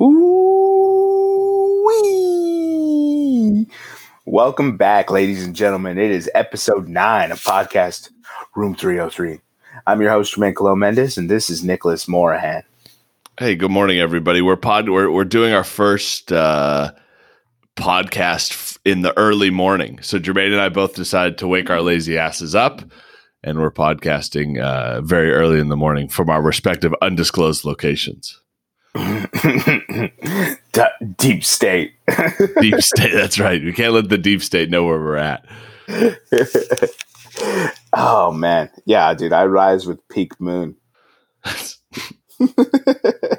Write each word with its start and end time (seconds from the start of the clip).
Ooh 0.00 1.84
wee! 1.86 3.66
Welcome 4.24 4.78
back, 4.78 5.10
ladies 5.10 5.44
and 5.44 5.54
gentlemen. 5.54 5.98
It 5.98 6.10
is 6.10 6.30
episode 6.34 6.88
nine 6.88 7.30
of 7.30 7.42
podcast 7.42 8.10
Room 8.56 8.74
303. 8.74 9.40
I'm 9.86 10.00
your 10.00 10.10
host, 10.10 10.34
Jermaine 10.34 10.56
Colo 10.56 10.74
Mendes, 10.74 11.18
and 11.18 11.30
this 11.30 11.50
is 11.50 11.62
Nicholas 11.62 12.08
Morahan. 12.08 12.62
Hey, 13.38 13.54
good 13.54 13.70
morning, 13.70 13.98
everybody. 13.98 14.40
We're 14.40 14.56
pod. 14.56 14.88
We're 14.88 15.10
we're 15.10 15.24
doing 15.26 15.52
our 15.52 15.64
first 15.64 16.32
uh, 16.32 16.92
podcast 17.76 18.78
in 18.86 19.02
the 19.02 19.16
early 19.18 19.50
morning. 19.50 20.00
So 20.00 20.18
Jermaine 20.18 20.52
and 20.52 20.60
I 20.60 20.70
both 20.70 20.94
decided 20.94 21.36
to 21.38 21.46
wake 21.46 21.68
our 21.68 21.82
lazy 21.82 22.16
asses 22.16 22.54
up, 22.54 22.82
and 23.44 23.60
we're 23.60 23.70
podcasting 23.70 24.58
uh, 24.58 25.02
very 25.02 25.32
early 25.32 25.58
in 25.60 25.68
the 25.68 25.76
morning 25.76 26.08
from 26.08 26.30
our 26.30 26.40
respective 26.40 26.94
undisclosed 27.02 27.66
locations. 27.66 28.41
Deep 31.16 31.44
state. 31.44 31.92
Deep 32.60 32.80
state. 32.80 33.12
That's 33.14 33.38
right. 33.38 33.62
We 33.62 33.72
can't 33.72 33.94
let 33.94 34.08
the 34.08 34.18
deep 34.18 34.42
state 34.42 34.70
know 34.70 34.84
where 34.84 34.98
we're 34.98 35.16
at. 35.16 35.44
oh 37.94 38.32
man, 38.32 38.68
yeah, 38.84 39.14
dude. 39.14 39.32
I 39.32 39.46
rise 39.46 39.86
with 39.86 40.06
peak 40.08 40.38
moon. 40.40 40.76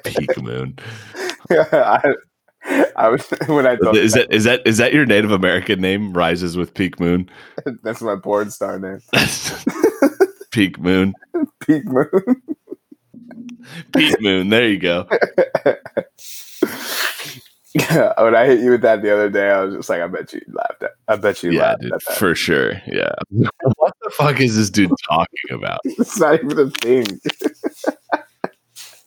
Peak 0.03 0.41
moon. 0.41 0.77
I, 1.51 2.13
I 2.95 3.09
was 3.09 3.27
when 3.47 3.67
I 3.67 3.75
thought 3.75 3.95
Is 3.95 4.13
that 4.13 4.33
is 4.33 4.45
that 4.45 4.61
is 4.65 4.77
that 4.77 4.93
your 4.93 5.05
Native 5.05 5.31
American 5.31 5.81
name? 5.81 6.13
Rises 6.13 6.57
with 6.57 6.73
peak 6.73 6.99
moon. 6.99 7.29
that's 7.83 8.01
my 8.01 8.15
porn 8.15 8.49
star 8.49 8.79
name. 8.79 9.01
peak 10.51 10.79
moon. 10.79 11.13
Peak 11.59 11.85
moon. 11.85 12.41
Peak 13.95 14.21
moon. 14.21 14.49
There 14.49 14.67
you 14.67 14.79
go. 14.79 15.07
Yeah, 17.75 18.13
when 18.21 18.35
I 18.35 18.45
hit 18.45 18.59
you 18.59 18.71
with 18.71 18.81
that 18.81 19.01
the 19.01 19.11
other 19.13 19.29
day, 19.29 19.49
I 19.49 19.61
was 19.63 19.75
just 19.75 19.89
like, 19.89 20.01
I 20.01 20.07
bet 20.07 20.31
you 20.33 20.41
laughed 20.51 20.83
at. 20.83 20.91
I 21.07 21.15
bet 21.15 21.41
you 21.43 21.51
Yeah, 21.51 21.61
laughed 21.69 21.81
dude, 21.81 21.93
at 21.93 22.01
that. 22.05 22.17
for 22.17 22.35
sure. 22.35 22.73
Yeah. 22.87 23.13
What 23.77 23.93
the 24.03 24.11
fuck 24.11 24.39
is 24.39 24.55
this 24.55 24.69
dude 24.69 24.91
talking 25.09 25.51
about? 25.51 25.79
It's 25.83 26.19
not 26.19 26.41
even 26.43 26.59
a 26.59 26.69
thing. 26.69 27.05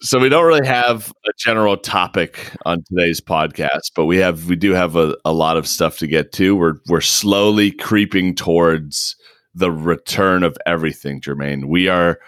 So 0.02 0.18
we 0.18 0.28
don't 0.28 0.44
really 0.44 0.66
have 0.66 1.10
a 1.26 1.30
general 1.38 1.76
topic 1.76 2.52
on 2.64 2.82
today's 2.84 3.20
podcast, 3.20 3.92
but 3.94 4.04
we 4.06 4.18
have 4.18 4.46
we 4.48 4.56
do 4.56 4.72
have 4.72 4.96
a, 4.96 5.16
a 5.24 5.32
lot 5.32 5.56
of 5.56 5.66
stuff 5.66 5.98
to 5.98 6.06
get 6.06 6.32
to. 6.32 6.54
We're 6.56 6.74
we're 6.88 7.00
slowly 7.00 7.70
creeping 7.72 8.34
towards 8.34 9.16
the 9.54 9.70
return 9.72 10.42
of 10.42 10.56
everything, 10.66 11.20
Jermaine. 11.20 11.64
We 11.66 11.88
are 11.88 12.18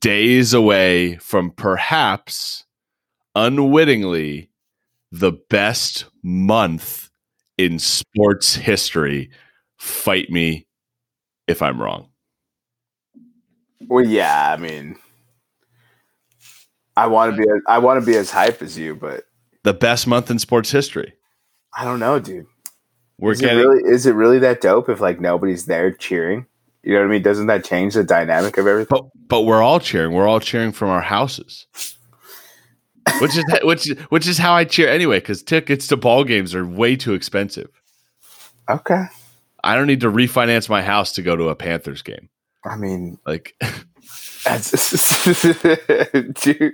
days 0.00 0.52
away 0.54 1.16
from 1.16 1.50
perhaps 1.50 2.64
unwittingly 3.34 4.50
the 5.12 5.32
best 5.48 6.06
month 6.22 7.10
in 7.58 7.78
sports 7.78 8.56
history. 8.56 9.30
Fight 9.78 10.30
me 10.30 10.66
if 11.46 11.62
I'm 11.62 11.80
wrong. 11.80 12.08
Well, 13.88 14.04
yeah, 14.04 14.52
I 14.52 14.56
mean, 14.56 14.96
I 16.96 17.06
want 17.06 17.36
to 17.36 17.42
be. 17.42 17.48
I 17.68 17.78
want 17.78 18.00
to 18.00 18.06
be 18.06 18.16
as 18.16 18.30
hype 18.30 18.62
as 18.62 18.76
you, 18.76 18.94
but 18.96 19.24
The 19.62 19.74
best 19.74 20.06
month 20.06 20.30
in 20.30 20.38
sports 20.38 20.70
history. 20.70 21.12
I 21.76 21.84
don't 21.84 22.00
know, 22.00 22.18
dude. 22.18 22.46
We're 23.18 23.32
Is 23.32 23.40
it 23.40 23.44
getting 23.44 23.58
really? 23.58 23.82
Is 23.84 24.06
it 24.06 24.12
really 24.12 24.38
that 24.40 24.60
dope 24.60 24.88
if 24.88 25.00
like 25.00 25.20
nobody's 25.20 25.66
there 25.66 25.92
cheering? 25.92 26.46
You 26.86 26.92
know 26.94 27.00
what 27.00 27.06
I 27.06 27.10
mean? 27.10 27.22
Doesn't 27.22 27.48
that 27.48 27.64
change 27.64 27.94
the 27.94 28.04
dynamic 28.04 28.56
of 28.58 28.66
everything? 28.66 28.86
but 28.90 29.04
but 29.28 29.42
we're 29.42 29.60
all 29.62 29.80
cheering. 29.80 30.12
We're 30.12 30.28
all 30.28 30.40
cheering 30.40 30.70
from 30.72 30.88
our 30.88 31.00
houses. 31.02 31.66
which 33.20 33.36
is 33.36 33.44
which 33.64 33.88
which 34.08 34.26
is 34.28 34.38
how 34.38 34.52
I 34.54 34.64
cheer 34.64 34.88
anyway 34.88 35.20
cuz 35.20 35.42
tickets 35.42 35.86
to 35.88 35.96
ball 35.96 36.22
games 36.24 36.54
are 36.54 36.64
way 36.64 36.94
too 36.96 37.14
expensive. 37.14 37.68
Okay. 38.70 39.04
I 39.64 39.74
don't 39.74 39.88
need 39.88 40.00
to 40.02 40.10
refinance 40.10 40.68
my 40.68 40.80
house 40.82 41.10
to 41.12 41.22
go 41.22 41.34
to 41.36 41.48
a 41.48 41.56
Panthers 41.56 42.02
game. 42.02 42.28
I 42.64 42.76
mean, 42.76 43.18
Like 43.26 43.54
that's 44.44 44.70
dude. 46.42 46.72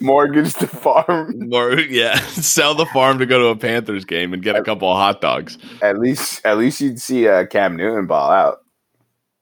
Mortgage 0.00 0.54
the 0.54 0.66
farm. 0.66 1.50
or 1.52 1.78
yeah, 1.78 2.18
sell 2.28 2.74
the 2.74 2.86
farm 2.86 3.18
to 3.18 3.26
go 3.26 3.38
to 3.38 3.46
a 3.48 3.56
Panthers 3.56 4.06
game 4.06 4.32
and 4.32 4.42
get 4.42 4.56
a 4.56 4.62
couple 4.62 4.90
of 4.90 4.96
hot 4.96 5.20
dogs. 5.20 5.58
At 5.82 5.98
least, 5.98 6.40
at 6.46 6.56
least 6.56 6.80
you'd 6.80 7.00
see 7.00 7.28
uh, 7.28 7.44
Cam 7.46 7.76
Newton 7.76 8.06
ball 8.06 8.30
out. 8.30 8.58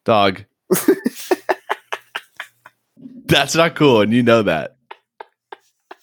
Dog. 0.06 0.44
That's 3.26 3.54
not 3.56 3.74
cool 3.74 4.00
and 4.00 4.12
you 4.12 4.22
know 4.22 4.42
that. 4.42 4.76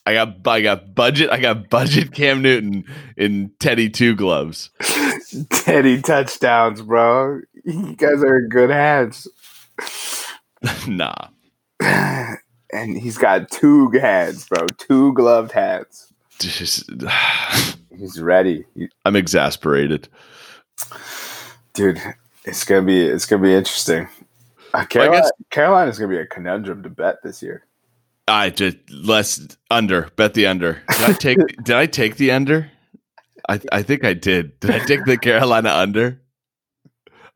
I 0.05 0.13
got 0.13 0.45
I 0.45 0.61
got 0.61 0.93
budget 0.93 1.29
I 1.31 1.39
got 1.39 1.69
budget 1.69 2.11
Cam 2.13 2.41
Newton 2.41 2.83
in 3.15 3.51
Teddy 3.59 3.89
2 3.89 4.15
gloves. 4.15 4.69
Teddy 5.49 6.01
touchdowns, 6.01 6.81
bro. 6.81 7.39
You 7.63 7.95
guys 7.95 8.21
are 8.21 8.37
in 8.39 8.49
good 8.49 8.69
hands. 8.69 9.25
nah. 10.87 11.15
And 11.79 12.97
he's 12.97 13.17
got 13.17 13.49
two 13.49 13.89
hands, 13.91 14.47
bro. 14.49 14.65
Two 14.77 15.13
gloved 15.13 15.51
hands. 15.53 16.11
Just, 16.39 16.89
He's 17.97 18.19
ready, 18.19 18.65
He- 18.75 18.89
I'm 19.05 19.15
exasperated. 19.15 20.09
dude. 21.73 22.01
It's 22.45 22.63
gonna 22.65 22.81
be. 22.81 22.99
It's 23.05 23.25
gonna 23.25 23.41
be 23.43 23.53
interesting. 23.53 24.07
Uh, 24.73 24.85
Carolina, 24.85 25.25
Carolina's 25.51 25.97
gonna 25.97 26.09
be 26.09 26.17
a 26.17 26.25
conundrum 26.25 26.83
to 26.83 26.89
bet 26.89 27.17
this 27.23 27.41
year. 27.41 27.65
I 28.27 28.49
just 28.49 28.77
less 28.91 29.45
under. 29.69 30.09
Bet 30.15 30.33
the 30.33 30.47
under. 30.47 30.81
Did 30.97 31.01
I 31.09 31.13
take 31.13 31.37
did 31.63 31.75
I 31.75 31.85
take 31.85 32.15
the 32.17 32.31
under? 32.31 32.69
I 33.49 33.59
I 33.71 33.83
think 33.83 34.03
I 34.03 34.13
did. 34.13 34.59
Did 34.59 34.71
I 34.71 34.79
take 34.79 35.05
the 35.05 35.17
Carolina 35.17 35.69
under? 35.69 36.19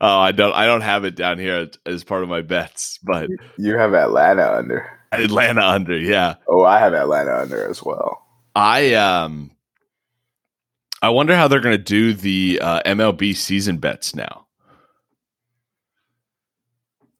Oh, 0.00 0.18
I 0.18 0.32
don't 0.32 0.52
I 0.54 0.66
don't 0.66 0.80
have 0.82 1.04
it 1.04 1.14
down 1.16 1.38
here 1.38 1.56
as- 1.56 1.78
as 1.86 2.04
part 2.04 2.22
of 2.22 2.28
my 2.28 2.40
bets, 2.42 2.98
but 3.02 3.28
You 3.56 3.76
have 3.76 3.94
Atlanta 3.94 4.52
under. 4.52 4.90
Atlanta 5.10 5.62
under, 5.66 5.96
yeah. 5.98 6.34
Oh, 6.46 6.64
I 6.64 6.78
have 6.80 6.92
Atlanta 6.92 7.34
under 7.38 7.68
as 7.68 7.82
well. 7.82 8.24
I 8.54 8.94
um 8.94 9.50
I 11.00 11.08
wonder 11.10 11.34
how 11.36 11.48
they're 11.48 11.60
going 11.60 11.76
to 11.76 11.82
do 11.82 12.12
the 12.12 12.58
uh, 12.60 12.82
MLB 12.84 13.36
season 13.36 13.78
bets 13.78 14.16
now. 14.16 14.46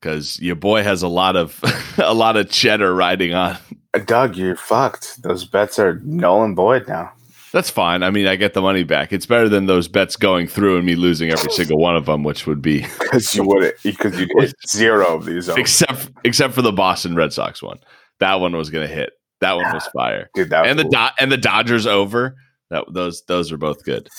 Cuz 0.03 0.41
your 0.41 0.57
boy 0.57 0.83
has 0.83 1.03
a 1.03 1.09
lot 1.09 1.37
of 1.37 1.61
a 1.99 2.15
lot 2.15 2.37
of 2.37 2.51
cheddar 2.51 2.95
riding 2.95 3.35
on 3.35 3.57
Uh, 3.95 3.99
Doug, 4.01 4.37
you're 4.37 4.55
fucked. 4.57 5.23
Those 5.23 5.45
bets 5.45 5.79
are 5.79 6.01
null 6.05 6.45
and 6.45 6.55
void 6.55 6.87
now. 6.89 7.13
That's 7.51 7.71
fine. 7.71 8.03
I 8.03 8.11
mean, 8.11 8.27
I 8.27 8.37
get 8.37 8.53
the 8.53 8.61
money 8.61 8.85
back. 8.85 9.11
It's 9.11 9.25
better 9.25 9.49
than 9.49 9.65
those 9.65 9.89
bets 9.89 10.17
going 10.17 10.47
through 10.49 10.77
and 10.77 10.85
me 10.85 10.95
losing 10.97 11.31
every 11.31 11.51
single 11.51 11.79
one 11.79 11.97
of 11.97 12.05
them, 12.05 12.23
which 12.23 12.47
would 12.47 12.61
be 12.61 12.83
Because 13.01 13.35
you 13.35 13.43
wouldn't. 13.43 13.75
Because 13.83 14.21
you 14.21 14.29
hit 14.39 14.53
zero 14.69 15.17
of 15.17 15.25
these. 15.25 15.49
Except 15.49 16.11
except 16.25 16.53
for 16.55 16.61
the 16.63 16.73
Boston 16.73 17.17
Red 17.17 17.33
Sox 17.33 17.63
one. 17.63 17.79
That 18.21 18.35
one 18.41 18.55
was 18.55 18.69
going 18.69 18.87
to 18.87 18.95
hit. 18.95 19.11
That 19.41 19.55
one 19.55 19.73
was 19.73 19.87
fire. 19.95 20.29
Dude, 20.35 20.51
that 20.51 20.61
was 20.63 20.71
And 20.71 20.79
the 20.79 20.83
cool. 20.85 20.91
Do- 20.91 21.09
and 21.21 21.33
the 21.33 21.37
Dodgers 21.39 21.87
over. 21.87 22.37
That 22.71 22.85
those 22.93 23.23
those 23.23 23.51
are 23.51 23.57
both 23.57 23.83
good. 23.83 24.11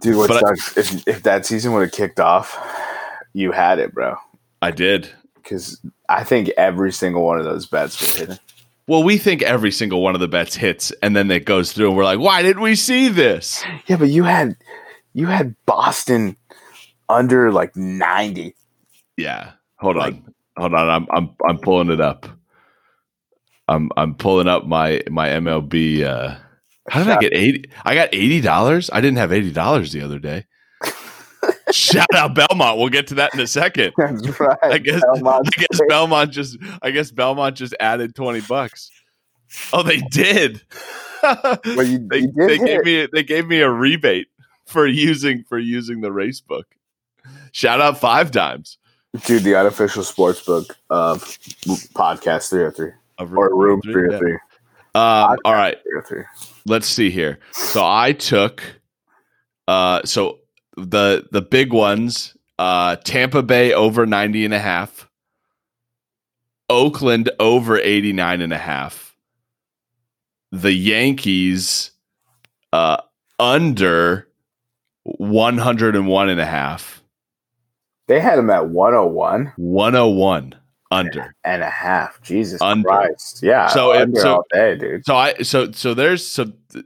Dude, 0.00 0.16
what 0.16 0.28
But 0.28 0.44
I- 0.44 0.80
if, 0.80 1.06
if 1.06 1.22
that 1.22 1.46
season 1.46 1.72
would 1.74 1.82
have 1.82 1.92
kicked 1.92 2.18
off, 2.18 2.58
you 3.32 3.52
had 3.52 3.78
it, 3.78 3.94
bro. 3.94 4.16
I 4.60 4.72
did. 4.72 5.08
Because 5.42 5.80
I 6.08 6.24
think 6.24 6.48
every 6.56 6.92
single 6.92 7.24
one 7.24 7.38
of 7.38 7.44
those 7.44 7.66
bets 7.66 8.00
were 8.00 8.18
hidden. 8.18 8.38
Well, 8.88 9.02
we 9.02 9.16
think 9.18 9.42
every 9.42 9.70
single 9.70 10.02
one 10.02 10.14
of 10.14 10.20
the 10.20 10.28
bets 10.28 10.56
hits, 10.56 10.90
and 11.02 11.14
then 11.14 11.30
it 11.30 11.44
goes 11.44 11.72
through, 11.72 11.88
and 11.88 11.96
we're 11.96 12.04
like, 12.04 12.18
"Why 12.18 12.42
didn't 12.42 12.62
we 12.62 12.74
see 12.74 13.08
this?" 13.08 13.62
Yeah, 13.86 13.96
but 13.96 14.08
you 14.08 14.24
had 14.24 14.56
you 15.14 15.26
had 15.28 15.54
Boston 15.66 16.36
under 17.08 17.52
like 17.52 17.76
ninety. 17.76 18.54
Yeah. 19.16 19.52
Hold 19.78 19.96
Like- 19.96 20.14
on. 20.14 20.34
Hold 20.58 20.74
on. 20.74 20.88
I'm 20.88 21.06
I'm 21.10 21.30
I'm 21.48 21.58
pulling 21.58 21.90
it 21.90 22.00
up. 22.00 22.26
I'm 23.68 23.90
I'm 23.96 24.14
pulling 24.14 24.48
up 24.48 24.66
my 24.66 25.00
my 25.10 25.28
MLB 25.28 26.02
uh 26.02 26.36
how 26.90 27.04
did 27.04 27.12
I 27.12 27.18
get 27.20 27.32
80 27.32 27.64
I 27.84 27.94
got 27.94 28.10
$80? 28.10 28.90
I 28.92 29.00
didn't 29.00 29.18
have 29.18 29.30
$80 29.30 29.92
the 29.92 30.02
other 30.02 30.18
day. 30.18 30.46
Shout 31.72 32.06
out 32.14 32.34
Belmont. 32.34 32.78
We'll 32.78 32.88
get 32.88 33.06
to 33.08 33.14
that 33.16 33.34
in 33.34 33.40
a 33.40 33.46
second. 33.46 33.92
That's 33.98 34.40
right. 34.40 34.58
I 34.62 34.78
guess 34.78 35.00
Belmont 35.02 35.48
I 35.56 35.60
guess 35.60 35.80
Belmont 35.88 36.30
just 36.32 36.58
I 36.82 36.90
guess 36.90 37.10
Belmont 37.10 37.56
just 37.56 37.74
added 37.80 38.14
20 38.14 38.40
bucks. 38.42 38.90
Oh, 39.72 39.82
they 39.82 39.98
did. 40.10 40.62
But 41.22 41.62
you, 41.86 41.98
they, 42.08 42.18
you 42.18 42.32
did 42.32 42.48
they 42.48 42.58
gave 42.58 42.84
me 42.84 43.08
they 43.12 43.22
gave 43.22 43.46
me 43.46 43.60
a 43.60 43.70
rebate 43.70 44.26
for 44.66 44.88
using 44.88 45.44
for 45.44 45.56
using 45.56 46.00
the 46.00 46.10
race 46.10 46.40
book. 46.40 46.66
Shout 47.52 47.80
out 47.80 48.00
5Dimes. 48.00 48.76
dude 49.24 49.44
the 49.44 49.54
unofficial 49.54 50.02
sports 50.02 50.42
book 50.44 50.76
of 50.90 51.22
podcast 51.94 52.50
three 52.50 52.62
hundred 52.62 52.74
three 52.76 52.90
Of 53.18 53.32
or 53.36 53.54
room 53.56 53.80
Yeah. 53.84 53.92
three 53.92 54.02
hundred 54.06 54.18
three. 54.18 54.34
Um, 54.96 55.36
all 55.44 55.52
right, 55.54 55.80
Three 55.84 55.92
hundred 55.94 56.06
three. 56.08 56.24
let's 56.66 56.88
see 56.88 57.08
here. 57.10 57.38
So 57.52 57.84
I 57.86 58.12
took 58.14 58.62
uh 59.68 60.02
so 60.04 60.40
the 60.76 61.26
the 61.30 61.42
big 61.42 61.72
ones, 61.72 62.36
uh 62.58 62.96
Tampa 62.96 63.42
Bay 63.42 63.72
over 63.72 64.06
90 64.06 64.44
and 64.44 64.54
a 64.54 64.58
half, 64.58 65.08
Oakland 66.68 67.30
over 67.38 67.78
89 67.78 68.40
and 68.40 68.52
a 68.52 68.58
half, 68.58 69.14
the 70.50 70.72
Yankees 70.72 71.90
uh, 72.72 72.98
under 73.38 74.28
101 75.04 76.28
and 76.30 76.40
a 76.40 76.44
half. 76.46 77.02
They 78.08 78.20
had 78.20 78.38
them 78.38 78.50
at 78.50 78.68
101 78.68 79.52
101 79.56 80.54
under. 80.90 81.34
and 81.44 81.62
a 81.62 81.70
half. 81.70 82.20
Jesus 82.22 82.60
Under. 82.60 82.88
Christ. 82.88 83.42
Yeah. 83.42 83.68
So 83.68 83.92
under 83.92 84.20
so- 84.20 84.34
all 84.36 84.44
day, 84.52 84.76
dude. 84.76 85.04
So 85.06 85.16
I 85.16 85.34
so 85.42 85.70
so 85.72 85.94
there's 85.94 86.26
so 86.26 86.52
th- 86.72 86.84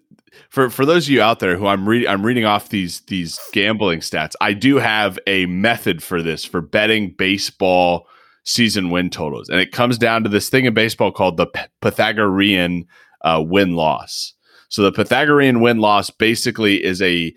for 0.49 0.71
for 0.71 0.87
those 0.87 1.07
of 1.07 1.11
you 1.11 1.23
out 1.23 1.41
there 1.41 1.57
who 1.57 1.67
I'm 1.67 1.89
reading 1.89 2.09
I'm 2.09 2.25
reading 2.25 2.45
off 2.45 2.69
these 2.69 3.01
these 3.03 3.39
gambling 3.53 4.01
stats. 4.01 4.33
I 4.41 4.53
do 4.53 4.77
have 4.77 5.19
a 5.27 5.47
method 5.47 6.03
for 6.03 6.23
this 6.23 6.45
for 6.45 6.61
betting 6.61 7.15
baseball 7.17 8.07
season 8.45 8.91
win 8.91 9.11
totals, 9.11 9.49
and 9.49 9.61
it 9.61 9.73
comes 9.73 9.99
down 9.99 10.23
to 10.25 10.29
this 10.29 10.49
thing 10.49 10.65
in 10.65 10.75
baseball 10.75 11.13
called 11.13 11.37
the 11.37 11.47
Pythagorean 11.81 12.87
uh, 13.23 13.43
win 13.45 13.75
loss. 13.75 14.35
So 14.69 14.83
the 14.83 14.93
Pythagorean 14.93 15.61
win 15.61 15.79
loss 15.79 16.11
basically 16.11 16.83
is 16.83 17.01
a 17.03 17.35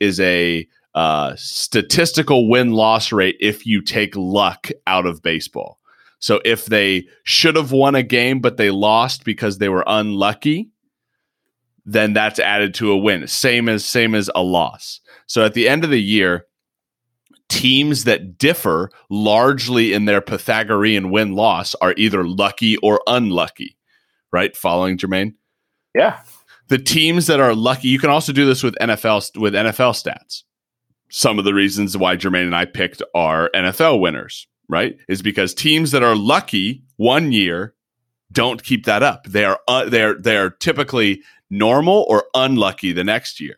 is 0.00 0.20
a 0.20 0.66
uh, 0.94 1.34
statistical 1.36 2.48
win 2.48 2.72
loss 2.72 3.12
rate 3.12 3.36
if 3.40 3.66
you 3.66 3.82
take 3.82 4.16
luck 4.16 4.70
out 4.86 5.06
of 5.06 5.22
baseball. 5.22 5.78
So 6.18 6.40
if 6.44 6.66
they 6.66 7.06
should 7.24 7.56
have 7.56 7.72
won 7.72 7.94
a 7.94 8.02
game 8.02 8.40
but 8.40 8.56
they 8.56 8.70
lost 8.70 9.24
because 9.24 9.58
they 9.58 9.68
were 9.68 9.84
unlucky, 9.86 10.70
then 11.86 12.12
that's 12.12 12.38
added 12.38 12.74
to 12.74 12.90
a 12.90 12.96
win. 12.96 13.26
Same 13.26 13.68
as 13.68 13.84
same 13.84 14.14
as 14.14 14.28
a 14.34 14.42
loss. 14.42 15.00
So 15.26 15.44
at 15.44 15.54
the 15.54 15.68
end 15.68 15.84
of 15.84 15.90
the 15.90 16.02
year, 16.02 16.46
teams 17.48 18.04
that 18.04 18.36
differ 18.36 18.90
largely 19.08 19.92
in 19.92 20.04
their 20.04 20.20
Pythagorean 20.20 21.10
win 21.10 21.34
loss 21.34 21.74
are 21.76 21.94
either 21.96 22.26
lucky 22.26 22.76
or 22.78 23.00
unlucky. 23.06 23.76
Right? 24.32 24.56
Following 24.56 24.98
Jermaine? 24.98 25.34
Yeah. 25.94 26.18
the 26.68 26.78
teams 26.78 27.26
that 27.28 27.40
are 27.40 27.54
lucky 27.54 27.88
you 27.88 27.98
can 27.98 28.10
also 28.10 28.32
do 28.32 28.44
this 28.44 28.62
with 28.62 28.74
nfl 28.82 29.40
with 29.40 29.54
nfl 29.54 29.94
stats 29.94 30.42
some 31.08 31.38
of 31.38 31.44
the 31.46 31.54
reasons 31.54 31.96
why 31.96 32.16
jermaine 32.16 32.42
and 32.44 32.54
i 32.56 32.64
picked 32.66 33.00
our 33.14 33.48
nfl 33.54 33.98
winners 34.00 34.46
right 34.68 34.98
is 35.08 35.22
because 35.22 35.54
teams 35.54 35.92
that 35.92 36.02
are 36.02 36.16
lucky 36.16 36.82
one 36.96 37.32
year 37.32 37.72
don't 38.32 38.62
keep 38.62 38.84
that 38.84 39.02
up 39.02 39.24
they 39.26 39.44
are 39.44 39.58
uh, 39.68 39.88
they're 39.88 40.14
they're 40.20 40.50
typically 40.50 41.22
normal 41.50 42.06
or 42.08 42.24
unlucky 42.34 42.92
the 42.92 43.04
next 43.04 43.40
year 43.40 43.56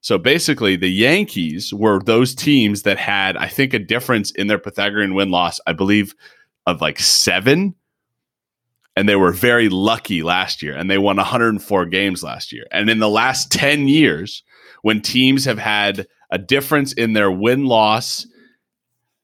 so 0.00 0.18
basically 0.18 0.76
the 0.76 0.90
yankees 0.90 1.72
were 1.72 2.00
those 2.00 2.34
teams 2.34 2.82
that 2.82 2.98
had 2.98 3.36
i 3.36 3.48
think 3.48 3.72
a 3.72 3.78
difference 3.78 4.30
in 4.32 4.46
their 4.46 4.58
pythagorean 4.58 5.14
win 5.14 5.30
loss 5.30 5.60
i 5.66 5.72
believe 5.72 6.14
of 6.66 6.80
like 6.80 6.98
seven 6.98 7.74
and 8.96 9.06
they 9.08 9.16
were 9.16 9.30
very 9.30 9.68
lucky 9.68 10.22
last 10.22 10.62
year 10.62 10.74
and 10.74 10.90
they 10.90 10.98
won 10.98 11.16
104 11.16 11.86
games 11.86 12.22
last 12.22 12.50
year. 12.50 12.64
And 12.72 12.88
in 12.88 12.98
the 12.98 13.10
last 13.10 13.52
10 13.52 13.88
years, 13.88 14.42
when 14.82 15.02
teams 15.02 15.44
have 15.44 15.58
had 15.58 16.06
a 16.30 16.38
difference 16.38 16.94
in 16.94 17.12
their 17.12 17.30
win 17.30 17.66
loss 17.66 18.26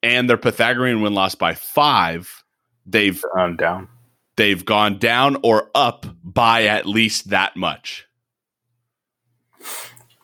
and 0.02 0.28
their 0.28 0.36
Pythagorean 0.36 1.00
win 1.00 1.14
loss 1.14 1.34
by 1.34 1.54
5, 1.54 2.44
they've 2.84 3.24
down. 3.56 3.88
They've 4.36 4.64
gone 4.64 4.98
down 4.98 5.36
or 5.42 5.70
up 5.74 6.06
by 6.22 6.64
at 6.64 6.86
least 6.86 7.30
that 7.30 7.56
much. 7.56 8.06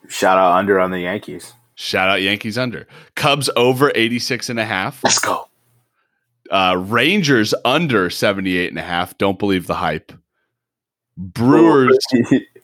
Shout 0.07 0.37
out 0.37 0.57
under 0.57 0.79
on 0.79 0.91
the 0.91 1.01
Yankees. 1.01 1.53
Shout 1.75 2.09
out 2.09 2.21
Yankees 2.21 2.57
under. 2.57 2.87
Cubs 3.15 3.49
over 3.55 3.91
86 3.95 4.49
and 4.49 4.59
a 4.59 4.65
half. 4.65 5.03
Let's 5.03 5.19
go. 5.19 5.47
Uh, 6.51 6.75
Rangers 6.77 7.53
under 7.63 8.09
78 8.09 8.69
and 8.69 8.79
a 8.79 8.83
half. 8.83 9.17
Don't 9.17 9.37
believe 9.37 9.67
the 9.67 9.75
hype. 9.75 10.11
Brewers 11.15 11.97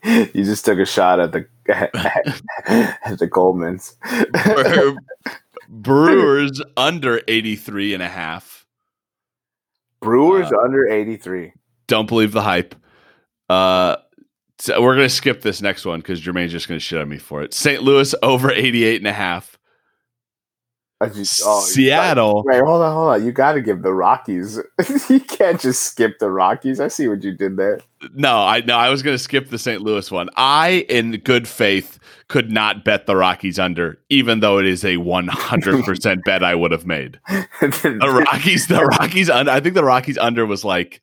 you 0.06 0.31
just 0.33 0.63
took 0.63 0.80
a 0.80 0.86
shot 0.86 1.19
at 1.19 1.33
the 1.33 1.45
at 1.69 3.19
the 3.19 3.27
Goldmans. 3.27 3.95
Brewers 5.69 6.62
under 6.77 7.21
83 7.27 7.95
and 7.95 8.03
a 8.03 8.07
half. 8.07 8.55
Brewers 10.06 10.52
Uh, 10.52 10.60
under 10.63 10.88
83. 10.88 11.52
Don't 11.88 12.07
believe 12.07 12.31
the 12.31 12.42
hype. 12.42 12.75
Uh, 13.50 13.98
so 14.60 14.81
we're 14.81 14.96
going 14.96 15.07
to 15.07 15.13
skip 15.13 15.42
this 15.42 15.62
next 15.62 15.86
one 15.86 16.00
because 16.00 16.22
Jermaine's 16.22 16.52
just 16.52 16.68
going 16.68 16.80
to 16.80 16.84
shit 16.84 17.00
on 17.02 17.10
me 17.10 17.18
for 17.18 17.44
it. 17.44 17.54
St. 17.54 17.84
Louis 17.84 18.16
over 18.24 18.52
88 18.52 18.98
and 19.02 19.07
a 19.07 19.13
half. 19.13 19.55
I 21.01 21.09
just- 21.09 21.42
oh, 21.45 21.59
Seattle. 21.62 22.44
Wait, 22.45 22.62
hold 22.63 22.81
on, 22.81 22.94
hold 22.94 23.09
on. 23.09 23.25
You 23.25 23.31
got 23.33 23.53
to 23.53 23.62
give 23.62 23.81
the 23.83 23.94
Rockies. 23.94 24.59
you 25.09 25.19
can't 25.19 25.59
just 25.59 25.83
skip 25.83 26.19
the 26.19 26.31
Rockies. 26.31 26.80
I 26.80 26.88
see 26.88 27.07
what 27.09 27.21
you 27.24 27.33
did 27.33 27.57
there. 27.57 27.81
No, 28.13 28.38
I 28.38 28.62
no, 28.62 28.77
I 28.77 28.89
was 28.89 29.03
going 29.03 29.13
to 29.13 29.21
skip 29.21 29.50
the 29.50 29.57
St. 29.59 29.81
Louis 29.81 30.09
one. 30.09 30.30
I, 30.38 30.86
in 30.89 31.12
good 31.18 31.47
faith, 31.50 32.00
could 32.30 32.50
not 32.50 32.86
bet 32.86 33.07
the 33.07 33.15
Rockies 33.15 33.59
under, 33.59 34.00
even 34.09 34.39
though 34.39 34.57
it 34.57 34.65
is 34.65 34.86
a 34.86 34.95
100% 34.95 36.24
bet 36.25 36.44
I 36.44 36.56
would 36.56 36.71
have 36.71 36.86
made. 36.86 37.19
The 37.59 38.25
Rockies, 38.31 38.68
the 38.68 38.86
Rockies 38.86 39.30
under. 39.30 39.51
I 39.51 39.59
think 39.59 39.75
the 39.75 39.83
Rockies 39.83 40.18
under 40.18 40.45
was 40.45 40.63
like, 40.63 41.01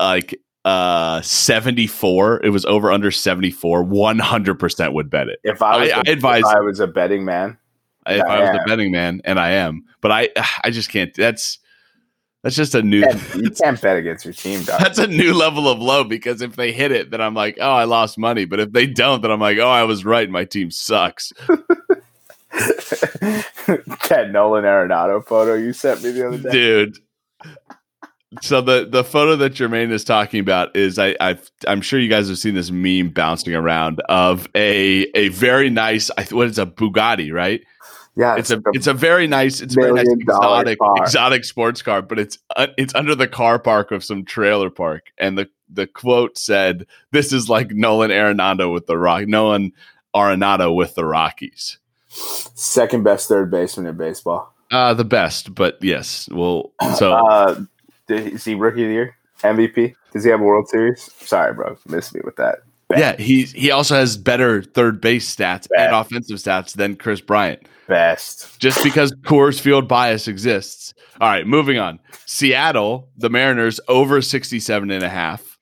like 0.00 0.40
uh 0.64 1.20
74. 1.22 2.40
It 2.44 2.50
was 2.50 2.64
over 2.66 2.90
under 2.90 3.10
74. 3.10 3.84
100% 3.84 4.92
would 4.92 5.10
bet 5.10 5.28
it. 5.28 5.38
if 5.44 5.62
I 5.62 5.78
was, 5.80 5.90
I- 5.90 5.92
a- 5.92 5.96
I 5.98 6.02
advise- 6.06 6.40
if 6.40 6.56
I 6.56 6.60
was 6.60 6.80
a 6.80 6.86
betting 6.86 7.24
man, 7.24 7.56
if 8.14 8.24
I 8.24 8.40
was 8.40 8.50
a 8.50 8.68
betting 8.68 8.92
man, 8.92 9.20
and 9.24 9.38
I 9.38 9.52
am, 9.52 9.84
but 10.00 10.10
I, 10.10 10.28
I 10.64 10.70
just 10.70 10.90
can't. 10.90 11.14
That's 11.14 11.58
that's 12.42 12.56
just 12.56 12.74
a 12.74 12.82
new. 12.82 13.04
you 13.36 13.50
can't 13.62 13.80
bet 13.80 13.96
against 13.96 14.24
your 14.24 14.32
team, 14.32 14.62
dog. 14.62 14.80
That's 14.80 14.98
a 14.98 15.06
new 15.06 15.34
level 15.34 15.68
of 15.68 15.78
low 15.78 16.04
because 16.04 16.40
if 16.40 16.56
they 16.56 16.72
hit 16.72 16.90
it, 16.90 17.10
then 17.10 17.20
I'm 17.20 17.34
like, 17.34 17.58
oh, 17.60 17.70
I 17.70 17.84
lost 17.84 18.16
money. 18.16 18.46
But 18.46 18.60
if 18.60 18.72
they 18.72 18.86
don't, 18.86 19.20
then 19.20 19.30
I'm 19.30 19.40
like, 19.40 19.58
oh, 19.58 19.68
I 19.68 19.84
was 19.84 20.04
right. 20.04 20.28
My 20.28 20.44
team 20.46 20.70
sucks. 20.70 21.32
that 22.50 24.30
Nolan 24.32 24.64
Arenado 24.64 25.24
photo 25.24 25.54
you 25.54 25.72
sent 25.72 26.02
me 26.02 26.10
the 26.12 26.28
other 26.28 26.38
day. 26.38 26.50
dude. 26.50 26.98
So 28.42 28.60
the 28.60 28.86
the 28.88 29.04
photo 29.04 29.36
that 29.36 29.52
Jermaine 29.52 29.90
is 29.90 30.04
talking 30.04 30.40
about 30.40 30.74
is 30.74 30.98
I 30.98 31.16
I've, 31.20 31.50
I'm 31.66 31.80
sure 31.80 31.98
you 31.98 32.08
guys 32.08 32.28
have 32.28 32.38
seen 32.38 32.54
this 32.54 32.70
meme 32.70 33.10
bouncing 33.10 33.54
around 33.54 34.00
of 34.08 34.48
a 34.54 35.06
a 35.16 35.28
very 35.28 35.68
nice 35.68 36.10
I 36.16 36.24
what 36.30 36.46
is 36.46 36.58
a 36.58 36.66
Bugatti 36.66 37.32
right? 37.32 37.62
Yeah, 38.20 38.36
It's 38.36 38.50
a 38.50 38.62
it's 38.74 38.86
a 38.86 38.92
very 38.92 39.26
nice 39.26 39.60
it's 39.62 39.74
a 39.74 39.80
very 39.80 39.92
nice 39.94 40.08
exotic 40.08 40.78
car. 40.78 40.94
exotic 40.98 41.44
sports 41.44 41.80
car, 41.80 42.02
but 42.02 42.18
it's 42.18 42.38
uh, 42.54 42.66
it's 42.76 42.94
under 42.94 43.14
the 43.14 43.26
car 43.26 43.58
park 43.58 43.92
of 43.92 44.04
some 44.04 44.26
trailer 44.26 44.68
park, 44.68 45.06
and 45.16 45.38
the 45.38 45.48
the 45.70 45.86
quote 45.86 46.36
said, 46.36 46.86
"This 47.12 47.32
is 47.32 47.48
like 47.48 47.70
Nolan 47.70 48.10
Arenado 48.10 48.70
with 48.72 48.86
the 48.86 48.98
Rock 48.98 49.26
Nolan 49.26 49.72
Arenado 50.14 50.74
with 50.74 50.94
the 50.94 51.04
Rockies." 51.06 51.78
second 52.12 53.04
best 53.04 53.28
third 53.28 53.50
baseman 53.50 53.86
in 53.86 53.96
baseball. 53.96 54.52
Uh 54.70 54.92
the 54.94 55.04
best, 55.04 55.54
but 55.54 55.78
yes, 55.82 56.28
well, 56.30 56.72
so 56.98 57.12
Uh, 57.30 57.60
did, 58.06 58.34
is 58.34 58.44
he 58.44 58.54
rookie 58.54 58.82
of 58.82 58.88
the 58.88 58.94
year? 58.94 59.16
MVP? 59.42 59.94
Does 60.12 60.24
he 60.24 60.30
have 60.30 60.40
a 60.40 60.44
World 60.44 60.68
Series? 60.68 61.02
Sorry, 61.20 61.54
bro, 61.54 61.78
missed 61.86 62.14
me 62.14 62.20
with 62.24 62.36
that. 62.36 62.58
Yeah, 62.96 63.16
he 63.16 63.44
he 63.44 63.70
also 63.70 63.94
has 63.94 64.16
better 64.16 64.62
third 64.62 65.00
base 65.00 65.34
stats 65.34 65.68
and 65.76 65.94
offensive 65.94 66.38
stats 66.38 66.74
than 66.74 66.96
Kris 66.96 67.20
Bryant. 67.20 67.62
Best. 67.86 68.58
Just 68.60 68.82
because 68.82 69.12
Coors 69.22 69.60
Field 69.60 69.88
bias 69.88 70.28
exists. 70.28 70.94
All 71.20 71.28
right, 71.28 71.46
moving 71.46 71.78
on. 71.78 72.00
Seattle, 72.26 73.08
the 73.16 73.28
Mariners 73.28 73.80
over 73.88 74.22
67 74.22 74.90
and 74.90 75.04
a 75.04 75.08
half. 75.08 75.58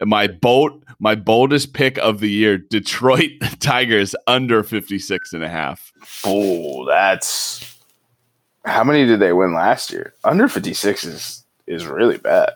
And 0.00 0.08
my 0.08 0.26
bold 0.26 0.84
my 0.98 1.14
boldest 1.14 1.74
pick 1.74 1.98
of 1.98 2.20
the 2.20 2.30
year, 2.30 2.58
Detroit 2.58 3.30
Tigers 3.60 4.14
under 4.26 4.62
56 4.62 5.32
and 5.32 5.44
a 5.44 5.48
half. 5.48 5.92
Oh, 6.24 6.86
that's 6.86 7.78
how 8.64 8.84
many 8.84 9.06
did 9.06 9.20
they 9.20 9.32
win 9.32 9.54
last 9.54 9.92
year? 9.92 10.14
Under 10.24 10.48
fifty 10.48 10.74
six 10.74 11.04
is 11.04 11.44
is 11.66 11.86
really 11.86 12.18
bad. 12.18 12.52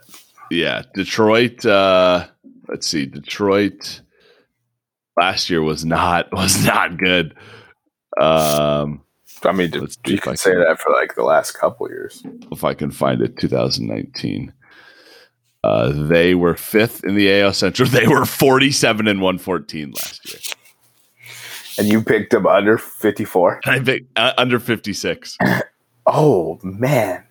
Yeah, 0.51 0.83
Detroit 0.95 1.65
uh 1.65 2.27
let's 2.69 2.87
see. 2.87 3.07
Detroit 3.07 4.01
last 5.17 5.49
year 5.51 5.63
was 5.63 5.85
not 5.85 6.33
was 6.33 6.65
not 6.65 6.97
good. 6.99 7.35
Um 8.19 9.03
I 9.47 9.53
mean, 9.53 9.71
Let's 9.73 9.99
you 10.07 10.19
I 10.27 10.35
say 10.37 10.53
can- 10.53 10.61
that 10.61 10.81
for 10.81 10.91
like 10.93 11.17
the 11.17 11.23
last 11.25 11.53
couple 11.53 11.89
years. 11.91 12.23
if 12.51 12.65
I 12.65 12.73
can 12.73 12.91
find 12.91 13.21
it, 13.21 13.37
2019. 13.39 14.53
Uh, 15.63 15.93
they 16.09 16.35
were 16.35 16.55
fifth 16.55 17.05
in 17.05 17.15
the 17.15 17.41
AL 17.41 17.53
Central. 17.55 17.89
They 17.91 18.07
were 18.07 18.25
47 18.27 19.07
and 19.09 19.21
114 19.21 19.93
last 19.93 20.31
year. 20.31 20.41
And 21.79 21.89
you 21.89 22.03
picked 22.03 22.31
them 22.33 22.47
under 22.47 22.79
fifty 22.79 23.25
four. 23.25 23.61
I 23.67 23.81
think 23.81 24.07
uh, 24.17 24.33
under 24.39 24.59
56. 24.61 25.37
Oh 26.07 26.59
man, 26.63 27.25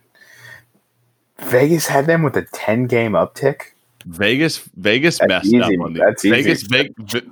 Vegas 1.40 1.88
had 1.88 2.06
them 2.08 2.24
with 2.24 2.36
a 2.38 2.42
ten 2.54 2.86
game 2.88 3.14
uptick. 3.14 3.73
Vegas 4.06 4.58
Vegas 4.76 5.20
That's 5.20 5.28
messed 5.30 5.46
easy. 5.48 5.60
up 5.62 5.72
on 5.86 5.94
these. 5.94 6.04
That's. 6.06 6.24
Vegas 6.24 6.62
Ve- 6.64 6.90
Ve- 7.00 7.28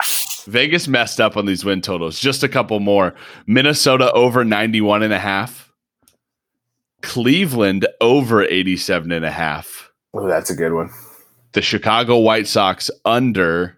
Vegas 0.48 0.88
messed 0.88 1.20
up 1.22 1.38
on 1.38 1.46
these 1.46 1.64
win 1.66 1.82
totals. 1.82 2.20
Just 2.20 2.44
a 2.44 2.50
couple 2.50 2.80
more. 2.80 3.14
Minnesota 3.48 4.12
over 4.14 4.44
91 4.46 5.04
and 5.04 5.14
a 5.14 5.20
half. 5.20 5.72
Cleveland 7.02 7.88
over 8.00 8.44
87 8.44 9.12
and 9.12 9.26
a 9.26 9.32
half. 9.32 9.92
Oh, 10.14 10.28
that's 10.28 10.50
a 10.50 10.56
good 10.56 10.74
one. 10.74 10.90
The 11.54 11.62
Chicago 11.62 12.18
White 12.20 12.48
Sox 12.48 12.90
under 13.06 13.78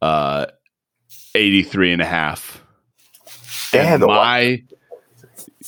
uh, 0.00 0.46
83 1.34 1.92
and 1.92 2.02
a 2.02 2.06
half. 2.06 2.62
Yeah, 3.72 3.94
And 3.94 4.02
the 4.02 4.06
my 4.06 4.62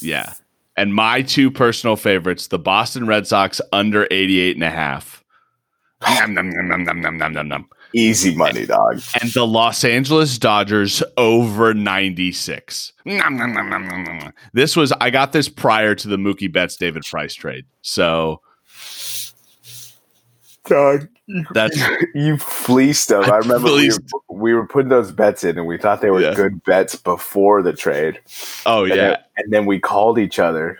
yeah. 0.00 0.32
And 0.76 0.92
my 0.94 1.22
two 1.22 1.50
personal 1.52 1.94
favorites, 1.96 2.48
the 2.48 2.58
Boston 2.58 3.06
Red 3.06 3.26
Sox 3.26 3.60
under 3.72 4.08
88 4.10 4.56
and 4.56 4.64
a 4.64 4.70
half. 4.70 5.24
Nom, 6.20 6.34
nom, 6.34 6.50
nom, 6.50 6.68
nom, 6.68 6.84
nom, 6.84 7.00
nom, 7.00 7.18
nom, 7.18 7.32
nom, 7.32 7.49
nom. 7.49 7.68
easy 7.94 8.34
money, 8.34 8.66
dog. 8.66 9.00
And 9.20 9.30
the 9.32 9.46
Los 9.46 9.84
Angeles 9.84 10.38
Dodgers 10.38 11.02
over 11.16 11.73
96. 11.75 12.92
Nom, 13.04 13.37
nom, 13.37 13.52
nom, 13.52 13.68
nom, 13.70 13.87
nom, 13.88 14.04
nom. 14.18 14.32
This 14.52 14.76
was 14.76 14.92
I 15.00 15.11
got 15.11 15.32
this 15.32 15.49
prior 15.49 15.94
to 15.94 16.08
the 16.08 16.16
Mookie 16.16 16.52
Betts 16.52 16.76
David 16.76 17.04
Price 17.04 17.34
trade. 17.34 17.64
So 17.82 18.40
Dog, 20.66 21.08
that's 21.52 21.78
you 22.14 22.38
fleeced 22.38 23.08
them. 23.08 23.25
I 23.25 23.28
I 23.34 23.37
remember 23.38 23.73
we 23.75 23.90
were, 23.90 23.99
we 24.30 24.54
were 24.54 24.66
putting 24.66 24.88
those 24.88 25.12
bets 25.12 25.44
in, 25.44 25.58
and 25.58 25.66
we 25.66 25.76
thought 25.76 26.00
they 26.00 26.11
were 26.11 26.23
Yeah. 26.23 26.34
good 26.34 26.64
bets 26.64 26.96
before 26.96 27.62
the 27.62 27.75
trade. 27.75 28.18
oh 28.64 28.84
And 28.84 28.88
yeah. 28.94 28.96
then, 28.96 29.16
and 29.37 29.52
then 29.52 29.66
we 29.66 29.78
called 29.78 30.18
each 30.18 30.38
other. 30.38 30.78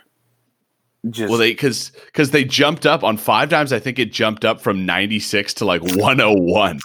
Just 1.09 1.29
Well, 1.29 1.37
they 1.37 1.51
because 1.51 1.91
because 2.07 2.31
they 2.31 2.43
jumped 2.43 2.85
up 2.85 3.03
on 3.03 3.17
5Dimes. 3.17 3.71
I 3.71 3.79
think 3.79 3.99
it 3.99 4.11
jumped 4.11 4.43
up 4.45 4.59
from 4.61 4.85
ninety 4.85 5.19
six 5.19 5.53
to 5.55 5.65
like 5.65 5.81
one 5.81 6.19
hundred 6.19 6.39
one. 6.39 6.79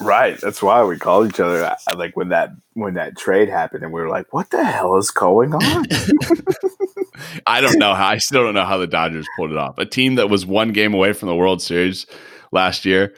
right. 0.00 0.38
That's 0.40 0.62
why 0.62 0.82
we 0.84 0.98
called 0.98 1.28
each 1.28 1.40
other. 1.40 1.64
uh, 1.64 1.76
Like 1.96 2.16
when 2.16 2.28
that 2.30 2.50
when 2.74 2.94
that 2.94 3.16
trade 3.16 3.48
happened, 3.48 3.82
and 3.84 3.92
we 3.92 4.00
were 4.00 4.08
like, 4.08 4.32
"What 4.32 4.50
the 4.50 4.64
hell 4.64 4.96
is 4.96 5.10
going 5.10 5.54
on?" 5.54 5.86
I 7.46 7.60
don't 7.60 7.78
know 7.78 7.94
how. 7.94 8.08
I 8.08 8.18
still 8.18 8.42
don't 8.42 8.54
know 8.54 8.64
how 8.64 8.76
the 8.78 8.86
Dodgers 8.86 9.26
pulled 9.36 9.50
it 9.50 9.56
off. 9.56 9.78
A 9.78 9.86
team 9.86 10.16
that 10.16 10.28
was 10.28 10.44
one 10.44 10.72
game 10.72 10.92
away 10.94 11.12
from 11.12 11.28
the 11.28 11.34
World 11.36 11.62
Series 11.62 12.06
last 12.52 12.84
year. 12.84 13.14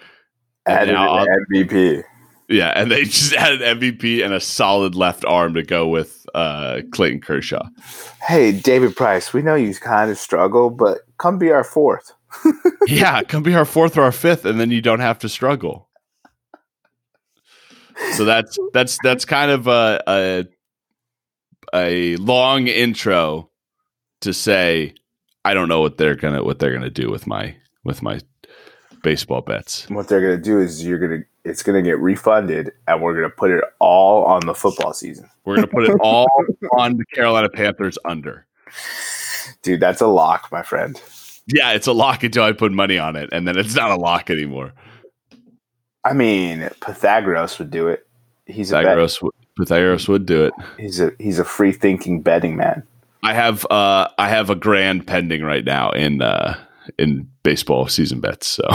Added 0.66 0.92
now 0.92 1.18
an 1.24 1.26
MVP. 1.52 2.02
Yeah, 2.48 2.68
and 2.76 2.90
they 2.90 3.04
just 3.04 3.32
added 3.34 3.60
MVP 3.60 4.24
and 4.24 4.32
a 4.34 4.40
solid 4.40 4.94
left 4.94 5.24
arm 5.24 5.54
to 5.54 5.62
go 5.62 5.88
with 5.88 6.17
uh, 6.38 6.82
Clayton 6.92 7.20
Kershaw. 7.20 7.68
Hey, 8.26 8.52
David 8.52 8.94
Price, 8.94 9.32
we 9.32 9.42
know 9.42 9.56
you 9.56 9.74
kind 9.74 10.10
of 10.10 10.18
struggle, 10.18 10.70
but 10.70 11.00
come 11.18 11.38
be 11.38 11.50
our 11.50 11.64
fourth. 11.64 12.12
yeah, 12.86 13.22
come 13.22 13.42
be 13.42 13.54
our 13.54 13.64
fourth 13.64 13.98
or 13.98 14.02
our 14.02 14.12
fifth, 14.12 14.44
and 14.44 14.60
then 14.60 14.70
you 14.70 14.80
don't 14.80 15.00
have 15.00 15.18
to 15.20 15.28
struggle. 15.28 15.88
So 18.12 18.24
that's 18.24 18.56
that's 18.72 18.98
that's 19.02 19.24
kind 19.24 19.50
of 19.50 19.66
a 19.66 20.00
a, 20.06 20.44
a 21.74 22.16
long 22.16 22.68
intro 22.68 23.50
to 24.20 24.32
say 24.32 24.94
I 25.44 25.54
don't 25.54 25.68
know 25.68 25.80
what 25.80 25.96
they're 25.96 26.14
gonna 26.14 26.44
what 26.44 26.60
they're 26.60 26.72
gonna 26.72 26.90
do 26.90 27.10
with 27.10 27.26
my 27.26 27.56
with 27.82 28.02
my 28.02 28.20
baseball 29.02 29.40
bets. 29.40 29.88
What 29.90 30.08
they're 30.08 30.20
gonna 30.20 30.36
do 30.42 30.60
is 30.60 30.84
you're 30.84 30.98
gonna 30.98 31.22
it's 31.44 31.62
gonna 31.62 31.82
get 31.82 31.98
refunded, 31.98 32.72
and 32.86 33.00
we're 33.02 33.14
gonna 33.14 33.30
put 33.30 33.50
it 33.50 33.64
all 33.78 34.24
on 34.24 34.46
the 34.46 34.54
football 34.54 34.92
season. 34.92 35.28
We're 35.44 35.56
gonna 35.56 35.66
put 35.68 35.84
it 35.84 35.96
all 36.00 36.26
on 36.78 36.96
the 36.96 37.04
Carolina 37.06 37.48
Panthers 37.48 37.98
under. 38.04 38.44
Dude, 39.62 39.80
that's 39.80 40.00
a 40.00 40.06
lock, 40.06 40.48
my 40.52 40.62
friend. 40.62 41.00
Yeah, 41.46 41.72
it's 41.72 41.86
a 41.86 41.92
lock 41.92 42.22
until 42.24 42.44
I 42.44 42.52
put 42.52 42.72
money 42.72 42.98
on 42.98 43.16
it, 43.16 43.30
and 43.32 43.48
then 43.48 43.56
it's 43.58 43.74
not 43.74 43.90
a 43.90 43.96
lock 43.96 44.28
anymore. 44.30 44.72
I 46.04 46.12
mean, 46.12 46.68
Pythagoras 46.80 47.58
would 47.58 47.70
do 47.70 47.88
it. 47.88 48.06
He's 48.46 48.70
Pythagoras, 48.70 49.20
would- 49.22 49.34
Pythagoras 49.58 50.08
would 50.08 50.24
do 50.26 50.44
it. 50.44 50.52
he's 50.78 51.00
a 51.00 51.10
he's 51.18 51.38
a 51.38 51.44
free 51.44 51.72
thinking 51.72 52.20
betting 52.22 52.56
man. 52.56 52.82
I 53.22 53.34
have 53.34 53.66
uh 53.70 54.08
I 54.18 54.28
have 54.28 54.48
a 54.50 54.54
grand 54.54 55.06
pending 55.06 55.42
right 55.42 55.64
now 55.64 55.90
in 55.90 56.22
uh 56.22 56.56
in 56.98 57.28
baseball 57.42 57.88
season 57.88 58.20
bets. 58.20 58.46
So 58.46 58.62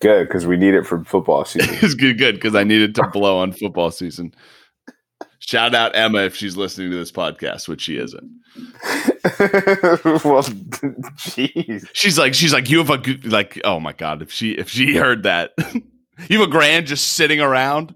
Good, 0.00 0.26
because 0.26 0.46
we 0.46 0.56
need 0.56 0.74
it 0.74 0.84
for 0.86 1.04
football 1.04 1.44
season. 1.46 1.76
it's 1.82 1.94
good 1.94 2.18
good 2.18 2.34
because 2.34 2.54
I 2.54 2.64
needed 2.64 2.94
to 2.96 3.08
blow 3.12 3.38
on 3.38 3.52
football 3.52 3.90
season. 3.90 4.34
Shout 5.38 5.74
out 5.74 5.94
Emma 5.94 6.20
if 6.20 6.34
she's 6.34 6.56
listening 6.56 6.90
to 6.90 6.96
this 6.96 7.12
podcast, 7.12 7.68
which 7.68 7.82
she 7.82 7.98
isn't. 7.98 8.22
well, 10.24 10.42
jeez. 11.20 11.86
She's 11.92 12.18
like 12.18 12.34
she's 12.34 12.52
like 12.52 12.70
you 12.70 12.78
have 12.78 12.90
a 12.90 12.98
good 12.98 13.30
like 13.30 13.60
oh 13.64 13.78
my 13.78 13.92
god 13.92 14.22
if 14.22 14.32
she 14.32 14.52
if 14.52 14.68
she 14.68 14.96
heard 14.96 15.22
that 15.24 15.52
you 16.28 16.38
have 16.38 16.48
a 16.48 16.50
grand 16.50 16.86
just 16.86 17.10
sitting 17.14 17.40
around 17.40 17.94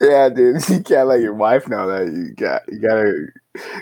Yeah, 0.00 0.28
dude. 0.28 0.68
You 0.68 0.82
can't 0.82 1.08
let 1.08 1.20
your 1.20 1.34
wife 1.34 1.68
know 1.68 1.86
that. 1.88 2.12
You 2.12 2.34
got 2.34 2.62
you 2.68 2.78
gotta 2.78 3.26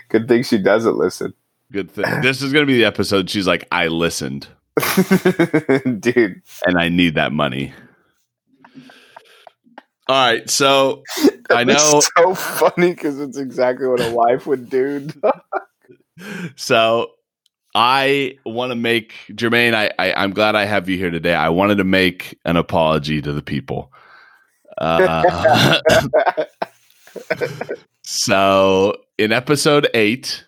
good 0.08 0.28
thing 0.28 0.42
she 0.42 0.58
doesn't 0.58 0.96
listen. 0.96 1.34
Good 1.74 1.90
thing 1.90 2.06
this 2.22 2.40
is 2.40 2.52
gonna 2.52 2.64
be 2.66 2.76
the 2.78 2.84
episode 2.84 3.28
she's 3.28 3.46
like 3.46 3.66
I 3.72 3.88
listened 3.88 4.46
dude. 6.00 6.42
and 6.66 6.78
I 6.78 6.88
need 6.88 7.14
that 7.14 7.32
money. 7.32 7.72
All 10.06 10.16
right, 10.26 10.48
so 10.50 11.02
I 11.50 11.64
know 11.64 12.00
so 12.16 12.34
funny 12.34 12.90
because 12.90 13.20
it's 13.20 13.38
exactly 13.38 13.86
what 13.86 14.00
a 14.00 14.10
wife 14.10 14.46
would 14.46 14.68
do. 14.68 15.08
So 16.54 17.10
I 17.74 18.38
want 18.46 18.70
to 18.70 18.76
make 18.76 19.14
Jermaine. 19.30 19.74
I, 19.74 19.90
I 19.98 20.14
I'm 20.14 20.30
glad 20.30 20.54
I 20.54 20.64
have 20.64 20.88
you 20.88 20.96
here 20.96 21.10
today. 21.10 21.34
I 21.34 21.48
wanted 21.48 21.78
to 21.78 21.84
make 21.84 22.38
an 22.44 22.56
apology 22.56 23.20
to 23.20 23.32
the 23.32 23.42
people. 23.42 23.92
Uh, 24.78 25.80
so 28.02 28.96
in 29.18 29.32
episode 29.32 29.88
eight, 29.92 30.44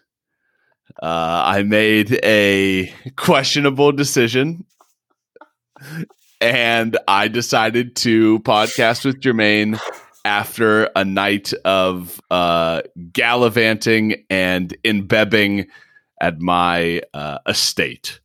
uh, 1.02 1.42
I 1.46 1.62
made 1.62 2.18
a 2.24 2.92
questionable 3.16 3.92
decision, 3.92 4.64
and 6.40 6.96
I 7.06 7.28
decided 7.28 7.96
to 7.96 8.40
podcast 8.40 9.04
with 9.04 9.20
Jermaine 9.20 9.80
after 10.24 10.90
a 10.96 11.04
night 11.04 11.52
of 11.64 12.20
uh, 12.30 12.82
gallivanting 13.12 14.24
and 14.28 14.76
imbebbing 14.82 15.66
at 16.20 16.40
my 16.40 17.02
uh, 17.14 17.38
estate. 17.46 18.20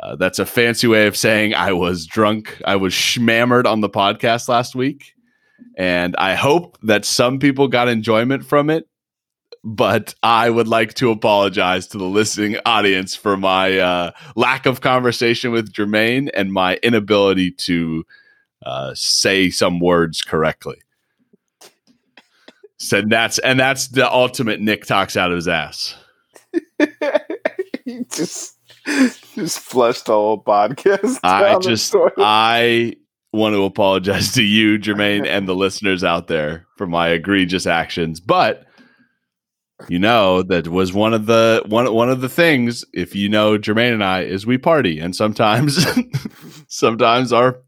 Uh, 0.00 0.16
that's 0.16 0.38
a 0.38 0.46
fancy 0.46 0.86
way 0.86 1.06
of 1.06 1.16
saying 1.16 1.54
I 1.54 1.72
was 1.72 2.06
drunk. 2.06 2.60
I 2.64 2.76
was 2.76 2.92
schmammered 2.92 3.66
on 3.66 3.80
the 3.80 3.88
podcast 3.88 4.48
last 4.48 4.74
week. 4.74 5.14
And 5.76 6.14
I 6.16 6.34
hope 6.34 6.76
that 6.82 7.04
some 7.04 7.38
people 7.38 7.68
got 7.68 7.88
enjoyment 7.88 8.44
from 8.44 8.68
it. 8.68 8.86
But 9.64 10.14
I 10.22 10.48
would 10.48 10.68
like 10.68 10.94
to 10.94 11.10
apologize 11.10 11.86
to 11.88 11.98
the 11.98 12.04
listening 12.04 12.56
audience 12.64 13.14
for 13.14 13.36
my 13.36 13.78
uh, 13.78 14.10
lack 14.36 14.66
of 14.66 14.80
conversation 14.80 15.50
with 15.50 15.72
Jermaine 15.72 16.30
and 16.32 16.52
my 16.52 16.76
inability 16.76 17.50
to 17.52 18.04
uh, 18.64 18.92
say 18.94 19.50
some 19.50 19.80
words 19.80 20.22
correctly. 20.22 20.78
Said 22.78 23.10
that's 23.10 23.38
and 23.40 23.58
that's 23.58 23.88
the 23.88 24.10
ultimate 24.10 24.60
Nick 24.60 24.86
talks 24.86 25.16
out 25.16 25.30
of 25.30 25.36
his 25.36 25.48
ass. 25.48 25.96
he 27.84 28.04
just 28.10 28.56
just 29.34 29.58
flushed 29.58 30.06
the 30.06 30.12
whole 30.12 30.42
podcast. 30.42 31.18
I 31.24 31.58
just. 31.58 31.94
I 32.18 32.94
want 33.32 33.54
to 33.54 33.64
apologize 33.64 34.32
to 34.34 34.42
you, 34.42 34.78
Jermaine, 34.78 35.26
and 35.26 35.48
the 35.48 35.54
listeners 35.54 36.04
out 36.04 36.28
there 36.28 36.66
for 36.76 36.86
my 36.86 37.08
egregious 37.08 37.66
actions. 37.66 38.20
But 38.20 38.66
you 39.88 39.98
know 39.98 40.42
that 40.42 40.68
was 40.68 40.92
one 40.92 41.14
of 41.14 41.26
the 41.26 41.62
one 41.66 41.92
one 41.92 42.10
of 42.10 42.20
the 42.20 42.28
things. 42.28 42.84
If 42.92 43.14
you 43.14 43.28
know 43.28 43.58
Jermaine 43.58 43.94
and 43.94 44.04
I, 44.04 44.22
is 44.22 44.46
we 44.46 44.58
party, 44.58 44.98
and 44.98 45.14
sometimes 45.14 45.84
sometimes 46.68 47.32
our 47.32 47.60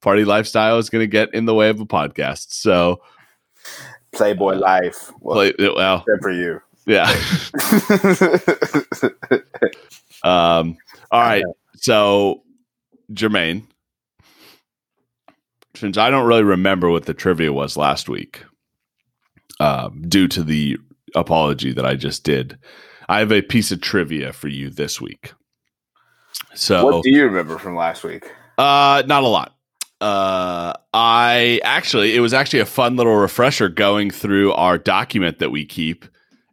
party 0.00 0.24
lifestyle 0.24 0.78
is 0.78 0.90
going 0.90 1.02
to 1.02 1.06
get 1.06 1.32
in 1.32 1.46
the 1.46 1.54
way 1.54 1.70
of 1.70 1.80
a 1.80 1.86
podcast. 1.86 2.52
So, 2.52 3.00
Playboy 4.12 4.56
life. 4.56 5.10
Well, 5.20 5.36
play, 5.36 5.54
well, 5.74 6.04
for 6.20 6.30
you. 6.30 6.60
yeah. 6.86 7.08
Um, 10.24 10.78
all 11.10 11.20
right. 11.20 11.44
So, 11.76 12.42
Jermaine, 13.12 13.66
since 15.74 15.98
I 15.98 16.10
don't 16.10 16.26
really 16.26 16.42
remember 16.42 16.90
what 16.90 17.04
the 17.04 17.14
trivia 17.14 17.52
was 17.52 17.76
last 17.76 18.08
week, 18.08 18.42
um, 19.60 20.02
due 20.08 20.26
to 20.28 20.42
the 20.42 20.78
apology 21.14 21.72
that 21.72 21.86
I 21.86 21.94
just 21.94 22.24
did, 22.24 22.58
I 23.08 23.18
have 23.18 23.32
a 23.32 23.42
piece 23.42 23.70
of 23.70 23.80
trivia 23.80 24.32
for 24.32 24.48
you 24.48 24.70
this 24.70 25.00
week. 25.00 25.32
So, 26.54 26.84
what 26.84 27.02
do 27.04 27.10
you 27.10 27.24
remember 27.24 27.58
from 27.58 27.76
last 27.76 28.04
week? 28.04 28.30
uh, 28.58 29.02
not 29.06 29.22
a 29.22 29.28
lot. 29.28 29.54
Uh, 30.00 30.74
I 30.92 31.60
actually, 31.64 32.14
it 32.14 32.20
was 32.20 32.34
actually 32.34 32.60
a 32.60 32.66
fun 32.66 32.96
little 32.96 33.16
refresher 33.16 33.68
going 33.68 34.10
through 34.10 34.52
our 34.52 34.76
document 34.76 35.38
that 35.38 35.50
we 35.50 35.64
keep 35.64 36.04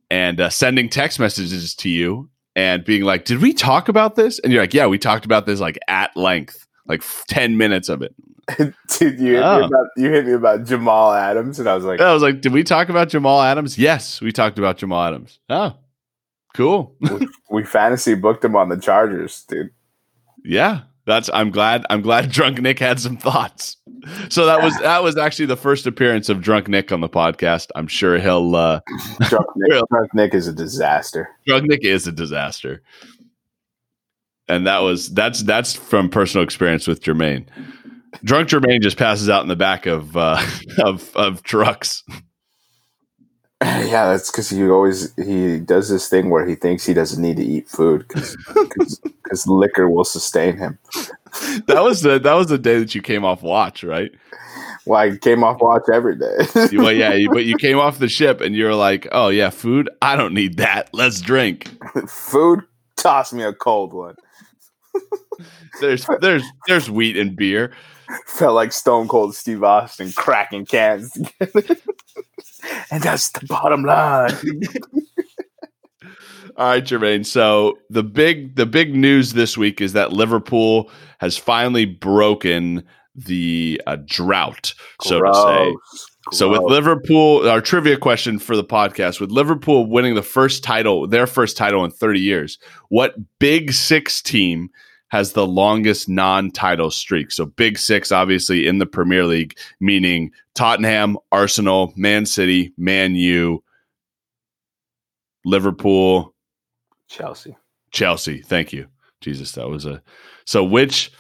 and 0.09 0.39
uh, 0.39 0.49
sending 0.49 0.89
text 0.89 1.19
messages 1.19 1.75
to 1.75 1.89
you 1.89 2.29
and 2.55 2.83
being 2.85 3.03
like, 3.03 3.25
"Did 3.25 3.41
we 3.41 3.53
talk 3.53 3.89
about 3.89 4.15
this?" 4.15 4.39
And 4.39 4.53
you're 4.53 4.61
like, 4.61 4.73
"Yeah, 4.73 4.87
we 4.87 4.97
talked 4.97 5.25
about 5.25 5.45
this 5.45 5.59
like 5.59 5.79
at 5.87 6.15
length, 6.15 6.67
like 6.87 7.03
ten 7.27 7.57
minutes 7.57 7.89
of 7.89 8.01
it." 8.01 8.13
Dude, 8.99 9.19
you 9.19 9.33
hit, 9.35 9.43
Oh. 9.43 9.59
me 9.59 9.65
about, 9.65 9.87
you 9.97 10.09
hit 10.11 10.25
me 10.25 10.33
about 10.33 10.65
Jamal 10.65 11.13
Adams, 11.13 11.59
and 11.59 11.67
I 11.69 11.75
was 11.75 11.83
like, 11.83 11.99
I 12.01 12.13
was 12.13 12.21
like, 12.23 12.41
"Did 12.41 12.51
we 12.53 12.63
talk 12.63 12.89
about 12.89 13.09
Jamal 13.09 13.41
Adams?" 13.41 13.77
Yes, 13.77 14.21
we 14.21 14.31
talked 14.31 14.57
about 14.59 14.77
Jamal 14.77 15.03
Adams. 15.03 15.39
Oh, 15.49 15.75
cool. 16.55 16.95
we 17.49 17.63
fantasy 17.63 18.13
booked 18.15 18.43
him 18.45 18.55
on 18.55 18.69
the 18.69 18.77
Chargers, 18.77 19.43
dude. 19.47 19.69
yeah, 20.43 20.81
That's 21.05 21.29
I'm 21.33 21.51
glad 21.51 21.85
I'm 21.89 22.01
glad 22.01 22.31
Drunk 22.31 22.59
Nick 22.61 22.79
had 22.79 22.99
some 22.99 23.17
thoughts. 23.17 23.77
So 24.29 24.45
that 24.47 24.61
was 24.63 24.77
that 24.81 25.03
was 25.03 25.17
actually 25.17 25.45
the 25.47 25.57
first 25.57 25.85
appearance 25.87 26.29
of 26.29 26.41
Drunk 26.41 26.67
Nick 26.67 26.91
on 26.91 27.01
the 27.01 27.09
podcast. 27.09 27.67
I'm 27.75 27.87
sure 27.87 28.17
he'll 28.19 28.55
uh 28.55 28.79
Drunk 29.29 29.47
Nick, 29.55 29.83
Drunk 29.89 30.13
Nick 30.13 30.33
is 30.33 30.47
a 30.47 30.53
disaster. 30.53 31.29
Drunk 31.47 31.65
Nick 31.67 31.83
is 31.85 32.07
a 32.07 32.11
disaster. 32.11 32.81
And 34.47 34.67
that 34.67 34.79
was 34.79 35.09
that's 35.13 35.43
that's 35.43 35.73
from 35.73 36.09
personal 36.09 36.43
experience 36.43 36.85
with 36.87 37.01
Jermaine. 37.01 37.45
Drunk 38.23 38.49
Jermaine 38.49 38.81
just 38.81 38.97
passes 38.97 39.29
out 39.29 39.41
in 39.41 39.47
the 39.47 39.55
back 39.55 39.85
of 39.85 40.15
uh 40.15 40.43
of 40.83 41.15
of 41.15 41.43
trucks. 41.43 42.03
Yeah, 43.63 44.09
that's 44.09 44.31
because 44.31 44.49
he 44.49 44.67
always 44.67 45.13
he 45.23 45.59
does 45.59 45.87
this 45.87 46.09
thing 46.09 46.31
where 46.31 46.47
he 46.47 46.55
thinks 46.55 46.83
he 46.83 46.95
doesn't 46.95 47.21
need 47.21 47.37
to 47.37 47.43
eat 47.43 47.69
food 47.69 48.07
because 48.07 49.45
liquor 49.45 49.87
will 49.87 50.03
sustain 50.03 50.57
him. 50.57 50.79
That 51.67 51.81
was 51.81 52.01
the 52.01 52.19
that 52.19 52.33
was 52.33 52.47
the 52.47 52.57
day 52.57 52.79
that 52.79 52.93
you 52.93 53.01
came 53.01 53.23
off 53.23 53.41
watch, 53.41 53.85
right? 53.85 54.11
Well, 54.85 54.99
I 54.99 55.15
came 55.15 55.45
off 55.45 55.61
watch 55.61 55.83
every 55.93 56.17
day. 56.17 56.37
well, 56.73 56.91
yeah, 56.91 57.13
you, 57.13 57.29
but 57.29 57.45
you 57.45 57.55
came 57.55 57.77
off 57.77 57.99
the 57.99 58.09
ship 58.09 58.41
and 58.41 58.53
you're 58.53 58.75
like, 58.75 59.07
oh 59.13 59.29
yeah, 59.29 59.49
food. 59.49 59.89
I 60.01 60.17
don't 60.17 60.33
need 60.33 60.57
that. 60.57 60.89
Let's 60.91 61.21
drink. 61.21 61.69
food. 62.05 62.63
Toss 62.97 63.31
me 63.31 63.43
a 63.43 63.53
cold 63.53 63.93
one. 63.93 64.15
there's 65.79 66.05
there's 66.19 66.43
there's 66.67 66.89
wheat 66.89 67.15
and 67.15 67.35
beer. 67.35 67.71
Felt 68.25 68.55
like 68.55 68.71
Stone 68.71 69.07
Cold 69.07 69.35
Steve 69.35 69.63
Austin 69.63 70.11
cracking 70.11 70.65
cans 70.65 71.11
together. 71.11 71.75
and 72.91 73.03
that's 73.03 73.29
the 73.31 73.45
bottom 73.45 73.83
line. 73.83 74.35
All 76.57 76.67
right, 76.67 76.83
Jermaine. 76.83 77.25
So 77.25 77.77
the 77.89 78.03
big 78.03 78.55
the 78.55 78.65
big 78.65 78.93
news 78.93 79.33
this 79.33 79.57
week 79.57 79.79
is 79.79 79.93
that 79.93 80.11
Liverpool 80.11 80.91
has 81.19 81.37
finally 81.37 81.85
broken 81.85 82.83
the 83.15 83.81
uh, 83.87 83.97
drought, 84.05 84.73
so 85.01 85.21
to 85.21 85.33
say. 85.33 85.71
Gross. 85.71 86.07
So 86.33 86.49
with 86.49 86.61
Liverpool, 86.61 87.49
our 87.49 87.61
trivia 87.61 87.97
question 87.97 88.37
for 88.37 88.55
the 88.55 88.63
podcast: 88.63 89.19
With 89.19 89.31
Liverpool 89.31 89.85
winning 89.85 90.15
the 90.15 90.21
first 90.21 90.63
title, 90.63 91.07
their 91.07 91.25
first 91.25 91.57
title 91.57 91.85
in 91.85 91.91
30 91.91 92.19
years, 92.19 92.59
what 92.89 93.15
Big 93.39 93.71
Six 93.71 94.21
team 94.21 94.69
has 95.11 95.33
the 95.33 95.45
longest 95.45 96.07
non-title 96.07 96.89
streak. 96.89 97.31
So 97.31 97.45
Big 97.45 97.77
Six, 97.77 98.13
obviously 98.13 98.65
in 98.65 98.79
the 98.79 98.85
Premier 98.85 99.25
League, 99.25 99.57
meaning 99.81 100.31
Tottenham, 100.55 101.17
Arsenal, 101.33 101.93
Man 101.97 102.25
City, 102.25 102.73
Man 102.77 103.15
U, 103.15 103.61
Liverpool, 105.43 106.33
Chelsea. 107.09 107.57
Chelsea. 107.91 108.41
Thank 108.41 108.71
you. 108.71 108.87
Jesus, 109.19 109.51
that 109.51 109.67
was 109.67 109.85
a 109.85 110.01
so 110.45 110.63
which 110.63 111.11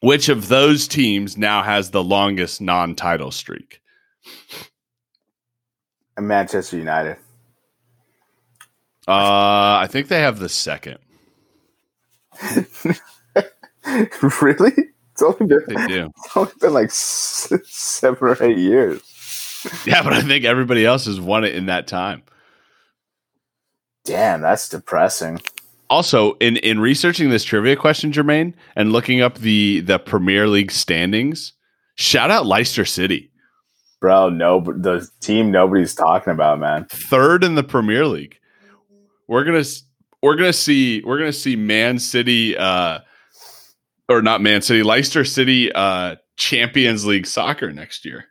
which 0.00 0.28
of 0.28 0.48
those 0.48 0.86
teams 0.86 1.38
now 1.38 1.62
has 1.62 1.90
the 1.90 2.04
longest 2.04 2.60
non-title 2.60 3.30
streak? 3.30 3.80
Manchester 6.20 6.76
United. 6.76 7.16
Uh, 9.08 9.80
I 9.80 9.88
think 9.90 10.08
they 10.08 10.20
have 10.20 10.38
the 10.38 10.48
second. 10.50 10.98
really? 14.40 14.72
It's 15.12 15.22
only 15.22 15.46
been, 15.46 15.62
they 15.68 15.86
do. 15.86 16.10
It's 16.24 16.36
only 16.36 16.52
been 16.60 16.72
like 16.72 16.90
seven 16.90 18.18
or 18.20 18.42
eight 18.42 18.58
years. 18.58 19.00
Yeah, 19.86 20.02
but 20.02 20.12
I 20.12 20.22
think 20.22 20.44
everybody 20.44 20.84
else 20.84 21.06
has 21.06 21.20
won 21.20 21.44
it 21.44 21.54
in 21.54 21.66
that 21.66 21.86
time. 21.86 22.22
Damn, 24.04 24.42
that's 24.42 24.68
depressing. 24.68 25.40
Also, 25.88 26.32
in 26.34 26.56
in 26.58 26.80
researching 26.80 27.30
this 27.30 27.44
trivia 27.44 27.76
question, 27.76 28.12
Jermaine, 28.12 28.54
and 28.76 28.92
looking 28.92 29.20
up 29.20 29.38
the 29.38 29.80
the 29.80 29.98
Premier 29.98 30.48
League 30.48 30.70
standings, 30.70 31.52
shout 31.94 32.30
out 32.30 32.46
Leicester 32.46 32.84
City, 32.84 33.30
bro. 34.00 34.28
No, 34.28 34.60
the 34.60 35.08
team 35.20 35.50
nobody's 35.50 35.94
talking 35.94 36.32
about, 36.32 36.58
man. 36.58 36.86
Third 36.86 37.44
in 37.44 37.54
the 37.54 37.62
Premier 37.62 38.06
League. 38.06 38.38
We're 39.28 39.44
gonna 39.44 39.64
we're 40.22 40.36
gonna 40.36 40.52
see 40.52 41.02
we're 41.04 41.18
gonna 41.18 41.32
see 41.32 41.56
Man 41.56 41.98
City. 41.98 42.56
uh 42.56 42.98
or 44.08 44.22
not 44.22 44.40
Man 44.40 44.62
City, 44.62 44.82
Leicester 44.82 45.24
City 45.24 45.72
uh, 45.72 46.16
Champions 46.36 47.06
League 47.06 47.26
soccer 47.26 47.72
next 47.72 48.04
year. 48.04 48.26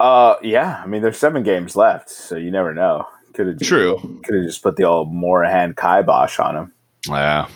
Uh, 0.00 0.36
yeah. 0.42 0.80
I 0.82 0.86
mean, 0.86 1.02
there's 1.02 1.18
seven 1.18 1.42
games 1.42 1.74
left, 1.74 2.10
so 2.10 2.36
you 2.36 2.50
never 2.50 2.72
know. 2.72 3.06
Could 3.38 3.46
have 3.46 3.60
true. 3.60 3.98
Could 4.24 4.34
have 4.34 4.44
just 4.46 4.64
put 4.64 4.74
the 4.74 4.82
old 4.82 5.12
Morahan 5.14 5.72
kibosh 5.74 6.40
on 6.40 6.56
him. 6.56 6.72
Yeah, 7.08 7.46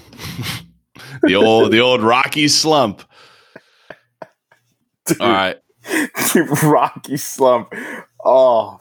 the 1.25 1.35
old 1.35 1.73
the 1.73 1.81
old 1.81 2.03
Rocky 2.03 2.47
slump. 2.47 3.03
Dude, 5.07 5.21
All 5.21 5.29
right, 5.29 5.57
dude, 6.33 6.49
Rocky 6.63 7.17
slump. 7.17 7.73
Oh 8.25 8.79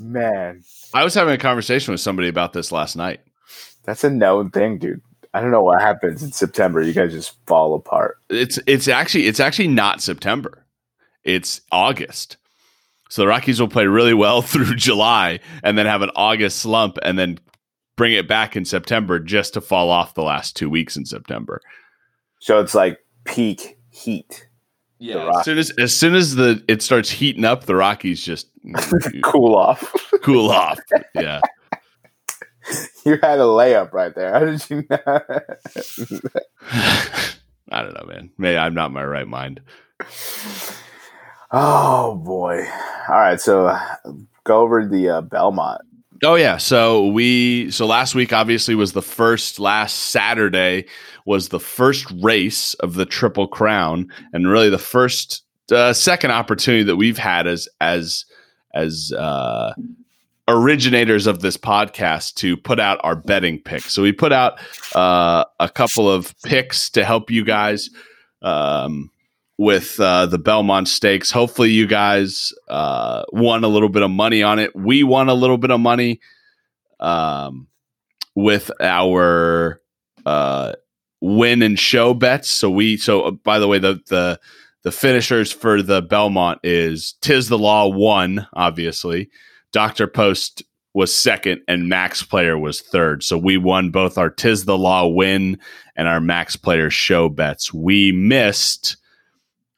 man, 0.00 0.64
I 0.92 1.04
was 1.04 1.14
having 1.14 1.34
a 1.34 1.38
conversation 1.38 1.92
with 1.92 2.00
somebody 2.00 2.26
about 2.26 2.52
this 2.52 2.72
last 2.72 2.96
night. 2.96 3.20
That's 3.84 4.02
a 4.02 4.10
known 4.10 4.50
thing, 4.50 4.78
dude. 4.78 5.02
I 5.38 5.40
don't 5.40 5.52
know 5.52 5.62
what 5.62 5.80
happens 5.80 6.24
in 6.24 6.32
September. 6.32 6.82
You 6.82 6.92
guys 6.92 7.12
just 7.12 7.36
fall 7.46 7.76
apart. 7.76 8.18
It's 8.28 8.58
it's 8.66 8.88
actually 8.88 9.28
it's 9.28 9.38
actually 9.38 9.68
not 9.68 10.02
September. 10.02 10.66
It's 11.22 11.60
August. 11.70 12.38
So 13.08 13.22
the 13.22 13.28
Rockies 13.28 13.60
will 13.60 13.68
play 13.68 13.86
really 13.86 14.14
well 14.14 14.42
through 14.42 14.74
July 14.74 15.38
and 15.62 15.78
then 15.78 15.86
have 15.86 16.02
an 16.02 16.10
August 16.16 16.58
slump 16.58 16.98
and 17.02 17.16
then 17.16 17.38
bring 17.94 18.14
it 18.14 18.26
back 18.26 18.56
in 18.56 18.64
September 18.64 19.20
just 19.20 19.54
to 19.54 19.60
fall 19.60 19.90
off 19.90 20.14
the 20.14 20.24
last 20.24 20.56
two 20.56 20.68
weeks 20.68 20.96
in 20.96 21.06
September. 21.06 21.60
So 22.40 22.58
it's 22.58 22.74
like 22.74 22.98
peak 23.24 23.78
heat. 23.90 24.44
Yeah. 24.98 25.30
As 25.38 25.44
soon 25.44 25.58
as 25.58 25.70
as 25.78 25.96
soon 25.96 26.16
as 26.16 26.34
the 26.34 26.64
it 26.66 26.82
starts 26.82 27.10
heating 27.10 27.44
up, 27.44 27.66
the 27.66 27.76
Rockies 27.76 28.24
just 28.24 28.48
cool 29.22 29.54
off. 29.54 29.94
cool 30.20 30.50
off. 30.50 30.80
Yeah. 31.14 31.40
you 33.04 33.18
had 33.22 33.38
a 33.38 33.42
layup 33.42 33.92
right 33.92 34.14
there. 34.14 34.32
How 34.32 34.40
did 34.40 34.70
you 34.70 34.84
know? 34.90 34.98
I 37.70 37.82
don't 37.82 37.94
know, 37.94 38.06
man. 38.06 38.30
Maybe 38.38 38.56
I'm 38.56 38.74
not 38.74 38.86
in 38.86 38.92
my 38.92 39.04
right 39.04 39.28
mind. 39.28 39.60
Oh 41.50 42.16
boy! 42.16 42.66
All 43.08 43.14
right, 43.14 43.40
so 43.40 43.76
go 44.44 44.60
over 44.60 44.86
the 44.86 45.08
uh, 45.08 45.20
Belmont. 45.22 45.80
Oh 46.24 46.34
yeah, 46.34 46.56
so 46.56 47.06
we 47.06 47.70
so 47.70 47.86
last 47.86 48.14
week 48.14 48.32
obviously 48.32 48.74
was 48.74 48.92
the 48.92 49.02
first. 49.02 49.58
Last 49.58 49.94
Saturday 49.94 50.86
was 51.24 51.48
the 51.48 51.60
first 51.60 52.10
race 52.20 52.74
of 52.74 52.94
the 52.94 53.06
Triple 53.06 53.46
Crown, 53.46 54.08
and 54.32 54.48
really 54.48 54.70
the 54.70 54.78
first 54.78 55.44
uh, 55.70 55.92
second 55.92 56.30
opportunity 56.30 56.82
that 56.84 56.96
we've 56.96 57.18
had 57.18 57.46
as 57.46 57.68
as 57.80 58.24
as 58.74 59.12
uh, 59.12 59.74
originators 60.48 61.26
of 61.26 61.40
this 61.40 61.56
podcast 61.56 62.34
to 62.34 62.56
put 62.56 62.80
out 62.80 62.98
our 63.04 63.14
betting 63.14 63.60
picks. 63.60 63.92
So 63.92 64.02
we 64.02 64.12
put 64.12 64.32
out 64.32 64.58
uh, 64.94 65.44
a 65.60 65.68
couple 65.68 66.10
of 66.10 66.34
picks 66.42 66.90
to 66.90 67.04
help 67.04 67.30
you 67.30 67.44
guys 67.44 67.90
um, 68.42 69.10
with 69.58 70.00
uh, 70.00 70.26
the 70.26 70.38
Belmont 70.38 70.88
Stakes. 70.88 71.30
Hopefully, 71.30 71.70
you 71.70 71.86
guys 71.86 72.52
uh, 72.68 73.24
won 73.32 73.62
a 73.62 73.68
little 73.68 73.90
bit 73.90 74.02
of 74.02 74.10
money 74.10 74.42
on 74.42 74.58
it. 74.58 74.74
We 74.74 75.04
won 75.04 75.28
a 75.28 75.34
little 75.34 75.58
bit 75.58 75.70
of 75.70 75.80
money 75.80 76.20
um, 76.98 77.68
with 78.34 78.70
our 78.80 79.82
uh, 80.24 80.72
win 81.20 81.62
and 81.62 81.78
show 81.78 82.14
bets. 82.14 82.50
So 82.50 82.70
we 82.70 82.96
so 82.96 83.22
uh, 83.22 83.30
by 83.32 83.58
the 83.58 83.68
way 83.68 83.78
the 83.78 84.00
the 84.08 84.40
the 84.84 84.92
finishers 84.92 85.52
for 85.52 85.82
the 85.82 86.00
Belmont 86.00 86.60
is 86.62 87.14
Tiz 87.20 87.48
the 87.48 87.58
Law 87.58 87.88
one, 87.88 88.46
obviously. 88.54 89.28
Dr. 89.72 90.06
Post 90.06 90.62
was 90.94 91.14
second 91.14 91.60
and 91.68 91.88
Max 91.88 92.22
Player 92.22 92.58
was 92.58 92.80
third. 92.80 93.22
So 93.22 93.36
we 93.38 93.56
won 93.56 93.90
both 93.90 94.18
our 94.18 94.30
Tiz 94.30 94.64
the 94.64 94.78
Law 94.78 95.06
win 95.06 95.58
and 95.96 96.08
our 96.08 96.20
Max 96.20 96.56
Player 96.56 96.90
show 96.90 97.28
bets. 97.28 97.72
We 97.72 98.12
missed, 98.12 98.96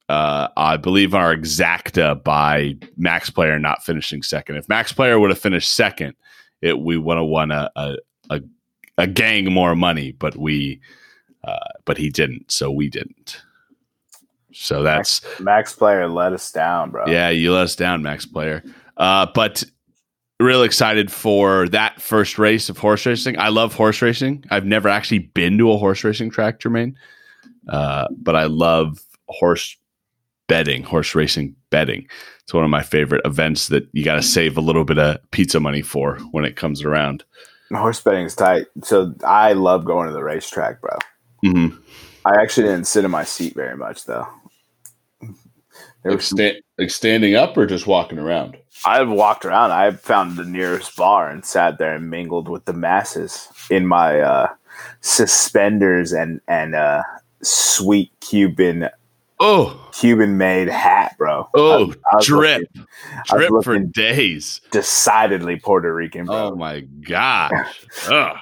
uh, 0.09 0.49
I 0.57 0.77
believe, 0.77 1.15
our 1.15 1.35
exacta 1.35 2.23
by 2.23 2.77
Max 2.97 3.29
Player 3.29 3.59
not 3.59 3.85
finishing 3.85 4.23
second. 4.23 4.57
If 4.57 4.69
Max 4.69 4.93
Player 4.93 5.19
would 5.19 5.31
have 5.31 5.39
finished 5.39 5.75
second, 5.75 6.15
it 6.63 6.79
we 6.79 6.97
would 6.97 7.17
have 7.17 7.27
won 7.27 7.51
a, 7.51 7.71
a, 7.77 7.97
a, 8.31 8.41
a 8.97 9.07
gang 9.07 9.53
more 9.53 9.75
money, 9.75 10.13
but 10.13 10.37
we, 10.37 10.81
uh, 11.43 11.59
but 11.85 11.99
he 11.99 12.09
didn't. 12.09 12.53
So 12.53 12.71
we 12.71 12.89
didn't. 12.89 13.43
So 14.53 14.83
that's 14.83 15.23
Max, 15.23 15.41
Max 15.41 15.75
Player 15.75 16.09
let 16.09 16.33
us 16.33 16.51
down, 16.51 16.91
bro. 16.91 17.07
Yeah, 17.07 17.31
you 17.31 17.53
let 17.53 17.65
us 17.65 17.77
down, 17.77 18.03
Max 18.03 18.27
Player. 18.27 18.63
Uh, 18.97 19.27
but 19.35 19.65
real 20.41 20.63
excited 20.63 21.13
for 21.13 21.69
that 21.69 22.01
first 22.01 22.39
race 22.39 22.69
of 22.69 22.79
horse 22.79 23.07
racing. 23.07 23.39
I 23.39 23.49
love 23.49 23.75
horse 23.75 24.03
racing. 24.03 24.45
I've 24.51 24.65
never 24.65 24.89
actually 24.89 25.21
been 25.21 25.59
to 25.59 25.71
a 25.71 25.77
horse 25.77 26.03
racing 26.03 26.31
track, 26.31 26.61
Jermaine, 26.61 26.95
uh, 27.69 28.09
but 28.17 28.35
I 28.35 28.45
love 28.45 29.01
horse 29.29 29.77
betting, 30.49 30.83
horse 30.83 31.15
racing 31.15 31.55
betting. 31.69 32.09
It's 32.43 32.55
one 32.55 32.65
of 32.65 32.71
my 32.71 32.83
favorite 32.83 33.23
events 33.25 33.69
that 33.69 33.87
you 33.93 34.03
got 34.03 34.17
to 34.17 34.23
save 34.23 34.57
a 34.57 34.63
little 34.63 34.85
bit 34.85 34.99
of 34.99 35.19
pizza 35.31 35.61
money 35.61 35.83
for 35.83 36.19
when 36.33 36.45
it 36.45 36.57
comes 36.57 36.83
around. 36.83 37.23
Horse 37.73 38.01
betting 38.01 38.27
is 38.27 38.35
tight. 38.35 38.67
So 38.83 39.15
I 39.25 39.53
love 39.53 39.85
going 39.85 40.09
to 40.09 40.13
the 40.13 40.25
racetrack, 40.25 40.81
bro. 40.81 40.97
Mm-hmm. 41.45 41.81
I 42.25 42.43
actually 42.43 42.65
didn't 42.65 42.87
sit 42.87 43.05
in 43.05 43.11
my 43.11 43.25
seat 43.25 43.55
very 43.55 43.77
much 43.77 44.07
though. 44.07 44.27
There 46.03 46.13
Like, 46.13 46.23
sta- 46.23 46.61
like 46.79 46.91
standing 46.91 47.35
up 47.35 47.57
or 47.57 47.67
just 47.67 47.87
walking 47.87 48.19
around? 48.19 48.57
I've 48.87 49.11
walked 49.11 49.45
around. 49.45 49.73
I 49.73 49.91
found 49.91 50.37
the 50.37 50.45
nearest 50.45 50.97
bar 50.97 51.29
and 51.29 51.45
sat 51.45 51.79
there 51.79 51.95
and 51.95 52.09
mingled 52.09 52.49
with 52.49 52.65
the 52.65 52.73
masses 52.73 53.49
in 53.71 53.87
my 53.87 54.21
uh, 54.21 54.49
suspenders 55.03 56.13
and 56.13 56.41
and 56.49 56.75
uh, 56.75 57.03
sweet 57.43 58.11
Cuban 58.21 58.89
Oh, 59.43 59.89
Cuban 59.93 60.37
made 60.37 60.69
hat, 60.69 61.17
bro. 61.17 61.49
oh, 61.55 61.95
I 62.13 62.17
was 62.17 62.27
drip, 62.27 62.63
looking 62.75 62.87
drip 63.27 63.51
for 63.65 63.79
days. 63.79 64.61
decidedly 64.71 65.57
Puerto 65.59 65.93
Rican, 65.95 66.27
bro. 66.27 66.53
Oh 66.53 66.57
my 66.57 66.81
gosh. 66.81 67.87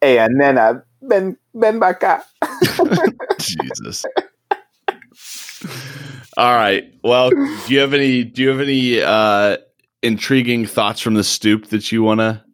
Hey, 0.00 0.18
and 0.18 0.40
then 0.40 0.56
I 0.58 0.74
ben 1.02 1.36
ben 1.54 1.80
back 1.80 2.04
up. 2.04 2.24
Jesus. 3.40 4.04
All 6.38 6.54
right. 6.54 6.94
Well, 7.02 7.30
do 7.30 7.64
you 7.66 7.80
have 7.80 7.92
any? 7.92 8.22
Do 8.22 8.42
you 8.42 8.48
have 8.50 8.60
any 8.60 9.02
uh, 9.02 9.56
intriguing 10.04 10.66
thoughts 10.66 11.00
from 11.00 11.14
the 11.14 11.24
stoop 11.24 11.66
that 11.70 11.90
you 11.90 12.04
want 12.04 12.20
to 12.20 12.44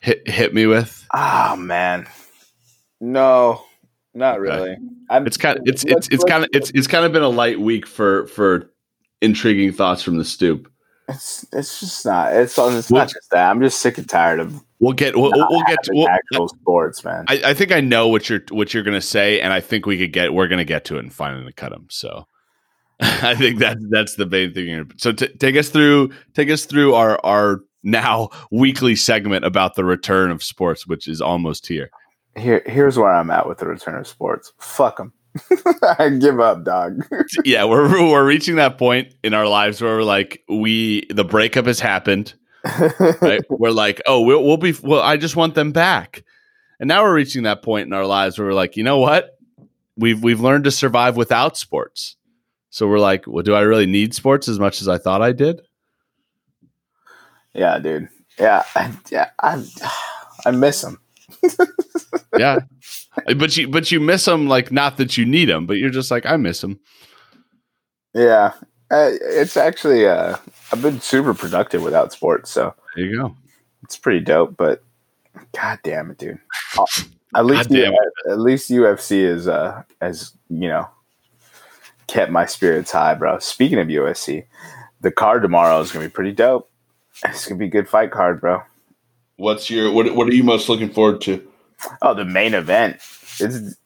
hit 0.00 0.28
hit 0.28 0.52
me 0.52 0.66
with? 0.66 1.06
Oh 1.14 1.54
man, 1.54 2.08
no, 3.00 3.62
not 4.14 4.40
really. 4.40 4.76
I'm, 5.08 5.28
It's 5.28 5.36
kind. 5.36 5.60
Of, 5.60 5.68
it's 5.68 5.84
it's 5.84 6.08
it's 6.08 6.24
kind 6.24 6.42
of 6.42 6.50
it's 6.52 6.70
it's 6.70 6.88
kind 6.88 7.04
of 7.04 7.12
been 7.12 7.22
a 7.22 7.28
light 7.28 7.60
week 7.60 7.86
for 7.86 8.26
for 8.26 8.72
intriguing 9.22 9.72
thoughts 9.72 10.02
from 10.02 10.16
the 10.18 10.24
stoop. 10.24 10.68
It's 11.08 11.46
it's 11.52 11.78
just 11.78 12.04
not. 12.04 12.34
It's 12.34 12.58
it's 12.58 12.90
Well- 12.90 13.02
not 13.02 13.12
just 13.12 13.30
that. 13.30 13.48
I'm 13.48 13.62
just 13.62 13.78
sick 13.78 13.96
and 13.96 14.08
tired 14.08 14.40
of 14.40 14.60
We'll 14.80 14.92
get 14.92 15.16
we'll, 15.16 15.30
we'll 15.32 15.62
get 15.62 15.82
to, 15.84 15.92
we'll, 15.94 16.08
actual 16.08 16.48
sports, 16.48 17.02
man. 17.04 17.26
I, 17.28 17.40
I 17.46 17.54
think 17.54 17.70
I 17.70 17.80
know 17.80 18.08
what 18.08 18.28
you're 18.28 18.42
what 18.50 18.74
you're 18.74 18.82
gonna 18.82 19.00
say, 19.00 19.40
and 19.40 19.52
I 19.52 19.60
think 19.60 19.86
we 19.86 19.96
could 19.96 20.12
get 20.12 20.34
we're 20.34 20.48
gonna 20.48 20.64
get 20.64 20.84
to 20.86 20.96
it 20.96 20.98
and 20.98 21.12
finally 21.12 21.52
cut 21.52 21.70
them. 21.70 21.86
So 21.90 22.26
I 23.00 23.34
think 23.34 23.58
that 23.58 23.76
that's 23.90 24.14
the 24.14 24.26
main 24.26 24.54
thing. 24.54 24.66
Here. 24.66 24.86
So 24.96 25.12
t- 25.12 25.28
take 25.28 25.56
us 25.56 25.68
through 25.68 26.12
take 26.34 26.48
us 26.48 26.64
through 26.64 26.94
our 26.94 27.20
our 27.24 27.60
now 27.82 28.30
weekly 28.50 28.96
segment 28.96 29.44
about 29.44 29.74
the 29.74 29.84
return 29.84 30.30
of 30.30 30.42
sports, 30.42 30.86
which 30.86 31.06
is 31.06 31.20
almost 31.20 31.66
here. 31.66 31.90
Here, 32.36 32.62
here's 32.66 32.98
where 32.98 33.12
I'm 33.12 33.30
at 33.30 33.48
with 33.48 33.58
the 33.58 33.66
return 33.66 33.96
of 33.96 34.06
sports. 34.06 34.52
Fuck 34.58 34.96
them. 34.96 35.12
I 35.98 36.10
give 36.10 36.40
up, 36.40 36.64
dog. 36.64 37.06
yeah, 37.44 37.64
we're 37.64 37.88
we're 37.88 38.26
reaching 38.26 38.56
that 38.56 38.78
point 38.78 39.14
in 39.22 39.34
our 39.34 39.46
lives 39.46 39.80
where 39.80 39.96
we're 39.96 40.02
like 40.02 40.42
we 40.48 41.06
the 41.10 41.24
breakup 41.24 41.66
has 41.66 41.80
happened. 41.80 42.34
Right? 43.20 43.42
we're 43.48 43.70
like, 43.70 44.02
oh, 44.06 44.22
we'll, 44.22 44.42
we'll 44.42 44.56
be 44.56 44.74
well. 44.82 45.02
I 45.02 45.16
just 45.16 45.36
want 45.36 45.54
them 45.54 45.70
back, 45.72 46.24
and 46.80 46.88
now 46.88 47.02
we're 47.04 47.14
reaching 47.14 47.44
that 47.44 47.62
point 47.62 47.86
in 47.86 47.92
our 47.92 48.06
lives 48.06 48.38
where 48.38 48.48
we're 48.48 48.54
like, 48.54 48.76
you 48.76 48.82
know 48.82 48.98
what? 48.98 49.38
We've 49.96 50.22
we've 50.22 50.40
learned 50.40 50.64
to 50.64 50.70
survive 50.70 51.16
without 51.16 51.56
sports. 51.56 52.16
So 52.76 52.86
we're 52.86 52.98
like, 52.98 53.26
well, 53.26 53.42
do 53.42 53.54
I 53.54 53.62
really 53.62 53.86
need 53.86 54.12
sports 54.14 54.48
as 54.48 54.58
much 54.58 54.82
as 54.82 54.86
I 54.86 54.98
thought 54.98 55.22
I 55.22 55.32
did? 55.32 55.62
yeah, 57.54 57.78
dude. 57.78 58.10
Yeah, 58.38 58.64
I, 58.74 58.92
yeah. 59.10 59.30
I, 59.42 59.64
I 60.44 60.50
miss 60.50 60.82
them. 60.82 61.00
Yeah, 62.38 62.58
but 63.38 63.56
you 63.56 63.66
but 63.66 63.90
you 63.90 63.98
miss 63.98 64.26
them 64.26 64.46
like 64.46 64.70
not 64.70 64.98
that 64.98 65.16
you 65.16 65.24
need 65.24 65.46
them, 65.46 65.64
but 65.64 65.78
you're 65.78 65.88
just 65.88 66.10
like 66.10 66.26
I 66.26 66.36
miss 66.36 66.60
them. 66.60 66.78
Yeah, 68.12 68.52
uh, 68.90 69.08
it's 69.22 69.56
actually. 69.56 70.06
Uh, 70.06 70.36
I've 70.70 70.82
been 70.82 71.00
super 71.00 71.32
productive 71.32 71.82
without 71.82 72.12
sports, 72.12 72.50
so 72.50 72.74
There 72.94 73.06
you 73.06 73.16
go. 73.16 73.36
it's 73.84 73.96
pretty 73.96 74.20
dope. 74.20 74.58
But 74.58 74.82
god 75.58 75.78
damn 75.82 76.10
it, 76.10 76.18
dude. 76.18 76.38
At 77.34 77.46
least, 77.46 77.70
at 77.72 78.38
least 78.38 78.70
UFC 78.70 79.22
is 79.22 79.48
uh 79.48 79.82
as 80.02 80.32
you 80.50 80.68
know 80.68 80.86
kept 82.06 82.30
my 82.30 82.46
spirits 82.46 82.90
high, 82.90 83.14
bro. 83.14 83.38
Speaking 83.38 83.78
of 83.78 83.88
UFC, 83.88 84.44
the 85.00 85.10
card 85.10 85.42
tomorrow 85.42 85.80
is 85.80 85.92
gonna 85.92 86.06
be 86.06 86.10
pretty 86.10 86.32
dope. 86.32 86.70
It's 87.24 87.46
gonna 87.46 87.58
be 87.58 87.66
a 87.66 87.70
good 87.70 87.88
fight 87.88 88.10
card, 88.10 88.40
bro. 88.40 88.62
What's 89.36 89.70
your 89.70 89.92
what? 89.92 90.14
What 90.14 90.28
are 90.28 90.34
you 90.34 90.44
most 90.44 90.68
looking 90.68 90.90
forward 90.90 91.20
to? 91.22 91.46
Oh, 92.02 92.14
the 92.14 92.24
main 92.24 92.54
event. 92.54 92.96
It's 93.38 93.76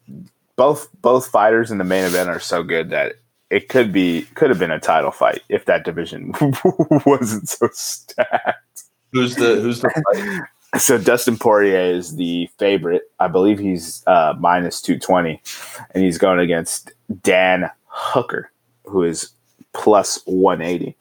both 0.56 0.88
both 1.00 1.26
fighters 1.28 1.70
in 1.70 1.78
the 1.78 1.84
main 1.84 2.04
event 2.04 2.28
are 2.28 2.40
so 2.40 2.62
good 2.62 2.90
that 2.90 3.14
it 3.50 3.68
could 3.68 3.92
be 3.92 4.22
could 4.34 4.50
have 4.50 4.58
been 4.58 4.70
a 4.70 4.78
title 4.78 5.10
fight 5.10 5.42
if 5.48 5.64
that 5.64 5.84
division 5.84 6.32
wasn't 7.06 7.48
so 7.48 7.68
stacked. 7.72 8.84
Who's 9.12 9.34
the 9.36 9.56
who's 9.56 9.80
the 9.80 9.90
fight? 9.90 10.42
So 10.78 10.98
Dustin 10.98 11.36
Poirier 11.36 11.80
is 11.80 12.14
the 12.14 12.48
favorite. 12.56 13.02
I 13.18 13.26
believe 13.26 13.58
he's 13.58 14.04
uh, 14.06 14.34
minus 14.38 14.80
two 14.80 15.00
twenty, 15.00 15.42
and 15.90 16.04
he's 16.04 16.16
going 16.16 16.38
against 16.38 16.92
Dan 17.22 17.68
Hooker, 17.90 18.50
who 18.86 19.02
is 19.02 19.30
plus 19.74 20.20
one 20.26 20.62
eighty. 20.62 20.96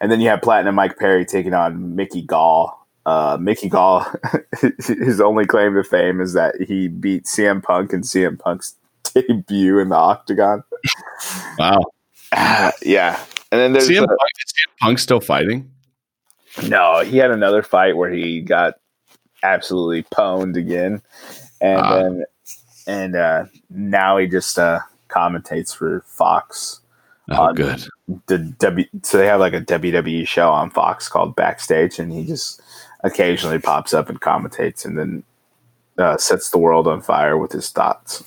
And 0.00 0.12
then 0.12 0.20
you 0.20 0.28
have 0.28 0.42
Platinum 0.42 0.76
Mike 0.76 0.96
Perry 0.98 1.24
taking 1.24 1.54
on 1.54 1.96
Mickey 1.96 2.22
Gall. 2.22 2.74
Uh, 3.06 3.36
Mickey 3.40 3.68
Gall, 3.68 4.06
his 4.60 5.20
only 5.20 5.46
claim 5.46 5.74
to 5.74 5.82
fame 5.82 6.20
is 6.20 6.34
that 6.34 6.54
he 6.60 6.88
beat 6.88 7.24
CM 7.24 7.62
Punk 7.62 7.92
in 7.92 8.02
CM 8.02 8.38
Punk's 8.38 8.74
debut 9.14 9.78
in 9.78 9.88
the 9.88 9.96
Octagon. 9.96 10.62
Wow. 11.58 11.78
yeah, 12.82 13.18
and 13.50 13.60
then 13.60 13.72
there's 13.72 13.88
CM 13.88 14.02
uh, 14.02 14.06
Punk, 14.06 14.30
is 14.44 14.52
CM 14.52 14.76
Punk 14.80 14.98
still 14.98 15.20
fighting? 15.20 15.70
No, 16.68 17.00
he 17.00 17.16
had 17.16 17.30
another 17.30 17.62
fight 17.62 17.96
where 17.96 18.10
he 18.10 18.40
got 18.42 18.74
absolutely 19.42 20.02
pwned 20.04 20.56
again, 20.56 21.00
and 21.60 21.80
Ah. 21.80 21.96
then 22.02 22.24
and 22.86 23.16
uh, 23.16 23.44
now 23.70 24.16
he 24.18 24.26
just 24.26 24.58
uh, 24.58 24.80
commentates 25.08 25.74
for 25.74 26.02
Fox. 26.06 26.80
Oh, 27.30 27.52
good. 27.52 27.86
The 28.26 28.38
W, 28.38 28.86
so 29.02 29.18
they 29.18 29.26
have 29.26 29.40
like 29.40 29.52
a 29.52 29.60
WWE 29.60 30.26
show 30.26 30.50
on 30.50 30.70
Fox 30.70 31.08
called 31.08 31.36
Backstage, 31.36 31.98
and 31.98 32.12
he 32.12 32.24
just 32.24 32.62
occasionally 33.04 33.58
pops 33.58 33.92
up 33.92 34.08
and 34.08 34.20
commentates, 34.20 34.84
and 34.84 34.98
then 34.98 35.22
uh, 35.98 36.16
sets 36.16 36.50
the 36.50 36.58
world 36.58 36.86
on 36.86 37.02
fire 37.02 37.36
with 37.36 37.52
his 37.52 37.68
thoughts. 37.70 38.24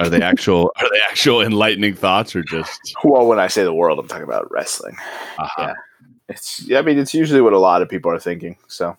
Are 0.00 0.08
they 0.10 0.20
actual? 0.20 0.72
Are 0.76 0.90
they 0.90 1.00
actual 1.08 1.40
enlightening 1.40 1.94
thoughts 1.94 2.34
or 2.34 2.42
just? 2.42 2.94
Well, 3.04 3.26
when 3.26 3.38
I 3.38 3.46
say 3.46 3.62
the 3.62 3.72
world, 3.72 3.98
I'm 3.98 4.08
talking 4.08 4.24
about 4.24 4.50
wrestling. 4.50 4.96
uh 5.38 5.48
Yeah. 5.58 5.74
It's 6.28 6.70
I 6.72 6.82
mean 6.82 6.98
it's 6.98 7.14
usually 7.14 7.40
what 7.40 7.52
a 7.52 7.58
lot 7.58 7.82
of 7.82 7.88
people 7.88 8.10
are 8.10 8.18
thinking. 8.18 8.56
So, 8.66 8.96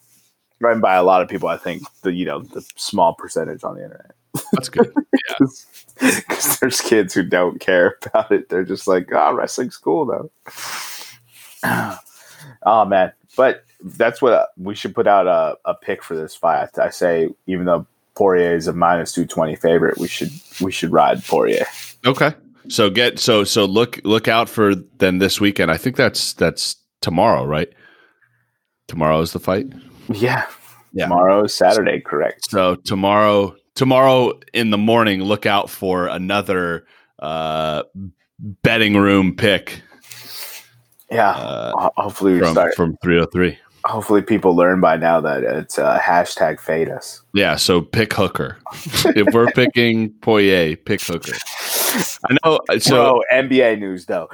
and 0.61 0.81
by 0.81 0.95
a 0.95 1.03
lot 1.03 1.21
of 1.21 1.27
people, 1.27 1.49
I 1.49 1.57
think 1.57 1.83
the 2.01 2.13
you 2.13 2.25
know 2.25 2.41
the 2.41 2.65
small 2.75 3.13
percentage 3.13 3.63
on 3.63 3.75
the 3.75 3.83
internet. 3.83 4.15
That's 4.51 4.69
good. 4.69 4.93
Because 5.99 6.57
there's 6.59 6.81
kids 6.81 7.13
who 7.13 7.23
don't 7.23 7.59
care 7.59 7.97
about 8.05 8.31
it. 8.31 8.49
They're 8.49 8.63
just 8.63 8.87
like, 8.87 9.09
oh, 9.13 9.33
wrestling's 9.33 9.77
cool 9.77 10.05
though. 10.05 10.31
oh 12.63 12.85
man, 12.85 13.11
but 13.37 13.63
that's 13.83 14.21
what 14.21 14.33
uh, 14.33 14.45
we 14.57 14.75
should 14.75 14.95
put 14.95 15.07
out 15.07 15.27
a, 15.27 15.57
a 15.69 15.73
pick 15.75 16.03
for 16.03 16.15
this 16.15 16.35
fight. 16.35 16.69
I 16.77 16.89
say 16.89 17.29
even 17.47 17.65
though 17.65 17.85
Poirier 18.15 18.55
is 18.55 18.67
a 18.67 18.73
minus 18.73 19.13
two 19.13 19.25
twenty 19.25 19.55
favorite, 19.55 19.97
we 19.97 20.07
should 20.07 20.31
we 20.61 20.71
should 20.71 20.91
ride 20.91 21.23
Poirier. 21.23 21.65
Okay. 22.05 22.33
So 22.69 22.89
get 22.89 23.19
so 23.19 23.43
so 23.43 23.65
look 23.65 23.99
look 24.03 24.27
out 24.27 24.49
for 24.49 24.73
then 24.75 25.17
this 25.19 25.39
weekend. 25.41 25.69
I 25.71 25.77
think 25.77 25.95
that's 25.95 26.33
that's 26.33 26.75
tomorrow, 27.01 27.45
right? 27.45 27.69
Tomorrow 28.87 29.21
is 29.21 29.33
the 29.33 29.39
fight. 29.39 29.67
Yeah, 30.09 30.45
Yeah. 30.93 31.05
tomorrow 31.05 31.45
is 31.45 31.53
Saturday, 31.53 31.99
correct? 32.01 32.49
So 32.49 32.75
tomorrow 32.75 33.55
tomorrow 33.75 34.39
in 34.53 34.69
the 34.69 34.77
morning, 34.77 35.23
look 35.23 35.45
out 35.45 35.69
for 35.69 36.07
another 36.07 36.85
uh 37.19 37.83
betting 38.63 38.97
room 38.97 39.35
pick 39.35 39.81
Yeah, 41.11 41.29
uh, 41.31 41.89
hopefully 41.95 42.33
we 42.33 42.39
from 42.39 42.51
start. 42.51 42.75
from 42.75 42.97
303. 43.03 43.57
Hopefully, 43.85 44.21
people 44.21 44.55
learn 44.55 44.79
by 44.79 44.95
now 44.97 45.19
that 45.21 45.43
it's 45.43 45.77
uh, 45.77 45.99
hashtag 45.99 46.59
fade 46.59 46.89
us. 46.89 47.21
Yeah, 47.33 47.55
so 47.57 47.81
pick 47.81 48.13
Hooker. 48.13 48.57
if 49.07 49.33
we're 49.33 49.51
picking 49.51 50.11
Poirier, 50.21 50.75
pick 50.77 51.01
Hooker. 51.01 51.33
I 52.29 52.37
know. 52.43 52.59
So 52.71 52.79
So 52.79 53.23
NBA 53.31 53.79
news 53.79 54.05
though, 54.05 54.29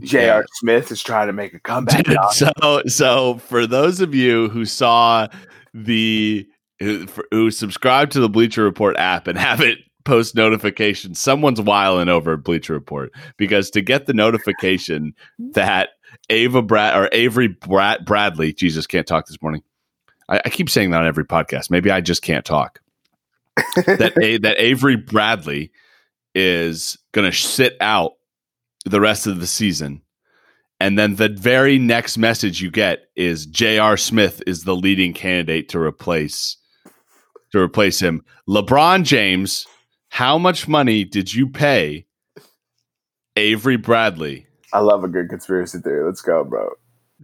J.R. 0.00 0.40
Yeah. 0.40 0.42
Smith 0.54 0.90
is 0.90 1.02
trying 1.02 1.26
to 1.26 1.32
make 1.34 1.52
a 1.52 1.60
comeback. 1.60 2.06
so 2.32 2.82
so 2.86 3.38
for 3.38 3.66
those 3.66 4.00
of 4.00 4.14
you 4.14 4.48
who 4.48 4.64
saw 4.64 5.28
the 5.74 6.48
who, 6.82 7.06
who 7.30 7.50
subscribe 7.50 8.10
to 8.10 8.20
the 8.20 8.28
Bleacher 8.28 8.64
Report 8.64 8.96
app 8.98 9.26
and 9.26 9.38
have 9.38 9.60
it 9.60 9.78
post 10.04 10.34
notifications, 10.34 11.20
someone's 11.20 11.60
wiling 11.60 12.08
over 12.08 12.36
Bleacher 12.36 12.72
Report 12.72 13.12
because 13.36 13.70
to 13.70 13.80
get 13.80 14.06
the 14.06 14.14
notification 14.14 15.14
that 15.38 15.90
Ava 16.30 16.62
Brad 16.62 16.98
or 16.98 17.08
Avery 17.12 17.48
Brad 17.48 18.04
Bradley, 18.04 18.52
Jesus 18.52 18.86
can't 18.86 19.06
talk 19.06 19.26
this 19.26 19.40
morning. 19.40 19.62
I, 20.28 20.40
I 20.44 20.50
keep 20.50 20.68
saying 20.68 20.90
that 20.90 21.00
on 21.00 21.06
every 21.06 21.24
podcast. 21.24 21.70
Maybe 21.70 21.90
I 21.90 22.00
just 22.00 22.22
can't 22.22 22.44
talk. 22.44 22.80
that 23.86 24.14
a, 24.20 24.38
that 24.38 24.58
Avery 24.58 24.96
Bradley 24.96 25.72
is 26.34 26.98
going 27.12 27.30
to 27.30 27.36
sit 27.36 27.76
out 27.80 28.12
the 28.84 29.00
rest 29.00 29.26
of 29.26 29.40
the 29.40 29.46
season. 29.46 30.02
And 30.80 30.98
then 30.98 31.14
the 31.14 31.28
very 31.28 31.78
next 31.78 32.18
message 32.18 32.60
you 32.60 32.70
get 32.70 33.04
is 33.14 33.46
J.R. 33.46 33.96
Smith 33.96 34.42
is 34.46 34.64
the 34.64 34.74
leading 34.74 35.12
candidate 35.12 35.68
to 35.68 35.78
replace 35.78 36.56
to 37.52 37.60
replace 37.60 38.00
him. 38.00 38.24
LeBron 38.48 39.04
James, 39.04 39.66
how 40.08 40.36
much 40.38 40.66
money 40.68 41.04
did 41.04 41.32
you 41.32 41.48
pay 41.48 42.06
Avery 43.36 43.76
Bradley? 43.76 44.46
I 44.72 44.80
love 44.80 45.04
a 45.04 45.08
good 45.08 45.28
conspiracy 45.28 45.78
theory. 45.78 46.04
Let's 46.04 46.22
go, 46.22 46.44
bro. 46.44 46.70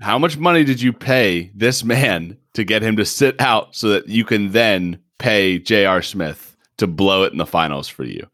How 0.01 0.19
much 0.19 0.39
money 0.39 0.65
did 0.65 0.81
you 0.81 0.93
pay 0.93 1.51
this 1.55 1.83
man 1.83 2.37
to 2.55 2.63
get 2.63 2.83
him 2.83 2.97
to 2.97 3.05
sit 3.05 3.41
out 3.41 3.75
so 3.75 3.89
that 3.89 4.09
you 4.09 4.25
can 4.25 4.53
then 4.53 5.01
pay 5.19 5.59
J.R. 5.59 6.03
Smith 6.03 6.57
to 6.77 6.87
blow 6.87 7.25
it 7.25 7.33
in 7.33 7.39
the 7.39 7.47
finals 7.47 7.89
for 7.89 8.05
you? 8.05 8.27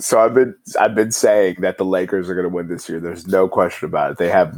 So 0.00 0.18
I've 0.18 0.34
been 0.34 0.56
I've 0.80 0.96
been 0.96 1.12
saying 1.12 1.58
that 1.60 1.78
the 1.78 1.84
Lakers 1.84 2.28
are 2.28 2.34
going 2.34 2.48
to 2.48 2.54
win 2.54 2.66
this 2.66 2.88
year. 2.88 2.98
There's 2.98 3.28
no 3.28 3.46
question 3.46 3.86
about 3.86 4.10
it. 4.10 4.18
They 4.18 4.28
have 4.28 4.56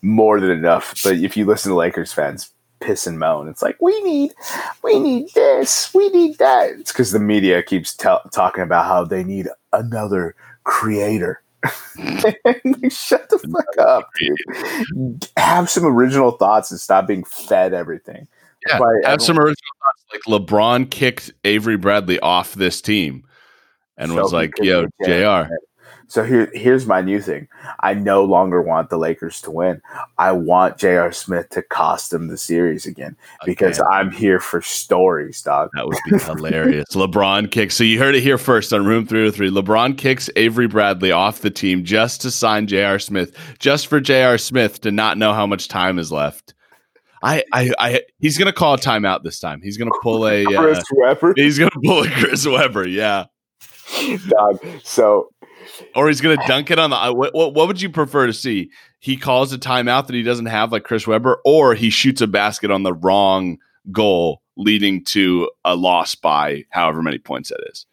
more 0.00 0.40
than 0.40 0.50
enough. 0.50 0.94
But 1.04 1.16
if 1.16 1.36
you 1.36 1.44
listen 1.44 1.70
to 1.72 1.76
Lakers 1.76 2.10
fans 2.10 2.50
piss 2.82 3.06
and 3.06 3.18
moan, 3.18 3.48
it's 3.48 3.62
like 3.62 3.80
we 3.80 4.00
need 4.02 4.32
we 4.82 4.98
need 4.98 5.32
this, 5.34 5.92
we 5.94 6.08
need 6.10 6.38
that. 6.38 6.70
It's 6.70 6.92
because 6.92 7.12
the 7.12 7.20
media 7.20 7.62
keeps 7.62 7.94
t- 7.94 8.08
talking 8.32 8.62
about 8.62 8.86
how 8.86 9.04
they 9.04 9.24
need 9.24 9.48
another 9.72 10.34
creator. 10.64 11.42
Shut 11.64 13.28
the 13.30 13.38
fuck 13.38 13.78
up, 13.86 14.10
dude. 14.18 15.28
Have 15.36 15.70
some 15.70 15.84
original 15.84 16.32
thoughts 16.32 16.70
and 16.70 16.80
stop 16.80 17.06
being 17.06 17.24
fed 17.24 17.72
everything. 17.72 18.26
Yeah, 18.68 18.80
have 19.04 19.22
some 19.22 19.38
original 19.38 19.56
thoughts. 19.84 20.04
Like 20.12 20.40
LeBron 20.40 20.90
kicked 20.90 21.32
Avery 21.44 21.76
Bradley 21.76 22.18
off 22.20 22.54
this 22.54 22.80
team 22.80 23.24
and 23.96 24.10
so 24.10 24.22
was 24.22 24.32
like, 24.32 24.52
"Yo, 24.60 24.86
Jr." 25.04 25.48
So 26.08 26.24
here, 26.24 26.50
here's 26.52 26.86
my 26.86 27.00
new 27.00 27.20
thing. 27.20 27.48
I 27.80 27.94
no 27.94 28.24
longer 28.24 28.60
want 28.60 28.90
the 28.90 28.98
Lakers 28.98 29.40
to 29.42 29.50
win. 29.50 29.80
I 30.18 30.32
want 30.32 30.78
J.R. 30.78 31.12
Smith 31.12 31.48
to 31.50 31.62
cost 31.62 32.10
them 32.10 32.28
the 32.28 32.36
series 32.36 32.86
again 32.86 33.16
because 33.44 33.80
okay. 33.80 33.88
I'm 33.90 34.10
here 34.10 34.40
for 34.40 34.60
stories, 34.60 35.42
dog. 35.42 35.70
That 35.74 35.86
would 35.86 35.96
be 36.10 36.18
hilarious. 36.18 36.86
LeBron 36.92 37.50
kicks. 37.50 37.74
So 37.76 37.84
you 37.84 37.98
heard 37.98 38.14
it 38.14 38.22
here 38.22 38.38
first 38.38 38.72
on 38.72 38.84
Room 38.84 39.06
303. 39.06 39.50
LeBron 39.50 39.96
kicks 39.96 40.28
Avery 40.36 40.66
Bradley 40.68 41.12
off 41.12 41.40
the 41.40 41.50
team 41.50 41.84
just 41.84 42.20
to 42.22 42.30
sign 42.30 42.66
J.R. 42.66 42.98
Smith, 42.98 43.36
just 43.58 43.86
for 43.86 44.00
J.R. 44.00 44.38
Smith 44.38 44.80
to 44.82 44.90
not 44.90 45.18
know 45.18 45.32
how 45.32 45.46
much 45.46 45.68
time 45.68 45.98
is 45.98 46.12
left. 46.12 46.54
I, 47.22 47.44
I, 47.52 47.72
I, 47.78 48.00
he's 48.18 48.36
gonna 48.36 48.52
call 48.52 48.74
a 48.74 48.78
timeout 48.78 49.22
this 49.22 49.38
time. 49.38 49.60
He's 49.62 49.76
gonna 49.76 49.92
pull 50.02 50.26
a 50.26 50.44
Chris 50.56 50.78
uh, 50.78 50.82
Webber. 50.92 51.34
He's 51.36 51.58
gonna 51.58 51.70
pull 51.84 52.02
a 52.02 52.10
Chris 52.10 52.46
Webber. 52.46 52.86
Yeah, 52.86 53.26
dog. 54.28 54.64
So 54.82 55.30
or 55.94 56.08
he's 56.08 56.20
going 56.20 56.38
to 56.38 56.46
dunk 56.46 56.70
it 56.70 56.78
on 56.78 56.90
the. 56.90 57.12
What, 57.12 57.34
what, 57.34 57.54
would 57.54 57.80
you 57.80 57.90
prefer 57.90 58.26
to 58.26 58.32
see? 58.32 58.70
He 58.98 59.16
calls 59.16 59.52
a 59.52 59.58
timeout 59.58 60.06
that 60.06 60.14
he 60.14 60.22
doesn't 60.22 60.46
have, 60.46 60.72
like 60.72 60.84
Chris 60.84 61.06
Webber, 61.06 61.40
or 61.44 61.74
he 61.74 61.90
shoots 61.90 62.20
a 62.20 62.26
basket 62.26 62.70
on 62.70 62.82
the 62.82 62.94
wrong 62.94 63.58
goal, 63.90 64.42
leading 64.56 65.04
to 65.06 65.50
a 65.64 65.74
loss 65.74 66.14
by 66.14 66.64
however 66.70 67.02
many 67.02 67.18
points 67.18 67.48
that 67.50 67.60
is. 67.70 67.86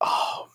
Oh 0.00 0.48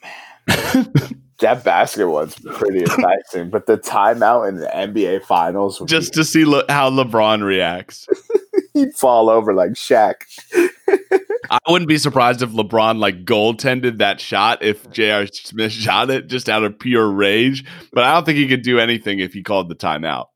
man, 0.47 0.91
that 1.39 1.63
basket 1.63 2.08
was 2.08 2.36
pretty 2.36 2.80
enticing, 2.80 3.50
but 3.50 3.65
the 3.65 3.78
timeout 3.78 4.50
in 4.50 4.58
the 4.58 4.67
NBA 4.67 5.23
Finals, 5.23 5.82
just 5.86 6.13
be- 6.13 6.17
to 6.17 6.26
see 6.26 6.43
how 6.69 6.89
LeBron 6.89 7.43
reacts, 7.43 8.08
he'd 8.73 8.93
fall 8.93 9.30
over 9.30 9.54
like 9.54 9.71
Shaq. 9.71 10.15
I 11.50 11.60
wouldn't 11.68 11.90
be 11.90 11.98
surprised 11.98 12.42
if 12.42 12.52
LeBron 12.52 13.00
like 13.00 13.26
goaltended 13.26 13.98
that 13.98 14.20
shot 14.20 14.64
if 14.64 14.90
J.R. 14.92 15.28
Smith 15.28 15.72
shot 15.74 16.10
it 16.10 16.28
just 16.28 16.50
out 16.50 16.64
of 16.64 16.78
pure 16.78 17.10
rage. 17.10 17.66
But 17.94 18.04
I 18.04 18.14
don't 18.14 18.26
think 18.26 18.38
he 18.38 18.48
could 18.48 18.64
do 18.64 18.80
anything 18.80 19.20
if 19.20 19.34
he 19.34 19.44
called 19.44 19.70
the 19.70 19.76
timeout. 19.76 20.28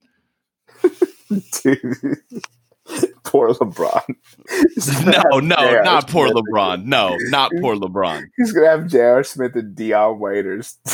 Dude, 1.63 2.17
poor 3.23 3.53
LeBron. 3.53 4.03
no, 5.05 5.39
no, 5.39 5.81
not 5.81 6.09
poor 6.09 6.27
LeBron. 6.29 6.85
No, 6.85 7.15
not 7.29 7.51
poor 7.61 7.75
LeBron. 7.75 8.23
He's 8.37 8.51
gonna 8.51 8.69
have 8.69 8.87
J.R. 8.87 9.23
Smith 9.23 9.55
and 9.55 9.75
Dion 9.75 10.19
Waiters 10.19 10.77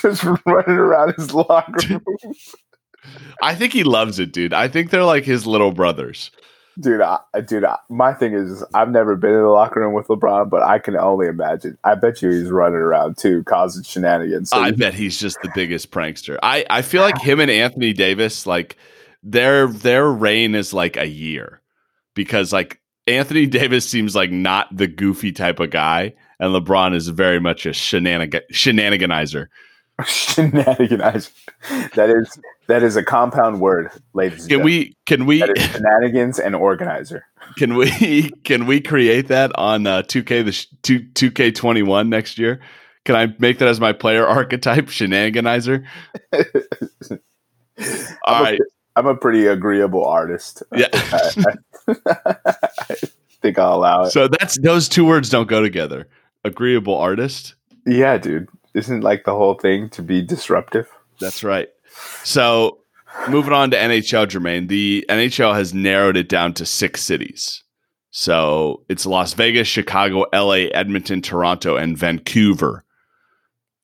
just 0.00 0.24
running 0.24 0.76
around 0.76 1.14
his 1.16 1.32
locker 1.32 1.86
room. 1.88 2.34
I 3.40 3.54
think 3.54 3.72
he 3.72 3.84
loves 3.84 4.18
it, 4.18 4.32
dude. 4.32 4.52
I 4.52 4.68
think 4.68 4.90
they're 4.90 5.04
like 5.04 5.24
his 5.24 5.46
little 5.46 5.72
brothers 5.72 6.30
dude, 6.78 7.00
I, 7.00 7.18
dude, 7.46 7.64
I, 7.64 7.78
my 7.88 8.12
thing 8.12 8.34
is, 8.34 8.64
I've 8.74 8.90
never 8.90 9.16
been 9.16 9.32
in 9.32 9.42
the 9.42 9.48
locker 9.48 9.80
room 9.80 9.94
with 9.94 10.06
LeBron, 10.08 10.50
but 10.50 10.62
I 10.62 10.78
can 10.78 10.96
only 10.96 11.26
imagine. 11.26 11.78
I 11.84 11.94
bet 11.94 12.22
you 12.22 12.30
he's 12.30 12.50
running 12.50 12.78
around 12.78 13.18
too, 13.18 13.42
causing 13.44 13.82
shenanigans. 13.82 14.50
So 14.50 14.58
I 14.58 14.70
bet 14.70 14.94
he's 14.94 15.18
just 15.18 15.38
the 15.42 15.50
biggest 15.54 15.90
prankster. 15.90 16.38
I, 16.42 16.64
I 16.70 16.82
feel 16.82 17.02
like 17.02 17.20
him 17.20 17.40
and 17.40 17.50
Anthony 17.50 17.92
Davis, 17.92 18.46
like 18.46 18.76
their 19.22 19.66
their 19.66 20.06
reign 20.06 20.54
is 20.54 20.72
like 20.72 20.96
a 20.96 21.06
year 21.06 21.60
because 22.14 22.52
like 22.52 22.80
Anthony 23.06 23.46
Davis 23.46 23.88
seems 23.88 24.14
like 24.14 24.30
not 24.30 24.74
the 24.76 24.86
goofy 24.86 25.32
type 25.32 25.60
of 25.60 25.70
guy, 25.70 26.14
and 26.38 26.54
LeBron 26.54 26.94
is 26.94 27.08
very 27.08 27.40
much 27.40 27.66
a 27.66 27.72
shenanigan 27.72 28.42
shenaniganizer. 28.52 29.48
shenaniganizer. 30.02 31.30
That 31.94 32.10
is 32.10 32.38
that 32.68 32.82
is 32.82 32.96
a 32.96 33.02
compound 33.02 33.60
word, 33.60 33.90
ladies. 34.14 34.46
Can 34.46 34.62
we? 34.62 34.96
Can 35.06 35.26
we? 35.26 35.40
shenanigans 35.40 36.38
and 36.38 36.54
organizer. 36.54 37.24
Can 37.56 37.74
we? 37.74 38.30
Can 38.44 38.66
we 38.66 38.80
create 38.80 39.28
that 39.28 39.50
on 39.58 39.86
uh, 39.86 40.02
2K 40.02 40.44
the 40.44 40.66
two 40.82 41.00
2K 41.00 41.54
21 41.54 42.08
next 42.08 42.38
year? 42.38 42.60
Can 43.04 43.16
I 43.16 43.34
make 43.38 43.58
that 43.58 43.68
as 43.68 43.80
my 43.80 43.92
player 43.92 44.26
archetype, 44.26 44.86
shenaniganizer? 44.86 45.84
All 46.32 47.18
I'm 48.26 48.44
right. 48.44 48.60
A, 48.60 48.64
I'm 48.96 49.06
a 49.06 49.16
pretty 49.16 49.46
agreeable 49.46 50.04
artist. 50.04 50.62
Yeah. 50.76 50.88
I, 50.92 51.44
I, 51.96 52.36
I 52.44 52.94
think 53.40 53.58
I'll 53.58 53.74
allow 53.74 54.02
it. 54.02 54.10
So 54.10 54.28
that's 54.28 54.58
those 54.60 54.88
two 54.88 55.04
words 55.04 55.30
don't 55.30 55.48
go 55.48 55.62
together. 55.62 56.06
Agreeable 56.44 56.96
artist. 56.96 57.54
Yeah, 57.86 58.18
dude. 58.18 58.48
Isn't 58.78 59.02
like 59.02 59.24
the 59.24 59.34
whole 59.34 59.54
thing 59.54 59.88
to 59.90 60.02
be 60.02 60.22
disruptive? 60.22 60.88
That's 61.20 61.42
right. 61.42 61.68
So 62.22 62.78
moving 63.28 63.52
on 63.52 63.70
to 63.72 63.76
NHL, 63.76 64.28
Jermaine, 64.28 64.68
the 64.68 65.04
NHL 65.08 65.54
has 65.54 65.74
narrowed 65.74 66.16
it 66.16 66.28
down 66.28 66.54
to 66.54 66.64
six 66.64 67.02
cities. 67.02 67.64
So 68.10 68.84
it's 68.88 69.04
Las 69.04 69.34
Vegas, 69.34 69.66
Chicago, 69.66 70.26
LA, 70.32 70.70
Edmonton, 70.72 71.20
Toronto, 71.20 71.76
and 71.76 71.98
Vancouver. 71.98 72.84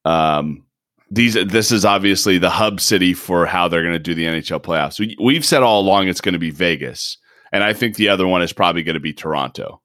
Um, 0.04 0.64
these 1.10 1.34
this 1.34 1.70
is 1.70 1.84
obviously 1.84 2.38
the 2.38 2.50
hub 2.50 2.80
city 2.80 3.14
for 3.14 3.46
how 3.46 3.68
they're 3.68 3.82
going 3.82 3.94
to 3.94 3.98
do 3.98 4.14
the 4.14 4.24
NHL 4.24 4.62
playoffs. 4.62 4.98
We, 4.98 5.16
we've 5.22 5.44
said 5.44 5.62
all 5.62 5.80
along 5.80 6.08
it's 6.08 6.20
going 6.20 6.32
to 6.32 6.38
be 6.38 6.50
Vegas, 6.50 7.18
and 7.52 7.62
I 7.62 7.72
think 7.72 7.96
the 7.96 8.08
other 8.08 8.26
one 8.26 8.42
is 8.42 8.52
probably 8.52 8.82
going 8.82 8.94
to 8.94 9.00
be 9.00 9.12
Toronto. 9.12 9.80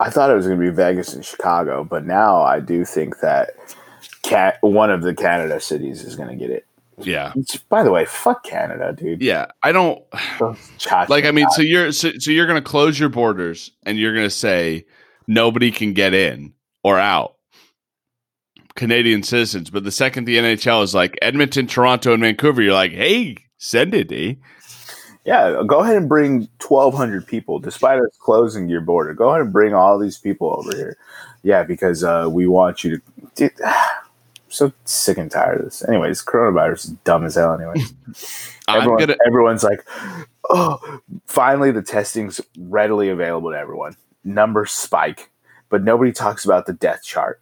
I 0.00 0.08
thought 0.08 0.30
it 0.30 0.34
was 0.34 0.46
going 0.46 0.58
to 0.58 0.64
be 0.64 0.74
Vegas 0.74 1.12
and 1.12 1.24
Chicago, 1.24 1.84
but 1.84 2.06
now 2.06 2.40
I 2.40 2.58
do 2.58 2.86
think 2.86 3.20
that 3.20 3.50
cat 4.30 4.58
one 4.60 4.90
of 4.90 5.02
the 5.02 5.14
Canada 5.14 5.60
cities 5.60 6.02
is 6.02 6.16
going 6.16 6.28
to 6.28 6.36
get 6.36 6.50
it. 6.50 6.66
Yeah. 6.98 7.32
By 7.68 7.82
the 7.82 7.90
way, 7.90 8.04
fuck 8.04 8.44
Canada, 8.44 8.94
dude. 8.96 9.22
Yeah, 9.22 9.46
I 9.62 9.72
don't 9.72 10.02
like. 11.08 11.24
I 11.24 11.30
mean, 11.30 11.48
so 11.50 11.62
you're 11.62 11.92
so, 11.92 12.12
so 12.18 12.30
you're 12.30 12.46
going 12.46 12.62
to 12.62 12.68
close 12.68 12.98
your 12.98 13.08
borders 13.08 13.70
and 13.84 13.98
you're 13.98 14.14
going 14.14 14.26
to 14.26 14.30
say 14.30 14.84
nobody 15.26 15.70
can 15.70 15.92
get 15.94 16.14
in 16.14 16.52
or 16.82 16.98
out. 16.98 17.36
Canadian 18.76 19.22
citizens, 19.22 19.68
but 19.68 19.84
the 19.84 19.90
second 19.90 20.24
the 20.24 20.38
NHL 20.38 20.82
is 20.82 20.94
like 20.94 21.18
Edmonton, 21.20 21.66
Toronto, 21.66 22.14
and 22.14 22.22
Vancouver, 22.22 22.62
you're 22.62 22.72
like, 22.72 22.92
hey, 22.92 23.36
send 23.58 23.94
it, 23.94 24.12
eh? 24.12 24.34
Yeah, 25.26 25.62
go 25.66 25.80
ahead 25.80 25.96
and 25.96 26.08
bring 26.08 26.48
1,200 26.66 27.26
people, 27.26 27.58
despite 27.58 27.98
us 27.98 28.16
closing 28.20 28.68
your 28.68 28.80
border. 28.80 29.12
Go 29.12 29.28
ahead 29.28 29.42
and 29.42 29.52
bring 29.52 29.74
all 29.74 29.98
these 29.98 30.16
people 30.16 30.54
over 30.56 30.74
here. 30.74 30.96
Yeah, 31.42 31.62
because 31.62 32.02
uh, 32.04 32.28
we 32.30 32.46
want 32.46 32.84
you 32.84 32.96
to. 32.96 33.02
Dude, 33.34 33.52
so 34.50 34.72
sick 34.84 35.16
and 35.16 35.30
tired 35.30 35.58
of 35.60 35.64
this. 35.64 35.86
Anyways, 35.88 36.22
coronavirus 36.22 36.84
is 36.84 36.90
dumb 37.04 37.24
as 37.24 37.36
hell. 37.36 37.54
Anyways, 37.54 37.94
Everyone, 38.68 38.98
gonna- 38.98 39.16
everyone's 39.26 39.64
like, 39.64 39.86
oh, 40.50 41.00
finally 41.26 41.70
the 41.70 41.82
testing's 41.82 42.40
readily 42.58 43.08
available 43.08 43.50
to 43.50 43.58
everyone. 43.58 43.96
Numbers 44.24 44.72
spike, 44.72 45.30
but 45.70 45.82
nobody 45.82 46.12
talks 46.12 46.44
about 46.44 46.66
the 46.66 46.72
death 46.72 47.02
chart. 47.02 47.40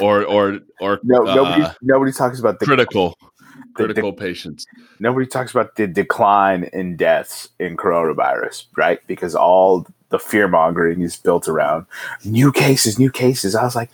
Or 0.00 0.24
or 0.24 0.60
or 0.80 1.00
no, 1.04 1.26
uh, 1.26 1.34
nobody 1.34 1.64
nobody 1.82 2.12
talks 2.12 2.40
about 2.40 2.58
the 2.58 2.66
critical 2.66 3.16
the, 3.20 3.66
critical 3.74 4.12
the, 4.12 4.18
patients. 4.18 4.66
Nobody 4.98 5.26
talks 5.26 5.52
about 5.52 5.76
the 5.76 5.86
decline 5.86 6.64
in 6.72 6.96
deaths 6.96 7.48
in 7.58 7.76
coronavirus, 7.76 8.66
right? 8.76 9.00
Because 9.06 9.34
all 9.34 9.86
the 10.10 10.18
fear 10.18 10.48
mongering 10.48 11.00
is 11.02 11.16
built 11.16 11.48
around 11.48 11.86
new 12.24 12.50
cases, 12.52 12.98
new 12.98 13.10
cases. 13.10 13.54
I 13.54 13.62
was 13.62 13.76
like, 13.76 13.90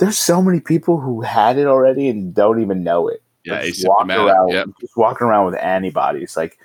there's 0.00 0.18
so 0.18 0.42
many 0.42 0.60
people 0.60 0.98
who 0.98 1.20
had 1.20 1.58
it 1.58 1.66
already 1.66 2.08
and 2.08 2.34
don't 2.34 2.60
even 2.60 2.82
know 2.82 3.06
it. 3.06 3.22
Yeah, 3.44 3.62
just 3.62 3.86
walking 3.86 4.10
around, 4.10 4.48
yep. 4.48 4.68
just 4.80 4.96
walking 4.96 5.26
around 5.26 5.46
with 5.46 5.54
antibodies. 5.56 6.36
Like, 6.36 6.58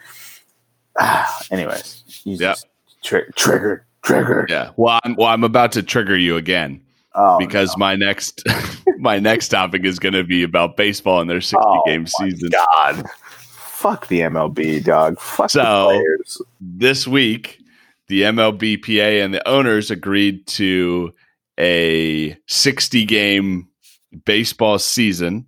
ah, 1.00 1.46
anyways, 1.52 2.22
yeah, 2.24 2.56
tri- 3.04 3.24
triggered, 3.36 3.84
triggered. 4.02 4.50
Yeah. 4.50 4.72
Well, 4.76 5.00
I'm 5.04 5.16
well, 5.16 5.28
I'm 5.28 5.44
about 5.44 5.72
to 5.74 5.84
trigger 5.84 6.18
you 6.18 6.36
again. 6.38 6.82
Oh, 7.14 7.38
because 7.38 7.70
no. 7.78 7.80
my 7.80 7.96
next 7.96 8.44
my 9.00 9.20
next 9.20 9.50
topic 9.50 9.86
is 9.86 10.00
going 10.00 10.14
to 10.14 10.24
be 10.24 10.44
about 10.44 10.76
baseball 10.76 11.22
and 11.22 11.30
their 11.30 11.40
60 11.40 11.58
oh, 11.62 11.84
game 11.86 12.08
season. 12.08 12.50
God, 12.50 13.06
fuck 13.48 14.08
the 14.08 14.22
MLB, 14.22 14.84
dog. 14.84 15.20
Fuck 15.20 15.52
so, 15.52 16.02
This 16.60 17.08
week, 17.08 17.60
the 18.08 18.24
MLBPA 18.24 19.24
and 19.24 19.34
the 19.34 19.48
owners 19.48 19.92
agreed 19.92 20.46
to 20.48 21.14
a 21.60 22.38
60 22.48 23.06
game 23.06 23.68
baseball 24.26 24.80
season. 24.80 25.46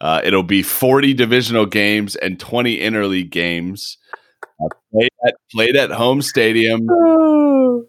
Uh, 0.00 0.20
it'll 0.24 0.42
be 0.42 0.62
40 0.62 1.14
divisional 1.14 1.66
games 1.66 2.16
and 2.16 2.40
20 2.40 2.78
interleague 2.78 3.30
games. 3.30 3.98
Uh, 4.62 4.68
played, 4.92 5.12
at, 5.26 5.34
played 5.52 5.76
at 5.76 5.90
home 5.90 6.22
stadium. 6.22 6.86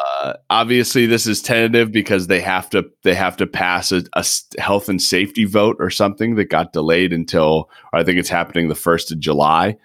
Uh, 0.00 0.34
obviously, 0.48 1.04
this 1.04 1.26
is 1.26 1.42
tentative 1.42 1.92
because 1.92 2.26
they 2.26 2.40
have 2.40 2.70
to 2.70 2.90
they 3.02 3.14
have 3.14 3.36
to 3.36 3.46
pass 3.46 3.92
a, 3.92 4.02
a 4.14 4.24
health 4.58 4.88
and 4.88 5.02
safety 5.02 5.44
vote 5.44 5.76
or 5.78 5.90
something 5.90 6.36
that 6.36 6.46
got 6.46 6.72
delayed 6.72 7.12
until 7.12 7.68
I 7.92 8.02
think 8.02 8.18
it's 8.18 8.28
happening 8.28 8.68
the 8.68 8.74
first 8.74 9.12
of 9.12 9.20
July. 9.20 9.76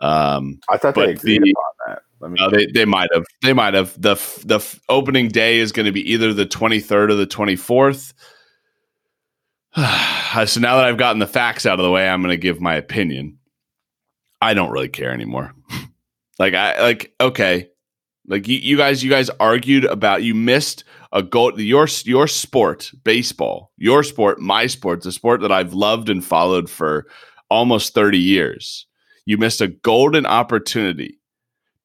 Um, 0.00 0.60
I 0.70 0.76
thought 0.76 0.94
they 0.94 1.10
agreed 1.10 1.42
the, 1.42 1.50
upon 1.50 1.72
that. 1.88 2.02
Me- 2.28 2.48
they 2.52 2.66
they 2.66 2.84
might 2.84 3.08
have 3.12 3.24
they 3.42 3.52
might 3.52 3.74
have 3.74 4.00
the 4.00 4.14
the 4.44 4.60
opening 4.88 5.28
day 5.28 5.58
is 5.58 5.72
going 5.72 5.86
to 5.86 5.92
be 5.92 6.12
either 6.12 6.32
the 6.32 6.46
twenty 6.46 6.80
third 6.80 7.10
or 7.10 7.14
the 7.14 7.26
twenty 7.26 7.56
fourth. 7.56 8.12
so 9.76 10.60
now 10.60 10.76
that 10.76 10.84
I've 10.84 10.98
gotten 10.98 11.18
the 11.18 11.26
facts 11.26 11.66
out 11.66 11.78
of 11.78 11.84
the 11.84 11.90
way, 11.90 12.08
I'm 12.08 12.22
going 12.22 12.32
to 12.32 12.38
give 12.38 12.60
my 12.60 12.74
opinion. 12.74 13.38
I 14.40 14.54
don't 14.54 14.70
really 14.70 14.88
care 14.88 15.12
anymore. 15.12 15.52
like 16.38 16.54
I 16.54 16.82
like 16.82 17.14
okay, 17.20 17.68
like 18.26 18.48
you, 18.48 18.58
you 18.58 18.76
guys, 18.76 19.02
you 19.04 19.10
guys 19.10 19.30
argued 19.40 19.84
about 19.84 20.22
you 20.22 20.34
missed 20.34 20.84
a 21.12 21.22
goal. 21.22 21.58
Your 21.60 21.86
your 22.04 22.26
sport, 22.26 22.90
baseball, 23.04 23.72
your 23.76 24.02
sport, 24.02 24.40
my 24.40 24.66
sport, 24.66 25.02
the 25.02 25.12
sport 25.12 25.40
that 25.42 25.52
I've 25.52 25.74
loved 25.74 26.08
and 26.08 26.24
followed 26.24 26.68
for 26.68 27.06
almost 27.50 27.94
thirty 27.94 28.18
years. 28.18 28.86
You 29.26 29.38
missed 29.38 29.60
a 29.60 29.68
golden 29.68 30.26
opportunity 30.26 31.15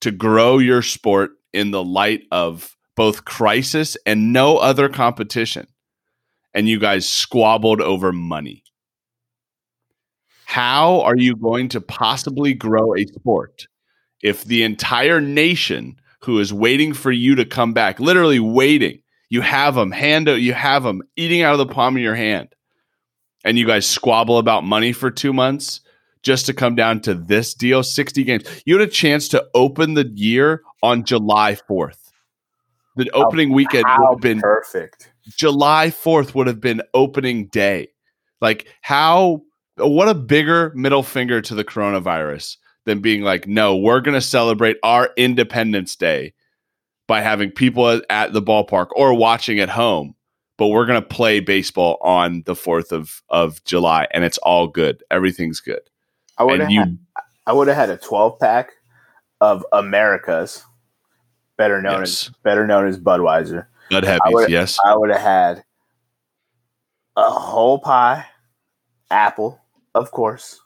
to 0.02 0.12
grow 0.12 0.58
your 0.58 0.82
sport 0.82 1.32
in 1.54 1.72
the 1.72 1.84
light 1.84 2.24
of 2.32 2.76
both 2.96 3.26
crisis 3.26 3.98
and 4.06 4.34
no 4.34 4.58
other 4.58 4.90
competition. 4.90 5.68
And 6.54 6.68
you 6.68 6.80
guys 6.80 7.08
squabbled 7.08 7.82
over 7.82 8.12
money. 8.12 8.64
How 10.46 11.02
are 11.02 11.16
you 11.16 11.36
going 11.36 11.70
to 11.70 11.82
possibly 11.82 12.54
grow 12.54 12.96
a 12.96 13.06
sport 13.06 13.68
if 14.22 14.44
the 14.44 14.64
entire 14.64 15.22
nation 15.22 15.96
who 16.22 16.40
is 16.40 16.54
waiting 16.54 16.94
for 16.94 17.12
you 17.12 17.36
to 17.36 17.46
come 17.46 17.74
back, 17.74 18.00
literally 18.00 18.40
waiting. 18.40 19.02
You 19.30 19.42
have 19.42 19.76
them 19.76 19.92
hand 19.92 20.30
out, 20.30 20.42
you 20.42 20.54
have 20.54 20.84
them 20.84 21.02
eating 21.16 21.42
out 21.42 21.54
of 21.54 21.58
the 21.58 21.74
palm 21.74 21.96
of 21.96 22.04
your 22.04 22.16
hand. 22.16 22.50
And 23.44 23.58
you 23.58 23.66
guys 23.66 23.88
squabble 23.88 24.38
about 24.38 24.64
money 24.64 24.92
for 24.92 25.10
2 25.10 25.34
months 25.34 25.82
just 26.24 26.46
to 26.46 26.54
come 26.54 26.76
down 26.76 27.02
to 27.02 27.14
this 27.14 27.54
deal 27.54 27.84
60 27.84 28.24
games. 28.24 28.44
You 28.66 28.78
had 28.78 28.88
a 28.88 28.92
chance 28.92 29.28
to 29.30 29.46
open 29.54 29.94
the 29.94 30.12
year 30.14 30.62
on 30.84 31.04
July 31.04 31.58
4th. 31.70 31.98
The 32.96 33.10
opening 33.12 33.54
weekend 33.54 33.86
would 33.86 34.10
have 34.10 34.22
been 34.22 34.42
perfect. 34.42 35.12
July 35.38 35.88
4th 35.88 36.36
would 36.36 36.48
have 36.48 36.60
been 36.60 36.82
opening 36.94 37.48
day. 37.48 37.90
Like 38.42 38.68
how 38.82 39.44
what 39.78 40.10
a 40.10 40.14
bigger 40.14 40.72
middle 40.76 41.04
finger 41.04 41.42
to 41.42 41.56
the 41.56 41.64
coronavirus 41.64 42.58
than 42.86 43.00
being 43.00 43.22
like, 43.22 43.48
no, 43.48 43.76
we're 43.76 44.02
going 44.02 44.16
to 44.16 44.22
celebrate 44.22 44.78
our 44.84 45.12
Independence 45.16 45.96
Day 45.96 46.34
by 47.08 47.22
having 47.22 47.52
people 47.52 48.02
at 48.10 48.34
the 48.34 48.42
ballpark 48.42 48.88
or 48.96 49.14
watching 49.14 49.60
at 49.60 49.70
home. 49.70 50.16
But 50.58 50.68
we're 50.68 50.86
going 50.86 51.02
to 51.02 51.08
play 51.08 51.40
baseball 51.40 51.98
on 52.02 52.44
the 52.46 52.54
4th 52.54 52.92
of, 52.92 53.22
of 53.30 53.64
July 53.64 54.08
and 54.12 54.24
it's 54.24 54.38
all 54.40 54.68
good. 54.68 55.04
Everything's 55.10 55.60
good. 55.60 55.82
I 56.42 56.44
would 56.44 56.60
have 56.60 56.72
had, 56.72 56.98
I 57.46 57.54
would 57.54 57.68
have 57.68 57.78
had 57.78 57.90
a 57.92 57.98
12 57.98 58.40
pack 58.40 58.72
of 59.40 59.64
Americas, 59.72 60.64
better 61.56 61.82
known 61.82 62.00
yes. 62.00 62.28
as 62.28 62.34
better 62.44 62.66
known 62.66 62.88
as 62.88 63.00
Budweiser. 63.00 63.68
Bud 63.92 64.04
Heavies, 64.04 64.50
yes. 64.50 64.80
I 64.84 64.96
would 64.96 65.12
have 65.12 65.22
had 65.22 65.64
a 67.16 67.30
whole 67.30 67.78
pie, 67.78 68.26
apple, 69.12 69.62
of 69.94 70.10
course, 70.10 70.60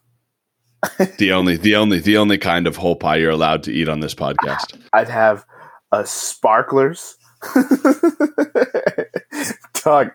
the 1.18 1.34
only 1.34 1.58
the 1.58 1.76
only 1.76 2.00
the 2.00 2.16
only 2.16 2.38
kind 2.38 2.68
of 2.68 2.78
whole 2.78 2.96
pie 2.96 3.18
you're 3.18 3.32
allowed 3.32 3.64
to 3.64 3.74
eat 3.74 3.90
on 3.90 4.00
this 4.00 4.16
podcast. 4.16 4.80
I'd 4.94 5.10
have 5.10 5.46
a 5.92 6.06
sparklers. 6.06 7.18
Doug, 9.84 10.12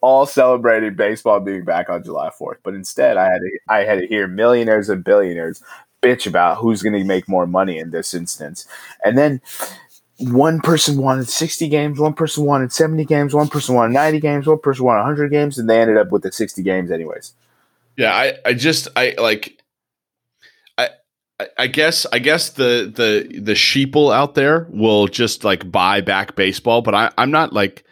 all 0.00 0.26
celebrating 0.26 0.94
baseball 0.94 1.40
being 1.40 1.64
back 1.64 1.88
on 1.88 2.02
July 2.02 2.30
4th. 2.30 2.58
But 2.62 2.74
instead 2.74 3.16
I 3.16 3.24
had 3.24 3.38
to, 3.38 3.58
I 3.68 3.78
had 3.84 4.00
to 4.00 4.06
hear 4.06 4.26
millionaires 4.26 4.88
and 4.88 5.04
billionaires 5.04 5.62
bitch 6.02 6.26
about 6.26 6.58
who's 6.58 6.82
going 6.82 6.92
to 6.92 7.04
make 7.04 7.28
more 7.28 7.46
money 7.46 7.78
in 7.78 7.90
this 7.90 8.14
instance. 8.14 8.66
And 9.04 9.18
then 9.18 9.40
one 10.18 10.60
person 10.60 10.96
wanted 10.98 11.28
60 11.28 11.68
games, 11.68 11.98
one 11.98 12.14
person 12.14 12.44
wanted 12.44 12.72
70 12.72 13.04
games, 13.04 13.34
one 13.34 13.48
person 13.48 13.74
wanted 13.74 13.94
90 13.94 14.20
games, 14.20 14.46
one 14.46 14.58
person 14.58 14.84
wanted 14.84 15.00
100 15.00 15.30
games, 15.30 15.58
and 15.58 15.68
they 15.68 15.80
ended 15.80 15.96
up 15.96 16.10
with 16.10 16.22
the 16.22 16.32
60 16.32 16.62
games 16.62 16.90
anyways. 16.90 17.34
Yeah, 17.96 18.14
I, 18.14 18.34
I 18.44 18.54
just 18.54 18.88
I 18.94 19.14
like 19.18 19.58
I 21.56 21.68
guess 21.68 22.04
I 22.12 22.18
guess 22.18 22.50
the 22.50 22.92
the 22.92 23.40
the 23.40 23.52
sheeple 23.52 24.12
out 24.12 24.34
there 24.34 24.66
will 24.70 25.06
just 25.06 25.44
like 25.44 25.70
buy 25.70 26.00
back 26.00 26.34
baseball, 26.34 26.82
but 26.82 26.94
I, 26.94 27.12
I'm 27.16 27.30
not 27.30 27.52
like 27.52 27.84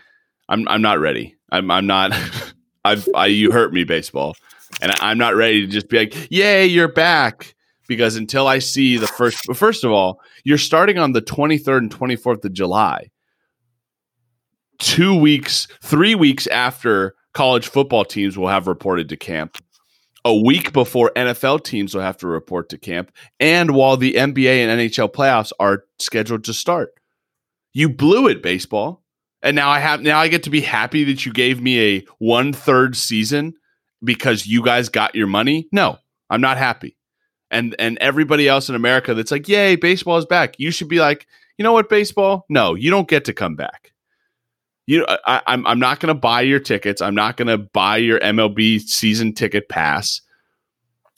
I'm 0.49 0.67
I'm 0.67 0.83
not 0.83 0.99
ready. 0.99 1.36
I'm 1.51 1.71
I'm 1.71 1.87
not. 1.87 2.13
I've 2.85 3.09
I, 3.15 3.27
you 3.27 3.51
hurt 3.51 3.73
me 3.73 3.85
baseball, 3.85 4.37
and 4.81 4.93
I, 4.93 5.11
I'm 5.11 5.19
not 5.19 5.35
ready 5.35 5.63
to 5.63 5.67
just 5.67 5.89
be 5.89 5.99
like, 5.99 6.31
yay, 6.31 6.67
you're 6.67 6.93
back. 6.93 7.55
Because 7.89 8.17
until 8.17 8.49
I 8.49 8.59
see 8.59 8.97
the 8.97 9.07
first, 9.07 9.55
first 9.55 9.85
of 9.85 9.93
all, 9.93 10.21
you're 10.43 10.59
starting 10.59 10.99
on 10.99 11.13
the 11.13 11.23
23rd 11.23 11.79
and 11.79 11.91
24th 11.91 12.45
of 12.45 12.53
July, 12.53 13.11
two 14.81 15.17
weeks, 15.17 15.69
three 15.85 16.17
weeks 16.17 16.49
after 16.49 17.15
college 17.33 17.69
football 17.69 18.05
teams 18.05 18.37
will 18.37 18.49
have 18.49 18.67
reported 18.67 19.09
to 19.11 19.17
camp 19.17 19.57
a 20.27 20.35
week 20.35 20.73
before 20.73 21.13
NFL 21.15 21.63
teams 21.63 21.95
will 21.95 22.03
have 22.03 22.17
to 22.17 22.27
report 22.27 22.69
to 22.71 22.79
camp, 22.79 23.13
and 23.39 23.71
while 23.71 23.97
the 23.97 24.15
NBA 24.15 24.67
and 24.67 24.81
NHL 24.81 25.13
playoffs 25.13 25.53
are 25.61 25.85
scheduled 26.01 26.43
to 26.45 26.53
start. 26.53 26.91
You 27.73 27.89
blew 27.89 28.27
it, 28.27 28.43
baseball. 28.43 29.05
And 29.43 29.55
now 29.55 29.69
I 29.69 29.79
have 29.79 30.01
now 30.01 30.19
I 30.19 30.29
get 30.29 30.43
to 30.45 30.51
be 30.51 30.61
happy 30.61 31.05
that 31.05 31.25
you 31.25 31.33
gave 31.33 31.61
me 31.61 31.97
a 31.97 32.07
one 32.19 32.53
third 32.53 32.97
season 32.97 33.55
because 34.03 34.47
you 34.47 34.63
guys 34.63 34.89
got 34.89 35.15
your 35.15 35.27
money. 35.27 35.69
No, 35.73 35.99
I'm 36.31 36.41
not 36.41 36.59
happy. 36.59 36.97
And 37.51 37.77
and 37.79 37.97
everybody 37.99 38.49
else 38.49 38.69
in 38.69 38.75
America 38.75 39.15
that's 39.15 39.31
like, 39.31 39.49
yay, 39.49 39.77
baseball 39.77 40.19
is 40.19 40.27
back. 40.27 40.59
You 40.59 40.71
should 40.71 40.89
be 40.89 40.99
like, 40.99 41.27
you 41.59 41.63
know 41.63 41.73
what, 41.73 41.89
baseball? 41.89 42.45
No, 42.49 42.75
you 42.75 42.91
don't 42.91 43.09
get 43.09 43.25
to 43.27 43.33
come 43.33 43.55
back 43.55 43.93
you 44.87 45.05
I, 45.09 45.43
I'm 45.47 45.67
I'm 45.67 45.79
not 45.79 46.01
going 46.01 46.15
to 46.15 46.21
buy 46.21 46.41
your 46.43 46.61
tickets. 46.61 47.03
I'm 47.03 47.15
not 47.15 47.37
going 47.37 47.49
to 47.49 47.59
buy 47.59 47.99
your 47.99 48.21
MLB 48.21 48.81
season 48.81 49.35
ticket 49.35 49.69
pass. 49.69 50.21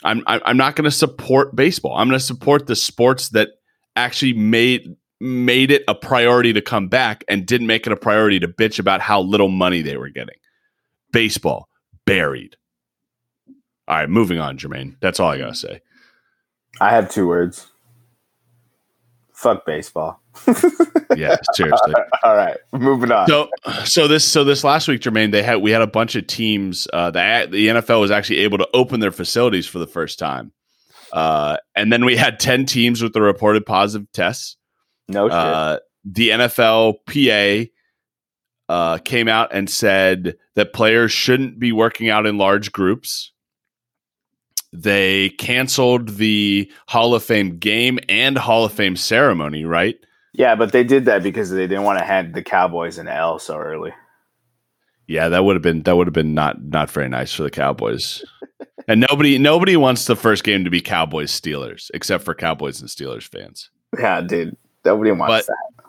I'm 0.04 0.22
I'm 0.26 0.56
not 0.56 0.74
going 0.74 0.84
to 0.84 0.90
support 0.90 1.54
baseball. 1.54 1.96
I'm 1.96 2.08
going 2.08 2.18
to 2.18 2.24
support 2.24 2.66
the 2.66 2.76
sports 2.76 3.30
that 3.30 3.50
actually 3.96 4.32
made 4.32 4.96
made 5.20 5.70
it 5.70 5.82
a 5.88 5.94
priority 5.94 6.52
to 6.52 6.60
come 6.60 6.88
back 6.88 7.24
and 7.28 7.46
didn't 7.46 7.66
make 7.66 7.86
it 7.86 7.92
a 7.92 7.96
priority 7.96 8.38
to 8.40 8.48
bitch 8.48 8.78
about 8.78 9.00
how 9.00 9.20
little 9.20 9.48
money 9.48 9.82
they 9.82 9.96
were 9.96 10.10
getting. 10.10 10.36
Baseball 11.12 11.68
buried. 12.06 12.56
All 13.86 13.96
right, 13.96 14.08
moving 14.08 14.38
on, 14.38 14.58
Jermaine. 14.58 14.96
That's 15.00 15.18
all 15.18 15.30
I 15.30 15.38
got 15.38 15.48
to 15.48 15.54
say. 15.54 15.80
I 16.80 16.90
have 16.90 17.10
two 17.10 17.26
words. 17.26 17.66
Fuck 19.32 19.64
baseball 19.64 20.20
yeah, 21.16 21.36
seriously. 21.54 21.94
All 22.22 22.36
right, 22.36 22.56
moving 22.72 23.10
on. 23.10 23.28
So, 23.28 23.48
so 23.84 24.08
this, 24.08 24.24
so 24.24 24.44
this 24.44 24.64
last 24.64 24.88
week, 24.88 25.00
Jermaine, 25.00 25.32
they 25.32 25.42
had 25.42 25.56
we 25.56 25.70
had 25.70 25.82
a 25.82 25.86
bunch 25.86 26.14
of 26.16 26.26
teams. 26.26 26.86
Uh, 26.92 27.10
that 27.10 27.50
the 27.50 27.68
NFL 27.68 28.00
was 28.00 28.10
actually 28.10 28.38
able 28.38 28.58
to 28.58 28.68
open 28.74 29.00
their 29.00 29.12
facilities 29.12 29.66
for 29.66 29.78
the 29.78 29.86
first 29.86 30.18
time, 30.18 30.52
uh, 31.12 31.56
and 31.74 31.92
then 31.92 32.04
we 32.04 32.16
had 32.16 32.38
ten 32.38 32.66
teams 32.66 33.02
with 33.02 33.12
the 33.12 33.22
reported 33.22 33.66
positive 33.66 34.10
tests. 34.12 34.56
No 35.08 35.28
shit. 35.28 35.34
Uh, 35.34 35.78
the 36.04 36.30
NFLPA 36.30 37.70
uh, 38.68 38.98
came 38.98 39.28
out 39.28 39.50
and 39.52 39.68
said 39.68 40.36
that 40.54 40.72
players 40.72 41.12
shouldn't 41.12 41.58
be 41.58 41.72
working 41.72 42.10
out 42.10 42.26
in 42.26 42.38
large 42.38 42.72
groups. 42.72 43.32
They 44.72 45.30
canceled 45.30 46.10
the 46.16 46.70
Hall 46.88 47.14
of 47.14 47.24
Fame 47.24 47.58
game 47.58 47.98
and 48.08 48.36
Hall 48.36 48.64
of 48.64 48.72
Fame 48.72 48.96
ceremony, 48.96 49.64
right? 49.64 49.96
Yeah, 50.34 50.54
but 50.56 50.72
they 50.72 50.84
did 50.84 51.06
that 51.06 51.22
because 51.22 51.50
they 51.50 51.66
didn't 51.66 51.84
want 51.84 51.98
to 51.98 52.04
hand 52.04 52.34
the 52.34 52.42
Cowboys 52.42 52.98
an 52.98 53.08
L 53.08 53.38
so 53.38 53.56
early. 53.56 53.92
Yeah, 55.06 55.30
that 55.30 55.42
would 55.42 55.56
have 55.56 55.62
been 55.62 55.82
that 55.84 55.96
would 55.96 56.06
have 56.06 56.14
been 56.14 56.34
not 56.34 56.62
not 56.62 56.90
very 56.90 57.08
nice 57.08 57.32
for 57.32 57.42
the 57.42 57.50
Cowboys. 57.50 58.22
and 58.88 59.04
nobody 59.08 59.38
nobody 59.38 59.74
wants 59.76 60.04
the 60.04 60.14
first 60.14 60.44
game 60.44 60.64
to 60.64 60.70
be 60.70 60.82
Cowboys 60.82 61.32
Steelers 61.32 61.90
except 61.94 62.24
for 62.24 62.34
Cowboys 62.34 62.80
and 62.82 62.90
Steelers 62.90 63.26
fans. 63.26 63.70
Yeah, 63.98 64.20
dude. 64.20 64.54
Nobody 64.88 65.12
wants 65.12 65.46
but, 65.46 65.46
that. 65.46 65.84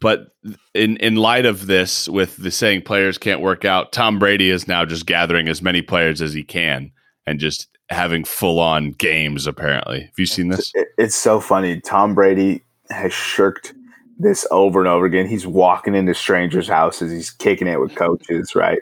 But 0.00 0.28
in 0.74 0.96
in 0.98 1.16
light 1.16 1.44
of 1.44 1.66
this, 1.66 2.08
with 2.08 2.36
the 2.36 2.50
saying 2.50 2.82
players 2.82 3.18
can't 3.18 3.40
work 3.40 3.64
out, 3.64 3.92
Tom 3.92 4.18
Brady 4.18 4.50
is 4.50 4.68
now 4.68 4.84
just 4.84 5.06
gathering 5.06 5.48
as 5.48 5.60
many 5.60 5.82
players 5.82 6.22
as 6.22 6.32
he 6.32 6.44
can 6.44 6.92
and 7.26 7.40
just 7.40 7.68
having 7.90 8.24
full 8.24 8.60
on 8.60 8.92
games. 8.92 9.46
Apparently, 9.46 10.02
have 10.02 10.18
you 10.18 10.26
seen 10.26 10.48
this? 10.48 10.72
It's 10.96 11.16
so 11.16 11.40
funny. 11.40 11.80
Tom 11.80 12.14
Brady 12.14 12.62
has 12.90 13.12
shirked 13.12 13.74
this 14.18 14.46
over 14.50 14.80
and 14.80 14.88
over 14.88 15.06
again. 15.06 15.26
He's 15.26 15.46
walking 15.46 15.94
into 15.94 16.14
strangers' 16.14 16.68
houses. 16.68 17.10
He's 17.10 17.30
kicking 17.30 17.68
it 17.68 17.80
with 17.80 17.94
coaches, 17.94 18.54
right? 18.54 18.80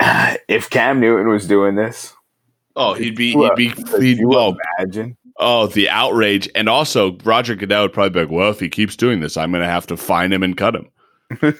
If 0.48 0.68
Cam 0.68 0.98
Newton 0.98 1.28
was 1.28 1.46
doing 1.46 1.76
this, 1.76 2.12
oh, 2.74 2.94
he'd 2.94 3.14
be 3.14 3.34
he'd 3.34 3.54
be 3.54 3.68
he'd, 3.68 4.18
you 4.18 4.32
oh, 4.34 4.56
imagine. 4.76 5.16
Oh 5.38 5.66
the 5.66 5.88
outrage, 5.88 6.48
and 6.54 6.68
also 6.68 7.16
Roger 7.24 7.54
Goodell 7.54 7.82
would 7.82 7.92
probably 7.92 8.10
be 8.10 8.20
like, 8.20 8.30
well, 8.30 8.50
if 8.50 8.60
he 8.60 8.68
keeps 8.68 8.96
doing 8.96 9.20
this, 9.20 9.36
I'm 9.36 9.50
going 9.50 9.62
to 9.62 9.68
have 9.68 9.86
to 9.88 9.96
fine 9.96 10.32
him 10.32 10.42
and 10.42 10.56
cut 10.56 10.74
him. 10.74 10.88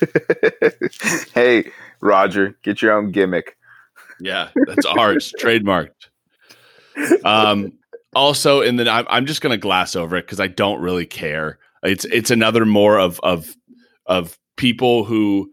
hey, 1.35 1.71
Roger, 2.01 2.57
get 2.63 2.83
your 2.83 2.93
own 2.93 3.11
gimmick. 3.11 3.57
Yeah, 4.21 4.51
that's 4.67 4.87
ours, 4.87 5.35
trademarked. 5.41 6.09
Um, 7.25 7.73
also, 8.15 8.61
and 8.61 8.79
then 8.79 8.89
I'm, 8.89 9.07
I'm 9.09 9.27
just 9.27 9.41
going 9.41 9.53
to 9.53 9.59
glass 9.59 9.97
over 9.97 10.17
it 10.17 10.27
because 10.27 10.41
I 10.41 10.49
don't 10.49 10.81
really 10.81 11.07
care. 11.07 11.59
It's 11.83 12.05
it's 12.07 12.31
another 12.31 12.65
more 12.65 12.99
of 12.99 13.19
of 13.21 13.57
of 14.07 14.39
people 14.57 15.05
who 15.05 15.51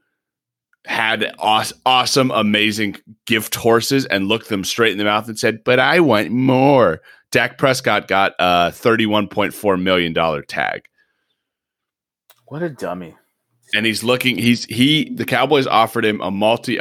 had 0.90 1.34
aw- 1.38 1.72
awesome, 1.86 2.32
amazing 2.32 2.98
gift 3.28 3.54
horses 3.56 4.06
and 4.08 4.28
looked 4.28 4.50
them 4.50 4.64
straight 4.64 4.92
in 4.92 4.98
the 4.98 5.04
mouth 5.04 5.28
and 5.28 5.38
said, 5.38 5.64
"But 5.64 5.80
I 5.80 6.00
want 6.00 6.32
more." 6.32 7.02
Dak 7.32 7.60
Prescott 7.60 8.08
got 8.08 8.34
a 8.40 8.72
thirty-one 8.72 9.28
point 9.28 9.54
four 9.54 9.78
million 9.78 10.14
dollar 10.14 10.42
tag, 10.42 10.82
What 12.48 12.64
a 12.64 12.70
dummy. 12.70 13.16
and 13.76 13.86
he's 13.86 14.04
looking. 14.04 14.36
He's 14.38 14.66
he. 14.66 15.14
The 15.14 15.26
Cowboys 15.26 15.68
offered 15.68 16.04
him 16.06 16.22
a 16.22 16.32
multi 16.32 16.80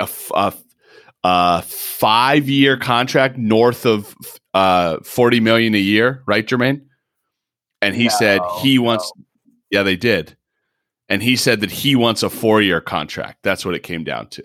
a 1.25 1.63
five-year 1.63 2.79
contract 2.79 3.37
north 3.37 3.85
of 3.85 4.15
uh 4.55 4.99
forty 5.05 5.41
million 5.41 5.75
a 5.75 5.79
year, 5.79 6.23
right, 6.27 6.47
Jermaine? 6.47 6.87
And 7.83 7.95
he 7.95 8.09
said 8.09 8.39
No, 8.39 8.59
he 8.63 8.79
wants. 8.79 9.13
Yeah, 9.71 9.83
they 9.83 9.97
did. 9.97 10.35
And 11.09 11.23
he 11.23 11.37
said 11.37 11.61
that 11.61 11.71
he 11.71 11.97
wants 11.97 12.23
a 12.23 12.29
four-year 12.31 12.81
contract. 12.81 13.43
That's 13.43 13.65
what 13.65 13.75
it 13.75 13.83
came 13.83 14.05
down 14.05 14.29
to. 14.29 14.43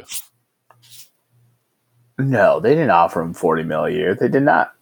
No, 2.19 2.59
they 2.59 2.69
didn't 2.73 2.91
offer 2.91 3.21
him 3.21 3.33
forty 3.33 3.63
mil 3.63 3.85
a 3.85 3.89
year. 3.89 4.15
They 4.15 4.27
did 4.27 4.43
not. 4.43 4.73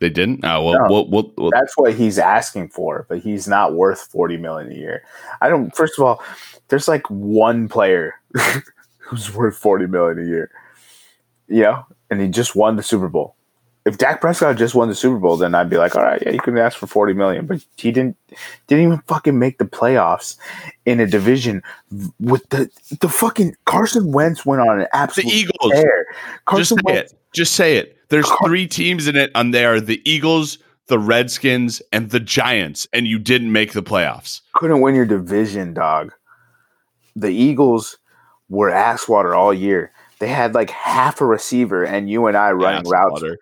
They 0.00 0.08
didn't. 0.10 0.44
Oh 0.44 0.64
well, 0.64 0.74
No. 0.74 0.86
well, 0.92 1.08
well, 1.08 1.32
well 1.36 1.50
That's 1.52 1.76
what 1.76 1.94
he's 1.94 2.18
asking 2.18 2.68
for, 2.70 3.06
but 3.08 3.18
he's 3.20 3.46
not 3.46 3.74
worth 3.74 4.00
forty 4.10 4.36
million 4.36 4.72
a 4.72 4.74
year. 4.74 5.04
I 5.40 5.48
don't. 5.48 5.74
First 5.76 5.98
of 5.98 6.04
all, 6.04 6.22
there's 6.68 6.88
like 6.88 7.08
one 7.10 7.68
player 7.68 8.14
who's 8.98 9.32
worth 9.34 9.56
forty 9.56 9.86
million 9.86 10.18
a 10.18 10.28
year. 10.28 10.50
You 11.48 11.62
know, 11.62 11.86
and 12.10 12.20
he 12.20 12.28
just 12.28 12.56
won 12.56 12.76
the 12.76 12.82
Super 12.82 13.08
Bowl. 13.08 13.33
If 13.86 13.98
Dak 13.98 14.22
Prescott 14.22 14.56
just 14.56 14.74
won 14.74 14.88
the 14.88 14.94
Super 14.94 15.18
Bowl, 15.18 15.36
then 15.36 15.54
I'd 15.54 15.68
be 15.68 15.76
like, 15.76 15.94
all 15.94 16.02
right, 16.02 16.22
yeah, 16.24 16.32
you 16.32 16.40
can 16.40 16.56
ask 16.56 16.78
for 16.78 16.86
forty 16.86 17.12
million. 17.12 17.46
But 17.46 17.62
he 17.76 17.92
didn't. 17.92 18.16
Didn't 18.66 18.84
even 18.84 18.98
fucking 19.06 19.38
make 19.38 19.58
the 19.58 19.66
playoffs 19.66 20.36
in 20.86 21.00
a 21.00 21.06
division 21.06 21.62
with 22.18 22.48
the 22.48 22.70
the 23.00 23.08
fucking 23.10 23.56
Carson 23.66 24.12
Wentz 24.12 24.46
went 24.46 24.62
on 24.62 24.80
an 24.80 24.86
absolute 24.94 25.30
the 25.30 25.36
Eagles. 25.36 25.72
tear. 25.72 26.06
Just 26.08 26.44
Carson 26.46 26.78
say 26.78 26.82
Wentz 26.84 27.12
it. 27.12 27.18
Just 27.34 27.52
say 27.54 27.76
it. 27.76 27.98
There's 28.08 28.24
Car- 28.26 28.48
three 28.48 28.66
teams 28.66 29.06
in 29.06 29.16
it, 29.16 29.30
and 29.34 29.52
they 29.52 29.66
are 29.66 29.80
the 29.80 30.00
Eagles, 30.10 30.58
the 30.86 30.98
Redskins, 30.98 31.82
and 31.92 32.10
the 32.10 32.20
Giants, 32.20 32.88
and 32.92 33.06
you 33.06 33.18
didn't 33.18 33.52
make 33.52 33.72
the 33.72 33.82
playoffs. 33.82 34.40
couldn't 34.54 34.80
win 34.80 34.94
your 34.94 35.06
division, 35.06 35.74
dog. 35.74 36.12
The 37.16 37.30
Eagles 37.30 37.98
were 38.48 38.70
ass 38.70 39.08
water 39.08 39.34
all 39.34 39.52
year. 39.52 39.92
They 40.24 40.30
had 40.30 40.54
like 40.54 40.70
half 40.70 41.20
a 41.20 41.26
receiver, 41.26 41.84
and 41.84 42.08
you 42.08 42.28
and 42.28 42.34
I 42.34 42.52
running 42.52 42.90
routes, 42.90 43.20
water. 43.20 43.36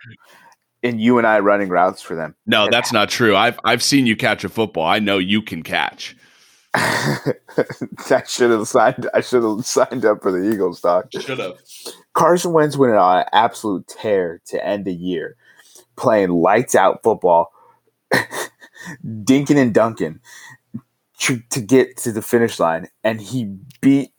and 0.83 1.01
you 1.01 1.19
and 1.19 1.25
I 1.29 1.39
running 1.39 1.69
routes 1.69 2.03
for 2.03 2.17
them. 2.17 2.35
No, 2.45 2.67
that's 2.69 2.93
not 2.93 3.09
true. 3.09 3.37
I've 3.37 3.57
I've 3.65 3.85
seen 3.85 4.05
you 4.05 4.17
catch 4.17 4.43
a 4.43 4.49
football. 4.49 4.85
I 4.85 4.99
know 4.99 5.19
you 5.19 5.43
can 5.43 5.63
catch. 5.63 6.17
I 6.75 7.35
should 8.27 8.51
have 8.51 8.67
signed. 8.67 9.09
I 9.15 9.21
should 9.21 9.45
have 9.45 9.65
signed 9.65 10.05
up 10.05 10.23
for 10.23 10.33
the 10.33 10.53
Eagles, 10.53 10.81
Doc. 10.81 11.07
Should 11.13 11.39
have. 11.39 11.53
Carson 12.15 12.53
Wentz 12.53 12.77
went 12.77 12.95
on 12.95 13.21
an 13.21 13.27
absolute 13.33 13.87
tear 13.87 14.41
to 14.47 14.67
end 14.67 14.85
the 14.85 14.93
year, 14.93 15.37
playing 15.95 16.31
lights 16.31 16.75
out 16.75 17.05
football, 17.05 17.53
dinking 19.07 19.57
and 19.57 19.73
dunking 19.73 20.19
to, 21.21 21.41
to 21.51 21.61
get 21.61 21.97
to 21.99 22.11
the 22.11 22.23
finish 22.23 22.59
line, 22.59 22.89
and 23.05 23.21
he 23.21 23.55
beat 23.81 24.11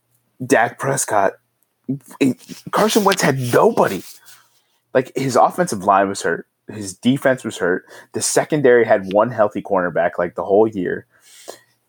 Dak 0.46 0.80
Prescott. 0.80 1.34
Carson 2.72 3.04
Wentz 3.04 3.22
had 3.22 3.38
nobody. 3.54 4.04
Like 4.94 5.12
his 5.16 5.36
offensive 5.36 5.84
line 5.84 6.08
was 6.08 6.22
hurt, 6.22 6.48
his 6.72 6.94
defense 6.94 7.44
was 7.44 7.58
hurt. 7.58 7.86
The 8.14 8.22
secondary 8.22 8.86
had 8.86 9.12
one 9.12 9.32
healthy 9.32 9.62
cornerback 9.62 10.12
like 10.20 10.36
the 10.36 10.44
whole 10.44 10.68
year, 10.68 11.08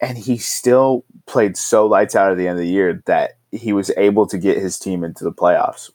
and 0.01 0.17
he 0.17 0.39
still 0.39 1.05
played 1.27 1.57
so 1.57 1.87
lights 1.87 2.17
out 2.17 2.33
at 2.33 2.39
the 2.39 2.49
end 2.49 2.59
of 2.59 2.65
the 2.65 2.71
year 2.71 3.03
that 3.07 3.33
he 3.53 3.73
was 3.73 3.91
able 3.97 4.27
to 4.27 4.39
get 4.39 4.57
his 4.59 4.79
team 4.79 5.05
into 5.05 5.23
the 5.23 5.33
playoffs 5.33 5.91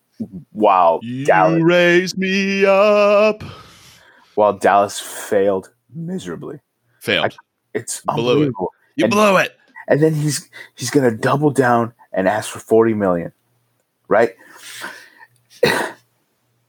while 0.51 0.99
You 1.01 1.25
Dallas 1.25 1.61
raise 1.63 2.15
me 2.17 2.63
up. 2.65 3.43
while 4.35 4.53
Dallas 4.53 4.99
failed 4.99 5.71
miserably. 5.93 6.59
Failed. 6.99 7.35
It's 7.73 8.01
Blew 8.01 8.43
it. 8.43 8.53
you 8.95 9.05
and- 9.05 9.11
blew 9.11 9.37
it. 9.37 9.55
And 9.87 10.03
then 10.03 10.13
he's 10.13 10.47
he's 10.75 10.91
gonna 10.91 11.09
double 11.15 11.49
down 11.49 11.93
and 12.13 12.27
ask 12.27 12.51
for 12.51 12.59
forty 12.59 12.93
million, 12.93 13.31
right? 14.09 14.35
yes, 15.63 15.93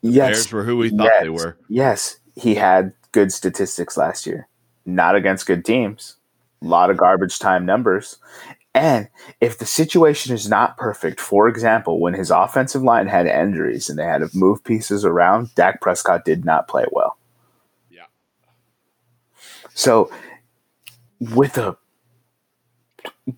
Bears 0.02 0.52
were 0.52 0.62
who 0.62 0.76
we 0.76 0.90
thought 0.90 1.10
they 1.20 1.28
were. 1.28 1.56
Yes, 1.68 2.18
he 2.36 2.54
had 2.54 2.92
good 3.10 3.32
statistics 3.32 3.96
last 3.96 4.26
year, 4.26 4.46
not 4.86 5.16
against 5.16 5.46
good 5.46 5.64
teams. 5.64 6.16
A 6.62 6.66
lot 6.66 6.90
of 6.90 6.98
garbage 6.98 7.38
time 7.38 7.66
numbers. 7.66 8.18
And 8.74 9.08
if 9.40 9.58
the 9.58 9.66
situation 9.66 10.32
is 10.32 10.48
not 10.48 10.76
perfect, 10.76 11.20
for 11.20 11.48
example, 11.48 11.98
when 11.98 12.14
his 12.14 12.30
offensive 12.30 12.82
line 12.82 13.08
had 13.08 13.26
injuries 13.26 13.88
and 13.88 13.98
they 13.98 14.04
had 14.04 14.18
to 14.18 14.28
move 14.32 14.62
pieces 14.62 15.04
around, 15.04 15.52
Dak 15.56 15.80
Prescott 15.80 16.24
did 16.24 16.44
not 16.44 16.68
play 16.68 16.84
well. 16.92 17.16
Yeah. 17.90 18.04
So, 19.74 20.12
with 21.18 21.58
a 21.58 21.76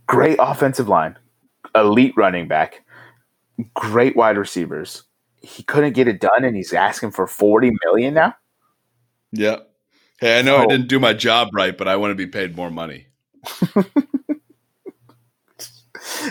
great 0.06 0.36
offensive 0.38 0.88
line, 0.88 1.16
elite 1.74 2.14
running 2.16 2.46
back, 2.46 2.84
great 3.74 4.16
wide 4.16 4.36
receivers, 4.38 5.04
he 5.42 5.62
couldn't 5.64 5.92
get 5.94 6.08
it 6.08 6.20
done, 6.20 6.44
and 6.44 6.56
he's 6.56 6.72
asking 6.72 7.10
for 7.12 7.26
forty 7.26 7.70
million 7.84 8.14
now. 8.14 8.34
Yeah. 9.32 9.56
Hey, 10.20 10.38
I 10.38 10.42
know 10.42 10.56
I 10.56 10.64
Oh. 10.64 10.68
didn't 10.68 10.88
do 10.88 11.00
my 11.00 11.12
job 11.14 11.48
right, 11.52 11.76
but 11.76 11.88
I 11.88 11.96
want 11.96 12.10
to 12.12 12.14
be 12.14 12.26
paid 12.26 12.54
more 12.56 12.70
money. 12.70 13.06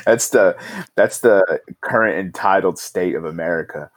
That's 0.06 0.30
the 0.30 0.56
that's 0.96 1.20
the 1.22 1.62
current 1.82 2.18
entitled 2.20 2.78
state 2.78 3.16
of 3.16 3.24
America. 3.26 3.90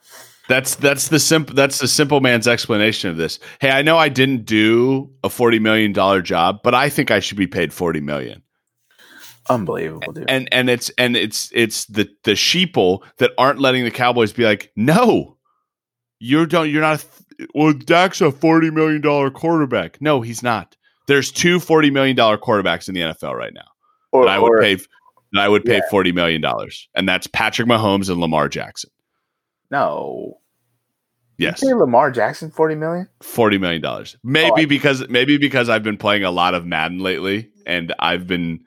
That's 0.48 0.76
that's 0.76 1.08
the 1.08 1.18
simple 1.18 1.54
that's 1.54 1.78
the 1.78 1.88
simple 1.88 2.20
man's 2.20 2.46
explanation 2.46 3.10
of 3.10 3.16
this. 3.16 3.40
Hey, 3.60 3.70
I 3.70 3.82
know 3.82 3.98
I 3.98 4.08
didn't 4.08 4.44
do 4.44 5.10
a 5.24 5.28
forty 5.30 5.58
million 5.58 5.92
dollar 5.92 6.22
job, 6.22 6.60
but 6.62 6.74
I 6.74 6.88
think 6.88 7.10
I 7.10 7.18
should 7.18 7.38
be 7.38 7.46
paid 7.48 7.72
forty 7.72 8.00
million. 8.00 8.42
Unbelievable, 9.50 10.12
dude. 10.12 10.30
And 10.30 10.48
and 10.52 10.70
it's 10.70 10.90
and 10.98 11.16
it's 11.16 11.50
it's 11.54 11.84
the 11.86 12.08
the 12.24 12.32
sheeple 12.32 13.02
that 13.18 13.32
aren't 13.38 13.60
letting 13.60 13.84
the 13.84 13.90
Cowboys 13.90 14.32
be 14.32 14.44
like, 14.44 14.72
no, 14.76 15.36
you 16.18 16.46
don't. 16.46 16.70
You're 16.70 16.80
not. 16.82 17.04
Well, 17.54 17.72
Dak's 17.72 18.20
a 18.20 18.30
forty 18.32 18.70
million 18.70 19.00
dollar 19.00 19.30
quarterback. 19.30 20.00
No, 20.00 20.20
he's 20.22 20.42
not. 20.42 20.76
There's 21.06 21.30
two 21.30 21.58
$40 21.58 21.92
million 21.92 22.16
quarterbacks 22.16 22.88
in 22.88 22.94
the 22.94 23.02
NFL 23.02 23.34
right 23.34 23.52
now 23.52 23.66
or, 24.12 24.26
I 24.26 24.38
would 24.38 24.52
or- 24.52 24.60
pay. 24.62 24.76
That 24.76 25.40
I 25.42 25.48
would 25.48 25.64
pay 25.64 25.74
Yeah. 25.78 25.90
forty 25.90 26.12
million 26.12 26.40
dollars, 26.40 26.88
and 26.94 27.06
that's 27.08 27.26
Patrick 27.26 27.68
Mahomes 27.68 28.08
and 28.08 28.20
Lamar 28.20 28.48
Jackson. 28.48 28.90
no. 29.70 30.38
Yes, 31.36 31.60
Lamar 31.64 32.12
Jackson 32.12 32.52
forty 32.52 32.76
million. 32.76 33.08
forty 33.20 33.58
million 33.58 33.82
dollars. 33.82 34.16
Maybe 34.22 34.62
Oh, 34.62 34.66
because 34.68 35.08
maybe 35.08 35.36
because 35.36 35.68
I've 35.68 35.82
been 35.82 35.96
playing 35.96 36.22
a 36.22 36.30
lot 36.30 36.54
of 36.54 36.64
Madden 36.64 37.00
lately, 37.00 37.50
and 37.66 37.92
I've 37.98 38.28
been 38.28 38.60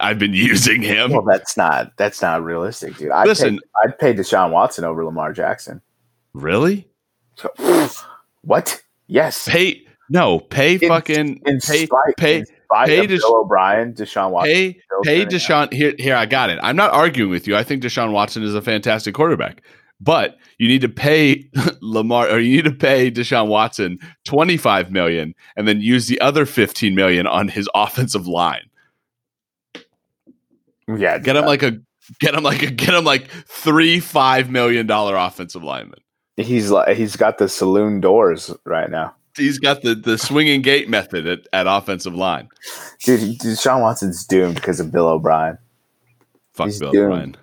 I've 0.00 0.18
been 0.18 0.32
using 0.32 0.82
him. 0.82 1.10
Well, 1.12 1.22
that's 1.22 1.56
not 1.56 1.96
that's 1.96 2.22
not 2.22 2.42
realistic, 2.44 2.96
dude. 2.96 3.10
I'd 3.10 3.26
Listen, 3.26 3.56
pay, 3.58 3.62
I'd 3.88 3.98
pay 3.98 4.14
Deshaun 4.14 4.50
Watson 4.52 4.84
over 4.84 5.04
Lamar 5.04 5.32
Jackson. 5.32 5.80
really? 6.34 6.88
What? 8.42 8.82
Yes. 9.08 9.48
Pay 9.48 9.84
no, 10.10 10.38
pay 10.40 10.74
In- 10.74 10.88
fucking 10.88 11.40
in 11.44 11.58
pay 11.60 11.86
spite, 11.86 12.16
pay 12.16 12.42
pay 12.86 13.06
Desha- 13.06 13.18
Bill 13.20 13.36
O'Brien, 13.40 13.92
Deshaun 13.92 14.30
Watson. 14.30 14.52
pay 14.52 14.80
pay 15.04 15.26
Deshaun. 15.26 15.72
Here 15.72 15.94
here 15.98 16.14
I 16.16 16.26
got 16.26 16.50
it. 16.50 16.58
I'm 16.62 16.76
not 16.76 16.92
arguing 16.92 17.30
with 17.30 17.46
you. 17.46 17.56
I 17.56 17.62
think 17.64 17.82
Deshaun 17.82 18.12
Watson 18.12 18.42
is 18.42 18.54
a 18.54 18.62
fantastic 18.62 19.14
quarterback. 19.14 19.62
But 20.00 20.36
you 20.58 20.68
need 20.68 20.80
to 20.82 20.88
pay 20.88 21.50
Lamar 21.82 22.28
or 22.30 22.38
you 22.38 22.56
need 22.56 22.64
to 22.70 22.72
pay 22.72 23.10
Deshaun 23.10 23.48
Watson 23.48 23.98
25 24.26 24.92
million 24.92 25.34
and 25.56 25.66
then 25.66 25.80
use 25.80 26.06
the 26.06 26.20
other 26.20 26.46
15 26.46 26.94
million 26.94 27.26
on 27.26 27.48
his 27.48 27.68
offensive 27.74 28.26
line. 28.28 28.62
Yeah, 30.88 31.18
Get 31.18 31.36
him 31.36 31.44
like 31.44 31.62
a 31.62 31.78
get 32.20 32.34
him 32.34 32.42
like 32.42 32.62
a 32.62 32.70
get 32.70 32.94
him 32.94 33.04
like 33.04 33.28
three 33.46 34.00
five 34.00 34.50
million 34.50 34.86
dollar 34.86 35.16
offensive 35.16 35.62
lineman. 35.62 36.00
he's 36.36 36.70
like 36.70 36.96
he's 36.96 37.16
got 37.16 37.38
the 37.38 37.48
saloon 37.48 38.00
doors 38.00 38.50
right 38.64 38.90
now. 38.90 39.14
he's 39.36 39.58
got 39.58 39.82
the 39.82 39.94
the 39.94 40.16
swinging 40.16 40.62
gate 40.62 40.88
method 40.88 41.26
at, 41.26 41.40
at 41.52 41.66
offensive 41.66 42.14
line. 42.14 42.48
Dude, 43.04 43.38
Deshaun 43.38 43.80
Watson's 43.82 44.24
doomed 44.24 44.54
because 44.54 44.80
of 44.80 44.90
Bill 44.90 45.06
O'Brien. 45.08 45.58
Fuck 46.54 46.66
He's 46.68 46.78
Bill 46.80 46.92
doomed. 46.92 47.12
O'Brien. 47.12 47.36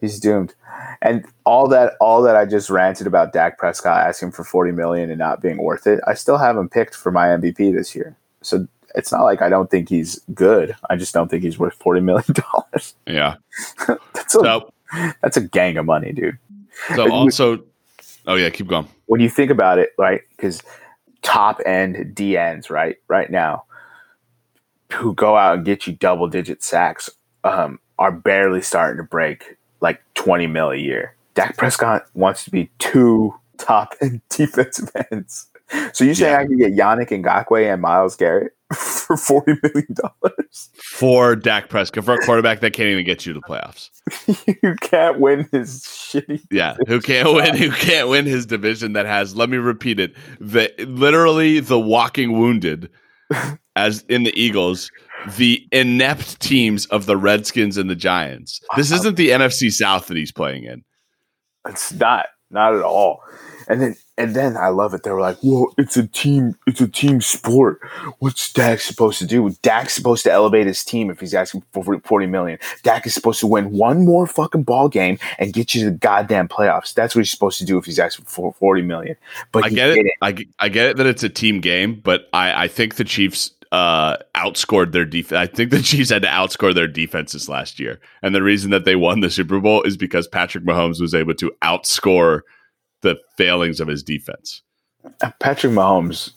He's 0.00 0.20
doomed. 0.20 0.54
And 1.02 1.24
all 1.44 1.68
that 1.68 1.94
all 2.00 2.22
that 2.22 2.36
I 2.36 2.44
just 2.46 2.70
ranted 2.70 3.06
about 3.06 3.32
Dak 3.32 3.58
Prescott 3.58 4.06
asking 4.06 4.32
for 4.32 4.44
40 4.44 4.72
million 4.72 5.10
and 5.10 5.18
not 5.18 5.40
being 5.40 5.58
worth 5.58 5.86
it, 5.86 6.00
I 6.06 6.14
still 6.14 6.38
have 6.38 6.56
him 6.56 6.68
picked 6.68 6.94
for 6.94 7.10
my 7.12 7.26
MVP 7.28 7.72
this 7.74 7.94
year. 7.94 8.16
So 8.42 8.66
it's 8.98 9.12
not 9.12 9.22
like 9.22 9.40
I 9.40 9.48
don't 9.48 9.70
think 9.70 9.88
he's 9.88 10.20
good. 10.34 10.76
I 10.90 10.96
just 10.96 11.14
don't 11.14 11.28
think 11.30 11.42
he's 11.44 11.58
worth 11.58 11.74
40 11.74 12.00
million 12.02 12.34
dollars. 12.52 12.94
Yeah. 13.06 13.36
That's 14.12 14.34
a 14.34 14.40
So 14.40 14.72
that's 15.22 15.36
a 15.36 15.40
gang 15.42 15.76
of 15.78 15.86
money, 15.86 16.12
dude. 16.12 16.38
so 16.94 17.10
also, 17.10 17.62
oh 18.26 18.34
yeah, 18.34 18.50
keep 18.50 18.66
going. 18.66 18.86
When 19.06 19.20
you 19.20 19.30
think 19.30 19.50
about 19.50 19.78
it, 19.78 19.90
right? 19.98 20.20
Cuz 20.36 20.62
top 21.22 21.60
end 21.64 22.14
DNs, 22.14 22.68
right? 22.70 22.96
Right 23.08 23.30
now 23.30 23.64
who 24.92 25.14
go 25.14 25.36
out 25.36 25.56
and 25.56 25.64
get 25.66 25.86
you 25.86 25.92
double 25.92 26.28
digit 26.28 26.62
sacks 26.62 27.10
um, 27.44 27.78
are 27.98 28.12
barely 28.12 28.62
starting 28.62 28.96
to 28.96 29.02
break 29.02 29.56
like 29.80 30.00
20 30.14 30.46
mil 30.46 30.70
a 30.70 30.76
year. 30.76 31.14
Dak 31.34 31.56
Prescott 31.56 32.06
wants 32.14 32.44
to 32.44 32.50
be 32.50 32.70
two 32.78 33.34
top 33.58 33.94
end 34.00 34.20
defensive 34.30 34.90
ends. 35.12 35.46
So 35.92 36.04
you 36.04 36.14
saying 36.14 36.32
Yeah. 36.32 36.38
I 36.40 36.46
can 36.46 36.56
get 36.58 36.72
Yannick 36.72 37.10
Ngakoue 37.10 37.70
and 37.72 37.82
Myles 37.82 38.16
Garrett 38.16 38.56
for 38.74 39.16
forty 39.16 39.54
million 39.62 39.94
dollars? 39.94 40.70
For 40.82 41.36
Dak 41.36 41.68
Prescott, 41.68 42.04
for 42.04 42.14
a 42.14 42.24
quarterback 42.24 42.60
that 42.60 42.72
can't 42.72 42.88
even 42.88 43.04
get 43.04 43.26
you 43.26 43.34
to 43.34 43.40
the 43.40 43.46
playoffs. 43.46 43.90
you 44.62 44.74
can't 44.80 45.20
win 45.20 45.48
his 45.52 45.80
shitty. 45.82 46.42
Yeah, 46.50 46.76
who 46.86 47.00
can't 47.00 47.32
win? 47.34 47.56
Who 47.56 47.70
can't 47.70 48.08
win 48.08 48.26
his 48.26 48.46
division? 48.46 48.92
That 48.92 49.06
has. 49.06 49.36
Let 49.36 49.48
me 49.48 49.56
repeat 49.56 50.00
it. 50.00 50.14
The 50.40 50.72
literally 50.86 51.60
the 51.60 51.78
walking 51.78 52.38
wounded, 52.38 52.90
as 53.76 54.02
in 54.08 54.24
the 54.24 54.40
Eagles, 54.40 54.90
the 55.36 55.66
inept 55.72 56.40
teams 56.40 56.86
of 56.86 57.06
the 57.06 57.16
Redskins 57.16 57.76
and 57.76 57.90
the 57.90 57.96
Giants. 57.96 58.60
This 58.76 58.90
isn't 58.92 59.16
the 59.16 59.30
NFC 59.30 59.70
South 59.70 60.06
that 60.06 60.16
he's 60.16 60.32
playing 60.32 60.64
in. 60.64 60.84
It's 61.66 61.92
not, 61.92 62.26
not 62.50 62.74
at 62.74 62.82
all. 62.82 63.20
And 63.68 63.80
then, 63.80 63.96
and 64.18 64.34
then 64.34 64.56
I 64.56 64.68
love 64.68 64.92
it. 64.92 65.04
They 65.04 65.10
were 65.10 65.20
like, 65.20 65.38
"Well, 65.42 65.72
it's 65.78 65.96
a 65.96 66.06
team. 66.06 66.56
It's 66.66 66.80
a 66.80 66.88
team 66.88 67.20
sport. 67.20 67.80
What's 68.18 68.52
Dak 68.52 68.80
supposed 68.80 69.18
to 69.20 69.26
do? 69.26 69.48
Dak's 69.62 69.94
supposed 69.94 70.24
to 70.24 70.32
elevate 70.32 70.66
his 70.66 70.84
team 70.84 71.08
if 71.08 71.20
he's 71.20 71.34
asking 71.34 71.62
for 71.72 72.00
forty 72.00 72.26
million. 72.26 72.58
Dak 72.82 73.06
is 73.06 73.14
supposed 73.14 73.40
to 73.40 73.46
win 73.46 73.70
one 73.70 74.04
more 74.04 74.26
fucking 74.26 74.64
ball 74.64 74.88
game 74.88 75.18
and 75.38 75.52
get 75.52 75.74
you 75.74 75.84
to 75.84 75.90
the 75.90 75.96
goddamn 75.96 76.48
playoffs. 76.48 76.92
That's 76.92 77.14
what 77.14 77.20
he's 77.20 77.30
supposed 77.30 77.58
to 77.60 77.64
do 77.64 77.78
if 77.78 77.84
he's 77.84 78.00
asking 78.00 78.26
for 78.26 78.52
forty 78.52 78.82
million. 78.82 79.16
But 79.52 79.64
I 79.64 79.68
get 79.70 79.90
it. 79.90 79.94
didn't. 79.94 80.12
I, 80.20 80.46
I 80.58 80.68
get 80.68 80.86
it 80.90 80.96
that 80.96 81.06
it's 81.06 81.22
a 81.22 81.28
team 81.28 81.60
game, 81.60 82.00
but 82.02 82.28
I, 82.32 82.64
I 82.64 82.68
think 82.68 82.96
the 82.96 83.04
Chiefs 83.04 83.52
uh, 83.70 84.16
outscored 84.34 84.92
their 84.92 85.04
defense. 85.04 85.38
I 85.38 85.46
think 85.46 85.70
the 85.70 85.82
Chiefs 85.82 86.10
had 86.10 86.22
to 86.22 86.28
outscore 86.28 86.74
their 86.74 86.88
defenses 86.88 87.48
last 87.48 87.78
year, 87.78 88.00
and 88.22 88.34
the 88.34 88.42
reason 88.42 88.70
that 88.72 88.84
they 88.84 88.96
won 88.96 89.20
the 89.20 89.30
Super 89.30 89.60
Bowl 89.60 89.82
is 89.82 89.96
because 89.96 90.26
Patrick 90.26 90.64
Mahomes 90.64 91.00
was 91.00 91.14
able 91.14 91.34
to 91.34 91.52
outscore 91.62 92.40
the 93.02 93.18
failings 93.36 93.80
of 93.80 93.88
his 93.88 94.02
defense. 94.02 94.62
Patrick 95.40 95.72
Mahomes 95.72 96.32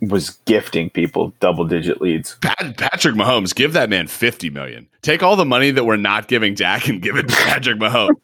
was 0.00 0.30
gifting 0.44 0.90
people 0.90 1.32
double 1.40 1.64
digit 1.64 2.00
leads. 2.00 2.36
Pat, 2.36 2.76
Patrick 2.76 3.14
Mahomes, 3.14 3.54
give 3.54 3.72
that 3.72 3.90
man 3.90 4.06
fifty 4.06 4.50
million. 4.50 4.88
Take 5.02 5.22
all 5.22 5.36
the 5.36 5.44
money 5.44 5.70
that 5.70 5.84
we're 5.84 5.96
not 5.96 6.28
giving 6.28 6.54
Dak 6.54 6.88
and 6.88 7.00
give 7.00 7.16
it 7.16 7.28
to 7.28 7.34
Patrick 7.34 7.78
Mahomes. 7.78 8.16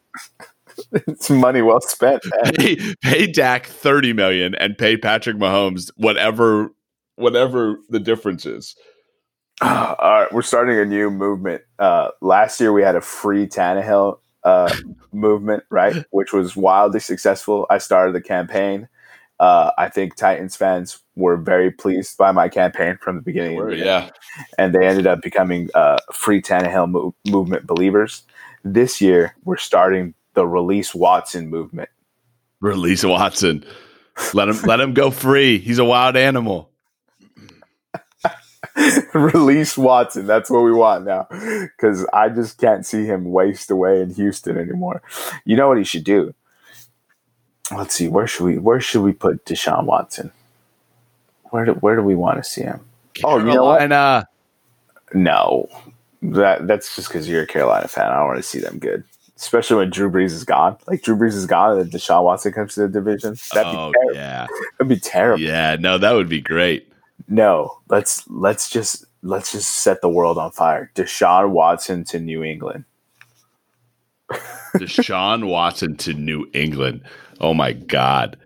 it's 0.92 1.30
money 1.30 1.62
well 1.62 1.80
spent. 1.80 2.22
pay, 2.56 2.94
pay 3.02 3.26
Dak 3.26 3.66
thirty 3.66 4.12
million 4.12 4.54
and 4.56 4.76
pay 4.76 4.96
Patrick 4.96 5.36
Mahomes 5.36 5.90
whatever 5.96 6.70
whatever 7.16 7.78
the 7.88 8.00
difference 8.00 8.46
is. 8.46 8.74
All 9.62 9.96
right, 10.00 10.32
we're 10.32 10.42
starting 10.42 10.78
a 10.78 10.84
new 10.84 11.10
movement. 11.10 11.62
Uh, 11.78 12.08
last 12.20 12.60
year 12.60 12.72
we 12.72 12.82
had 12.82 12.96
a 12.96 13.00
free 13.00 13.46
Tannehill 13.46 14.18
uh, 14.44 14.74
movement, 15.12 15.64
right, 15.70 16.04
which 16.10 16.32
was 16.32 16.56
wildly 16.56 17.00
successful. 17.00 17.66
I 17.70 17.78
started 17.78 18.14
the 18.14 18.20
campaign. 18.20 18.88
Uh, 19.40 19.72
I 19.76 19.88
think 19.88 20.14
Titans 20.14 20.54
fans 20.56 21.00
were 21.16 21.36
very 21.36 21.70
pleased 21.70 22.16
by 22.16 22.30
my 22.32 22.48
campaign 22.48 22.96
from 23.00 23.16
the 23.16 23.22
beginning, 23.22 23.58
the 23.58 23.76
Yeah, 23.76 24.10
and 24.58 24.74
they 24.74 24.86
ended 24.86 25.06
up 25.06 25.20
becoming 25.20 25.68
uh, 25.74 25.98
free 26.12 26.40
Tannehill 26.40 26.90
mo- 26.90 27.14
movement 27.26 27.66
believers. 27.66 28.22
This 28.64 29.00
year 29.00 29.34
we're 29.44 29.56
starting 29.56 30.14
the 30.34 30.46
release 30.46 30.94
Watson 30.94 31.50
movement. 31.50 31.88
release 32.60 33.04
Watson. 33.04 33.64
Let 34.34 34.48
him 34.48 34.60
let 34.62 34.78
him 34.80 34.94
go 34.94 35.10
free. 35.10 35.58
He's 35.58 35.78
a 35.78 35.84
wild 35.84 36.16
animal. 36.16 36.70
release 39.14 39.76
Watson. 39.76 40.26
That's 40.26 40.48
what 40.50 40.60
we 40.62 40.72
want 40.72 41.04
now. 41.04 41.26
Because 41.30 42.06
I 42.12 42.28
just 42.28 42.58
can't 42.58 42.86
see 42.86 43.04
him 43.04 43.30
waste 43.30 43.70
away 43.70 44.00
in 44.00 44.14
Houston 44.14 44.56
anymore. 44.58 45.02
You 45.44 45.56
know 45.56 45.68
what 45.68 45.78
he 45.78 45.84
should 45.84 46.04
do? 46.04 46.34
Let's 47.70 47.94
see. 47.94 48.08
Where 48.08 48.26
should 48.26 48.44
we? 48.44 48.58
Where 48.58 48.80
should 48.80 49.02
we 49.02 49.12
put 49.12 49.44
Deshaun 49.44 49.84
Watson? 49.84 50.32
Where 51.50 51.64
do, 51.66 51.72
Where 51.74 51.96
do 51.96 52.02
we 52.02 52.14
want 52.14 52.42
to 52.42 52.48
see 52.48 52.62
him? 52.62 52.80
Oh, 53.24 53.38
you 53.38 53.44
know 53.44 53.64
what? 53.64 53.78
Carolina. 53.80 53.94
Uh, 53.94 54.24
no, 55.14 55.68
that 56.22 56.66
that's 56.66 56.96
just 56.96 57.08
because 57.08 57.28
you're 57.28 57.42
a 57.42 57.46
Carolina 57.46 57.88
fan. 57.88 58.06
I 58.10 58.16
don't 58.16 58.26
want 58.28 58.38
to 58.38 58.42
see 58.42 58.58
them 58.58 58.78
good, 58.78 59.04
especially 59.36 59.76
when 59.76 59.90
Drew 59.90 60.10
Brees 60.10 60.32
is 60.32 60.44
gone. 60.44 60.76
Like 60.86 61.02
Drew 61.02 61.16
Brees 61.16 61.34
is 61.34 61.46
gone, 61.46 61.72
and 61.78 61.80
then 61.80 61.90
Deshaun 62.00 62.24
Watson 62.24 62.52
comes 62.52 62.74
to 62.74 62.80
the 62.80 62.88
division. 62.88 63.36
That'd 63.52 63.72
be 63.72 63.76
Oh 63.78 63.92
terrible. 63.92 64.14
yeah, 64.14 64.46
That'd 64.78 64.88
be 64.88 64.96
terrible. 65.00 65.42
yeah. 65.42 65.76
No, 65.78 65.98
that 65.98 66.12
would 66.12 66.28
be 66.30 66.40
great. 66.40 66.90
No, 67.32 67.78
let's 67.88 68.28
let's 68.28 68.68
just 68.68 69.06
let's 69.22 69.52
just 69.52 69.78
set 69.78 70.02
the 70.02 70.08
world 70.10 70.36
on 70.36 70.50
fire. 70.50 70.90
Deshaun 70.94 71.48
Watson 71.52 72.04
to 72.04 72.20
New 72.20 72.44
England. 72.44 72.84
Deshaun 74.76 75.48
Watson 75.48 75.96
to 75.96 76.12
New 76.12 76.46
England. 76.52 77.02
Oh 77.40 77.54
my 77.54 77.72
god. 77.72 78.36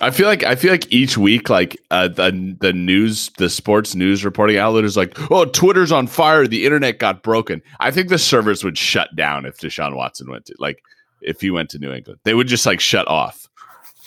I 0.00 0.10
feel 0.10 0.28
like 0.28 0.44
I 0.44 0.54
feel 0.54 0.70
like 0.70 0.90
each 0.90 1.18
week, 1.18 1.50
like 1.50 1.76
uh, 1.90 2.08
the 2.08 2.56
the 2.58 2.72
news, 2.72 3.28
the 3.36 3.50
sports 3.50 3.94
news 3.94 4.24
reporting 4.24 4.56
outlet 4.56 4.84
is 4.84 4.96
like, 4.96 5.12
"Oh, 5.30 5.44
Twitter's 5.44 5.92
on 5.92 6.06
fire. 6.06 6.46
The 6.46 6.64
internet 6.64 6.98
got 6.98 7.22
broken." 7.22 7.60
I 7.80 7.90
think 7.90 8.08
the 8.08 8.18
servers 8.18 8.64
would 8.64 8.78
shut 8.78 9.14
down 9.14 9.44
if 9.44 9.58
Deshaun 9.58 9.94
Watson 9.94 10.30
went 10.30 10.46
to 10.46 10.54
like 10.58 10.82
if 11.20 11.42
he 11.42 11.50
went 11.50 11.68
to 11.70 11.78
New 11.78 11.92
England. 11.92 12.18
They 12.24 12.32
would 12.32 12.48
just 12.48 12.64
like 12.64 12.80
shut 12.80 13.06
off. 13.08 13.46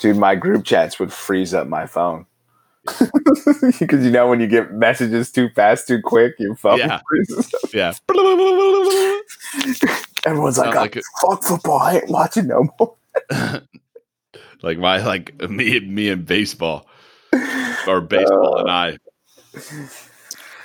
Dude, 0.00 0.16
my 0.16 0.34
group 0.34 0.64
chats 0.64 0.98
would 0.98 1.12
freeze 1.12 1.54
up 1.54 1.68
my 1.68 1.86
phone. 1.86 2.26
Because 3.78 4.04
you 4.04 4.10
know 4.10 4.28
when 4.28 4.40
you 4.40 4.46
get 4.46 4.72
messages 4.72 5.30
too 5.30 5.48
fast, 5.50 5.86
too 5.88 6.00
quick, 6.02 6.34
your 6.38 6.56
phone 6.56 6.78
Yeah. 6.78 7.00
Yeah, 7.72 7.92
Everyone's 10.26 10.58
like, 10.58 10.66
Sounds 10.66 10.76
"Oh, 10.76 10.80
like 10.80 10.96
it- 10.96 11.04
"Fuck 11.20 11.42
football! 11.44 11.78
I 11.78 11.96
ain't 11.96 12.08
watching 12.10 12.46
no 12.48 12.64
more." 12.78 12.96
like 14.62 14.78
my 14.78 15.04
like 15.04 15.34
me 15.48 15.80
me 15.80 16.08
and 16.08 16.26
baseball 16.26 16.86
or 17.86 18.00
baseball 18.00 18.58
and 18.58 18.70
I. 18.70 18.98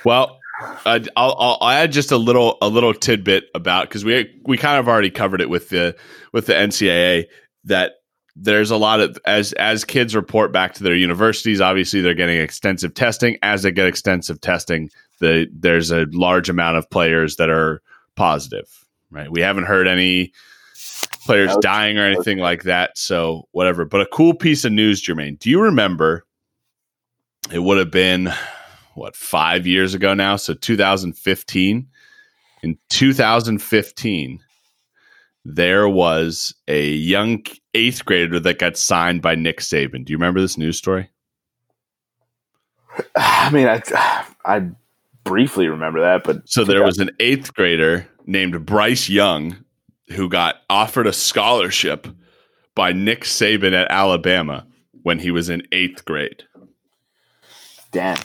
Well, 0.04 0.38
uh, 0.84 1.00
I'll, 1.16 1.36
I'll 1.38 1.58
I'll 1.60 1.70
add 1.70 1.92
just 1.92 2.10
a 2.12 2.16
little 2.16 2.58
a 2.60 2.68
little 2.68 2.92
tidbit 2.94 3.44
about 3.54 3.88
because 3.88 4.04
we 4.04 4.30
we 4.44 4.56
kind 4.56 4.78
of 4.78 4.88
already 4.88 5.10
covered 5.10 5.40
it 5.40 5.48
with 5.50 5.68
the 5.68 5.96
with 6.32 6.46
the 6.46 6.54
NCAA 6.54 7.26
that 7.64 7.92
there's 8.36 8.70
a 8.70 8.76
lot 8.76 9.00
of 9.00 9.18
as 9.26 9.52
as 9.54 9.84
kids 9.84 10.16
report 10.16 10.52
back 10.52 10.72
to 10.74 10.82
their 10.82 10.94
universities 10.94 11.60
obviously 11.60 12.00
they're 12.00 12.14
getting 12.14 12.38
extensive 12.38 12.94
testing. 12.94 13.36
As 13.42 13.62
they 13.62 13.70
get 13.70 13.86
extensive 13.86 14.40
testing 14.40 14.90
the 15.20 15.46
there's 15.52 15.90
a 15.90 16.06
large 16.12 16.48
amount 16.48 16.76
of 16.76 16.88
players 16.90 17.36
that 17.36 17.50
are 17.50 17.82
positive 18.16 18.66
right? 19.10 19.30
We 19.30 19.42
haven't 19.42 19.64
heard 19.64 19.86
any 19.86 20.32
players 21.26 21.54
dying 21.60 21.98
or 21.98 22.06
anything 22.06 22.38
like 22.38 22.62
that 22.62 22.96
so 22.96 23.46
whatever. 23.52 23.84
But 23.84 24.00
a 24.00 24.06
cool 24.06 24.34
piece 24.34 24.64
of 24.64 24.72
news 24.72 25.02
Jermaine 25.02 25.38
do 25.38 25.50
you 25.50 25.60
remember? 25.60 26.26
It 27.52 27.58
would 27.58 27.78
have 27.78 27.90
been 27.90 28.32
what 28.94 29.16
five 29.16 29.66
years 29.66 29.94
ago 29.94 30.14
now? 30.14 30.36
So 30.36 30.54
2015 30.54 31.88
in 32.62 32.78
2015 32.88 34.40
there 35.44 35.88
was 35.88 36.54
a 36.68 36.90
young 36.90 37.44
eighth 37.74 38.04
grader 38.04 38.38
that 38.40 38.58
got 38.58 38.76
signed 38.76 39.22
by 39.22 39.34
Nick 39.34 39.60
Saban. 39.60 40.04
Do 40.04 40.12
you 40.12 40.16
remember 40.16 40.40
this 40.40 40.58
news 40.58 40.78
story? 40.78 41.10
I 43.16 43.50
mean, 43.50 43.66
I 43.66 43.82
I 44.44 44.70
briefly 45.24 45.68
remember 45.68 46.00
that, 46.00 46.24
but 46.24 46.48
So 46.48 46.64
there 46.64 46.84
was 46.84 46.98
an 46.98 47.10
eighth 47.20 47.54
grader 47.54 48.08
named 48.26 48.64
Bryce 48.64 49.08
Young 49.08 49.56
who 50.10 50.28
got 50.28 50.56
offered 50.68 51.06
a 51.06 51.12
scholarship 51.12 52.06
by 52.74 52.92
Nick 52.92 53.22
Saban 53.22 53.72
at 53.72 53.90
Alabama 53.90 54.66
when 55.02 55.18
he 55.18 55.30
was 55.30 55.48
in 55.48 55.66
eighth 55.72 56.04
grade. 56.04 56.44
damn. 57.90 58.18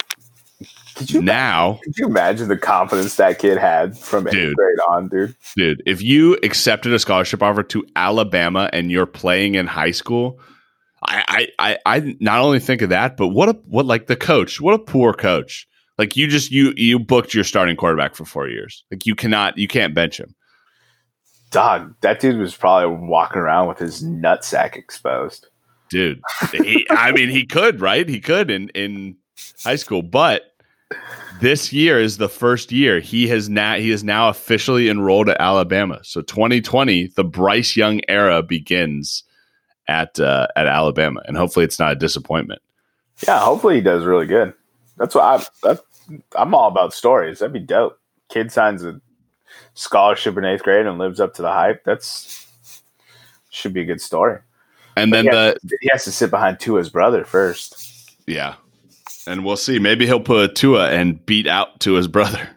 Could 0.97 1.11
you 1.11 1.21
Now, 1.21 1.79
could 1.83 1.95
you 1.95 2.07
imagine 2.07 2.47
the 2.47 2.57
confidence 2.57 3.17
that 3.17 3.37
kid 3.37 3.59
had 3.59 3.95
from 3.95 4.27
eighth 4.27 4.55
grade 4.55 4.79
on, 4.89 5.09
dude? 5.09 5.35
dude, 5.55 5.83
if 5.85 6.01
you 6.01 6.33
accepted 6.41 6.91
a 6.91 6.97
scholarship 6.97 7.43
offer 7.43 7.61
to 7.61 7.85
Alabama 7.95 8.67
and 8.73 8.91
you're 8.91 9.05
playing 9.05 9.53
in 9.53 9.67
high 9.67 9.91
school, 9.91 10.39
I, 11.05 11.47
I, 11.59 11.77
I, 11.85 11.97
I 11.97 12.17
not 12.19 12.39
only 12.39 12.59
think 12.59 12.81
of 12.81 12.89
that, 12.89 13.15
but 13.15 13.27
what 13.27 13.47
a 13.47 13.53
what 13.67 13.85
like 13.85 14.07
the 14.07 14.15
coach, 14.15 14.59
what 14.59 14.73
a 14.73 14.79
poor 14.79 15.13
coach. 15.13 15.67
Like 15.99 16.17
you 16.17 16.27
just 16.27 16.51
you 16.51 16.73
you 16.75 16.97
booked 16.97 17.33
your 17.33 17.43
starting 17.43 17.75
quarterback 17.75 18.15
for 18.15 18.25
four 18.25 18.47
years. 18.49 18.83
Like 18.89 19.05
you 19.05 19.13
cannot 19.13 19.59
you 19.59 19.67
can't 19.67 19.93
bench 19.93 20.19
him. 20.19 20.33
Dog, 21.51 21.93
that 22.01 22.19
dude 22.19 22.39
was 22.39 22.55
probably 22.55 23.07
walking 23.07 23.39
around 23.39 23.67
with 23.67 23.77
his 23.77 24.03
nutsack 24.03 24.75
exposed. 24.75 25.47
Dude, 25.89 26.21
he, 26.51 26.87
I 26.89 27.11
mean, 27.11 27.29
he 27.29 27.45
could, 27.45 27.81
right? 27.81 28.09
He 28.09 28.19
could 28.19 28.49
in 28.49 28.69
in 28.69 29.15
high 29.63 29.75
school, 29.75 30.01
but 30.01 30.41
this 31.39 31.71
year 31.71 31.99
is 31.99 32.17
the 32.17 32.29
first 32.29 32.71
year 32.71 32.99
he 32.99 33.27
has 33.27 33.49
now 33.49 33.75
he 33.75 33.91
is 33.91 34.03
now 34.03 34.29
officially 34.29 34.89
enrolled 34.89 35.29
at 35.29 35.39
Alabama. 35.39 35.99
So 36.03 36.21
2020, 36.21 37.07
the 37.15 37.23
Bryce 37.23 37.75
Young 37.75 38.01
era 38.07 38.41
begins 38.41 39.23
at 39.87 40.19
uh, 40.19 40.47
at 40.55 40.67
Alabama, 40.67 41.21
and 41.25 41.37
hopefully 41.37 41.65
it's 41.65 41.79
not 41.79 41.91
a 41.91 41.95
disappointment. 41.95 42.61
Yeah, 43.27 43.39
hopefully 43.39 43.75
he 43.75 43.81
does 43.81 44.05
really 44.05 44.25
good. 44.25 44.53
That's 44.97 45.15
what 45.15 45.49
I'm. 45.63 45.77
I'm 46.35 46.55
all 46.55 46.69
about 46.69 46.93
stories. 46.93 47.39
That'd 47.39 47.51
be 47.51 47.59
dope. 47.59 47.99
Kid 48.29 48.51
signs 48.51 48.83
a 48.83 49.01
scholarship 49.73 50.37
in 50.37 50.45
eighth 50.45 50.63
grade 50.63 50.85
and 50.85 50.97
lives 50.97 51.19
up 51.19 51.33
to 51.35 51.41
the 51.41 51.51
hype. 51.51 51.83
That's 51.83 52.47
should 53.49 53.73
be 53.73 53.81
a 53.81 53.85
good 53.85 54.01
story. 54.01 54.39
And 54.95 55.13
then 55.13 55.25
he 55.25 55.31
the 55.31 55.57
has, 55.61 55.73
he 55.81 55.89
has 55.91 56.03
to 56.05 56.11
sit 56.11 56.31
behind 56.31 56.59
Tua's 56.59 56.89
brother 56.89 57.23
first. 57.25 58.15
yeah, 58.25 58.55
and 59.27 59.43
we'll 59.45 59.57
see. 59.57 59.77
Maybe 59.79 60.05
he'll 60.05 60.19
put 60.19 60.55
Tua 60.55 60.89
and 60.91 61.23
beat 61.25 61.47
out 61.47 61.79
to 61.81 61.93
his 61.93 62.07
brother. 62.07 62.49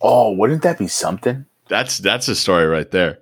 Oh, 0.00 0.32
wouldn't 0.32 0.62
that 0.62 0.78
be 0.78 0.88
something? 0.88 1.44
That's 1.68 1.98
that's 1.98 2.28
a 2.28 2.34
story 2.36 2.66
right 2.66 2.90
there. 2.90 3.18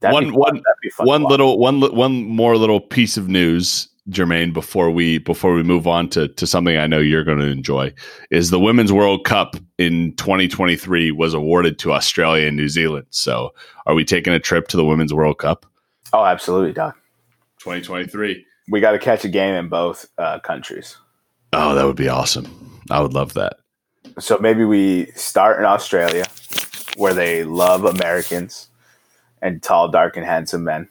That'd 0.00 0.14
One- 0.14 0.34
one- 0.34 0.54
That'd 0.54 0.80
be 0.82 0.90
fun 0.90 1.06
one 1.06 1.22
little 1.24 1.58
one 1.58 1.80
one 1.94 2.24
more 2.24 2.56
little 2.56 2.80
piece 2.80 3.16
of 3.16 3.28
news 3.28 3.88
Jermaine 4.10 4.52
before 4.52 4.90
we 4.90 5.16
before 5.18 5.54
we 5.54 5.62
move 5.62 5.86
on 5.86 6.08
to 6.10 6.28
to 6.28 6.46
something 6.46 6.76
I 6.76 6.86
know 6.86 6.98
you're 6.98 7.24
going 7.24 7.38
to 7.38 7.46
enjoy 7.46 7.94
is 8.30 8.50
the 8.50 8.60
Women's 8.60 8.92
World 8.92 9.24
Cup 9.24 9.56
in 9.78 10.14
2023 10.16 11.10
was 11.12 11.32
awarded 11.32 11.78
to 11.80 11.92
Australia 11.92 12.48
and 12.48 12.56
New 12.56 12.68
Zealand. 12.68 13.06
So, 13.10 13.54
are 13.86 13.94
we 13.94 14.04
taking 14.04 14.32
a 14.34 14.38
trip 14.40 14.68
to 14.68 14.76
the 14.76 14.84
Women's 14.84 15.14
World 15.14 15.38
Cup 15.38 15.64
Oh, 16.12 16.24
absolutely, 16.24 16.72
Doc. 16.72 16.96
2023? 17.60 18.44
We 18.68 18.80
got 18.80 18.92
to 18.92 18.98
catch 18.98 19.24
a 19.24 19.28
game 19.28 19.54
in 19.54 19.68
both 19.68 20.06
uh, 20.18 20.38
countries. 20.40 20.96
Oh, 21.56 21.74
that 21.74 21.86
would 21.86 21.96
be 21.96 22.08
awesome. 22.08 22.46
I 22.90 23.00
would 23.00 23.14
love 23.14 23.34
that. 23.34 23.58
So 24.18 24.38
maybe 24.38 24.64
we 24.64 25.06
start 25.14 25.58
in 25.58 25.64
Australia, 25.64 26.26
where 26.96 27.14
they 27.14 27.44
love 27.44 27.84
Americans 27.84 28.68
and 29.40 29.62
tall, 29.62 29.88
dark, 29.88 30.16
and 30.16 30.26
handsome 30.26 30.64
men. 30.64 30.88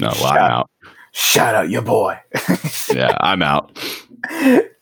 No, 0.00 0.08
well, 0.20 0.32
I'm 0.32 0.38
out. 0.38 0.70
Shout 1.12 1.54
out 1.54 1.70
your 1.70 1.82
boy. 1.82 2.18
Yeah, 2.92 3.16
I'm 3.20 3.40
out. 3.42 3.78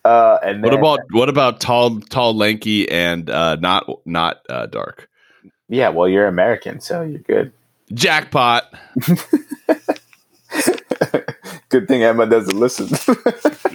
Uh, 0.04 0.38
and 0.42 0.64
What 0.64 0.74
about 0.74 0.98
what 1.12 1.28
about 1.28 1.60
tall, 1.60 2.00
tall, 2.00 2.34
lanky, 2.34 2.90
and 2.90 3.30
uh, 3.30 3.54
not 3.56 3.88
not 4.04 4.38
uh, 4.48 4.66
dark? 4.66 5.08
Yeah, 5.68 5.90
well, 5.90 6.08
you're 6.08 6.26
American, 6.26 6.80
so 6.80 7.02
you're 7.02 7.20
good. 7.20 7.52
Jackpot. 7.94 8.74
good 11.70 11.88
thing 11.88 12.02
Emma 12.02 12.26
doesn't 12.26 12.58
listen. 12.58 12.88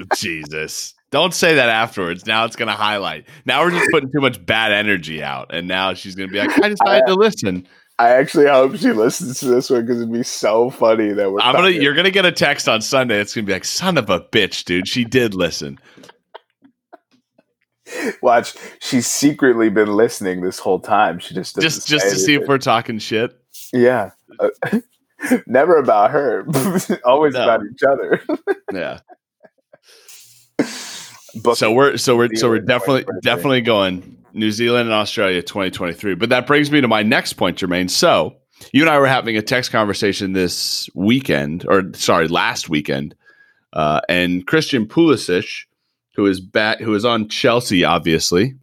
Jesus. 0.15 0.93
Don't 1.11 1.33
say 1.33 1.55
that 1.55 1.69
afterwards. 1.69 2.25
Now 2.25 2.45
it's 2.45 2.55
going 2.55 2.67
to 2.67 2.73
highlight. 2.73 3.25
Now 3.45 3.63
we're 3.63 3.71
just 3.71 3.89
putting 3.91 4.11
too 4.11 4.21
much 4.21 4.45
bad 4.45 4.71
energy 4.71 5.23
out. 5.23 5.53
And 5.53 5.67
now 5.67 5.93
she's 5.93 6.13
going 6.13 6.29
to 6.29 6.33
be 6.33 6.39
like, 6.39 6.51
I 6.63 6.69
decided 6.69 7.07
to 7.07 7.15
listen. 7.15 7.67
I 7.97 8.09
actually 8.09 8.47
hope 8.47 8.75
she 8.75 8.91
listens 8.91 9.39
to 9.39 9.45
this 9.45 9.69
one 9.69 9.81
because 9.85 10.01
it'd 10.01 10.11
be 10.11 10.23
so 10.23 10.69
funny 10.69 11.13
that 11.13 11.31
we're. 11.31 11.39
I'm 11.39 11.55
talking- 11.55 11.81
you're 11.81 11.93
going 11.93 12.05
to 12.05 12.11
get 12.11 12.25
a 12.25 12.31
text 12.31 12.67
on 12.67 12.81
Sunday. 12.81 13.19
It's 13.19 13.33
going 13.33 13.45
to 13.45 13.49
be 13.49 13.53
like, 13.53 13.63
son 13.63 13.97
of 13.97 14.09
a 14.09 14.19
bitch, 14.19 14.65
dude. 14.65 14.87
She 14.87 15.05
did 15.05 15.33
listen. 15.33 15.79
watch. 18.21 18.55
She's 18.81 19.07
secretly 19.07 19.69
been 19.69 19.93
listening 19.93 20.41
this 20.41 20.59
whole 20.59 20.79
time. 20.79 21.19
She 21.19 21.33
just 21.33 21.55
doesn't 21.55 21.69
Just, 21.69 21.87
just 21.87 22.09
to 22.09 22.19
see 22.19 22.33
if 22.33 22.47
we're 22.47 22.57
talking 22.57 22.99
shit. 22.99 23.39
Yeah. 23.71 24.11
Uh, 24.39 24.49
never 25.47 25.77
about 25.77 26.11
her. 26.11 26.45
Always 27.05 27.33
No. 27.33 27.43
about 27.43 27.61
each 27.71 27.83
other. 27.83 28.21
Yeah. 28.73 28.99
But 31.43 31.55
So 31.57 31.71
we're, 31.71 31.97
so 31.97 32.15
we're, 32.15 32.33
so 32.35 32.49
we're 32.49 32.59
definitely, 32.59 33.05
definitely 33.21 33.61
going 33.61 34.17
New 34.33 34.51
Zealand 34.51 34.85
and 34.89 34.93
Australia 34.93 35.41
2023. 35.41 36.15
But 36.15 36.29
that 36.29 36.47
brings 36.47 36.71
me 36.71 36.81
to 36.81 36.87
my 36.87 37.03
next 37.03 37.33
point, 37.33 37.57
Jermaine. 37.57 37.89
So 37.89 38.37
you 38.73 38.81
and 38.81 38.89
I 38.89 38.97
were 38.99 39.07
having 39.07 39.35
a 39.37 39.41
text 39.41 39.71
conversation 39.71 40.33
this 40.33 40.89
weekend, 40.95 41.65
or 41.67 41.83
sorry, 41.93 42.27
last 42.29 42.69
weekend, 42.69 43.15
uh, 43.73 43.99
and 44.07 44.47
Christian 44.47 44.85
Pulisic, 44.87 45.65
who 46.15 46.25
is 46.25 46.39
bat, 46.39 46.79
who 46.79 46.93
is 46.95 47.03
on 47.03 47.27
Chelsea, 47.27 47.83
obviously, 47.83 48.55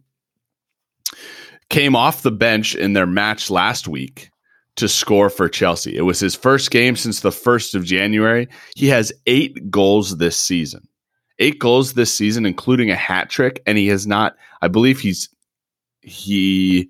came 1.69 1.95
off 1.95 2.23
the 2.23 2.31
bench 2.31 2.73
in 2.75 2.93
their 2.93 3.05
match 3.07 3.49
last 3.51 3.87
week 3.87 4.31
to 4.75 4.87
score 4.87 5.29
for 5.29 5.47
Chelsea. 5.47 5.95
It 5.95 6.01
was 6.01 6.19
his 6.19 6.35
first 6.35 6.71
game 6.71 6.95
since 6.95 7.19
the 7.19 7.31
first 7.31 7.75
of 7.75 7.83
January. 7.85 8.47
He 8.75 8.87
has 8.87 9.13
eight 9.27 9.69
goals 9.69 10.17
this 10.17 10.35
season, 10.37 10.87
eight 11.39 11.59
goals 11.59 11.93
this 11.93 12.13
season, 12.13 12.45
including 12.45 12.89
a 12.89 12.95
hat 12.95 13.29
trick, 13.29 13.61
and 13.67 13.77
he 13.77 13.87
has 13.87 14.07
not. 14.07 14.35
I 14.61 14.67
believe 14.67 14.99
he's 14.99 15.29
he. 16.01 16.89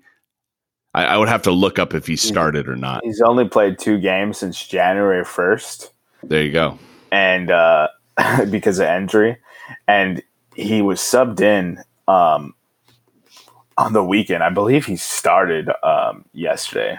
I, 0.94 1.04
I 1.06 1.16
would 1.18 1.28
have 1.28 1.42
to 1.42 1.50
look 1.50 1.78
up 1.78 1.92
if 1.92 2.06
he 2.06 2.16
started 2.16 2.68
or 2.68 2.76
not. 2.76 3.04
he's 3.04 3.20
only 3.20 3.48
played 3.48 3.78
two 3.78 3.98
games 3.98 4.38
since 4.38 4.64
January 4.66 5.24
first, 5.24 5.92
There 6.22 6.42
you 6.42 6.52
go. 6.52 6.78
and 7.12 7.50
uh, 7.50 7.88
because 8.50 8.78
of 8.78 8.86
injury, 8.86 9.36
and 9.88 10.22
he 10.54 10.80
was 10.82 11.00
subbed 11.00 11.40
in 11.40 11.82
um, 12.08 12.54
on 13.76 13.92
the 13.92 14.04
weekend. 14.04 14.42
I 14.44 14.50
believe 14.50 14.86
he 14.86 14.96
started 14.96 15.68
um, 15.82 16.24
yesterday. 16.32 16.96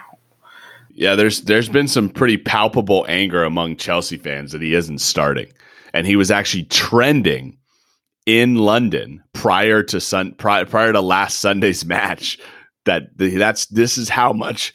Yeah, 0.96 1.16
there's 1.16 1.42
there's 1.42 1.68
been 1.68 1.90
some 1.90 2.08
pretty 2.08 2.38
palpable 2.38 3.06
anger 3.10 3.44
among 3.44 3.76
Chelsea 3.76 4.18
fans 4.18 4.54
that 4.54 4.62
he 4.62 4.74
isn't 4.74 5.00
starting, 5.00 5.52
and 5.94 6.08
he 6.08 6.16
was 6.16 6.32
actually 6.32 6.64
trending 6.64 7.58
in 8.26 8.56
London 8.56 9.22
prior 9.34 9.84
to 9.84 10.00
sun 10.00 10.34
prior, 10.36 10.66
prior 10.66 10.94
to 10.94 11.02
last 11.02 11.40
Sunday's 11.40 11.86
match. 11.86 12.40
That 12.86 13.10
that's 13.18 13.66
this 13.66 13.98
is 13.98 14.08
how 14.08 14.32
much, 14.32 14.74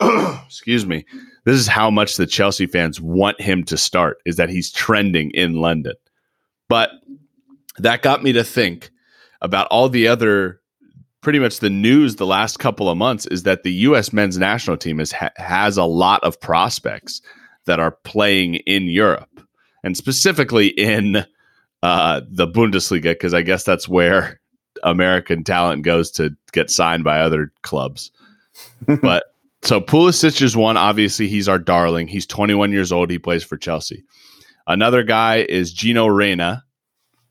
excuse 0.44 0.84
me, 0.84 1.06
this 1.46 1.56
is 1.56 1.66
how 1.66 1.90
much 1.90 2.18
the 2.18 2.26
Chelsea 2.26 2.66
fans 2.66 3.00
want 3.00 3.40
him 3.40 3.64
to 3.64 3.78
start. 3.78 4.18
Is 4.26 4.36
that 4.36 4.50
he's 4.50 4.70
trending 4.70 5.30
in 5.30 5.54
London, 5.54 5.94
but 6.68 6.90
that 7.78 8.02
got 8.02 8.22
me 8.22 8.34
to 8.34 8.44
think 8.44 8.90
about 9.40 9.66
all 9.68 9.88
the 9.88 10.08
other 10.08 10.60
pretty 11.24 11.38
much 11.40 11.58
the 11.58 11.70
news 11.70 12.16
the 12.16 12.26
last 12.26 12.58
couple 12.58 12.88
of 12.88 12.98
months 12.98 13.26
is 13.26 13.42
that 13.42 13.62
the 13.62 13.72
U.S. 13.72 14.12
men's 14.12 14.38
national 14.38 14.76
team 14.76 15.00
is, 15.00 15.10
ha- 15.10 15.32
has 15.36 15.76
a 15.76 15.84
lot 15.84 16.22
of 16.22 16.38
prospects 16.38 17.22
that 17.64 17.80
are 17.80 17.92
playing 18.04 18.56
in 18.56 18.84
Europe 18.84 19.40
and 19.82 19.96
specifically 19.96 20.68
in 20.68 21.24
uh, 21.82 22.20
the 22.28 22.46
Bundesliga, 22.46 23.12
because 23.12 23.34
I 23.34 23.42
guess 23.42 23.64
that's 23.64 23.88
where 23.88 24.38
American 24.82 25.42
talent 25.44 25.82
goes 25.82 26.10
to 26.12 26.36
get 26.52 26.70
signed 26.70 27.04
by 27.04 27.20
other 27.20 27.50
clubs. 27.62 28.12
but 29.02 29.34
so 29.62 29.80
Pulisic 29.80 30.42
is 30.42 30.56
one. 30.56 30.76
Obviously, 30.76 31.26
he's 31.26 31.48
our 31.48 31.58
darling. 31.58 32.06
He's 32.06 32.26
21 32.26 32.70
years 32.70 32.92
old. 32.92 33.10
He 33.10 33.18
plays 33.18 33.42
for 33.42 33.56
Chelsea. 33.56 34.04
Another 34.66 35.02
guy 35.02 35.38
is 35.48 35.72
Gino 35.72 36.06
Reyna, 36.06 36.64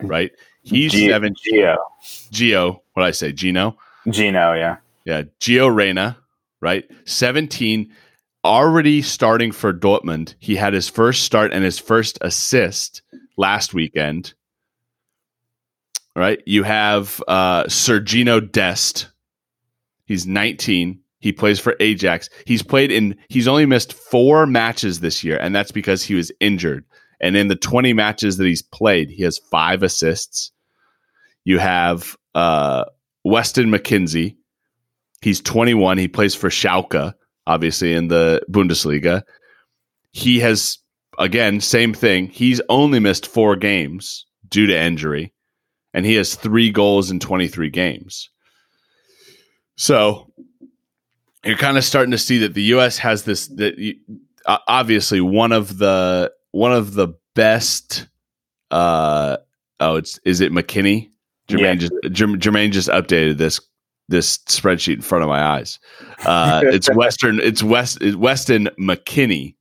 right? 0.02 0.32
He's 0.64 0.92
G- 0.92 1.10
seven. 1.10 1.36
Gio. 1.36 1.78
Gio, 2.32 2.80
what 2.94 3.04
did 3.04 3.08
I 3.08 3.12
say? 3.12 3.32
Gino? 3.32 3.78
Gino, 4.10 4.54
yeah. 4.54 4.78
Yeah, 5.06 5.24
Gio 5.40 5.74
Reyna, 5.74 6.18
right? 6.62 6.90
17, 7.06 7.92
already 8.44 9.02
starting 9.02 9.52
for 9.52 9.74
Dortmund. 9.74 10.36
He 10.40 10.56
had 10.56 10.74
his 10.74 10.90
first 10.90 11.24
start 11.24 11.54
and 11.54 11.64
his 11.64 11.80
first 11.80 12.18
assist 12.22 13.02
last 13.38 13.74
weekend. 13.74 14.34
Right? 16.16 16.44
You 16.46 16.64
have 16.64 17.24
uh 17.28 17.64
Sergino 17.64 18.40
Dest. 18.52 19.10
He's 20.06 20.28
19. 20.28 21.00
He 21.20 21.32
plays 21.32 21.60
for 21.60 21.76
Ajax. 21.80 22.30
He's 22.46 22.62
played 22.62 22.92
in 22.92 23.18
he's 23.30 23.48
only 23.48 23.66
missed 23.66 23.94
4 23.94 24.46
matches 24.46 25.00
this 25.00 25.24
year 25.24 25.38
and 25.38 25.56
that's 25.56 25.72
because 25.72 26.04
he 26.04 26.14
was 26.14 26.32
injured. 26.40 26.86
And 27.20 27.36
in 27.36 27.48
the 27.48 27.56
20 27.56 27.94
matches 27.94 28.38
that 28.38 28.46
he's 28.46 28.62
played, 28.62 29.10
he 29.10 29.24
has 29.24 29.40
5 29.50 29.82
assists. 29.82 30.52
You 31.46 31.58
have 31.58 32.16
uh 32.36 32.86
Weston 33.24 33.70
McKinsey. 33.70 34.36
He's 35.22 35.42
21. 35.42 35.98
He 35.98 36.08
plays 36.08 36.36
for 36.36 36.50
Schalke, 36.50 37.14
obviously 37.48 37.94
in 37.94 38.10
the 38.10 38.42
Bundesliga. 38.52 39.24
He 40.12 40.40
has 40.40 40.78
again 41.18 41.62
same 41.62 41.94
thing. 41.94 42.28
He's 42.28 42.62
only 42.70 43.00
missed 43.00 43.28
4 43.28 43.56
games 43.56 44.26
due 44.50 44.68
to 44.68 44.78
injury 44.78 45.34
and 45.94 46.06
he 46.06 46.16
has 46.16 46.36
3 46.36 46.72
goals 46.72 47.10
in 47.10 47.20
23 47.20 47.70
games. 47.70 48.30
So 49.76 50.32
you're 51.44 51.58
kind 51.58 51.78
of 51.78 51.84
starting 51.84 52.12
to 52.12 52.18
see 52.18 52.38
that 52.40 52.54
the 52.54 52.64
US 52.76 52.98
has 52.98 53.24
this 53.24 53.48
that 53.48 53.78
you, 53.78 53.96
obviously 54.46 55.22
one 55.22 55.52
of 55.52 55.78
the 55.78 56.32
one 56.52 56.74
of 56.74 56.94
the 56.94 57.10
best. 57.36 58.08
Uh, 58.72 59.38
oh, 59.80 59.96
it's 59.98 60.20
is 60.26 60.42
it 60.42 60.52
McKinney? 60.52 61.10
Jermaine 61.58 61.62
Yeah. 61.64 61.76
just 61.76 61.94
Jermaine 62.40 62.72
just 62.72 62.90
updated 62.90 63.38
this 63.38 63.60
this 64.10 64.38
spreadsheet 64.50 64.96
in 64.96 65.02
front 65.02 65.24
of 65.24 65.30
my 65.30 65.42
eyes. 65.42 65.80
Uh, 66.26 66.62
it's 66.66 66.94
Western. 66.94 67.40
It's 67.40 67.64
West. 67.64 68.00
It's 68.02 68.16
Weston 68.16 68.70
McKennie. 68.80 69.56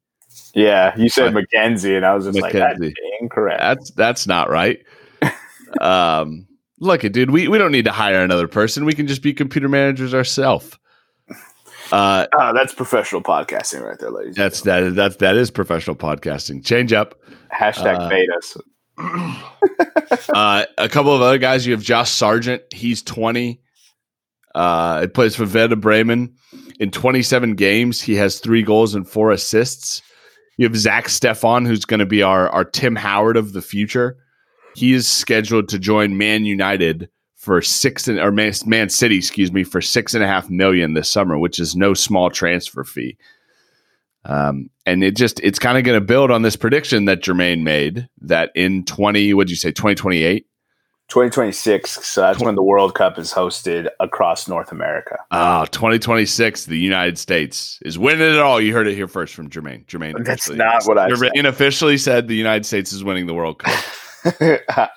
Yeah, 0.54 0.94
you 0.98 1.08
said 1.08 1.32
Mackenzie, 1.32 1.96
and 1.96 2.04
I 2.04 2.14
was 2.14 2.26
just 2.26 2.38
like, 2.40 2.52
that's 2.52 2.80
incorrect. 3.20 3.60
That's 3.60 3.90
that's 3.92 4.26
not 4.26 4.50
right. 4.50 4.84
um, 5.80 6.46
look, 6.78 7.04
it, 7.04 7.12
dude, 7.12 7.30
we 7.30 7.48
we 7.48 7.56
don't 7.58 7.72
need 7.72 7.86
to 7.86 7.92
hire 7.92 8.22
another 8.22 8.48
person. 8.48 8.84
We 8.84 8.92
can 8.94 9.06
just 9.06 9.22
be 9.22 9.32
computer 9.32 9.68
managers 9.68 10.12
ourselves. 10.14 10.76
Uh, 11.90 12.26
Oh, 12.32 12.52
that's 12.54 12.72
professional 12.74 13.22
podcasting 13.22 13.82
right 13.82 13.98
there, 13.98 14.10
ladies. 14.10 14.34
that's 14.34 14.62
that 14.62 14.94
that 14.96 15.18
that 15.20 15.36
is 15.36 15.50
professional 15.50 15.96
podcasting. 15.96 16.64
Change 16.64 16.92
up. 16.92 17.14
hashtag 17.52 17.98
uh, 17.98 18.08
bait 18.08 18.28
us. 18.36 18.56
Uh, 20.34 20.64
a 20.78 20.88
couple 20.88 21.14
of 21.14 21.20
other 21.22 21.38
guys. 21.38 21.66
You 21.66 21.72
have 21.72 21.82
Josh 21.82 22.10
Sargent. 22.10 22.62
He's 22.72 23.02
twenty. 23.02 23.60
Uh, 24.54 25.02
he 25.02 25.06
plays 25.08 25.34
for 25.34 25.46
Werder 25.46 25.76
Bremen. 25.76 26.34
In 26.78 26.90
27 26.90 27.54
games, 27.54 28.00
he 28.00 28.14
has 28.16 28.38
three 28.38 28.62
goals 28.62 28.94
and 28.94 29.08
four 29.08 29.30
assists. 29.30 30.02
You 30.58 30.66
have 30.66 30.76
Zack 30.76 31.06
Steffen, 31.06 31.66
who's 31.66 31.84
going 31.84 32.00
to 32.00 32.06
be 32.06 32.22
our, 32.22 32.48
our 32.50 32.64
Tim 32.64 32.96
Howard 32.96 33.36
of 33.36 33.52
the 33.52 33.62
future. 33.62 34.16
He 34.74 34.92
is 34.92 35.08
scheduled 35.08 35.68
to 35.70 35.78
join 35.78 36.18
Man 36.18 36.44
United 36.44 37.08
for 37.36 37.62
six 37.62 38.08
and, 38.08 38.18
or 38.18 38.30
Man 38.30 38.88
City, 38.88 39.16
excuse 39.16 39.52
me, 39.52 39.64
for 39.64 39.80
six 39.80 40.14
and 40.14 40.22
a 40.22 40.26
half 40.26 40.50
million 40.50 40.94
this 40.94 41.10
summer, 41.10 41.38
which 41.38 41.58
is 41.58 41.74
no 41.74 41.94
small 41.94 42.30
transfer 42.30 42.84
fee. 42.84 43.16
Um, 44.24 44.70
and 44.86 45.02
it 45.02 45.16
just 45.16 45.40
it's 45.40 45.58
kind 45.58 45.78
of 45.78 45.84
going 45.84 45.98
to 45.98 46.04
build 46.04 46.30
on 46.30 46.42
this 46.42 46.56
prediction 46.56 47.06
that 47.06 47.22
Jermaine 47.22 47.62
made 47.62 48.08
that 48.20 48.50
in 48.54 48.84
20, 48.84 49.34
what'd 49.34 49.50
you 49.50 49.56
say, 49.56 49.70
2028? 49.70 50.46
2026. 51.08 52.06
So 52.06 52.22
that's 52.22 52.40
when 52.40 52.54
the 52.54 52.62
World 52.62 52.94
Cup 52.94 53.18
is 53.18 53.32
hosted 53.32 53.88
across 54.00 54.48
North 54.48 54.72
America. 54.72 55.18
Oh, 55.30 55.66
2026, 55.66 56.64
the 56.66 56.78
United 56.78 57.18
States 57.18 57.78
is 57.82 57.98
winning 57.98 58.32
it 58.32 58.38
all. 58.38 58.60
You 58.60 58.72
heard 58.72 58.86
it 58.88 58.94
here 58.94 59.08
first 59.08 59.34
from 59.34 59.50
Jermaine. 59.50 59.84
Jermaine. 59.84 60.24
That's 60.24 60.48
not 60.48 60.84
what 60.84 60.98
I 60.98 61.10
Jermaine 61.10 61.46
officially 61.46 61.98
said 61.98 62.28
the 62.28 62.34
United 62.34 62.64
States 62.64 62.92
is 62.92 63.04
winning 63.04 63.26
the 63.26 63.34
World 63.34 63.58
Cup. 63.58 63.78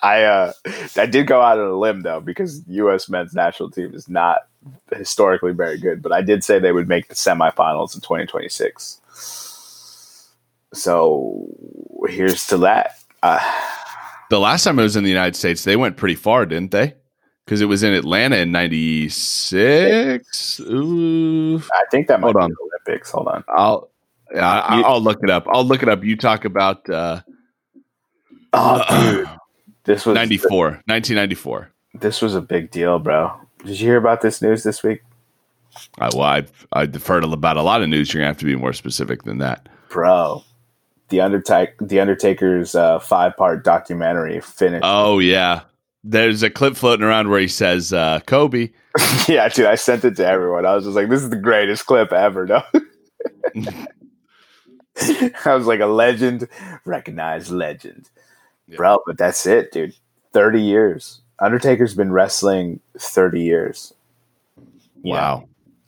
I 0.01 0.23
uh, 0.23 0.53
I 0.95 1.05
did 1.05 1.27
go 1.27 1.41
out 1.41 1.59
on 1.59 1.67
a 1.67 1.77
limb 1.77 2.03
though 2.03 2.21
because 2.21 2.61
U.S. 2.67 3.09
men's 3.09 3.33
national 3.33 3.71
team 3.71 3.93
is 3.93 4.07
not 4.07 4.47
historically 4.95 5.51
very 5.51 5.79
good, 5.79 6.01
but 6.01 6.11
I 6.11 6.21
did 6.21 6.43
say 6.43 6.59
they 6.59 6.71
would 6.71 6.87
make 6.87 7.07
the 7.07 7.15
semifinals 7.15 7.95
in 7.95 8.01
2026. 8.01 9.01
So 10.75 11.47
here's 12.07 12.45
to 12.47 12.57
that. 12.59 12.97
Uh, 13.23 13.39
The 14.29 14.39
last 14.39 14.63
time 14.63 14.79
it 14.79 14.83
was 14.83 14.95
in 14.95 15.03
the 15.03 15.09
United 15.09 15.35
States, 15.35 15.63
they 15.63 15.75
went 15.75 15.97
pretty 15.97 16.15
far, 16.15 16.45
didn't 16.45 16.71
they? 16.71 16.93
Because 17.45 17.61
it 17.61 17.65
was 17.65 17.83
in 17.83 17.93
Atlanta 17.93 18.37
in 18.37 18.51
'96. 18.51 20.59
Ooh, 20.61 21.57
I 21.57 21.83
think 21.91 22.07
that 22.07 22.19
might 22.19 22.33
Hold 22.33 22.35
be 22.35 22.41
on. 22.41 22.49
the 22.49 22.57
Olympics. 22.87 23.11
Hold 23.11 23.27
on. 23.27 23.43
I'll 23.49 23.89
yeah, 24.33 24.49
I, 24.61 24.81
I'll 24.81 25.01
look 25.01 25.19
it 25.21 25.29
up. 25.29 25.45
I'll 25.47 25.63
look 25.63 25.83
it 25.83 25.89
up. 25.89 26.03
You 26.03 26.17
talk 26.17 26.45
about 26.45 26.89
uh, 26.89 27.21
Oh, 28.53 28.83
dude, 28.89 29.29
this 29.83 30.05
was 30.05 30.15
94, 30.15 30.81
1994. 30.87 31.69
This 31.93 32.21
was 32.21 32.35
a 32.35 32.41
big 32.41 32.71
deal, 32.71 32.97
bro. 32.99 33.31
Did 33.63 33.79
you 33.79 33.87
hear 33.87 33.97
about 33.97 34.21
this 34.21 34.41
news 34.41 34.63
this 34.63 34.81
week, 34.83 35.01
I, 35.99 36.09
well, 36.13 36.21
I've 36.23 36.67
I've 36.73 37.05
heard 37.05 37.23
about 37.23 37.57
a 37.57 37.61
lot 37.61 37.81
of 37.83 37.89
news. 37.89 38.11
You're 38.13 38.21
gonna 38.21 38.29
have 38.29 38.37
to 38.39 38.45
be 38.45 38.55
more 38.55 38.73
specific 38.73 39.23
than 39.23 39.37
that. 39.39 39.69
bro? 39.89 40.43
The 41.09 41.21
Undertaker, 41.21 41.73
the 41.85 41.99
Undertaker's 41.99 42.73
uh, 42.75 42.99
five-part 42.99 43.63
documentary 43.63 44.41
finished. 44.41 44.83
Oh 44.85 45.19
yeah, 45.19 45.61
there's 46.03 46.41
a 46.43 46.49
clip 46.49 46.75
floating 46.75 47.05
around 47.05 47.29
where 47.29 47.39
he 47.39 47.47
says 47.47 47.93
uh, 47.93 48.19
Kobe. 48.25 48.71
yeah, 49.27 49.47
dude, 49.49 49.65
I 49.67 49.75
sent 49.75 50.03
it 50.05 50.15
to 50.17 50.25
everyone. 50.27 50.65
I 50.65 50.73
was 50.73 50.85
just 50.85 50.95
like, 50.95 51.09
"This 51.09 51.21
is 51.21 51.29
the 51.29 51.35
greatest 51.35 51.85
clip 51.85 52.11
ever." 52.11 52.45
No, 52.47 52.63
I 55.45 55.53
was 55.55 55.67
like, 55.67 55.79
"A 55.81 55.85
legend, 55.85 56.47
recognized 56.85 57.51
legend, 57.51 58.09
Yeah. 58.67 58.77
bro." 58.77 58.99
But 59.05 59.17
that's 59.17 59.45
it, 59.45 59.71
dude. 59.71 59.93
Thirty 60.33 60.61
years. 60.61 61.21
Undertaker's 61.39 61.93
been 61.93 62.11
wrestling 62.13 62.79
thirty 62.97 63.41
years. 63.41 63.93
You 65.03 65.13
know, 65.13 65.19
Wow, 65.19 65.37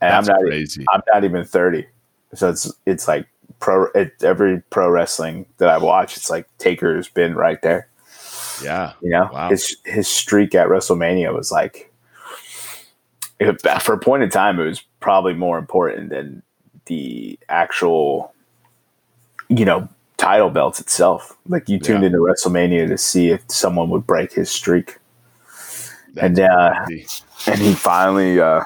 and 0.01 0.11
that's 0.11 0.29
I'm 0.29 0.35
not. 0.35 0.41
crazy. 0.43 0.85
I'm 0.93 1.01
not 1.13 1.23
even 1.23 1.45
thirty, 1.45 1.87
so 2.35 2.49
it's 2.49 2.71
it's 2.85 3.07
like 3.07 3.27
pro. 3.59 3.87
Every 4.21 4.61
pro 4.69 4.89
wrestling 4.89 5.45
that 5.57 5.69
I 5.69 5.77
watch, 5.77 6.17
it's 6.17 6.29
like 6.29 6.47
Taker's 6.57 7.07
been 7.09 7.35
right 7.35 7.61
there. 7.61 7.87
Yeah, 8.63 8.93
You 9.01 9.11
know, 9.11 9.29
Wow. 9.31 9.49
his 9.49 9.77
his 9.85 10.07
streak 10.07 10.55
at 10.55 10.67
WrestleMania 10.67 11.33
was 11.35 11.51
like, 11.51 11.91
it, 13.39 13.61
for 13.81 13.93
a 13.93 13.99
point 13.99 14.23
in 14.23 14.29
time, 14.29 14.59
it 14.59 14.65
was 14.65 14.81
probably 14.99 15.33
more 15.35 15.59
important 15.59 16.09
than 16.09 16.41
the 16.87 17.37
actual, 17.49 18.33
you 19.49 19.63
know, 19.65 19.87
title 20.17 20.49
belts 20.49 20.79
itself. 20.79 21.37
Like 21.47 21.69
you 21.69 21.77
tuned 21.79 22.01
Yeah. 22.01 22.07
into 22.07 22.17
WrestleMania 22.19 22.87
to 22.87 22.97
see 22.97 23.29
if 23.29 23.43
someone 23.47 23.89
would 23.91 24.07
break 24.07 24.33
his 24.33 24.49
streak, 24.49 24.97
That's 26.15 26.39
and 26.39 26.39
uh, 26.39 26.85
crazy. 26.85 27.21
and 27.45 27.59
he 27.59 27.73
finally 27.75 28.39
uh 28.39 28.63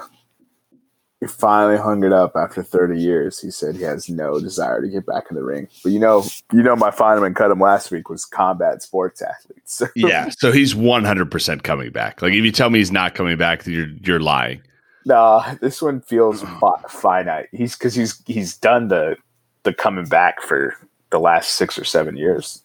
he 1.22 1.28
finally 1.28 1.78
hung 1.78 2.04
it 2.04 2.12
up 2.12 2.36
after 2.36 2.62
30 2.62 3.00
years 3.00 3.40
he 3.40 3.50
said 3.50 3.76
he 3.76 3.84
has 3.84 4.10
no 4.10 4.40
desire 4.40 4.82
to 4.82 4.90
get 4.90 5.06
back 5.06 5.26
in 5.30 5.36
the 5.36 5.44
ring 5.44 5.68
but 5.84 5.92
you 5.92 6.00
know 6.00 6.24
you 6.52 6.62
know 6.62 6.76
my 6.76 6.92
and 7.00 7.36
cut 7.36 7.52
him 7.52 7.60
last 7.60 7.92
week 7.92 8.10
was 8.10 8.26
combat 8.26 8.82
sports 8.82 9.22
athletes 9.22 9.82
yeah. 9.96 10.30
So 10.38 10.52
he's 10.52 10.76
100 10.76 11.32
percent 11.32 11.64
coming 11.64 11.92
back. 11.92 12.22
Like 12.22 12.34
if 12.34 12.44
you 12.44 12.52
tell 12.52 12.70
me 12.70 12.80
he's 12.80 12.92
not 12.92 13.16
coming 13.16 13.38
back, 13.38 13.66
you're 13.66 13.90
you're 14.02 14.20
lying. 14.20 14.62
nah 15.06 15.56
this 15.62 15.82
one 15.82 16.02
feels 16.02 16.42
hmm. 16.42 16.60
fi- 16.60 16.82
finite 16.90 17.48
he's 17.52 17.76
because 17.76 17.94
he's 17.94 18.22
he's 18.26 18.58
done 18.58 18.88
the 18.88 19.16
the 19.64 19.74
coming 19.74 20.06
back 20.06 20.42
for 20.42 20.76
the 21.12 21.20
last 21.20 21.52
six 21.52 21.78
or 21.78 21.84
seven 21.84 22.18
years 22.18 22.64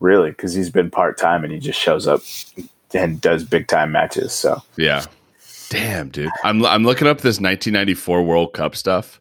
really 0.00 0.30
because 0.30 0.52
he's 0.54 0.70
been 0.70 0.90
part-time 0.90 1.42
and 1.42 1.52
he 1.52 1.58
just 1.58 1.80
shows 1.80 2.06
up 2.06 2.20
and 2.92 3.20
does 3.20 3.44
big 3.44 3.66
time 3.66 3.92
matches 3.92 4.32
so 4.32 4.62
Yeah. 4.76 5.04
Damn, 5.70 6.10
dude. 6.10 6.30
I'm 6.44 6.64
I'm 6.64 6.84
looking 6.84 7.08
up 7.08 7.18
this 7.18 7.40
1994 7.40 8.22
World 8.22 8.52
Cup 8.52 8.76
stuff. 8.76 9.20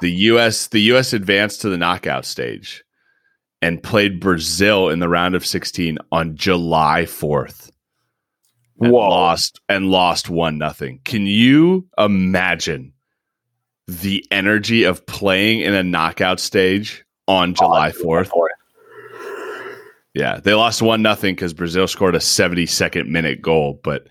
The 0.00 0.10
US 0.10 0.68
the 0.68 0.80
US 0.92 1.12
advanced 1.12 1.60
to 1.62 1.68
the 1.68 1.78
knockout 1.78 2.24
stage 2.24 2.84
and 3.62 3.82
played 3.82 4.20
Brazil 4.20 4.88
in 4.88 5.00
the 5.00 5.08
round 5.08 5.34
of 5.34 5.44
16 5.44 5.98
on 6.12 6.36
July 6.36 7.02
4th. 7.02 7.70
And 8.80 8.92
Whoa. 8.92 9.10
lost 9.10 9.60
and 9.68 9.90
lost 9.90 10.30
one 10.30 10.56
nothing. 10.56 11.00
Can 11.04 11.26
you 11.26 11.86
imagine 11.98 12.94
the 13.86 14.24
energy 14.30 14.84
of 14.84 15.04
playing 15.04 15.60
in 15.60 15.74
a 15.74 15.82
knockout 15.82 16.40
stage 16.40 17.04
on 17.28 17.54
July 17.54 17.90
4th? 17.92 18.30
Yeah, 20.14 20.40
they 20.40 20.54
lost 20.54 20.80
one 20.80 21.02
nothing 21.02 21.34
because 21.34 21.52
Brazil 21.52 21.86
scored 21.86 22.14
a 22.14 22.20
72nd 22.20 23.06
minute 23.06 23.42
goal. 23.42 23.78
But 23.84 24.08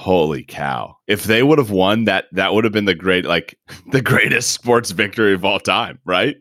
holy 0.00 0.42
cow! 0.44 0.96
If 1.06 1.24
they 1.24 1.42
would 1.42 1.58
have 1.58 1.70
won, 1.70 2.04
that 2.04 2.24
that 2.32 2.54
would 2.54 2.64
have 2.64 2.72
been 2.72 2.86
the 2.86 2.94
great, 2.94 3.24
like 3.24 3.58
the 3.92 4.00
greatest 4.02 4.50
sports 4.52 4.90
victory 4.90 5.34
of 5.34 5.44
all 5.44 5.60
time, 5.60 5.98
right? 6.04 6.36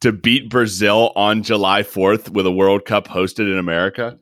To 0.00 0.12
beat 0.12 0.48
Brazil 0.48 1.12
on 1.14 1.42
July 1.42 1.82
4th 1.82 2.30
with 2.30 2.46
a 2.46 2.50
World 2.50 2.86
Cup 2.86 3.06
hosted 3.06 3.50
in 3.52 3.58
America. 3.58 4.18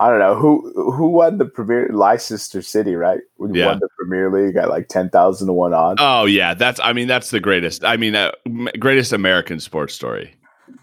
I 0.00 0.10
don't 0.10 0.18
know 0.20 0.34
who 0.36 0.72
who 0.92 1.08
won 1.08 1.38
the 1.38 1.44
Premier 1.44 1.88
Leicester 1.92 2.62
City, 2.62 2.94
right? 2.94 3.20
Who 3.38 3.52
Yeah. 3.56 3.66
won 3.66 3.78
the 3.80 3.88
Premier 3.98 4.30
League 4.30 4.56
at 4.56 4.68
like 4.68 4.88
ten 4.88 5.10
thousand 5.10 5.48
to 5.48 5.52
one 5.52 5.74
odds. 5.74 5.98
Oh 6.02 6.24
yeah, 6.24 6.54
that's 6.54 6.78
I 6.80 6.92
mean 6.92 7.08
that's 7.08 7.30
the 7.30 7.40
greatest. 7.40 7.84
I 7.84 7.96
mean 7.96 8.14
uh, 8.14 8.30
greatest 8.78 9.12
American 9.12 9.58
sports 9.60 9.94
story. 9.94 10.34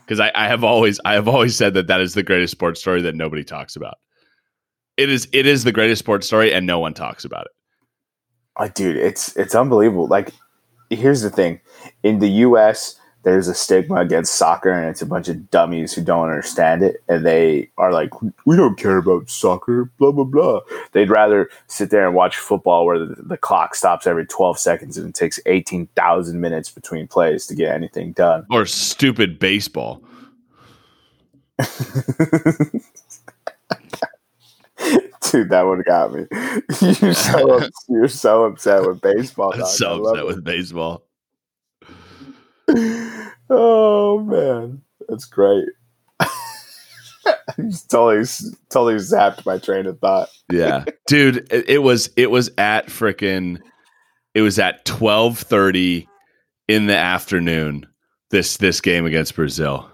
Because 0.05 0.19
I, 0.19 0.31
I 0.35 0.47
have 0.47 0.63
always 0.63 0.99
I 1.05 1.13
have 1.13 1.27
always 1.29 1.55
said 1.55 1.73
that 1.75 1.87
that 1.87 2.01
is 2.01 2.13
the 2.13 2.23
greatest 2.23 2.51
sports 2.51 2.81
story 2.81 3.01
that 3.03 3.15
nobody 3.15 3.43
talks 3.43 3.75
about. 3.77 3.95
It 4.97 5.09
is 5.09 5.27
it 5.31 5.45
is 5.45 5.63
the 5.63 5.71
greatest 5.71 5.99
sports 5.99 6.27
story 6.27 6.53
and 6.53 6.65
no 6.65 6.79
one 6.79 6.93
talks 6.93 7.25
about 7.25 7.45
it. 7.45 7.51
Oh, 8.57 8.67
dude, 8.69 8.95
it's 8.95 9.35
it's 9.35 9.53
unbelievable. 9.53 10.07
Like, 10.07 10.31
here's 10.89 11.21
the 11.21 11.29
thing: 11.29 11.59
in 12.03 12.19
the 12.19 12.29
U.S., 12.29 12.97
there's 13.23 13.49
a 13.49 13.53
stigma 13.53 13.95
against 13.95 14.35
soccer, 14.35 14.71
and 14.71 14.87
it's 14.87 15.01
a 15.01 15.05
bunch 15.05 15.27
of 15.27 15.49
dummies 15.49 15.93
who 15.93 16.01
don't 16.01 16.29
understand 16.29 16.81
it, 16.83 17.03
and 17.09 17.25
they 17.25 17.69
are 17.77 17.91
like, 17.91 18.11
"We 18.45 18.55
don't 18.55 18.77
care 18.77 18.95
about 18.97 19.29
soccer." 19.29 19.91
Blah 19.97 20.13
blah 20.13 20.23
blah. 20.23 20.61
They'd 20.93 21.09
rather 21.09 21.49
sit 21.67 21.89
there 21.89 22.05
and 22.07 22.15
watch 22.15 22.37
football 22.37 22.85
where 22.85 22.99
the, 22.99 23.15
the 23.17 23.37
clock 23.37 23.75
stops 23.75 24.07
every 24.07 24.25
12 24.25 24.57
seconds 24.57 24.97
and 24.97 25.09
it 25.09 25.15
takes 25.15 25.39
18,000 25.45 26.39
minutes 26.39 26.71
between 26.71 27.07
plays 27.07 27.45
to 27.47 27.55
get 27.55 27.73
anything 27.73 28.13
done. 28.13 28.45
Or 28.49 28.65
stupid 28.65 29.39
baseball. 29.39 30.01
Dude, 35.31 35.49
that 35.49 35.61
would 35.65 35.77
have 35.79 35.85
got 35.85 36.13
me. 36.13 36.25
You're 37.01 37.13
so 37.13 37.67
you're 37.87 38.07
so 38.07 38.43
upset 38.45 38.85
with 38.85 39.01
baseball. 39.01 39.51
Dog. 39.51 39.67
so 39.67 40.03
upset 40.05 40.25
with 40.25 40.43
baseball. 40.43 41.03
Oh 43.49 44.19
man, 44.25 44.81
That's 45.07 45.25
great. 45.25 45.67
totally, 47.89 48.25
totally 48.69 48.95
zapped 48.95 49.45
my 49.45 49.57
train 49.57 49.85
of 49.85 49.99
thought. 49.99 50.29
yeah, 50.51 50.85
dude, 51.07 51.51
it, 51.51 51.69
it 51.69 51.77
was 51.79 52.09
it 52.17 52.31
was 52.31 52.49
at 52.57 52.87
freaking 52.87 53.59
it 54.33 54.41
was 54.41 54.57
at 54.59 54.83
twelve 54.85 55.37
thirty 55.39 56.07
in 56.67 56.87
the 56.87 56.97
afternoon. 56.97 57.85
This 58.31 58.57
this 58.57 58.81
game 58.81 59.05
against 59.05 59.35
Brazil. 59.35 59.89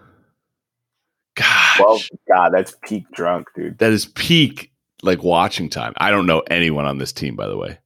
Gosh, 1.36 1.80
Well, 1.80 2.00
God, 2.34 2.50
that's 2.54 2.76
peak 2.84 3.06
drunk, 3.12 3.48
dude. 3.56 3.78
that 3.80 3.92
is 3.92 4.06
peak 4.08 4.71
like 5.04 5.24
watching 5.24 5.70
time. 5.70 5.94
I 5.98 6.12
don't 6.12 6.26
know 6.26 6.42
anyone 6.50 6.86
on 6.86 6.98
this 6.98 7.12
team, 7.12 7.36
by 7.36 7.48
the 7.48 7.58
way. 7.58 7.80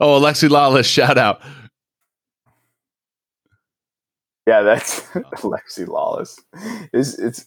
Oh, 0.00 0.20
Alexi 0.20 0.48
Lalas, 0.48 0.84
shout 0.84 1.18
out. 1.18 1.40
Yeah, 4.46 4.62
that's 4.62 5.00
Alexi 5.12 5.86
Lalas. 5.86 6.38
It's 6.92 7.18
it's 7.18 7.46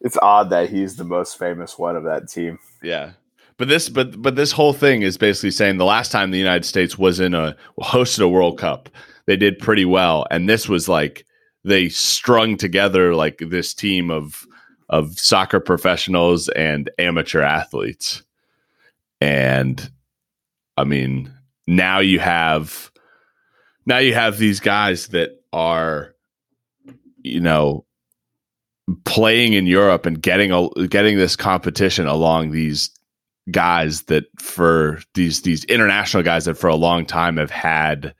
it's 0.00 0.18
odd 0.20 0.50
that 0.50 0.68
he's 0.68 0.96
the 0.96 1.04
most 1.04 1.38
famous 1.38 1.78
one 1.78 1.96
of 1.96 2.04
that 2.04 2.28
team. 2.28 2.58
Yeah. 2.82 3.12
But 3.56 3.68
this 3.68 3.88
but 3.88 4.20
but 4.20 4.34
this 4.34 4.50
whole 4.50 4.72
thing 4.72 5.02
is 5.02 5.16
basically 5.16 5.52
saying 5.52 5.78
the 5.78 5.84
last 5.84 6.10
time 6.10 6.30
the 6.30 6.38
United 6.38 6.64
States 6.64 6.98
was 6.98 7.20
in 7.20 7.34
a 7.34 7.56
hosted 7.80 8.24
a 8.24 8.28
World 8.28 8.58
Cup, 8.58 8.88
they 9.26 9.36
did 9.36 9.60
pretty 9.60 9.84
well. 9.84 10.26
And 10.30 10.48
this 10.48 10.68
was 10.68 10.88
like 10.88 11.24
they 11.62 11.88
strung 11.88 12.56
together 12.56 13.14
like 13.14 13.38
this 13.38 13.72
team 13.72 14.10
of 14.10 14.44
of 14.88 15.18
soccer 15.18 15.60
professionals 15.60 16.48
and 16.50 16.90
amateur 16.98 17.42
athletes. 17.42 18.22
And 19.24 19.90
I 20.76 20.84
mean, 20.84 21.32
now 21.66 22.00
you 22.00 22.18
have 22.18 22.90
now 23.86 23.96
you 23.96 24.12
have 24.12 24.36
these 24.36 24.60
guys 24.60 25.06
that 25.08 25.42
are 25.50 26.14
you 27.22 27.40
know 27.40 27.86
playing 29.06 29.54
in 29.54 29.66
Europe 29.66 30.04
and 30.04 30.20
getting 30.20 30.52
a, 30.52 30.68
getting 30.88 31.16
this 31.16 31.36
competition 31.36 32.06
along 32.06 32.50
these 32.50 32.90
guys 33.50 34.02
that 34.02 34.24
for 34.38 35.00
these 35.14 35.40
these 35.40 35.64
international 35.64 36.22
guys 36.22 36.44
that 36.44 36.58
for 36.58 36.68
a 36.68 36.76
long 36.76 37.06
time 37.06 37.38
have 37.38 37.50
had 37.50 38.14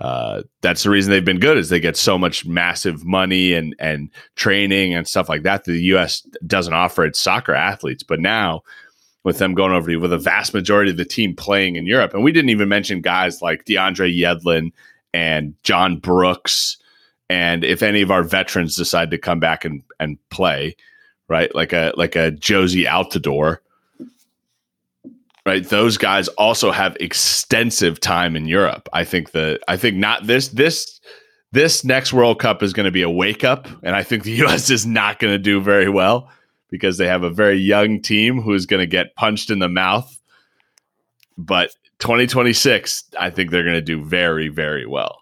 uh, 0.00 0.42
that's 0.60 0.82
the 0.82 0.90
reason 0.90 1.10
they've 1.10 1.24
been 1.24 1.40
good 1.40 1.56
is 1.56 1.70
they 1.70 1.80
get 1.80 1.96
so 1.96 2.18
much 2.18 2.44
massive 2.44 3.06
money 3.06 3.54
and 3.54 3.74
and 3.78 4.10
training 4.36 4.92
and 4.92 5.08
stuff 5.08 5.30
like 5.30 5.44
that 5.44 5.64
that 5.64 5.72
the 5.72 5.82
U.S. 5.84 6.26
doesn't 6.46 6.74
offer 6.74 7.06
its 7.06 7.18
soccer 7.18 7.54
athletes. 7.54 8.02
But 8.02 8.20
now 8.20 8.62
with 9.24 9.38
them 9.38 9.54
going 9.54 9.72
over 9.72 9.90
to 9.90 9.96
with 9.96 10.12
a 10.12 10.18
vast 10.18 10.52
majority 10.52 10.90
of 10.90 10.96
the 10.96 11.04
team 11.04 11.34
playing 11.34 11.76
in 11.76 11.86
Europe, 11.86 12.14
and 12.14 12.24
we 12.24 12.32
didn't 12.32 12.50
even 12.50 12.68
mention 12.68 13.00
guys 13.00 13.42
like 13.42 13.64
DeAndre 13.64 14.16
Yedlin 14.16 14.72
and 15.14 15.54
John 15.62 15.98
Brooks, 15.98 16.76
and 17.28 17.64
if 17.64 17.82
any 17.82 18.02
of 18.02 18.10
our 18.10 18.22
veterans 18.22 18.76
decide 18.76 19.10
to 19.10 19.18
come 19.18 19.40
back 19.40 19.64
and 19.64 19.82
and 20.00 20.18
play, 20.30 20.76
right, 21.28 21.54
like 21.54 21.72
a 21.72 21.92
like 21.96 22.16
a 22.16 22.32
Jozy 22.32 22.86
Altidore 22.86 23.58
right 25.46 25.68
those 25.68 25.96
guys 25.96 26.28
also 26.28 26.70
have 26.70 26.96
extensive 27.00 28.00
time 28.00 28.36
in 28.36 28.46
europe. 28.46 28.88
I 28.92 29.04
think 29.04 29.32
the 29.32 29.58
i 29.68 29.76
think 29.76 29.96
not 29.96 30.26
this 30.26 30.48
this 30.48 31.00
this 31.52 31.84
next 31.84 32.12
world 32.12 32.38
cup 32.40 32.62
is 32.62 32.72
going 32.72 32.84
to 32.84 32.92
be 32.92 33.02
a 33.02 33.10
wake 33.10 33.44
up 33.44 33.68
and 33.82 33.94
i 33.96 34.02
think 34.02 34.24
the 34.24 34.42
us 34.46 34.70
is 34.70 34.86
not 34.86 35.18
going 35.18 35.32
to 35.32 35.38
do 35.38 35.60
very 35.60 35.88
well 35.88 36.30
because 36.72 36.98
they 36.98 37.06
have 37.08 37.22
a 37.24 37.30
very 37.30 37.58
young 37.58 38.02
team 38.02 38.42
who's 38.42 38.66
going 38.66 38.80
to 38.82 38.88
get 38.88 39.14
punched 39.16 39.50
in 39.52 39.60
the 39.60 39.68
mouth 39.70 40.20
but 41.38 41.70
2026 42.00 43.04
i 43.20 43.30
think 43.30 43.52
they're 43.52 43.64
going 43.64 43.74
to 43.76 43.82
do 43.82 44.04
very 44.04 44.48
very 44.48 44.86
well 44.86 45.18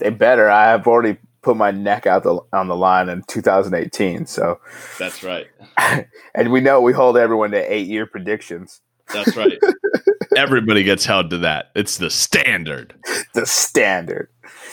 They 0.00 0.10
better. 0.10 0.50
I 0.50 0.66
have 0.70 0.86
already 0.86 1.18
put 1.42 1.56
my 1.56 1.70
neck 1.72 2.06
out 2.06 2.22
the, 2.24 2.40
on 2.52 2.68
the 2.68 2.76
line 2.76 3.08
in 3.08 3.22
2018. 3.28 4.26
So, 4.26 4.60
that's 4.98 5.22
right 5.24 5.48
and 6.34 6.52
we 6.52 6.60
know 6.60 6.80
we 6.82 6.92
hold 6.92 7.16
everyone 7.18 7.50
to 7.52 7.72
eight 7.74 7.88
year 7.88 8.06
predictions. 8.06 8.80
that's 9.12 9.36
right 9.36 9.58
everybody 10.36 10.84
gets 10.84 11.04
held 11.06 11.30
to 11.30 11.38
that 11.38 11.70
it's 11.76 11.98
the 11.98 12.10
standard 12.10 12.94
The 13.34 13.46
standard. 13.46 14.28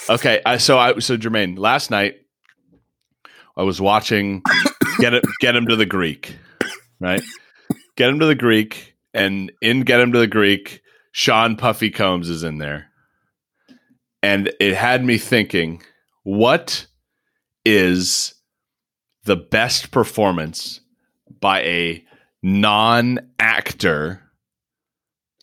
Okay, 0.09 0.41
I, 0.45 0.57
so 0.57 0.79
I 0.79 0.99
so 0.99 1.17
Jermaine, 1.17 1.59
last 1.59 1.91
night 1.91 2.15
I 3.57 3.63
was 3.63 3.79
watching 3.81 4.43
get 4.99 5.13
it 5.13 5.23
get 5.39 5.55
him 5.55 5.67
to 5.67 5.75
the 5.75 5.85
Greek, 5.85 6.37
right? 6.99 7.21
Get 7.95 8.09
him 8.09 8.19
to 8.19 8.25
the 8.25 8.35
Greek, 8.35 8.95
and 9.13 9.51
in 9.61 9.81
Get 9.81 9.99
him 9.99 10.11
to 10.11 10.19
the 10.19 10.27
Greek, 10.27 10.81
Sean 11.11 11.55
Puffy 11.55 11.89
Combs 11.89 12.29
is 12.29 12.43
in 12.43 12.57
there, 12.57 12.89
and 14.21 14.51
it 14.59 14.75
had 14.75 15.03
me 15.03 15.17
thinking, 15.17 15.81
what 16.23 16.87
is 17.65 18.33
the 19.23 19.35
best 19.35 19.91
performance 19.91 20.79
by 21.39 21.61
a 21.61 22.05
non-actor 22.43 24.21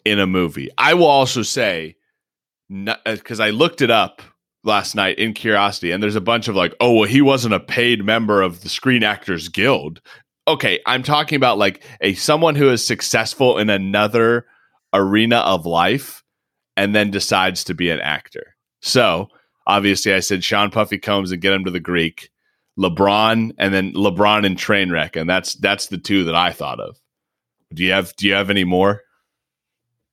in 0.05 0.19
a 0.19 0.27
movie? 0.27 0.71
I 0.79 0.95
will 0.95 1.07
also 1.07 1.43
say 1.43 1.97
because 2.69 3.41
uh, 3.41 3.45
I 3.45 3.51
looked 3.51 3.83
it 3.83 3.91
up 3.91 4.23
last 4.65 4.95
night 4.95 5.19
in 5.19 5.35
curiosity, 5.35 5.91
and 5.91 6.03
there's 6.03 6.17
a 6.17 6.21
bunch 6.21 6.49
of 6.49 6.57
like, 6.57 6.75
oh, 6.81 6.93
well, 6.93 7.09
he 7.09 7.23
wasn't 7.23 7.55
a 7.55 7.61
paid 7.61 8.05
member 8.05 8.43
of 8.43 8.63
the 8.63 8.69
Screen 8.69 9.05
Actors 9.05 9.49
Guild. 9.49 10.01
Okay, 10.49 10.81
I'm 10.87 11.03
talking 11.03 11.37
about 11.37 11.59
like 11.59 11.85
a 12.01 12.15
someone 12.15 12.55
who 12.55 12.71
is 12.71 12.85
successful 12.85 13.59
in 13.59 13.71
another 13.71 14.47
arena 14.93 15.39
of 15.39 15.67
life 15.67 16.23
and 16.77 16.95
then 16.95 17.11
decides 17.11 17.65
to 17.65 17.75
be 17.75 17.91
an 17.91 18.01
actor. 18.01 18.57
So 18.83 19.29
obviously, 19.67 20.13
I 20.13 20.21
said 20.21 20.45
Sean 20.45 20.71
Puffy 20.71 20.99
Combs 20.99 21.33
and 21.33 21.41
get 21.41 21.53
him 21.53 21.65
to 21.65 21.71
the 21.71 21.81
Greek, 21.81 22.31
LeBron, 22.79 23.53
and 23.59 23.75
then 23.75 23.93
LeBron 23.95 24.45
and 24.45 24.57
Trainwreck, 24.57 25.19
and 25.19 25.29
that's 25.29 25.55
that's 25.55 25.87
the 25.87 25.99
two 25.99 26.25
that 26.25 26.35
I 26.35 26.53
thought 26.53 26.81
of. 26.81 26.99
Do 27.73 27.83
you 27.83 27.93
have 27.93 28.15
Do 28.17 28.27
you 28.27 28.35
have 28.35 28.51
any 28.51 28.65
more? 28.65 29.03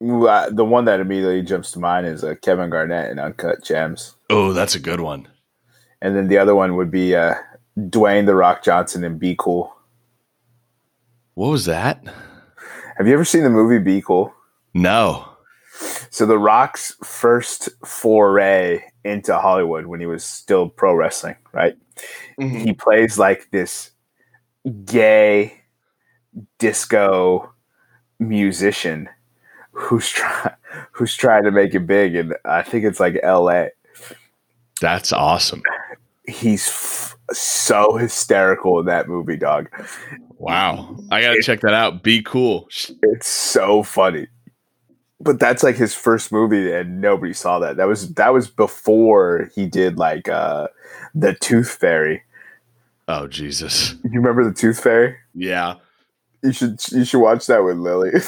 Ooh, 0.04 0.28
uh, 0.28 0.50
The 0.50 0.66
one 0.66 0.86
that 0.86 1.00
immediately 1.00 1.42
jumps 1.42 1.72
to 1.72 1.80
mind 1.80 2.08
is 2.08 2.24
uh, 2.24 2.36
Kevin 2.42 2.70
Garnett 2.70 3.12
and 3.12 3.20
Uncut 3.20 3.64
Gems. 3.64 4.16
Oh, 4.30 4.54
that's 4.54 4.76
a 4.76 4.80
good 4.80 5.00
one. 5.02 5.28
And 6.02 6.16
then 6.16 6.28
the 6.28 6.38
other 6.38 6.56
one 6.56 6.76
would 6.76 6.90
be 6.90 7.16
uh, 7.16 7.36
Dwayne 7.78 8.26
The 8.26 8.36
Rock 8.36 8.64
Johnson 8.64 9.04
and 9.04 9.20
Be 9.20 9.36
Cool. 9.38 9.74
What 11.36 11.50
was 11.50 11.66
that? 11.66 12.04
Have 12.98 13.08
you 13.08 13.14
ever 13.14 13.26
seen 13.26 13.44
the 13.44 13.50
movie 13.50 13.80
Be 13.80 14.02
Cool? 14.02 14.34
No. 14.74 15.28
So 16.10 16.26
The 16.26 16.38
Rock's 16.38 16.96
first 17.04 17.70
foray 17.86 18.82
into 19.04 19.38
Hollywood 19.38 19.86
when 19.86 20.00
he 20.00 20.06
was 20.06 20.24
still 20.24 20.70
pro 20.70 20.94
wrestling, 20.94 21.36
right? 21.54 21.76
He 22.40 22.74
plays 22.74 23.18
like 23.20 23.50
this 23.52 23.92
gay 24.86 25.54
disco 26.60 27.52
musician 28.20 29.10
who's 29.72 30.10
trying 30.10 30.56
who's 30.92 31.16
trying 31.16 31.44
to 31.44 31.52
make 31.52 31.74
it 31.74 31.88
big 31.88 32.16
and 32.16 32.36
I 32.46 32.62
think 32.62 32.86
it's 32.86 33.00
like 33.00 33.16
LA. 33.24 33.66
That's 34.80 35.12
awesome. 35.14 35.62
He's 36.28 36.68
f- 36.68 37.18
so 37.32 37.98
hysterical 37.98 38.80
in 38.80 38.86
that 38.88 39.08
movie, 39.08 39.38
dog. 39.38 39.70
Wow. 40.38 40.96
I 41.12 41.22
got 41.22 41.34
to 41.34 41.42
check 41.42 41.62
that 41.62 41.74
out. 41.74 42.04
Be 42.04 42.22
cool. 42.22 42.68
It's 43.04 43.28
so 43.28 43.84
funny. 43.84 44.28
But 45.20 45.40
that's 45.40 45.62
like 45.62 45.76
his 45.76 45.94
first 45.94 46.32
movie 46.32 46.72
and 46.72 47.00
nobody 47.00 47.34
saw 47.34 47.60
that. 47.60 47.78
That 47.78 47.88
was 47.88 48.14
that 48.16 48.34
was 48.34 48.50
before 48.50 49.52
he 49.54 49.68
did 49.68 49.98
like 49.98 50.28
uh 50.28 50.68
The 51.14 51.36
Tooth 51.36 51.70
Fairy. 51.70 52.24
Oh, 53.08 53.28
Jesus. 53.28 53.94
You 54.04 54.20
remember 54.20 54.44
The 54.44 54.54
Tooth 54.54 54.82
Fairy? 54.82 55.16
Yeah. 55.36 55.76
You 56.42 56.54
should 56.54 56.80
you 56.92 57.06
should 57.06 57.20
watch 57.20 57.46
that 57.48 57.64
with 57.64 57.78
Lily. 57.78 58.12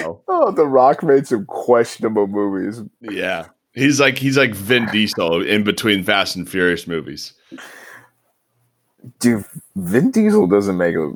No. 0.00 0.17
Oh, 0.28 0.50
The 0.52 0.66
Rock 0.66 1.02
made 1.02 1.26
some 1.26 1.44
questionable 1.46 2.26
movies. 2.26 2.82
Yeah. 3.00 3.46
He's 3.74 4.00
like 4.00 4.18
he's 4.18 4.36
like 4.36 4.54
Vin 4.54 4.86
Diesel 4.92 5.42
in 5.42 5.64
between 5.64 6.02
Fast 6.02 6.36
and 6.36 6.48
Furious 6.48 6.86
movies. 6.86 7.32
Dude, 9.20 9.44
Vin 9.76 10.10
Diesel 10.10 10.46
doesn't 10.46 10.76
make 10.76 10.94
a. 10.96 11.10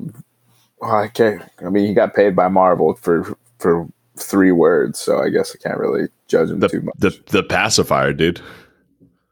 Well, 0.80 0.94
I 0.96 1.08
can't. 1.08 1.42
I 1.64 1.68
mean, 1.68 1.86
he 1.86 1.94
got 1.94 2.14
paid 2.14 2.34
by 2.36 2.48
Marvel 2.48 2.94
for 2.94 3.36
for 3.58 3.88
three 4.16 4.52
words, 4.52 4.98
so 4.98 5.18
I 5.20 5.28
guess 5.30 5.54
I 5.54 5.58
can't 5.66 5.78
really 5.78 6.08
judge 6.28 6.50
him 6.50 6.60
The 6.60 6.68
too 6.68 6.80
much. 6.82 6.94
the 6.98 7.18
the 7.26 7.42
pacifier, 7.42 8.12
dude. 8.12 8.40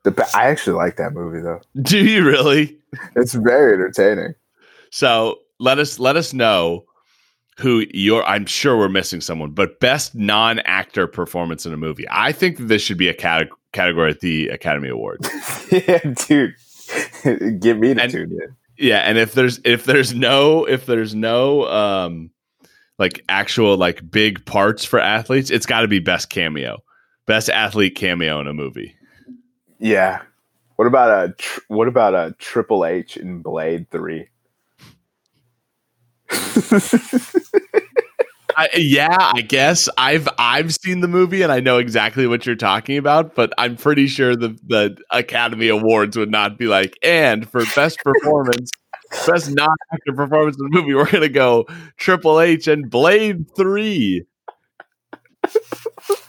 The, 0.03 0.13
pa- 0.13 0.31
I 0.35 0.47
actually 0.47 0.75
like 0.77 0.97
that 0.97 1.13
movie 1.13 1.41
though. 1.41 1.61
Do 1.83 1.99
you 1.99 2.25
really? 2.25 2.77
It's 3.17 3.35
very 3.35 3.75
entertaining. 3.75 4.35
So 4.91 5.39
let 5.59 5.79
us 5.79 5.99
let 5.99 6.17
us 6.17 6.33
know 6.33 6.85
who 7.61 7.85
you're. 7.93 8.25
I'm 8.25 8.47
sure 8.47 8.77
we're 8.77 8.89
missing 8.89 9.21
someone, 9.21 9.51
but 9.51 9.81
best 9.81 10.15
non-actor 10.15 11.07
performance 11.07 11.67
in 11.67 11.73
a 11.73 11.77
movie. 11.77 12.07
I 12.11 12.33
think 12.33 12.59
this 12.59 12.83
should 12.83 12.99
be 12.99 13.09
a 13.09 13.15
cate- 13.15 13.49
category 13.73 14.11
at 14.11 14.21
the 14.21 14.49
Academy 14.49 14.89
Awards. 14.89 15.29
yeah, 15.71 15.99
dude. 16.27 16.55
Get 17.61 17.79
me 17.79 17.95
to 17.95 18.03
And- 18.03 18.11
tune 18.13 18.31
in. 18.33 18.57
Yeah, 18.79 19.01
and 19.01 19.19
if 19.19 19.35
there's 19.35 19.61
if 19.65 19.85
there's 19.85 20.15
no 20.15 20.65
if 20.65 20.87
there's 20.87 21.15
no 21.15 21.67
um 21.69 22.31
like 22.99 23.23
actual 23.29 23.77
like 23.77 24.11
big 24.11 24.43
parts 24.47 24.87
for 24.87 24.99
athletes, 24.99 25.51
it's 25.51 25.67
got 25.67 25.83
to 25.83 25.89
be 25.89 25.99
best 25.99 26.31
cameo, 26.31 26.79
best 27.27 27.51
athlete 27.51 27.95
cameo 27.95 28.41
in 28.41 28.47
a 28.47 28.55
movie. 28.55 28.95
Yeah. 29.79 30.23
What 30.77 30.87
about 30.87 31.11
a 31.29 31.33
tr- 31.35 31.61
what 31.69 31.89
about 31.89 32.15
a 32.15 32.35
Triple 32.39 32.87
H 32.87 33.19
in 33.19 33.43
Blade 33.43 33.91
Three? 33.91 34.29
I, 38.57 38.69
yeah, 38.75 39.17
I 39.19 39.41
guess 39.41 39.89
I've 39.97 40.29
I've 40.39 40.75
seen 40.75 41.01
the 41.01 41.09
movie 41.09 41.43
and 41.43 41.53
I 41.53 41.61
know 41.61 41.79
exactly 41.79 42.27
what 42.27 42.45
you're 42.45 42.57
talking 42.57 42.99
about, 42.99 43.35
but 43.35 43.53
I'm 43.57 43.77
pretty 43.77 44.07
sure 44.07 44.37
the 44.37 44.59
the 44.67 44.97
Academy 45.11 45.69
Awards 45.69 46.17
would 46.17 46.31
not 46.31 46.59
be 46.59 46.67
like, 46.67 46.99
and 47.03 47.49
for 47.49 47.65
best 47.75 47.99
performance, 48.01 48.71
best 49.27 49.51
non-actor 49.51 50.13
performance 50.15 50.59
in 50.59 50.69
the 50.69 50.77
movie, 50.79 50.95
we're 50.95 51.11
gonna 51.11 51.29
go 51.29 51.67
Triple 51.97 52.41
H 52.41 52.67
and 52.69 52.91
Blade 52.91 53.47
Three. 53.57 54.25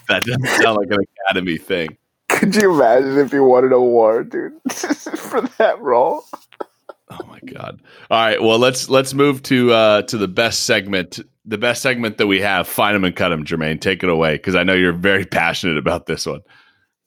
that 0.08 0.24
doesn't 0.24 0.48
sound 0.62 0.78
like 0.78 0.92
an 0.92 1.00
Academy 1.28 1.58
thing. 1.58 1.98
Could 2.30 2.56
you 2.56 2.74
imagine 2.74 3.18
if 3.18 3.34
you 3.34 3.44
won 3.44 3.66
an 3.66 3.74
award, 3.74 4.32
dude, 4.32 4.54
for 4.72 5.42
that 5.58 5.80
role? 5.80 6.24
Oh 7.12 7.26
my 7.28 7.40
god! 7.40 7.82
All 8.10 8.24
right, 8.24 8.42
well 8.42 8.58
let's 8.58 8.90
let's 8.90 9.14
move 9.14 9.44
to 9.44 9.74
uh 9.74 10.02
to 10.04 10.18
the 10.18 10.30
best 10.30 10.64
segment, 10.64 11.20
the 11.44 11.58
best 11.58 11.82
segment 11.82 12.18
that 12.18 12.28
we 12.28 12.40
have. 12.40 12.68
Find 12.68 12.96
them 12.96 13.04
and 13.04 13.16
cut 13.16 13.30
them, 13.30 13.44
Jermaine. 13.44 13.82
Take 13.82 14.02
it 14.02 14.10
away 14.10 14.36
because 14.36 14.56
I 14.56 14.64
know 14.64 14.74
you're 14.74 14.94
very 14.94 15.26
passionate 15.42 15.78
about 15.78 16.06
this 16.06 16.26
one, 16.26 16.42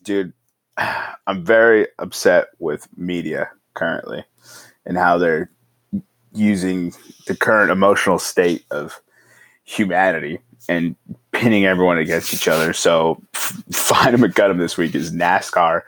dude. 0.02 0.32
I'm 1.26 1.44
very 1.44 1.86
upset 1.98 2.48
with 2.59 2.86
media 2.98 3.50
currently 3.72 4.24
and 4.84 4.98
how 4.98 5.16
they're 5.16 5.50
using 6.34 6.92
the 7.26 7.34
current 7.34 7.70
emotional 7.70 8.18
state 8.18 8.64
of 8.70 9.00
humanity 9.64 10.38
and 10.68 10.96
pinning 11.32 11.64
everyone 11.64 11.96
against 11.96 12.34
each 12.34 12.46
other. 12.46 12.74
So, 12.74 13.22
find 13.32 14.12
them 14.12 14.24
and 14.24 14.34
cut 14.34 14.48
them 14.48 14.59
this 14.59 14.76
week 14.76 14.94
is 14.94 15.12
NASCAR 15.12 15.82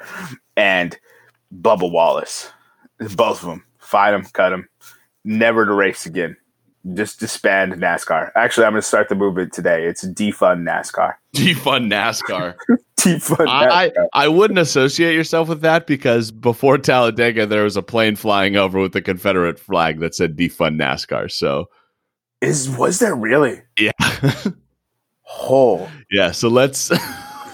and 0.57 0.99
Bubba 1.55 1.91
Wallace, 1.91 2.51
both 2.99 3.43
of 3.43 3.49
them 3.49 3.66
fight 3.87 4.13
them, 4.13 4.25
cut 4.25 4.51
them, 4.51 4.69
never 5.25 5.65
to 5.65 5.73
race 5.73 6.07
again. 6.07 6.37
Just 6.95 7.19
disband 7.19 7.73
NASCAR. 7.75 8.31
Actually, 8.37 8.67
I'm 8.67 8.73
going 8.73 8.83
to 8.83 8.87
start 8.87 9.09
the 9.09 9.17
movement 9.17 9.53
today. 9.53 9.87
It's 9.87 10.07
defund 10.07 10.63
NASCAR. 10.63 11.15
Defund 11.35 11.91
NASCAR. 11.91 12.55
defund 13.01 13.47
NASCAR. 13.47 13.49
I, 13.49 13.93
I 14.13 14.29
wouldn't 14.29 14.61
associate 14.61 15.15
yourself 15.15 15.49
with 15.49 15.63
that 15.63 15.89
because 15.89 16.31
before 16.31 16.79
Talladega, 16.79 17.45
there 17.45 17.65
was 17.65 17.77
a 17.77 17.83
plane 17.83 18.15
flying 18.15 18.57
over 18.57 18.79
with 18.81 18.93
the 18.93 19.03
Confederate 19.03 19.59
flag 19.59 19.99
that 19.99 20.15
said 20.15 20.37
defund 20.37 20.81
NASCAR. 20.81 21.31
So, 21.31 21.67
is 22.41 22.71
was 22.71 23.01
there 23.01 23.17
really? 23.17 23.63
Yeah. 23.77 23.91
oh, 25.41 25.91
yeah. 26.13 26.31
So 26.31 26.49
let's 26.49 26.93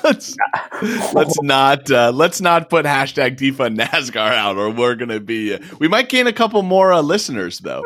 let's 0.04 0.36
let's 1.12 1.40
not 1.42 1.90
uh, 1.90 2.10
let's 2.12 2.40
not 2.40 2.68
put 2.70 2.84
hashtag 2.84 3.36
defund 3.36 3.78
NASCAR 3.78 4.32
out, 4.34 4.56
or 4.56 4.70
we're 4.70 4.94
gonna 4.94 5.20
be. 5.20 5.54
Uh, 5.54 5.58
we 5.78 5.88
might 5.88 6.08
gain 6.08 6.26
a 6.26 6.32
couple 6.32 6.62
more 6.62 6.92
uh, 6.92 7.00
listeners 7.00 7.58
though, 7.60 7.84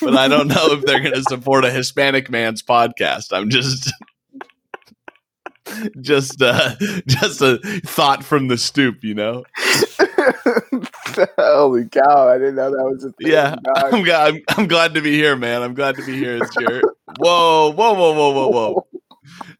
but 0.00 0.16
I 0.16 0.28
don't 0.28 0.48
know 0.48 0.72
if 0.72 0.82
they're 0.84 1.00
gonna 1.00 1.22
support 1.22 1.64
a 1.64 1.70
Hispanic 1.70 2.30
man's 2.30 2.62
podcast. 2.62 3.32
I'm 3.32 3.50
just. 3.50 3.92
just 6.00 6.40
uh 6.42 6.76
just 7.08 7.42
a 7.42 7.58
thought 7.84 8.22
from 8.22 8.46
the 8.46 8.56
stoop 8.56 9.02
you 9.02 9.14
know 9.14 9.42
holy 11.36 11.88
cow 11.88 12.28
i 12.28 12.38
didn't 12.38 12.54
know 12.54 12.70
that 12.70 12.84
was 12.84 13.02
a 13.04 13.10
thing. 13.10 13.32
yeah 13.32 13.56
I'm, 13.74 14.04
glad, 14.04 14.34
I'm, 14.34 14.42
I'm 14.56 14.68
glad 14.68 14.94
to 14.94 15.00
be 15.00 15.12
here 15.14 15.34
man 15.34 15.62
i'm 15.62 15.74
glad 15.74 15.96
to 15.96 16.06
be 16.06 16.16
here 16.16 16.36
it's 16.40 16.54
your 16.56 16.82
whoa 17.18 17.72
whoa 17.72 17.94
whoa 17.94 18.12
whoa 18.12 18.30
whoa 18.30 18.48
whoa 18.48 18.86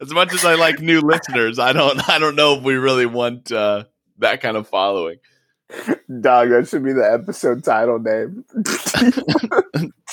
as 0.00 0.12
much 0.12 0.32
as 0.32 0.44
I 0.44 0.54
like 0.54 0.80
new 0.80 1.00
listeners, 1.00 1.58
I 1.58 1.72
don't 1.72 2.08
I 2.08 2.18
don't 2.18 2.36
know 2.36 2.54
if 2.56 2.62
we 2.62 2.74
really 2.74 3.06
want 3.06 3.50
uh, 3.52 3.84
that 4.18 4.40
kind 4.40 4.56
of 4.56 4.68
following. 4.68 5.18
Dog, 6.20 6.50
that 6.50 6.68
should 6.68 6.84
be 6.84 6.92
the 6.92 7.10
episode 7.10 7.64
title 7.64 7.98
name. 7.98 8.44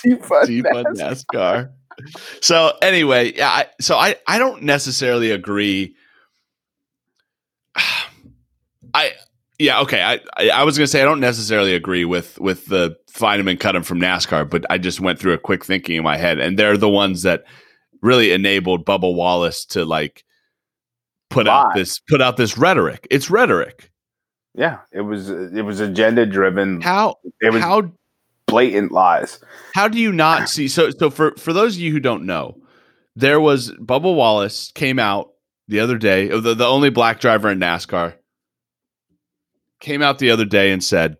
Defund 0.03 0.63
NASCAR. 0.95 1.69
So 2.41 2.73
anyway, 2.81 3.33
yeah, 3.35 3.49
I, 3.49 3.67
so 3.79 3.95
I 3.95 4.15
I 4.27 4.39
don't 4.39 4.63
necessarily 4.63 5.31
agree. 5.31 5.95
I 8.95 9.11
yeah 9.59 9.81
okay 9.81 10.01
I, 10.01 10.19
I, 10.35 10.49
I 10.49 10.63
was 10.63 10.77
gonna 10.77 10.87
say 10.87 11.01
I 11.01 11.05
don't 11.05 11.19
necessarily 11.19 11.75
agree 11.75 12.05
with 12.05 12.39
with 12.39 12.65
the 12.65 12.97
find 13.13 13.39
him 13.39 13.47
and 13.47 13.59
cut 13.59 13.75
him 13.75 13.83
from 13.83 13.99
NASCAR, 13.99 14.49
but 14.49 14.65
I 14.71 14.79
just 14.79 14.99
went 14.99 15.19
through 15.19 15.33
a 15.33 15.37
quick 15.37 15.63
thinking 15.63 15.95
in 15.95 16.03
my 16.03 16.17
head, 16.17 16.39
and 16.39 16.57
they're 16.57 16.77
the 16.77 16.89
ones 16.89 17.21
that 17.21 17.43
really 18.03 18.31
enabled 18.31 18.85
Bubba 18.85 19.13
Wallace 19.13 19.65
to 19.67 19.85
like 19.85 20.23
put 21.29 21.47
Lie. 21.47 21.61
out 21.61 21.73
this 21.73 21.99
put 21.99 22.21
out 22.21 22.37
this 22.37 22.57
rhetoric. 22.57 23.07
It's 23.09 23.31
rhetoric. 23.31 23.89
Yeah, 24.53 24.79
it 24.91 25.01
was 25.01 25.29
it 25.29 25.65
was 25.65 25.79
agenda 25.79 26.25
driven. 26.27 26.81
How 26.81 27.15
it 27.41 27.51
was 27.51 27.61
how 27.61 27.91
blatant 28.45 28.91
lies. 28.91 29.39
How 29.73 29.87
do 29.87 29.97
you 29.97 30.11
not 30.11 30.49
see? 30.49 30.67
So 30.67 30.91
so 30.91 31.09
for 31.09 31.31
for 31.37 31.53
those 31.53 31.75
of 31.75 31.81
you 31.81 31.91
who 31.91 31.99
don't 31.99 32.25
know, 32.25 32.57
there 33.15 33.39
was 33.39 33.71
Bubba 33.71 34.13
Wallace 34.13 34.71
came 34.75 34.99
out 34.99 35.31
the 35.67 35.79
other 35.79 35.97
day. 35.97 36.29
Oh, 36.29 36.39
the 36.39 36.53
the 36.53 36.67
only 36.67 36.89
black 36.89 37.19
driver 37.19 37.49
in 37.49 37.59
NASCAR 37.59 38.15
came 39.79 40.01
out 40.01 40.19
the 40.19 40.31
other 40.31 40.45
day 40.45 40.71
and 40.71 40.83
said 40.83 41.17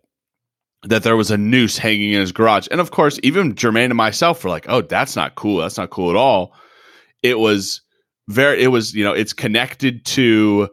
that 0.84 1.02
there 1.02 1.16
was 1.16 1.30
a 1.30 1.38
noose 1.38 1.78
hanging 1.78 2.12
in 2.12 2.20
his 2.20 2.32
garage. 2.32 2.68
And 2.70 2.80
of 2.80 2.90
course, 2.90 3.18
even 3.22 3.54
Jermaine 3.54 3.86
and 3.86 3.96
myself 3.96 4.44
were 4.44 4.50
like, 4.50 4.66
"Oh, 4.68 4.82
that's 4.82 5.16
not 5.16 5.34
cool. 5.34 5.58
That's 5.58 5.78
not 5.78 5.90
cool 5.90 6.10
at 6.10 6.16
all." 6.16 6.54
It 7.24 7.38
was 7.38 7.80
very 8.28 8.62
it 8.62 8.68
was 8.68 8.94
you 8.94 9.02
know 9.02 9.12
it's 9.12 9.32
connected 9.32 10.04
to 10.04 10.68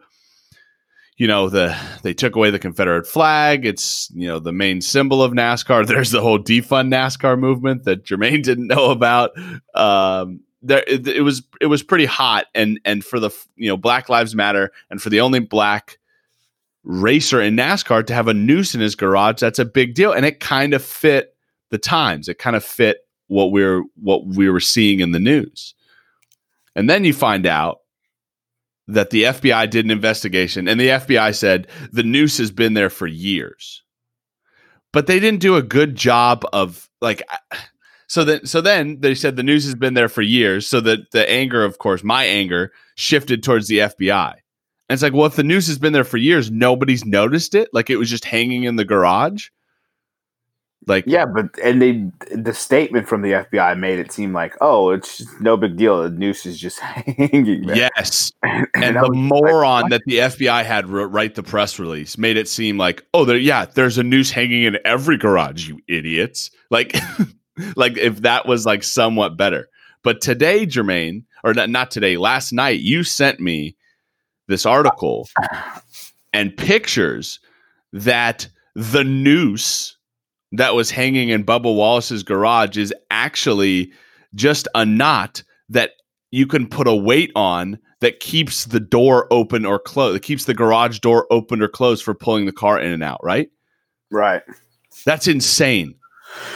you 1.17 1.27
know 1.27 1.49
the 1.49 1.75
they 2.03 2.13
took 2.13 2.35
away 2.35 2.51
the 2.51 2.59
confederate 2.59 3.07
flag. 3.07 3.65
It's 3.65 4.11
you 4.13 4.27
know 4.27 4.37
the 4.37 4.51
main 4.51 4.81
symbol 4.81 5.23
of 5.23 5.31
nascar. 5.31 5.87
There's 5.87 6.11
the 6.11 6.21
whole 6.21 6.37
defund 6.37 6.93
nascar 6.93 7.39
movement 7.39 7.85
that 7.85 8.03
jermaine 8.03 8.43
didn't 8.43 8.67
know 8.67 8.91
about. 8.91 9.31
Um 9.73 10.41
there 10.63 10.83
it, 10.85 11.07
it, 11.07 11.21
was 11.21 11.41
it 11.59 11.67
was 11.67 11.81
pretty 11.81 12.05
hot. 12.05 12.45
And 12.53 12.79
and 12.85 13.03
for 13.03 13.19
the 13.19 13.31
you 13.55 13.69
know 13.69 13.77
black 13.77 14.09
lives 14.09 14.35
matter 14.35 14.71
and 14.91 15.01
for 15.01 15.09
the 15.09 15.21
only 15.21 15.39
black 15.39 15.97
racer 16.83 17.41
in 17.41 17.55
nascar 17.55 18.05
to 18.05 18.13
have 18.13 18.27
a 18.27 18.33
noose 18.33 18.73
in 18.75 18.81
his 18.81 18.95
garage 18.95 19.39
that's 19.39 19.59
a 19.59 19.65
big 19.65 19.95
deal. 19.95 20.11
And 20.11 20.25
it 20.25 20.41
kind 20.41 20.73
of 20.73 20.83
fit 20.83 21.35
the 21.69 21.77
times. 21.77 22.27
It 22.27 22.39
kind 22.39 22.57
of 22.57 22.63
fit 22.63 23.07
what 23.27 23.53
we're 23.53 23.83
what 23.95 24.25
we 24.25 24.49
were 24.49 24.59
seeing 24.59 24.99
in 24.99 25.13
the 25.13 25.19
news 25.19 25.75
and 26.75 26.89
then 26.89 27.03
you 27.03 27.13
find 27.13 27.45
out 27.45 27.79
that 28.87 29.09
the 29.09 29.23
FBI 29.23 29.69
did 29.69 29.85
an 29.85 29.91
investigation 29.91 30.67
and 30.67 30.79
the 30.79 30.89
FBI 30.89 31.35
said 31.35 31.67
the 31.91 32.03
noose 32.03 32.37
has 32.37 32.51
been 32.51 32.73
there 32.73 32.89
for 32.89 33.07
years. 33.07 33.83
But 34.93 35.07
they 35.07 35.19
didn't 35.19 35.39
do 35.39 35.55
a 35.55 35.61
good 35.61 35.95
job 35.95 36.43
of 36.51 36.89
like 36.99 37.23
so 38.07 38.25
then 38.25 38.45
so 38.45 38.59
then 38.59 38.99
they 38.99 39.15
said 39.15 39.35
the 39.35 39.43
noose 39.43 39.63
has 39.65 39.75
been 39.75 39.93
there 39.93 40.09
for 40.09 40.21
years 40.21 40.67
so 40.67 40.81
that 40.81 41.11
the 41.11 41.29
anger 41.29 41.63
of 41.63 41.77
course 41.77 42.03
my 42.03 42.25
anger 42.25 42.71
shifted 42.95 43.43
towards 43.43 43.67
the 43.67 43.79
FBI. 43.79 44.31
And 44.31 44.95
it's 44.95 45.03
like 45.03 45.13
well 45.13 45.27
if 45.27 45.35
the 45.35 45.43
noose 45.43 45.67
has 45.67 45.79
been 45.79 45.93
there 45.93 46.03
for 46.03 46.17
years 46.17 46.51
nobody's 46.51 47.05
noticed 47.05 47.55
it 47.55 47.69
like 47.71 47.89
it 47.89 47.97
was 47.97 48.09
just 48.09 48.25
hanging 48.25 48.63
in 48.63 48.75
the 48.75 48.85
garage. 48.85 49.47
Like 50.87 51.03
yeah, 51.05 51.25
but 51.25 51.57
and 51.63 51.79
they 51.79 52.09
the 52.35 52.53
statement 52.53 53.07
from 53.07 53.21
the 53.21 53.33
FBI 53.33 53.77
made 53.77 53.99
it 53.99 54.11
seem 54.11 54.33
like 54.33 54.55
oh 54.61 54.89
it's 54.89 55.23
no 55.39 55.55
big 55.55 55.77
deal 55.77 56.01
the 56.01 56.09
noose 56.09 56.45
is 56.47 56.59
just 56.59 56.79
hanging 56.81 57.67
there. 57.67 57.75
Yes, 57.75 58.31
and, 58.43 58.67
and 58.75 58.95
the 58.95 59.11
moron 59.11 59.83
like, 59.83 59.91
that 59.91 60.01
the 60.07 60.17
FBI 60.17 60.65
had 60.65 60.87
write 60.87 61.35
the 61.35 61.43
press 61.43 61.77
release 61.77 62.17
made 62.17 62.35
it 62.35 62.47
seem 62.47 62.79
like 62.79 63.05
oh 63.13 63.25
there 63.25 63.37
yeah 63.37 63.65
there's 63.65 63.99
a 63.99 64.03
noose 64.03 64.31
hanging 64.31 64.63
in 64.63 64.79
every 64.83 65.17
garage 65.17 65.67
you 65.69 65.79
idiots 65.87 66.49
like 66.71 66.95
like 67.75 67.97
if 67.97 68.21
that 68.21 68.47
was 68.47 68.65
like 68.65 68.83
somewhat 68.83 69.37
better. 69.37 69.69
But 70.03 70.21
today, 70.21 70.65
Jermaine, 70.65 71.25
or 71.43 71.53
not, 71.53 71.69
not 71.69 71.91
today, 71.91 72.17
last 72.17 72.51
night 72.51 72.79
you 72.79 73.03
sent 73.03 73.39
me 73.39 73.75
this 74.47 74.65
article 74.65 75.29
and 76.33 76.55
pictures 76.55 77.39
that 77.93 78.47
the 78.75 79.03
noose 79.03 79.97
that 80.51 80.75
was 80.75 80.91
hanging 80.91 81.29
in 81.29 81.45
Bubba 81.45 81.73
Wallace's 81.75 82.23
garage 82.23 82.77
is 82.77 82.93
actually 83.09 83.91
just 84.35 84.67
a 84.75 84.85
knot 84.85 85.43
that 85.69 85.91
you 86.31 86.47
can 86.47 86.67
put 86.67 86.87
a 86.87 86.95
weight 86.95 87.31
on 87.35 87.79
that 87.99 88.19
keeps 88.19 88.65
the 88.65 88.79
door 88.79 89.27
open 89.31 89.65
or 89.65 89.79
closed. 89.79 90.17
It 90.17 90.23
keeps 90.23 90.45
the 90.45 90.53
garage 90.53 90.99
door 90.99 91.27
open 91.29 91.61
or 91.61 91.67
closed 91.67 92.03
for 92.03 92.13
pulling 92.13 92.45
the 92.45 92.51
car 92.51 92.79
in 92.79 92.91
and 92.91 93.03
out, 93.03 93.19
right? 93.23 93.49
Right. 94.09 94.41
That's 95.05 95.27
insane. 95.27 95.95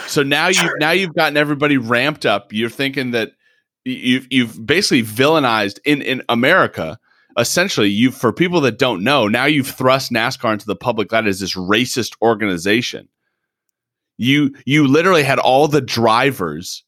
So 0.06 0.22
now 0.22 0.48
you 0.48 0.70
now 0.80 0.90
you've 0.90 1.14
gotten 1.14 1.36
everybody 1.36 1.76
ramped 1.76 2.26
up. 2.26 2.52
You're 2.52 2.70
thinking 2.70 3.10
that 3.12 3.32
you've 3.84 4.26
you've 4.30 4.66
basically 4.66 5.02
villainized 5.02 5.78
in 5.84 6.02
in 6.02 6.22
America. 6.28 6.98
Essentially, 7.38 7.90
you 7.90 8.10
for 8.10 8.32
people 8.32 8.62
that 8.62 8.78
don't 8.78 9.04
know, 9.04 9.28
now 9.28 9.44
you've 9.44 9.68
thrust 9.68 10.10
NASCAR 10.10 10.54
into 10.54 10.66
the 10.66 10.76
public 10.76 11.12
light 11.12 11.26
as 11.26 11.40
this 11.40 11.54
racist 11.54 12.14
organization 12.22 13.08
you 14.18 14.54
you 14.64 14.86
literally 14.86 15.22
had 15.22 15.38
all 15.38 15.68
the 15.68 15.80
drivers 15.80 16.84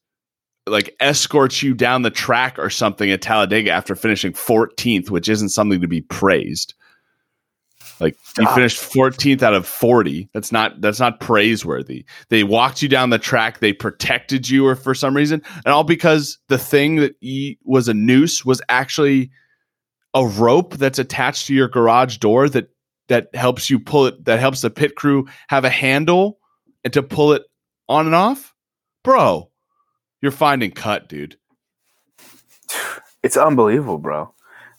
like 0.69 0.95
escort 0.99 1.61
you 1.61 1.73
down 1.73 2.03
the 2.03 2.11
track 2.11 2.57
or 2.59 2.69
something 2.69 3.09
at 3.11 3.21
Talladega 3.21 3.71
after 3.71 3.95
finishing 3.95 4.33
14th, 4.33 5.09
which 5.09 5.27
isn't 5.29 5.49
something 5.49 5.81
to 5.81 5.87
be 5.87 6.01
praised. 6.01 6.73
Like 7.99 8.17
you 8.37 8.47
finished 8.47 8.79
14th 8.81 9.41
out 9.41 9.53
of 9.53 9.67
40. 9.67 10.29
That's 10.33 10.51
not 10.53 10.79
that's 10.79 11.01
not 11.01 11.19
praiseworthy. 11.19 12.05
They 12.29 12.45
walked 12.45 12.81
you 12.81 12.87
down 12.87 13.09
the 13.09 13.19
track. 13.19 13.59
They 13.59 13.73
protected 13.73 14.49
you, 14.49 14.65
or 14.65 14.75
for 14.75 14.95
some 14.95 15.15
reason, 15.15 15.41
and 15.65 15.73
all 15.73 15.83
because 15.83 16.37
the 16.47 16.57
thing 16.57 16.97
that 16.97 17.15
was 17.65 17.89
a 17.89 17.93
noose 17.93 18.45
was 18.45 18.61
actually 18.69 19.31
a 20.13 20.25
rope 20.25 20.75
that's 20.75 20.99
attached 20.99 21.47
to 21.47 21.53
your 21.53 21.67
garage 21.67 22.17
door 22.17 22.47
that 22.49 22.69
that 23.09 23.27
helps 23.35 23.69
you 23.69 23.79
pull 23.79 24.05
it. 24.05 24.23
That 24.23 24.39
helps 24.39 24.61
the 24.61 24.69
pit 24.69 24.95
crew 24.95 25.27
have 25.49 25.65
a 25.65 25.69
handle 25.69 26.38
and 26.83 26.93
to 26.93 27.03
pull 27.03 27.33
it 27.33 27.43
on 27.87 28.05
and 28.05 28.15
off. 28.15 28.53
Bro, 29.03 29.49
you're 30.21 30.31
finding 30.31 30.71
cut, 30.71 31.07
dude. 31.09 31.37
It's 33.21 33.35
unbelievable, 33.35 33.97
bro. 33.97 34.33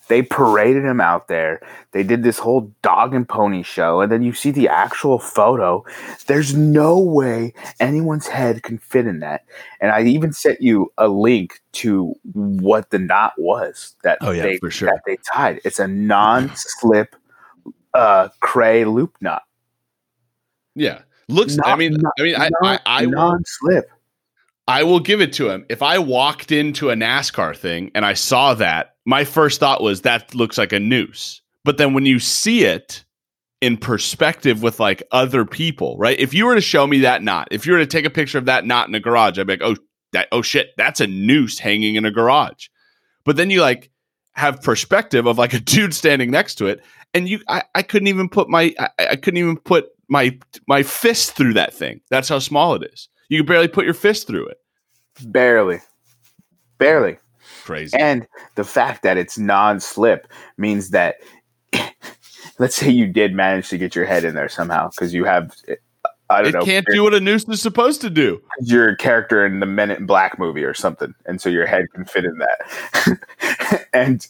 They 0.07 0.23
paraded 0.23 0.83
him 0.83 0.99
out 0.99 1.27
there. 1.27 1.61
They 1.91 2.01
did 2.01 2.23
this 2.23 2.39
whole 2.39 2.73
dog 2.81 3.13
and 3.13 3.29
pony 3.29 3.61
show, 3.61 4.01
and 4.01 4.11
then 4.11 4.23
you 4.23 4.33
see 4.33 4.49
the 4.49 4.67
actual 4.67 5.19
photo. 5.19 5.85
There's 6.25 6.55
no 6.55 6.97
way 6.97 7.53
anyone's 7.79 8.25
head 8.27 8.63
can 8.63 8.79
fit 8.79 9.05
in 9.05 9.19
that. 9.19 9.45
And 9.79 9.91
I 9.91 10.01
even 10.01 10.33
sent 10.33 10.59
you 10.59 10.91
a 10.97 11.07
link 11.07 11.61
to 11.73 12.15
what 12.33 12.89
the 12.89 12.97
knot 12.97 13.33
was 13.37 13.95
that 14.03 14.17
Oh, 14.21 14.31
yeah, 14.31 14.41
they 14.41 14.57
for 14.57 14.71
sure. 14.71 14.89
that 14.89 15.01
they 15.05 15.17
tied. 15.31 15.61
It's 15.63 15.77
a 15.79 15.87
non-slip 15.87 17.15
uh 17.93 18.29
Kreh 18.41 18.91
loop 18.91 19.15
knot. 19.21 19.43
Yeah, 20.73 21.03
looks. 21.31 21.57
I 21.63 21.75
mean, 21.75 21.93
not- 21.93 22.13
I 22.19 22.23
mean, 22.23 22.35
I, 22.35 22.49
I, 22.63 22.79
I 22.85 23.05
will 23.05 23.13
non-slip. 23.13 23.89
I 24.67 24.83
will 24.83 24.99
give 24.99 25.21
it 25.21 25.33
to 25.33 25.49
him. 25.49 25.65
If 25.69 25.81
I 25.81 25.97
walked 25.99 26.51
into 26.51 26.91
a 26.91 26.95
NASCAR 26.95 27.57
thing 27.57 27.91
and 27.95 28.05
I 28.05 28.13
saw 28.13 28.53
that, 28.53 28.95
my 29.05 29.25
first 29.25 29.59
thought 29.59 29.81
was 29.81 30.01
that 30.01 30.33
looks 30.35 30.57
like 30.57 30.71
a 30.71 30.79
noose. 30.79 31.41
But 31.63 31.77
then 31.77 31.93
when 31.93 32.05
you 32.05 32.19
see 32.19 32.63
it 32.63 33.03
in 33.59 33.77
perspective 33.77 34.63
with 34.63 34.79
like 34.79 35.03
other 35.11 35.45
people, 35.45 35.97
right? 35.97 36.19
If 36.19 36.33
you 36.33 36.45
were 36.45 36.55
to 36.55 36.61
show 36.61 36.87
me 36.87 36.99
that 36.99 37.21
knot, 37.21 37.47
if 37.51 37.65
you 37.65 37.73
were 37.73 37.79
to 37.79 37.85
take 37.85 38.05
a 38.05 38.09
picture 38.09 38.37
of 38.37 38.45
that 38.45 38.65
knot 38.65 38.87
in 38.87 38.95
a 38.95 38.99
garage, 38.99 39.37
I'd 39.37 39.47
be 39.47 39.53
like, 39.53 39.61
oh, 39.63 39.75
that, 40.13 40.27
oh 40.31 40.41
shit, 40.41 40.71
that's 40.77 40.99
a 40.99 41.07
noose 41.07 41.59
hanging 41.59 41.95
in 41.95 42.05
a 42.05 42.11
garage. 42.11 42.67
But 43.23 43.37
then 43.37 43.49
you 43.49 43.61
like 43.61 43.91
have 44.33 44.61
perspective 44.61 45.27
of 45.27 45.37
like 45.37 45.53
a 45.53 45.59
dude 45.59 45.93
standing 45.93 46.31
next 46.31 46.55
to 46.55 46.67
it, 46.67 46.81
and 47.13 47.29
you, 47.29 47.39
I, 47.47 47.63
I 47.75 47.81
couldn't 47.83 48.07
even 48.07 48.29
put 48.29 48.49
my, 48.49 48.73
I, 48.79 48.89
I 48.99 49.15
couldn't 49.15 49.37
even 49.37 49.57
put 49.57 49.89
my 50.11 50.37
my 50.67 50.83
fist 50.83 51.31
through 51.31 51.53
that 51.53 51.73
thing. 51.73 52.01
That's 52.09 52.29
how 52.29 52.39
small 52.39 52.75
it 52.75 52.83
is. 52.93 53.07
You 53.29 53.39
can 53.39 53.45
barely 53.47 53.69
put 53.69 53.85
your 53.85 53.93
fist 53.93 54.27
through 54.27 54.45
it. 54.47 54.57
Barely. 55.23 55.79
Barely. 56.77 57.17
Crazy. 57.63 57.97
And 57.97 58.27
the 58.55 58.65
fact 58.65 59.03
that 59.03 59.17
it's 59.17 59.37
non-slip 59.37 60.27
means 60.57 60.89
that 60.89 61.15
let's 62.59 62.75
say 62.75 62.89
you 62.89 63.07
did 63.07 63.33
manage 63.33 63.69
to 63.69 63.77
get 63.77 63.95
your 63.95 64.03
head 64.05 64.25
in 64.25 64.35
there 64.35 64.49
somehow 64.49 64.89
because 64.89 65.13
you 65.13 65.23
have 65.23 65.55
I 66.29 66.41
don't 66.41 66.49
it 66.49 66.53
know 66.55 66.65
can't 66.65 66.85
do 66.91 67.03
what 67.03 67.13
a 67.13 67.21
noose 67.21 67.47
is 67.47 67.61
supposed 67.61 68.01
to 68.01 68.09
do. 68.09 68.41
you're 68.59 68.89
a 68.89 68.97
character 68.97 69.45
in 69.45 69.61
the 69.61 69.65
Men 69.65 69.91
in 69.91 70.05
Black 70.05 70.37
movie 70.37 70.63
or 70.63 70.73
something, 70.73 71.13
and 71.25 71.39
so 71.39 71.47
your 71.47 71.65
head 71.65 71.85
can 71.93 72.03
fit 72.03 72.25
in 72.25 72.37
that. 72.37 73.87
and 73.93 74.27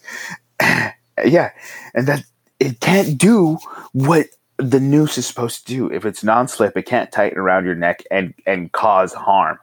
yeah, 1.25 1.51
and 1.95 2.07
that 2.07 2.23
it 2.59 2.79
can't 2.81 3.17
do 3.17 3.57
what 3.93 4.27
the 4.61 4.79
noose 4.79 5.17
is 5.17 5.25
supposed 5.25 5.65
to 5.67 5.73
do. 5.73 5.91
If 5.91 6.05
it's 6.05 6.23
non-slip, 6.23 6.77
it 6.77 6.83
can't 6.85 7.11
tighten 7.11 7.37
around 7.37 7.65
your 7.65 7.75
neck 7.75 8.03
and 8.11 8.33
and 8.45 8.71
cause 8.71 9.13
harm. 9.13 9.59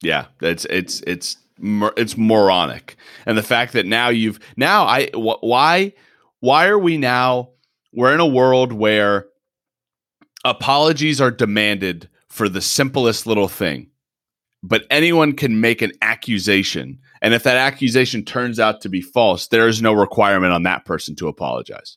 Yeah, 0.00 0.26
it's 0.40 0.64
it's 0.66 1.00
it's 1.06 1.36
it's 1.60 2.16
moronic, 2.16 2.96
and 3.26 3.36
the 3.36 3.42
fact 3.42 3.72
that 3.72 3.86
now 3.86 4.08
you've 4.08 4.38
now 4.56 4.84
I 4.84 5.08
wh- 5.10 5.42
why 5.42 5.92
why 6.40 6.68
are 6.68 6.78
we 6.78 6.96
now 6.96 7.50
we're 7.92 8.14
in 8.14 8.20
a 8.20 8.26
world 8.26 8.72
where 8.72 9.26
apologies 10.44 11.20
are 11.20 11.32
demanded 11.32 12.08
for 12.28 12.48
the 12.48 12.60
simplest 12.60 13.26
little 13.26 13.48
thing, 13.48 13.90
but 14.62 14.84
anyone 14.90 15.32
can 15.32 15.60
make 15.60 15.82
an 15.82 15.92
accusation, 16.00 17.00
and 17.20 17.34
if 17.34 17.42
that 17.42 17.56
accusation 17.56 18.24
turns 18.24 18.60
out 18.60 18.80
to 18.82 18.88
be 18.88 19.00
false, 19.00 19.48
there 19.48 19.66
is 19.66 19.82
no 19.82 19.92
requirement 19.92 20.52
on 20.52 20.62
that 20.62 20.84
person 20.84 21.16
to 21.16 21.26
apologize. 21.26 21.96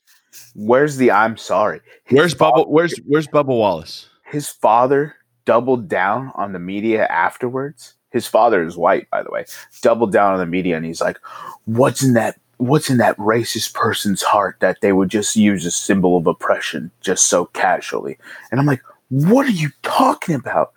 Where's 0.54 0.96
the 0.96 1.10
I'm 1.10 1.36
sorry? 1.36 1.80
His 2.04 2.16
Where's 2.16 2.34
Bubba? 2.34 2.68
Where's 2.68 2.98
where's 3.06 3.26
Bubba 3.26 3.46
Wallace? 3.46 4.08
his 4.32 4.48
father 4.48 5.14
doubled 5.44 5.88
down 5.88 6.32
on 6.34 6.52
the 6.52 6.58
media 6.58 7.06
afterwards. 7.06 7.94
His 8.10 8.26
father 8.26 8.64
is 8.64 8.76
white, 8.76 9.08
by 9.10 9.22
the 9.22 9.30
way. 9.30 9.44
Doubled 9.82 10.10
down 10.10 10.32
on 10.32 10.38
the 10.38 10.46
media, 10.46 10.76
and 10.76 10.84
he's 10.84 11.00
like, 11.00 11.18
"What's 11.66 12.02
in 12.02 12.14
that? 12.14 12.40
What's 12.56 12.90
in 12.90 12.98
that 12.98 13.16
racist 13.18 13.74
person's 13.74 14.22
heart 14.22 14.56
that 14.60 14.80
they 14.80 14.92
would 14.92 15.10
just 15.10 15.36
use 15.36 15.66
a 15.66 15.70
symbol 15.70 16.16
of 16.16 16.26
oppression 16.26 16.90
just 17.00 17.26
so 17.28 17.46
casually?" 17.46 18.18
And 18.50 18.58
I'm 18.58 18.66
like, 18.66 18.82
"What 19.10 19.46
are 19.46 19.50
you 19.50 19.70
talking 19.82 20.34
about? 20.34 20.72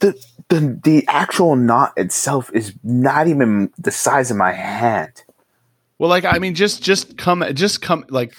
The 0.00 0.14
the 0.48 0.80
the 0.82 1.04
actual 1.08 1.56
knot 1.56 1.92
itself 1.96 2.50
is 2.54 2.72
not 2.82 3.28
even 3.28 3.70
the 3.78 3.90
size 3.90 4.30
of 4.30 4.36
my 4.36 4.52
hand." 4.52 5.22
Well, 5.98 6.08
like 6.08 6.24
I 6.24 6.38
mean, 6.38 6.54
just 6.54 6.82
just 6.82 7.18
come, 7.18 7.44
just 7.54 7.82
come. 7.82 8.06
Like 8.08 8.34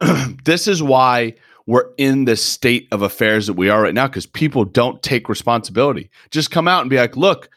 this 0.44 0.66
is 0.68 0.82
why 0.82 1.34
we're 1.66 1.90
in 1.98 2.24
the 2.26 2.36
state 2.36 2.88
of 2.92 3.02
affairs 3.02 3.46
that 3.48 3.54
we 3.54 3.68
are 3.68 3.82
right 3.82 3.94
now 3.94 4.06
because 4.06 4.26
people 4.26 4.64
don't 4.64 5.02
take 5.02 5.28
responsibility. 5.28 6.10
Just 6.30 6.50
come 6.50 6.68
out 6.68 6.82
and 6.82 6.90
be 6.90 6.96
like, 6.96 7.16
look, 7.16 7.48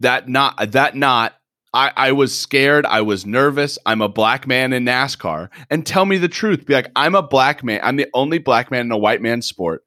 that 0.00 0.28
not 0.28 0.72
that 0.72 0.94
not. 0.94 1.34
I, 1.74 1.92
I 1.96 2.12
was 2.12 2.36
scared. 2.36 2.86
I 2.86 3.02
was 3.02 3.26
nervous. 3.26 3.78
I'm 3.84 4.00
a 4.00 4.08
black 4.08 4.46
man 4.46 4.72
in 4.72 4.84
NASCAR, 4.84 5.50
and 5.68 5.84
tell 5.84 6.06
me 6.06 6.16
the 6.16 6.28
truth. 6.28 6.64
Be 6.64 6.72
like, 6.74 6.90
I'm 6.96 7.14
a 7.14 7.22
black 7.22 7.62
man. 7.62 7.80
I'm 7.82 7.96
the 7.96 8.06
only 8.14 8.38
black 8.38 8.70
man 8.70 8.86
in 8.86 8.92
a 8.92 8.96
white 8.96 9.20
man's 9.20 9.46
sport. 9.46 9.84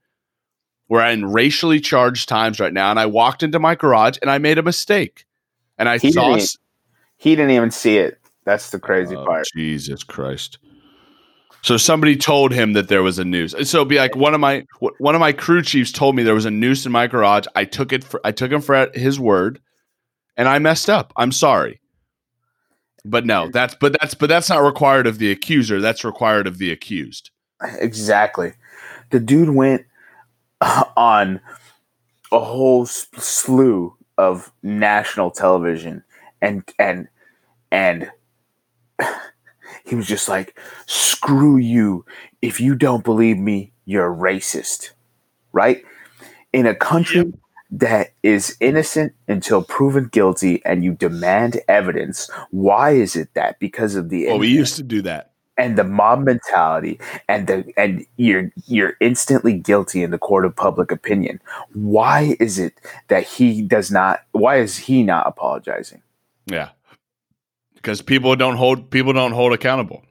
We're 0.88 1.05
in 1.05 1.32
racially 1.32 1.80
charged 1.80 2.28
times 2.30 2.59
right 2.59 2.74
now, 2.74 2.89
and 2.91 2.99
I 2.99 3.05
walked 3.07 3.41
into 3.43 3.59
my 3.59 3.76
garage 3.76 4.17
and 4.22 4.30
I 4.30 4.38
made 4.38 4.57
a 4.57 4.63
mistake, 4.63 5.26
and 5.78 5.88
I 5.89 5.97
He 5.97 6.11
saw. 6.11 6.26
didn't 6.26 6.41
s- 6.41 6.57
He 7.17 7.32
didn't 7.36 7.51
even 7.51 7.72
see 7.72 7.97
it. 7.97 8.20
That's 8.45 8.70
the 8.72 8.80
crazy 8.80 9.15
Oh, 9.15 9.26
part. 9.26 9.47
Jesus 9.55 10.03
Christ. 10.03 10.57
So 11.62 11.78
somebody 11.78 12.16
told 12.16 12.53
him 12.53 12.74
that 12.74 12.88
there 12.88 13.03
was 13.03 13.20
a 13.20 13.26
noose. 13.26 13.53
So 13.70 13.84
be 13.84 13.97
like 13.97 14.16
one 14.16 14.34
of 14.34 14.39
my 14.39 14.66
one 14.80 15.16
of 15.16 15.20
my 15.20 15.34
crew 15.34 15.62
chiefs 15.62 15.91
told 15.91 16.16
me 16.16 16.24
there 16.24 16.34
was 16.36 16.45
a 16.45 16.51
noose 16.51 16.86
in 16.86 16.91
my 16.91 17.07
garage. 17.07 17.45
I 17.55 17.66
took 17.66 17.91
it 17.91 18.03
for 18.03 18.22
I 18.24 18.32
took 18.32 18.51
him 18.51 18.62
for 18.62 18.89
his 18.93 19.20
word, 19.20 19.60
and 20.38 20.47
I 20.47 20.60
messed 20.60 20.89
up. 20.89 21.12
I'm 21.18 21.32
sorry. 21.32 21.82
But 23.05 23.26
no, 23.26 23.49
that's 23.49 23.76
but 23.76 23.95
that's 23.99 24.14
but 24.14 24.30
that's 24.30 24.49
not 24.49 24.64
required 24.64 25.07
of 25.07 25.20
the 25.20 25.32
accuser. 25.32 25.82
That's 25.82 26.04
required 26.04 26.47
of 26.47 26.58
the 26.58 26.71
accused. 26.71 27.32
Exactly. 27.62 28.54
The 29.09 29.20
dude 29.20 29.50
went 29.50 29.86
uh, 30.62 30.86
on 30.96 31.42
a 32.32 32.39
whole 32.39 32.86
slew 32.86 33.96
of 34.17 34.51
national 34.63 35.32
television 35.32 36.04
and 36.42 36.63
and 36.78 37.08
and 37.71 38.12
he 39.86 39.96
was 39.96 40.08
just 40.08 40.30
like 40.30 40.58
screw 40.86 41.58
you. 41.58 42.06
If 42.42 42.60
you 42.62 42.76
don't 42.76 43.04
believe 43.04 43.38
me 43.38 43.72
you're 43.86 44.14
racist. 44.14 44.92
Right? 45.51 45.84
In 46.54 46.66
a 46.66 46.76
country 46.76 47.34
that 47.72 48.14
is 48.24 48.58
innocent 48.60 49.14
until 49.28 49.64
proven 49.64 50.06
guilty 50.06 50.62
and 50.66 50.84
you 50.84 50.93
demand 50.93 51.60
evidence 51.68 52.30
why 52.51 52.92
is 52.92 53.16
it 53.16 53.34
that? 53.36 53.60
Because 53.60 53.96
of 53.96 54.10
the 54.10 54.26
Well, 54.28 54.39
we 54.39 54.47
used 54.47 54.76
to 54.78 54.84
do 54.84 55.01
that. 55.04 55.32
and 55.58 55.78
the 55.78 55.84
mob 55.84 56.24
mentality 56.24 57.00
and 57.28 57.46
the 57.47 57.66
and 57.78 58.06
you're 58.18 58.50
you're 58.66 58.93
instantly 59.01 59.54
guilty 59.54 60.01
in 60.01 60.10
the 60.12 60.18
court 60.18 60.46
of 60.46 60.56
public 60.56 60.92
opinion. 60.92 61.39
Why 61.74 62.36
is 62.39 62.58
it 62.58 62.74
that 63.10 63.24
he 63.26 63.62
does 63.62 63.92
not 63.92 64.22
why 64.32 64.58
is 64.58 64.78
he 64.78 65.04
not 65.04 65.28
apologizing? 65.28 66.01
Yeah. 66.47 66.70
Because 67.80 68.01
people 68.01 68.36
don't 68.36 68.58
hold 68.58 68.92
people 68.92 69.14
don't 69.14 69.32
hold 69.32 69.54
accountable. 69.54 70.04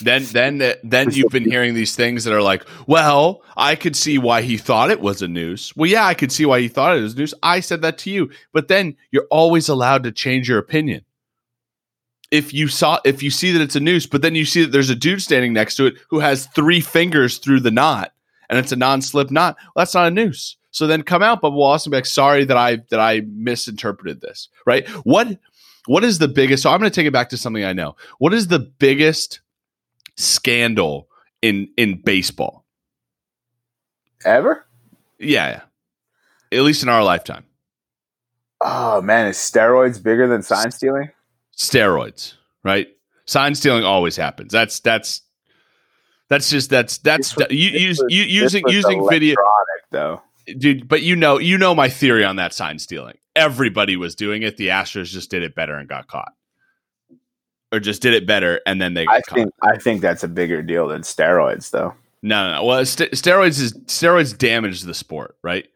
Then 0.00 0.24
then 0.24 0.60
uh, 0.60 0.74
then 0.82 1.10
you've 1.10 1.32
been 1.32 1.50
hearing 1.50 1.74
these 1.74 1.96
things 1.96 2.24
that 2.24 2.34
are 2.34 2.42
like, 2.42 2.64
well, 2.86 3.42
I 3.56 3.74
could 3.74 3.96
see 3.96 4.18
why 4.18 4.42
he 4.42 4.58
thought 4.58 4.90
it 4.90 5.00
was 5.00 5.22
a 5.22 5.28
noose. 5.28 5.74
Well, 5.76 5.88
yeah, 5.88 6.06
I 6.06 6.14
could 6.14 6.32
see 6.32 6.44
why 6.44 6.60
he 6.60 6.68
thought 6.68 6.96
it 6.96 7.00
was 7.00 7.16
noose. 7.16 7.34
I 7.42 7.60
said 7.60 7.82
that 7.82 7.98
to 7.98 8.10
you. 8.10 8.30
But 8.52 8.68
then 8.68 8.96
you're 9.10 9.28
always 9.30 9.68
allowed 9.68 10.02
to 10.04 10.12
change 10.12 10.48
your 10.48 10.58
opinion. 10.58 11.04
If 12.30 12.54
you 12.54 12.68
saw 12.68 12.98
if 13.04 13.22
you 13.22 13.30
see 13.30 13.52
that 13.52 13.62
it's 13.62 13.76
a 13.76 13.80
noose, 13.80 14.06
but 14.06 14.22
then 14.22 14.34
you 14.34 14.44
see 14.44 14.62
that 14.62 14.72
there's 14.72 14.90
a 14.90 14.94
dude 14.94 15.22
standing 15.22 15.52
next 15.52 15.76
to 15.76 15.86
it 15.86 15.94
who 16.08 16.20
has 16.20 16.46
three 16.54 16.80
fingers 16.80 17.38
through 17.38 17.60
the 17.60 17.70
knot 17.70 18.12
and 18.52 18.58
it's 18.58 18.72
a 18.72 18.76
non-slip 18.76 19.30
knot, 19.30 19.56
well, 19.74 19.80
that's 19.80 19.94
not 19.94 20.08
a 20.08 20.10
noose. 20.10 20.56
So 20.72 20.86
then 20.86 21.02
come 21.02 21.22
out, 21.22 21.40
Bubba 21.40 21.52
Wallace, 21.52 21.86
and 21.86 21.90
be 21.90 21.96
like, 21.96 22.06
sorry 22.06 22.44
that 22.44 22.56
I 22.56 22.76
that 22.90 23.00
I 23.00 23.22
misinterpreted 23.26 24.20
this. 24.20 24.48
Right? 24.66 24.86
What 25.04 25.38
what 25.86 26.04
is 26.04 26.18
the 26.18 26.28
biggest 26.28 26.62
so 26.62 26.70
i'm 26.70 26.78
going 26.78 26.90
to 26.90 26.94
take 26.94 27.06
it 27.06 27.12
back 27.12 27.28
to 27.30 27.36
something 27.36 27.64
i 27.64 27.72
know. 27.72 27.96
What 28.18 28.32
is 28.34 28.48
the 28.48 28.58
biggest 28.58 29.40
scandal 30.16 31.08
in 31.40 31.68
in 31.76 32.00
baseball? 32.02 32.64
Ever? 34.24 34.64
Yeah, 35.18 35.60
yeah. 36.52 36.58
at 36.58 36.64
least 36.64 36.82
in 36.82 36.88
our 36.88 37.02
lifetime. 37.02 37.44
Oh 38.60 39.00
man 39.02 39.26
is 39.26 39.36
steroids 39.36 40.02
bigger 40.02 40.26
than 40.28 40.42
sign 40.42 40.70
stealing? 40.70 41.10
steroids 41.56 42.34
right? 42.64 42.88
Sign 43.26 43.54
stealing 43.54 43.84
always 43.84 44.16
happens. 44.16 44.52
That's 44.52 44.80
that's 44.80 45.22
that's 46.28 46.48
just 46.50 46.70
that's 46.70 46.98
that's 46.98 47.36
was- 47.36 47.46
you, 47.50 47.70
use, 47.70 48.00
was- 48.02 48.12
you, 48.12 48.22
using 48.22 48.64
using 48.68 49.06
video 49.08 49.36
though. 49.90 50.22
dude 50.58 50.88
but 50.88 51.02
you 51.02 51.14
know 51.16 51.38
you 51.38 51.58
know 51.58 51.74
my 51.74 51.88
theory 51.88 52.24
on 52.24 52.36
that 52.36 52.52
sign 52.54 52.78
stealing 52.78 53.18
everybody 53.36 53.96
was 53.96 54.14
doing 54.14 54.42
it 54.42 54.56
the 54.56 54.68
astros 54.68 55.06
just 55.06 55.30
did 55.30 55.42
it 55.42 55.54
better 55.54 55.74
and 55.76 55.88
got 55.88 56.06
caught. 56.08 56.32
Or 57.72 57.80
just 57.80 58.02
did 58.02 58.12
it 58.12 58.26
better 58.26 58.60
and 58.66 58.80
then 58.82 58.94
they 58.94 59.06
got 59.06 59.14
I 59.14 59.20
caught. 59.22 59.34
think 59.36 59.50
I 59.62 59.78
think 59.78 60.00
that's 60.02 60.22
a 60.22 60.28
bigger 60.28 60.62
deal 60.62 60.88
than 60.88 61.02
steroids, 61.02 61.70
though. 61.70 61.94
no 62.22 62.44
no 62.50 62.56
no. 62.56 62.64
Well 62.64 62.84
st- 62.84 63.12
steroids 63.12 63.60
is 63.60 63.72
steroids 63.86 64.36
damage 64.36 64.82
the 64.82 64.94
sport 64.94 65.36
right? 65.42 65.66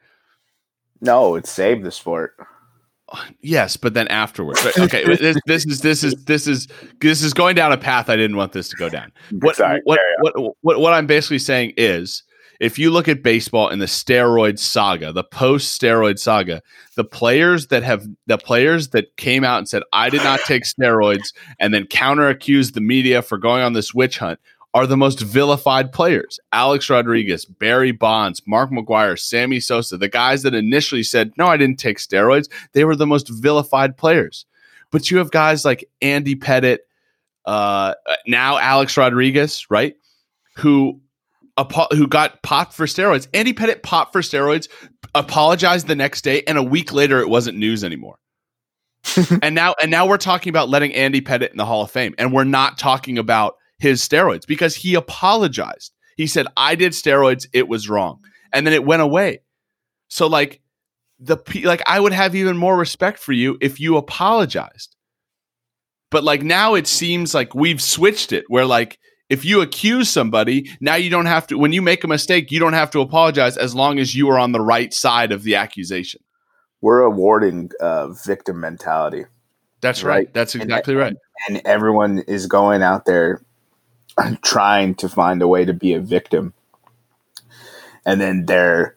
No, 1.00 1.34
it 1.36 1.46
saved 1.46 1.84
the 1.84 1.90
sport. 1.90 2.34
yes 3.40 3.76
but 3.76 3.94
then 3.94 4.08
afterwards. 4.08 4.62
But, 4.62 4.78
okay 4.78 5.04
this, 5.16 5.36
this 5.46 5.64
is 5.64 5.80
this 5.80 6.04
is 6.04 6.14
this 6.24 6.46
is 6.46 6.68
this 7.00 7.22
is 7.22 7.32
going 7.32 7.54
down 7.54 7.70
a 7.72 7.78
path 7.78 8.10
i 8.10 8.16
didn't 8.16 8.36
want 8.36 8.52
this 8.52 8.68
to 8.68 8.76
go 8.76 8.88
down. 8.90 9.12
What, 9.40 9.56
Sorry, 9.62 9.80
what, 9.84 9.98
what, 10.20 10.56
what, 10.60 10.80
what 10.80 10.92
I'm 10.92 11.06
basically 11.06 11.38
saying 11.38 11.72
is 11.76 12.22
if 12.60 12.78
you 12.78 12.90
look 12.90 13.08
at 13.08 13.22
baseball 13.22 13.68
in 13.68 13.78
the 13.78 13.86
steroid 13.86 14.58
saga, 14.58 15.12
the 15.12 15.24
post 15.24 15.80
steroid 15.80 16.18
saga, 16.18 16.62
the 16.96 17.04
players 17.04 17.68
that 17.68 17.82
have 17.82 18.06
the 18.26 18.38
players 18.38 18.88
that 18.88 19.16
came 19.16 19.44
out 19.44 19.58
and 19.58 19.68
said, 19.68 19.82
I 19.92 20.10
did 20.10 20.22
not 20.22 20.40
take 20.46 20.64
steroids 20.64 21.32
and 21.58 21.72
then 21.72 21.86
counter 21.86 22.28
accused 22.28 22.74
the 22.74 22.80
media 22.80 23.22
for 23.22 23.38
going 23.38 23.62
on 23.62 23.72
this 23.72 23.94
witch 23.94 24.18
hunt 24.18 24.40
are 24.76 24.86
the 24.86 24.96
most 24.96 25.20
vilified 25.20 25.90
players. 25.90 26.38
Alex 26.52 26.90
Rodriguez, 26.90 27.46
Barry 27.46 27.92
Bonds, 27.92 28.42
Mark 28.46 28.70
McGwire, 28.70 29.18
Sammy 29.18 29.58
Sosa, 29.58 29.96
the 29.96 30.06
guys 30.06 30.42
that 30.42 30.54
initially 30.54 31.02
said, 31.02 31.32
No, 31.38 31.46
I 31.46 31.56
didn't 31.56 31.78
take 31.78 31.96
steroids, 31.96 32.50
they 32.72 32.84
were 32.84 32.94
the 32.94 33.06
most 33.06 33.28
vilified 33.30 33.96
players. 33.96 34.44
But 34.90 35.10
you 35.10 35.16
have 35.16 35.30
guys 35.30 35.64
like 35.64 35.88
Andy 36.02 36.36
Pettitte, 36.36 36.80
uh, 37.46 37.94
now 38.26 38.58
Alex 38.58 38.98
Rodriguez, 38.98 39.66
right? 39.70 39.96
Who 40.56 41.00
who 41.92 42.06
got 42.06 42.42
popped 42.42 42.74
for 42.74 42.86
steroids. 42.86 43.28
Andy 43.32 43.52
Pettitte 43.52 43.82
popped 43.82 44.12
for 44.12 44.20
steroids, 44.20 44.68
apologized 45.14 45.86
the 45.86 45.96
next 45.96 46.22
day, 46.22 46.42
and 46.46 46.58
a 46.58 46.62
week 46.62 46.92
later 46.92 47.20
it 47.20 47.28
wasn't 47.28 47.56
news 47.56 47.82
anymore. 47.82 48.18
and 49.42 49.54
now 49.54 49.74
and 49.80 49.90
now 49.90 50.06
we're 50.06 50.18
talking 50.18 50.50
about 50.50 50.68
letting 50.68 50.94
Andy 50.94 51.20
Pettitte 51.20 51.50
in 51.50 51.56
the 51.56 51.64
Hall 51.64 51.82
of 51.82 51.90
Fame, 51.90 52.14
and 52.18 52.32
we're 52.32 52.44
not 52.44 52.78
talking 52.78 53.18
about 53.18 53.56
his 53.78 54.06
steroids 54.06 54.46
because 54.46 54.74
he 54.74 54.94
apologized. 54.94 55.92
He 56.16 56.26
said, 56.26 56.46
"I 56.56 56.74
did 56.74 56.92
steroids. 56.92 57.46
It 57.52 57.68
was 57.68 57.88
wrong," 57.88 58.20
and 58.52 58.66
then 58.66 58.74
it 58.74 58.84
went 58.84 59.02
away. 59.02 59.40
So 60.08 60.26
like 60.26 60.60
the 61.18 61.38
like 61.64 61.82
I 61.86 62.00
would 62.00 62.12
have 62.12 62.34
even 62.34 62.56
more 62.56 62.76
respect 62.76 63.18
for 63.18 63.32
you 63.32 63.56
if 63.60 63.80
you 63.80 63.96
apologized. 63.96 64.96
But 66.10 66.24
like 66.24 66.42
now 66.42 66.74
it 66.74 66.86
seems 66.86 67.34
like 67.34 67.54
we've 67.54 67.82
switched 67.82 68.32
it 68.32 68.44
where 68.48 68.66
like 68.66 68.98
if 69.28 69.44
you 69.44 69.60
accuse 69.60 70.08
somebody, 70.08 70.70
now 70.80 70.94
you 70.94 71.10
don't 71.10 71.26
have 71.26 71.46
to 71.48 71.58
when 71.58 71.72
you 71.72 71.82
make 71.82 72.04
a 72.04 72.08
mistake, 72.08 72.50
you 72.52 72.60
don't 72.60 72.74
have 72.74 72.90
to 72.92 73.00
apologize 73.00 73.56
as 73.56 73.74
long 73.74 73.98
as 73.98 74.14
you 74.14 74.28
are 74.30 74.38
on 74.38 74.52
the 74.52 74.60
right 74.60 74.92
side 74.94 75.32
of 75.32 75.42
the 75.42 75.54
accusation. 75.56 76.20
We're 76.80 77.00
awarding 77.00 77.70
uh, 77.80 78.08
victim 78.08 78.60
mentality, 78.60 79.24
That's 79.80 80.02
right. 80.04 80.14
Right. 80.16 80.34
That's 80.34 80.54
And- 80.54 80.62
exactly 80.62 80.94
right. 80.94 81.16
and 81.48 81.60
everyone 81.64 82.20
is 82.20 82.46
going 82.46 82.82
out 82.82 83.04
there 83.06 83.42
trying 84.42 84.94
to 84.96 85.08
find 85.08 85.42
a 85.42 85.48
way 85.48 85.64
to 85.64 85.72
be 85.72 85.92
a 85.94 86.00
victim, 86.00 86.54
and 88.04 88.20
then 88.20 88.46
they're 88.46 88.94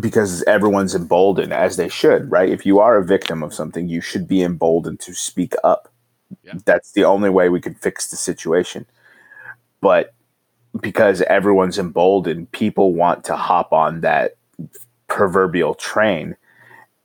because 0.00 0.42
everyone's 0.44 0.94
emboldened 0.94 1.52
as 1.52 1.76
they 1.76 1.88
should, 1.88 2.30
right? 2.30 2.48
If 2.48 2.66
you 2.66 2.80
are 2.80 2.96
a 2.98 3.04
victim 3.04 3.42
of 3.42 3.54
something, 3.54 3.88
you 3.88 4.00
should 4.00 4.26
be 4.26 4.42
emboldened 4.42 5.00
to 5.00 5.14
speak 5.14 5.54
up. 5.62 5.88
Yeah. 6.42 6.54
That's 6.64 6.92
the 6.92 7.04
only 7.04 7.30
way 7.30 7.48
we 7.48 7.60
can 7.60 7.74
fix 7.74 8.10
the 8.10 8.16
situation. 8.16 8.84
But 9.86 10.12
because 10.80 11.22
everyone's 11.22 11.78
emboldened, 11.78 12.50
people 12.50 12.92
want 12.92 13.22
to 13.26 13.36
hop 13.36 13.72
on 13.72 14.00
that 14.00 14.34
proverbial 15.06 15.76
train 15.76 16.36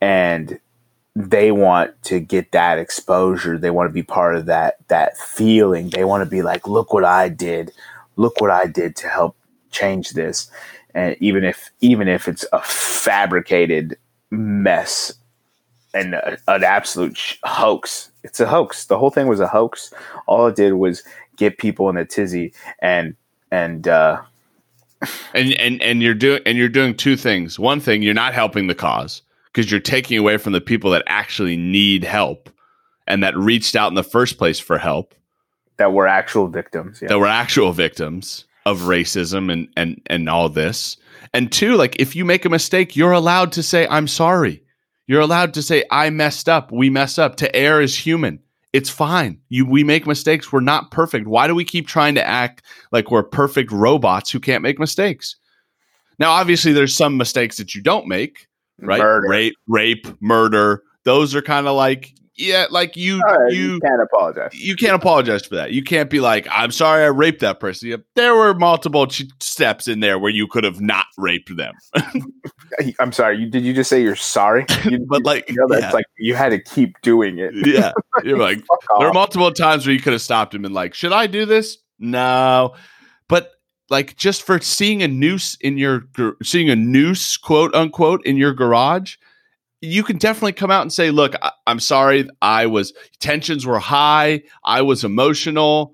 and 0.01 0.59
they 1.15 1.51
want 1.51 2.01
to 2.05 2.19
get 2.19 2.53
that 2.53 2.79
exposure. 2.79 3.59
They 3.59 3.69
want 3.69 3.87
to 3.87 3.93
be 3.93 4.01
part 4.01 4.35
of 4.35 4.47
that 4.47 4.77
that 4.87 5.15
feeling. 5.15 5.91
They 5.91 6.05
want 6.05 6.23
to 6.23 6.29
be 6.29 6.41
like, 6.41 6.67
look 6.67 6.91
what 6.91 7.05
I 7.05 7.29
did. 7.29 7.71
Look 8.15 8.41
what 8.41 8.49
I 8.49 8.65
did 8.65 8.95
to 8.95 9.07
help 9.07 9.35
change 9.69 10.09
this. 10.13 10.49
And 10.95 11.15
even 11.19 11.43
if 11.43 11.69
even 11.81 12.07
if 12.07 12.27
it's 12.27 12.45
a 12.51 12.61
fabricated 12.63 13.95
mess 14.31 15.13
and 15.93 16.15
a, 16.15 16.35
an 16.47 16.63
absolute 16.63 17.37
hoax, 17.43 18.11
it's 18.23 18.39
a 18.39 18.47
hoax. 18.47 18.87
The 18.87 18.97
whole 18.97 19.11
thing 19.11 19.27
was 19.27 19.39
a 19.39 19.47
hoax. 19.47 19.93
All 20.25 20.47
it 20.47 20.55
did 20.55 20.73
was 20.73 21.03
get 21.41 21.57
people 21.57 21.89
in 21.89 21.97
a 21.97 22.05
tizzy 22.05 22.53
and 22.79 23.15
and 23.51 23.87
uh, 23.87 24.21
And 25.33 25.53
and 25.53 25.81
and 25.81 26.01
you're 26.03 26.13
doing 26.13 26.41
and 26.45 26.57
you're 26.57 26.69
doing 26.69 26.95
two 26.95 27.17
things. 27.17 27.57
One 27.57 27.79
thing, 27.79 28.03
you're 28.03 28.13
not 28.13 28.33
helping 28.33 28.67
the 28.67 28.75
cause 28.75 29.23
because 29.47 29.71
you're 29.71 29.79
taking 29.79 30.17
away 30.19 30.37
from 30.37 30.53
the 30.53 30.61
people 30.61 30.91
that 30.91 31.03
actually 31.07 31.57
need 31.57 32.03
help 32.03 32.49
and 33.07 33.23
that 33.23 33.35
reached 33.35 33.75
out 33.75 33.89
in 33.89 33.95
the 33.95 34.03
first 34.03 34.37
place 34.37 34.59
for 34.59 34.77
help. 34.77 35.15
that 35.77 35.91
were 35.91 36.07
actual 36.07 36.47
victims. 36.47 37.01
Yeah. 37.01 37.09
that 37.09 37.19
were 37.19 37.25
actual 37.27 37.73
victims 37.73 38.45
of 38.65 38.81
racism 38.81 39.51
and 39.51 39.67
and 39.75 39.99
and 40.05 40.29
all 40.29 40.49
this. 40.49 40.97
And 41.33 41.51
two, 41.51 41.75
like 41.75 41.95
if 41.99 42.15
you 42.15 42.23
make 42.25 42.45
a 42.45 42.49
mistake, 42.49 42.95
you're 42.95 43.11
allowed 43.11 43.51
to 43.53 43.63
say 43.63 43.87
I'm 43.87 44.07
sorry. 44.07 44.61
You're 45.07 45.21
allowed 45.21 45.55
to 45.55 45.61
say 45.63 45.83
I 45.89 46.11
messed 46.11 46.47
up. 46.47 46.71
We 46.71 46.89
mess 46.91 47.17
up. 47.17 47.37
To 47.37 47.47
err 47.55 47.81
is 47.81 47.97
human. 47.97 48.39
It's 48.73 48.89
fine. 48.89 49.39
You 49.49 49.65
we 49.65 49.83
make 49.83 50.07
mistakes. 50.07 50.51
We're 50.51 50.61
not 50.61 50.91
perfect. 50.91 51.27
Why 51.27 51.47
do 51.47 51.55
we 51.55 51.65
keep 51.65 51.87
trying 51.87 52.15
to 52.15 52.25
act 52.25 52.63
like 52.91 53.11
we're 53.11 53.23
perfect 53.23 53.71
robots 53.71 54.31
who 54.31 54.39
can't 54.39 54.63
make 54.63 54.79
mistakes? 54.79 55.35
Now, 56.19 56.31
obviously, 56.31 56.71
there's 56.71 56.95
some 56.95 57.17
mistakes 57.17 57.57
that 57.57 57.75
you 57.75 57.81
don't 57.81 58.07
make, 58.07 58.47
right? 58.79 58.99
Murder. 58.99 59.27
Rape, 59.27 59.55
rape, 59.67 60.07
murder. 60.21 60.83
Those 61.03 61.35
are 61.35 61.41
kind 61.41 61.67
of 61.67 61.75
like 61.75 62.13
yeah, 62.37 62.65
like 62.69 62.95
you 62.95 63.21
you 63.49 63.49
you 63.49 63.79
can't 63.79 64.01
apologize. 64.01 64.51
you 64.53 64.75
can't 64.75 64.95
apologize 64.95 65.45
for 65.45 65.55
that. 65.55 65.71
You 65.71 65.83
can't 65.83 66.09
be 66.09 66.19
like, 66.19 66.47
I'm 66.49 66.71
sorry 66.71 67.03
I 67.03 67.07
raped 67.07 67.41
that 67.41 67.59
person. 67.59 67.89
Yeah, 67.89 67.97
There 68.15 68.35
were 68.35 68.53
multiple 68.53 69.07
ch- 69.07 69.25
steps 69.39 69.87
in 69.87 69.99
there 69.99 70.17
where 70.17 70.31
you 70.31 70.47
could 70.47 70.63
have 70.63 70.79
not 70.81 71.05
raped 71.17 71.55
them. 71.55 71.73
I'm 72.99 73.11
sorry. 73.11 73.37
You 73.37 73.49
did 73.49 73.63
you 73.63 73.73
just 73.73 73.89
say 73.89 74.01
you're 74.01 74.15
sorry? 74.15 74.65
You, 74.85 75.05
But 75.07 75.23
like, 75.23 75.49
you 75.49 75.55
know, 75.57 75.67
that's 75.69 75.83
yeah, 75.83 75.91
like 75.91 76.05
you 76.17 76.35
had 76.35 76.49
to 76.49 76.59
keep 76.61 76.99
doing 77.01 77.37
it. 77.37 77.53
yeah. 77.67 77.91
You're 78.23 78.37
like, 78.49 78.63
there 78.97 79.07
are 79.09 79.13
multiple 79.13 79.51
times 79.51 79.85
where 79.85 79.93
you 79.93 80.01
could 80.01 80.13
have 80.13 80.21
stopped 80.21 80.53
him 80.55 80.65
and 80.65 80.73
like, 80.73 80.93
should 80.93 81.11
I 81.13 81.27
do 81.27 81.45
this? 81.45 81.77
No. 81.99 82.73
But 83.27 83.51
like, 83.89 84.15
just 84.15 84.43
for 84.43 84.59
seeing 84.59 85.03
a 85.03 85.07
noose 85.07 85.55
in 85.61 85.77
your, 85.77 86.03
seeing 86.43 86.69
a 86.69 86.75
noose, 86.75 87.37
quote 87.37 87.75
unquote, 87.75 88.25
in 88.25 88.37
your 88.37 88.53
garage, 88.53 89.17
you 89.81 90.03
can 90.03 90.17
definitely 90.17 90.53
come 90.53 90.71
out 90.71 90.83
and 90.83 90.93
say, 90.93 91.11
look, 91.11 91.35
I- 91.41 91.51
I'm 91.67 91.79
sorry. 91.79 92.29
I 92.41 92.67
was, 92.67 92.93
tensions 93.19 93.65
were 93.65 93.79
high. 93.79 94.43
I 94.63 94.81
was 94.83 95.03
emotional. 95.03 95.93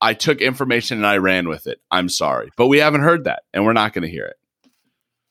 I 0.00 0.14
took 0.14 0.40
information 0.40 0.98
and 0.98 1.06
I 1.06 1.16
ran 1.16 1.48
with 1.48 1.66
it. 1.66 1.80
I'm 1.90 2.08
sorry. 2.08 2.50
But 2.56 2.68
we 2.68 2.78
haven't 2.78 3.02
heard 3.02 3.24
that 3.24 3.42
and 3.52 3.64
we're 3.64 3.72
not 3.72 3.92
going 3.92 4.02
to 4.02 4.10
hear 4.10 4.26
it. 4.26 4.36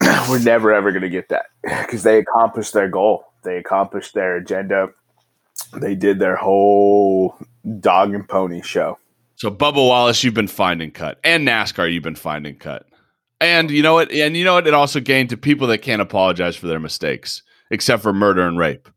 We're 0.30 0.40
never 0.40 0.74
ever 0.74 0.92
going 0.92 1.04
to 1.04 1.10
get 1.10 1.30
that 1.30 1.46
because 1.64 2.04
they 2.04 2.18
accomplished 2.18 2.74
their 2.74 2.90
goal. 2.90 3.24
They 3.44 3.58
accomplished 3.58 4.14
their 4.14 4.36
agenda. 4.36 4.90
They 5.80 5.96
did 5.96 6.20
their 6.20 6.36
whole 6.36 7.38
dog 7.80 8.14
and 8.14 8.28
pony 8.28 8.62
show. 8.62 8.98
So 9.36 9.50
Bubba 9.50 9.76
Wallace, 9.76 10.24
you've 10.24 10.34
been 10.34 10.48
finding 10.48 10.92
cut, 10.92 11.20
and 11.24 11.48
NASCAR, 11.48 11.92
you've 11.92 12.04
been 12.04 12.16
finding 12.16 12.56
cut, 12.58 12.86
and 13.40 13.72
you 13.72 13.82
know 13.82 13.94
what? 13.94 14.12
And 14.12 14.36
you 14.36 14.44
know 14.44 14.56
what? 14.56 14.68
It 14.68 14.74
also 14.74 15.00
gained 15.00 15.30
to 15.30 15.38
people 15.38 15.68
that 15.68 15.80
can't 15.80 16.02
apologize 16.02 16.56
for 16.56 16.68
their 16.68 16.80
mistakes, 16.80 17.42
except 17.74 18.04
for 18.04 18.14
murder 18.14 18.48
and 18.48 18.58
rape. 18.58 18.88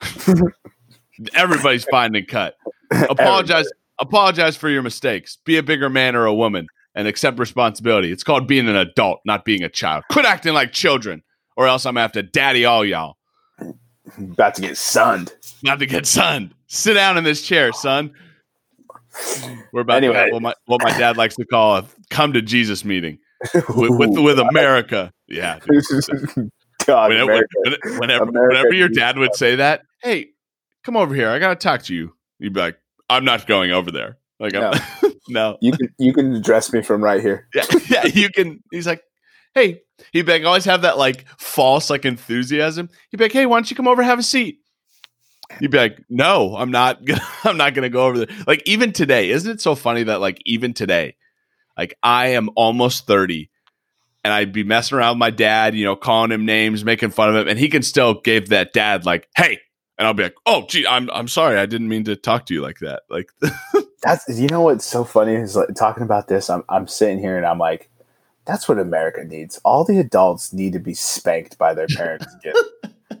Everybody's 1.34 1.84
finding 1.84 2.24
cut. 2.26 2.54
Apologize. 3.10 3.66
Apologize 4.00 4.56
for 4.56 4.68
your 4.68 4.82
mistakes. 4.82 5.38
Be 5.44 5.56
a 5.56 5.62
bigger 5.62 5.88
man 5.88 6.16
or 6.16 6.26
a 6.26 6.34
woman, 6.34 6.66
and 6.94 7.06
accept 7.06 7.38
responsibility. 7.38 8.10
It's 8.10 8.24
called 8.24 8.48
being 8.48 8.68
an 8.68 8.76
adult, 8.76 9.20
not 9.24 9.44
being 9.44 9.62
a 9.62 9.68
child. 9.68 10.04
Quit 10.10 10.24
acting 10.26 10.54
like 10.54 10.72
children, 10.72 11.22
or 11.56 11.66
else 11.66 11.86
I'm 11.86 11.94
gonna 11.94 12.02
have 12.02 12.12
to 12.12 12.22
daddy 12.22 12.64
all 12.64 12.84
y'all. 12.84 13.16
About 14.18 14.54
to 14.56 14.62
get 14.62 14.76
sunned. 14.76 15.32
Not 15.62 15.78
to 15.78 15.86
get 15.86 16.06
sunned. 16.06 16.54
Sit 16.66 16.94
down 16.94 17.16
in 17.16 17.24
this 17.24 17.42
chair, 17.42 17.72
son. 17.72 18.12
We're 19.72 19.82
about 19.82 20.00
to 20.00 20.06
Anyway. 20.06 20.14
have 20.16 20.28
what 20.32 20.42
my, 20.42 20.54
what 20.66 20.82
my 20.82 20.90
dad 20.98 21.16
likes 21.16 21.36
to 21.36 21.44
call 21.44 21.76
a 21.76 21.86
come 22.10 22.32
to 22.32 22.42
Jesus 22.42 22.84
meeting 22.84 23.18
with, 23.54 23.90
with, 23.90 24.18
with 24.18 24.38
America. 24.40 25.12
Yeah. 25.28 25.60
dude. 25.60 26.50
God, 26.86 27.10
When- 27.10 27.20
America. 27.20 27.46
when- 27.62 27.98
whenever, 27.98 28.24
America 28.24 28.48
whenever 28.48 28.74
your 28.74 28.88
dad 28.88 29.18
would 29.18 29.34
say 29.34 29.56
that, 29.56 29.82
hey, 30.02 30.28
come 30.84 30.96
over 30.96 31.14
here. 31.14 31.28
I 31.30 31.38
got 31.38 31.48
to 31.48 31.56
talk 31.56 31.82
to 31.84 31.94
you. 31.94 32.14
You'd 32.38 32.52
be 32.52 32.60
like, 32.60 32.78
I'm 33.08 33.24
not 33.24 33.46
going 33.46 33.70
over 33.70 33.90
there. 33.90 34.18
Like, 34.40 34.54
I'm, 34.54 34.78
no. 35.28 35.56
You 35.60 35.72
can 35.72 35.88
you 35.98 36.12
can 36.12 36.34
address 36.34 36.72
me 36.72 36.82
from 36.82 37.02
right 37.02 37.20
here. 37.20 37.48
Yeah, 37.54 37.64
yeah, 37.88 38.06
you 38.06 38.28
can. 38.28 38.62
He's 38.70 38.86
like, 38.86 39.02
hey, 39.54 39.82
he'd 40.12 40.26
be 40.26 40.32
like, 40.32 40.44
always 40.44 40.64
have 40.64 40.82
that 40.82 40.98
like 40.98 41.24
false 41.38 41.88
like 41.88 42.04
enthusiasm. 42.04 42.88
He'd 43.10 43.16
be 43.18 43.24
like, 43.24 43.32
hey, 43.32 43.46
why 43.46 43.56
don't 43.56 43.70
you 43.70 43.76
come 43.76 43.88
over 43.88 44.02
and 44.02 44.08
have 44.10 44.18
a 44.18 44.22
seat? 44.24 44.58
You'd 45.60 45.70
be 45.70 45.78
like, 45.78 46.00
"No, 46.08 46.56
I'm 46.56 46.70
not. 46.70 47.04
Gonna, 47.04 47.20
I'm 47.44 47.56
not 47.58 47.74
going 47.74 47.82
to 47.82 47.90
go 47.90 48.06
over 48.06 48.18
there." 48.24 48.36
Like 48.46 48.62
even 48.66 48.92
today, 48.92 49.30
isn't 49.30 49.50
it 49.50 49.60
so 49.60 49.74
funny 49.74 50.02
that 50.04 50.20
like 50.20 50.40
even 50.46 50.72
today, 50.72 51.16
like 51.76 51.94
I 52.02 52.28
am 52.28 52.48
almost 52.56 53.06
thirty, 53.06 53.50
and 54.24 54.32
I'd 54.32 54.52
be 54.52 54.64
messing 54.64 54.98
around 54.98 55.16
with 55.16 55.18
my 55.18 55.30
dad, 55.30 55.74
you 55.74 55.84
know, 55.84 55.94
calling 55.94 56.32
him 56.32 56.46
names, 56.46 56.84
making 56.84 57.10
fun 57.10 57.28
of 57.28 57.36
him, 57.36 57.48
and 57.48 57.58
he 57.58 57.68
can 57.68 57.82
still 57.82 58.14
give 58.20 58.48
that 58.48 58.72
dad 58.72 59.04
like, 59.04 59.28
"Hey," 59.36 59.60
and 59.98 60.06
I'll 60.06 60.14
be 60.14 60.24
like, 60.24 60.36
"Oh, 60.46 60.64
gee, 60.68 60.86
I'm 60.86 61.10
I'm 61.10 61.28
sorry, 61.28 61.58
I 61.58 61.66
didn't 61.66 61.88
mean 61.88 62.04
to 62.04 62.16
talk 62.16 62.46
to 62.46 62.54
you 62.54 62.62
like 62.62 62.78
that." 62.80 63.02
Like 63.10 63.30
That's 64.04 64.28
you 64.28 64.48
know 64.48 64.60
what's 64.60 64.84
so 64.84 65.02
funny 65.02 65.34
is 65.34 65.56
like 65.56 65.74
talking 65.74 66.02
about 66.02 66.28
this. 66.28 66.50
I'm 66.50 66.62
I'm 66.68 66.86
sitting 66.86 67.18
here 67.18 67.36
and 67.36 67.46
I'm 67.46 67.58
like, 67.58 67.90
that's 68.44 68.68
what 68.68 68.78
America 68.78 69.24
needs. 69.24 69.58
All 69.64 69.84
the 69.84 69.98
adults 69.98 70.52
need 70.52 70.74
to 70.74 70.78
be 70.78 70.94
spanked 70.94 71.56
by 71.56 71.72
their 71.74 71.86
parents 71.86 72.26
again. 72.34 73.20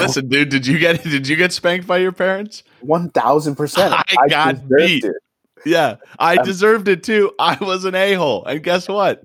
Listen, 0.00 0.28
dude, 0.28 0.48
did 0.48 0.66
you 0.66 0.78
get 0.78 1.02
did 1.02 1.26
you 1.26 1.34
get 1.34 1.52
spanked 1.52 1.88
by 1.88 1.98
your 1.98 2.12
parents? 2.12 2.62
One 2.80 3.10
thousand 3.10 3.56
percent. 3.56 3.94
I 4.18 4.28
got 4.28 4.68
beat. 4.68 5.04
It. 5.04 5.16
Yeah, 5.64 5.96
I 6.20 6.36
um, 6.36 6.44
deserved 6.44 6.86
it 6.86 7.02
too. 7.02 7.32
I 7.40 7.56
was 7.60 7.84
an 7.84 7.96
a 7.96 8.14
hole, 8.14 8.44
and 8.44 8.62
guess 8.62 8.86
what? 8.86 9.24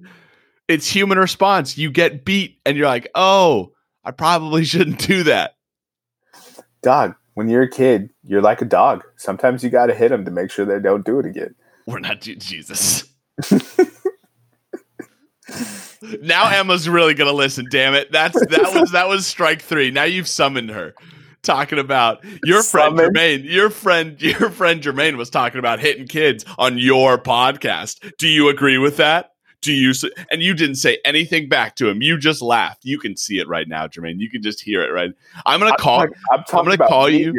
It's 0.71 0.87
human 0.87 1.17
response. 1.17 1.77
You 1.77 1.91
get 1.91 2.25
beat, 2.25 2.59
and 2.65 2.77
you're 2.77 2.87
like, 2.87 3.09
"Oh, 3.15 3.73
I 4.03 4.11
probably 4.11 4.63
shouldn't 4.65 4.99
do 4.99 5.23
that." 5.23 5.55
Dog, 6.81 7.15
when 7.35 7.49
you're 7.49 7.63
a 7.63 7.69
kid, 7.69 8.09
you're 8.23 8.41
like 8.41 8.61
a 8.61 8.65
dog. 8.65 9.03
Sometimes 9.17 9.63
you 9.63 9.69
got 9.69 9.87
to 9.87 9.93
hit 9.93 10.09
them 10.09 10.25
to 10.25 10.31
make 10.31 10.49
sure 10.49 10.65
they 10.65 10.79
don't 10.79 11.05
do 11.05 11.19
it 11.19 11.25
again. 11.25 11.53
We're 11.85 11.99
not 11.99 12.21
Jesus. 12.21 13.03
now 16.21 16.49
Emma's 16.49 16.87
really 16.87 17.13
gonna 17.13 17.31
listen. 17.33 17.65
Damn 17.69 17.93
it! 17.93 18.11
That's 18.11 18.39
that 18.47 18.73
was 18.73 18.91
that 18.91 19.07
was 19.07 19.25
strike 19.25 19.61
three. 19.61 19.91
Now 19.91 20.03
you've 20.03 20.27
summoned 20.27 20.69
her. 20.69 20.93
Talking 21.43 21.79
about 21.79 22.23
your 22.43 22.61
friend 22.61 22.95
Summon. 22.95 23.15
Jermaine, 23.15 23.43
your 23.43 23.71
friend, 23.71 24.21
your 24.21 24.51
friend 24.51 24.79
Jermaine 24.79 25.17
was 25.17 25.31
talking 25.31 25.57
about 25.57 25.79
hitting 25.79 26.07
kids 26.07 26.45
on 26.59 26.77
your 26.77 27.17
podcast. 27.17 28.15
Do 28.17 28.27
you 28.27 28.47
agree 28.49 28.77
with 28.77 28.97
that? 28.97 29.30
Do 29.61 29.73
you? 29.73 29.93
And 30.31 30.41
you 30.41 30.55
didn't 30.55 30.75
say 30.75 30.97
anything 31.05 31.47
back 31.47 31.75
to 31.75 31.87
him. 31.87 32.01
You 32.01 32.17
just 32.17 32.41
laughed. 32.41 32.83
You 32.83 32.97
can 32.97 33.15
see 33.15 33.37
it 33.37 33.47
right 33.47 33.67
now, 33.67 33.87
Jermaine. 33.87 34.19
You 34.19 34.29
can 34.29 34.41
just 34.41 34.59
hear 34.59 34.81
it 34.83 34.91
right. 34.91 35.11
I'm 35.45 35.59
gonna 35.59 35.77
call. 35.77 36.01
I'm, 36.01 36.09
I'm, 36.31 36.43
I'm 36.51 36.65
gonna 36.65 36.77
call 36.77 37.07
you. 37.09 37.33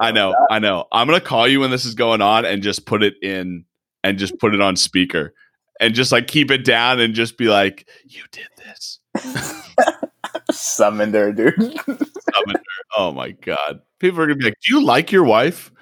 I 0.00 0.10
know. 0.10 0.32
That. 0.32 0.48
I 0.50 0.58
know. 0.58 0.86
I'm 0.90 1.06
gonna 1.06 1.20
call 1.20 1.46
you 1.46 1.60
when 1.60 1.70
this 1.70 1.84
is 1.84 1.94
going 1.94 2.22
on 2.22 2.44
and 2.44 2.62
just 2.62 2.86
put 2.86 3.04
it 3.04 3.14
in 3.22 3.64
and 4.02 4.18
just 4.18 4.38
put 4.38 4.54
it 4.54 4.60
on 4.60 4.74
speaker 4.74 5.32
and 5.80 5.94
just 5.94 6.12
like 6.12 6.26
keep 6.26 6.50
it 6.50 6.64
down 6.64 7.00
and 7.00 7.14
just 7.14 7.38
be 7.38 7.48
like, 7.48 7.88
"You 8.04 8.22
did 8.30 8.48
this." 8.58 8.98
Summoned 10.50 11.14
her, 11.14 11.32
dude. 11.32 11.54
Summoned 11.56 12.08
her. 12.56 12.84
Oh 12.96 13.12
my 13.12 13.30
god! 13.30 13.80
People 13.98 14.20
are 14.20 14.26
gonna 14.26 14.36
be 14.36 14.44
like, 14.44 14.60
"Do 14.64 14.74
you 14.74 14.84
like 14.84 15.10
your 15.10 15.24
wife?" 15.24 15.72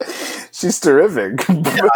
She's 0.52 0.78
terrific. 0.78 1.46
yeah, 1.48 1.88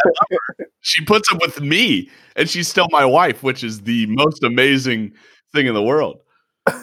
she 0.80 1.04
puts 1.04 1.30
up 1.32 1.40
with 1.40 1.60
me, 1.60 2.10
and 2.36 2.48
she's 2.48 2.68
still 2.68 2.88
my 2.90 3.04
wife, 3.04 3.42
which 3.42 3.62
is 3.62 3.82
the 3.82 4.06
most 4.06 4.42
amazing 4.42 5.12
thing 5.52 5.66
in 5.66 5.74
the 5.74 5.82
world. 5.82 6.20
All 6.66 6.76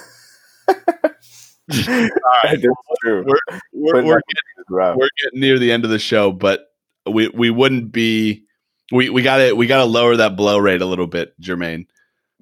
right, 2.43 2.61
we're, 3.03 3.23
we're, 3.23 3.23
we're, 3.23 4.03
we're, 4.03 4.03
getting, 4.03 4.69
we're 4.69 5.09
getting 5.23 5.39
near 5.39 5.57
the 5.57 5.71
end 5.71 5.83
of 5.83 5.89
the 5.89 5.99
show, 5.99 6.31
but 6.31 6.73
we 7.05 7.29
we 7.29 7.49
wouldn't 7.49 7.91
be 7.91 8.45
we 8.91 9.09
we 9.09 9.21
got 9.21 9.37
to 9.37 9.53
we 9.53 9.65
got 9.65 9.77
to 9.77 9.85
lower 9.85 10.15
that 10.15 10.35
blow 10.35 10.57
rate 10.57 10.81
a 10.81 10.85
little 10.85 11.07
bit, 11.07 11.39
Jermaine. 11.41 11.87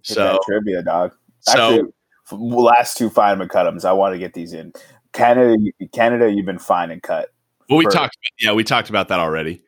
so 0.03 0.39
trivia, 0.45 0.83
dog. 0.83 1.13
Actually, 1.47 1.91
so 2.25 2.35
last 2.35 2.97
two 2.97 3.09
Feynman 3.09 3.49
cut 3.49 3.85
I 3.85 3.93
want 3.93 4.13
to 4.13 4.19
get 4.19 4.33
these 4.33 4.53
in. 4.53 4.73
Canada, 5.13 5.57
Canada, 5.93 6.31
you've 6.31 6.45
been 6.45 6.59
fine 6.59 6.91
and 6.91 7.01
cut. 7.01 7.29
Well, 7.71 7.77
we 7.79 7.85
for, 7.85 7.91
talked. 7.91 8.17
Yeah, 8.39 8.53
we 8.53 8.63
talked 8.63 8.89
about 8.89 9.07
that 9.07 9.19
already. 9.19 9.63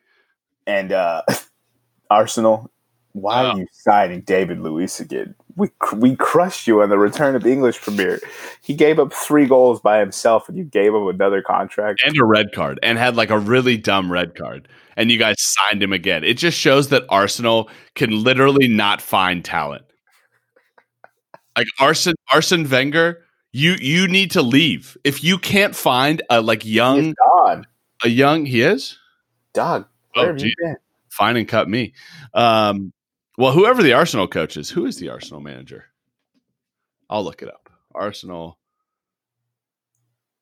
And 0.67 0.91
uh 0.91 1.23
Arsenal, 2.11 2.69
why 3.13 3.45
are 3.45 3.57
you 3.57 3.67
signing 3.71 4.21
David 4.21 4.59
Luiz 4.59 4.99
again? 4.99 5.33
We 5.55 5.69
we 5.95 6.15
crushed 6.15 6.67
you 6.67 6.83
on 6.83 6.89
the 6.89 6.97
return 6.97 7.35
of 7.35 7.41
the 7.41 7.51
English 7.51 7.81
Premier. 7.81 8.19
He 8.61 8.75
gave 8.75 8.99
up 8.99 9.13
three 9.13 9.47
goals 9.47 9.79
by 9.79 9.99
himself, 9.99 10.47
and 10.47 10.57
you 10.57 10.63
gave 10.63 10.93
him 10.93 11.07
another 11.07 11.41
contract 11.41 12.01
and 12.05 12.15
a 12.19 12.25
red 12.25 12.51
card, 12.53 12.79
and 12.83 12.99
had 12.99 13.15
like 13.15 13.29
a 13.31 13.39
really 13.39 13.77
dumb 13.77 14.11
red 14.11 14.35
card 14.35 14.67
and 14.97 15.11
you 15.11 15.17
guys 15.17 15.35
signed 15.39 15.81
him 15.81 15.93
again. 15.93 16.23
It 16.23 16.35
just 16.35 16.57
shows 16.57 16.89
that 16.89 17.03
Arsenal 17.09 17.69
can 17.95 18.23
literally 18.23 18.67
not 18.67 19.01
find 19.01 19.43
talent. 19.43 19.83
Like 21.57 21.67
Arsene 21.79 22.15
Arsene 22.31 22.67
Wenger, 22.67 23.23
you 23.51 23.75
you 23.79 24.07
need 24.07 24.31
to 24.31 24.41
leave 24.41 24.97
if 25.03 25.23
you 25.23 25.37
can't 25.37 25.75
find 25.75 26.21
a 26.29 26.41
like 26.41 26.65
young 26.65 27.13
a 28.03 28.09
young 28.09 28.45
he 28.45 28.61
is 28.61 28.97
dog. 29.53 29.87
oh, 30.15 30.35
Fine 31.09 31.37
and 31.37 31.47
cut 31.47 31.69
me. 31.69 31.93
Um, 32.33 32.91
well, 33.37 33.51
whoever 33.51 33.83
the 33.83 33.93
Arsenal 33.93 34.27
coach 34.27 34.57
is, 34.57 34.69
who 34.69 34.85
is 34.85 34.97
the 34.97 35.09
Arsenal 35.09 35.41
manager? 35.41 35.85
I'll 37.09 37.23
look 37.23 37.41
it 37.43 37.49
up. 37.49 37.69
Arsenal. 37.93 38.57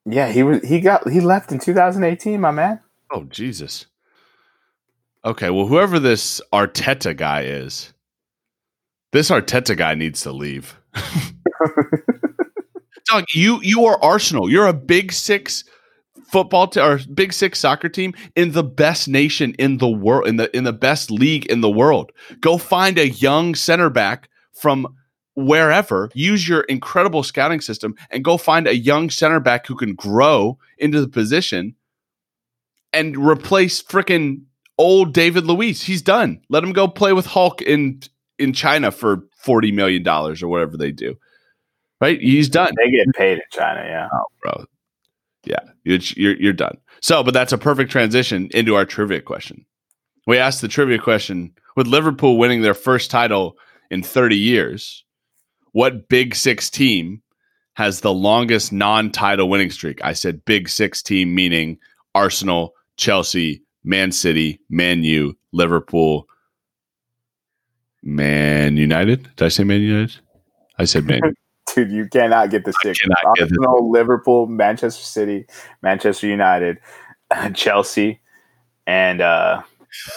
Yeah, 0.06 0.32
he 0.32 0.44
was. 0.44 0.64
He 0.68 0.80
got. 0.80 1.08
He 1.10 1.20
left 1.20 1.52
in 1.52 1.60
2018, 1.60 2.40
my 2.40 2.52
man. 2.52 2.80
Oh 3.12 3.24
Jesus! 3.26 3.86
Okay, 5.24 5.50
well, 5.50 5.68
whoever 5.68 6.00
this 6.00 6.42
Arteta 6.52 7.16
guy 7.16 7.44
is, 7.44 7.94
this 9.12 9.30
Arteta 9.30 9.78
guy 9.78 9.94
needs 9.94 10.22
to 10.22 10.32
leave. 10.32 10.78
Dog, 13.06 13.26
you 13.34 13.60
you 13.62 13.86
are 13.86 14.02
Arsenal. 14.02 14.50
You're 14.50 14.68
a 14.68 14.74
big 14.74 15.12
six 15.12 15.66
football 16.32 16.68
t- 16.68 16.80
or 16.80 17.00
big 17.14 17.34
six 17.34 17.60
soccer 17.60 17.90
team 17.90 18.14
in 18.36 18.54
the 18.54 18.64
best 18.64 19.08
nation 19.08 19.54
in 19.60 19.78
the 19.78 19.90
world 19.90 20.28
in 20.28 20.38
the 20.38 20.56
in 20.56 20.64
the 20.64 20.74
best 20.74 21.12
league 21.12 21.46
in 21.48 21.62
the 21.62 21.70
world. 21.70 22.12
Go 22.40 22.58
find 22.58 22.98
a 22.98 23.10
young 23.10 23.54
center 23.54 23.90
back 23.90 24.30
from 24.54 24.88
wherever. 25.36 26.10
Use 26.14 26.48
your 26.48 26.62
incredible 26.62 27.24
scouting 27.24 27.62
system 27.62 27.96
and 28.10 28.24
go 28.24 28.38
find 28.38 28.68
a 28.68 28.76
young 28.76 29.10
center 29.10 29.40
back 29.40 29.68
who 29.68 29.76
can 29.76 29.94
grow 29.96 30.58
into 30.78 31.02
the 31.02 31.08
position 31.08 31.76
and 32.94 33.18
replace 33.18 33.82
freaking 33.82 34.42
old 34.78 35.14
David 35.14 35.46
Luiz. 35.46 35.84
He's 35.84 36.02
done. 36.02 36.42
Let 36.50 36.64
him 36.64 36.74
go 36.74 36.88
play 36.88 37.14
with 37.14 37.26
Hulk 37.26 37.62
in 37.62 38.02
in 38.40 38.54
China 38.54 38.92
for 38.92 39.24
forty 39.38 39.72
million 39.72 40.04
dollars 40.04 40.42
or 40.42 40.48
whatever 40.48 40.78
they 40.78 40.92
do. 40.92 41.16
Right? 42.00 42.20
He's 42.20 42.50
done. 42.50 42.74
They 42.78 42.90
get 42.90 43.14
paid 43.14 43.34
in 43.34 43.44
China, 43.52 43.84
yeah. 43.86 44.08
Oh, 44.12 44.26
bro. 44.42 44.66
Yeah, 45.44 45.60
you're, 45.84 46.00
you're 46.36 46.54
done. 46.54 46.78
So, 47.02 47.24
but 47.24 47.34
that's 47.34 47.54
a 47.54 47.58
perfect 47.58 47.92
transition 47.92 48.50
into 48.54 48.76
our 48.76 48.86
trivia 48.86 49.22
question. 49.22 49.66
We 50.28 50.38
asked 50.38 50.62
the 50.62 50.68
trivia 50.68 51.00
question 51.00 51.54
with 51.76 51.88
Liverpool 51.88 52.38
winning 52.38 52.62
their 52.62 52.76
first 52.76 53.10
title 53.10 53.58
in 53.90 54.04
30 54.04 54.38
years. 54.38 55.04
What 55.72 56.10
Big 56.10 56.36
Six 56.36 56.70
team 56.70 57.24
has 57.74 58.02
the 58.02 58.14
longest 58.14 58.72
non-title 58.72 59.50
winning 59.50 59.72
streak? 59.72 60.04
I 60.04 60.14
said 60.14 60.46
Big 60.46 60.70
Six 60.70 61.02
team, 61.02 61.34
meaning 61.34 61.80
Arsenal, 62.14 62.74
Chelsea, 62.98 63.64
Man 63.84 64.12
City, 64.12 64.60
Man 64.70 65.04
U, 65.04 65.36
Liverpool, 65.54 66.28
Man 68.04 68.78
United. 68.78 69.24
Did 69.36 69.46
I 69.46 69.50
say 69.50 69.64
Man 69.64 69.82
United? 69.82 70.20
I 70.78 70.86
said 70.86 71.06
Man. 71.06 71.22
Dude, 71.74 71.92
you 71.92 72.08
cannot 72.08 72.50
get 72.50 72.66
the 72.66 72.74
stick. 72.74 72.98
Arsenal, 73.26 73.90
Liverpool, 73.90 74.48
Manchester 74.48 75.04
City, 75.04 75.46
Manchester 75.82 76.28
United, 76.28 76.80
Chelsea, 77.54 78.20
and 78.88 79.22
uh, 79.22 79.62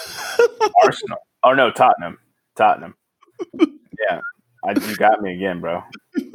Arsenal. 0.83 1.19
Oh 1.43 1.53
no, 1.53 1.71
Tottenham. 1.71 2.17
Tottenham. 2.55 2.95
Yeah, 3.53 4.19
I, 4.65 4.71
you 4.71 4.95
got 4.97 5.21
me 5.21 5.35
again, 5.35 5.61
bro. 5.61 5.83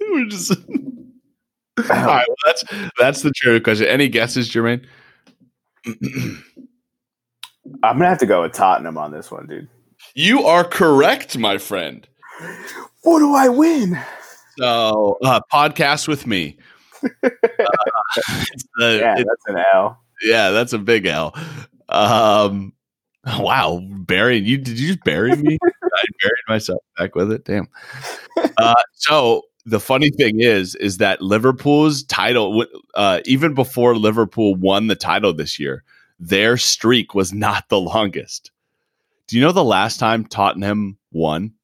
We're 0.00 0.26
just. 0.26 0.52
All 0.52 1.84
right, 1.88 2.26
well, 2.28 2.36
that's 2.46 2.64
that's 2.98 3.22
the 3.22 3.32
true 3.32 3.60
question. 3.60 3.86
Any 3.86 4.08
guesses, 4.08 4.50
Jermaine? 4.50 4.84
I'm 7.82 7.96
gonna 7.96 8.08
have 8.08 8.18
to 8.18 8.26
go 8.26 8.42
with 8.42 8.52
Tottenham 8.52 8.98
on 8.98 9.12
this 9.12 9.30
one, 9.30 9.46
dude. 9.46 9.68
You 10.14 10.44
are 10.44 10.64
correct, 10.64 11.38
my 11.38 11.58
friend. 11.58 12.06
What 13.02 13.20
do 13.20 13.34
I 13.34 13.48
win? 13.48 13.98
So, 14.60 15.16
uh, 15.22 15.40
podcast 15.50 16.06
with 16.06 16.26
me. 16.26 16.58
uh, 17.02 17.08
yeah, 18.78 19.18
it, 19.18 19.26
that's 19.26 19.46
an 19.46 19.64
L. 19.72 19.98
Yeah, 20.22 20.50
that's 20.50 20.74
a 20.74 20.78
big 20.78 21.06
L. 21.06 21.34
Um, 21.88 22.74
wow, 23.38 23.80
burying 23.90 24.44
you? 24.44 24.58
Did 24.58 24.78
you 24.78 24.88
just 24.88 25.04
bury 25.04 25.34
me? 25.34 25.56
I 25.64 26.04
buried 26.22 26.44
myself 26.46 26.82
back 26.98 27.14
with 27.14 27.32
it. 27.32 27.46
Damn. 27.46 27.68
Uh, 28.58 28.74
so 28.94 29.42
the 29.64 29.80
funny 29.80 30.10
thing 30.10 30.40
is, 30.40 30.74
is 30.74 30.98
that 30.98 31.22
Liverpool's 31.22 32.02
title, 32.02 32.66
uh, 32.94 33.20
even 33.24 33.54
before 33.54 33.96
Liverpool 33.96 34.54
won 34.56 34.88
the 34.88 34.96
title 34.96 35.32
this 35.32 35.58
year, 35.58 35.84
their 36.18 36.58
streak 36.58 37.14
was 37.14 37.32
not 37.32 37.68
the 37.70 37.80
longest. 37.80 38.50
Do 39.26 39.36
you 39.36 39.42
know 39.42 39.52
the 39.52 39.64
last 39.64 39.98
time 39.98 40.26
Tottenham 40.26 40.98
won? 41.12 41.54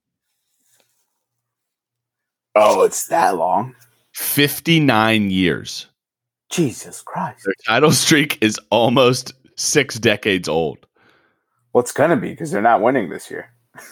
Oh, 2.57 2.83
it's 2.83 3.07
that 3.09 3.37
long. 3.37 3.74
59 4.15 5.31
years. 5.31 5.87
Jesus 6.51 7.03
Christ. 7.03 7.45
Their 7.45 7.55
title 7.66 7.93
streak 7.93 8.39
is 8.43 8.59
almost 8.70 9.35
six 9.57 9.99
decades 9.99 10.49
old. 10.49 10.78
Well, 11.73 11.83
it's 11.83 11.93
gonna 11.93 12.16
be 12.16 12.31
because 12.31 12.51
they're 12.51 12.62
not 12.62 12.81
winning 12.81 13.11
this 13.11 13.31
year. 13.31 13.51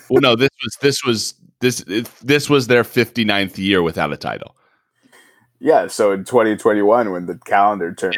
Well, 0.08 0.22
no, 0.22 0.34
this 0.34 0.48
was 0.62 0.76
this 0.80 1.04
was 1.04 1.34
this 1.60 1.84
this 2.22 2.48
was 2.48 2.66
their 2.66 2.84
59th 2.84 3.58
year 3.58 3.82
without 3.82 4.12
a 4.12 4.16
title. 4.16 4.56
Yeah, 5.60 5.88
so 5.88 6.12
in 6.12 6.24
2021, 6.24 7.10
when 7.10 7.26
the 7.26 7.38
calendar 7.44 7.94
turns, 7.94 8.16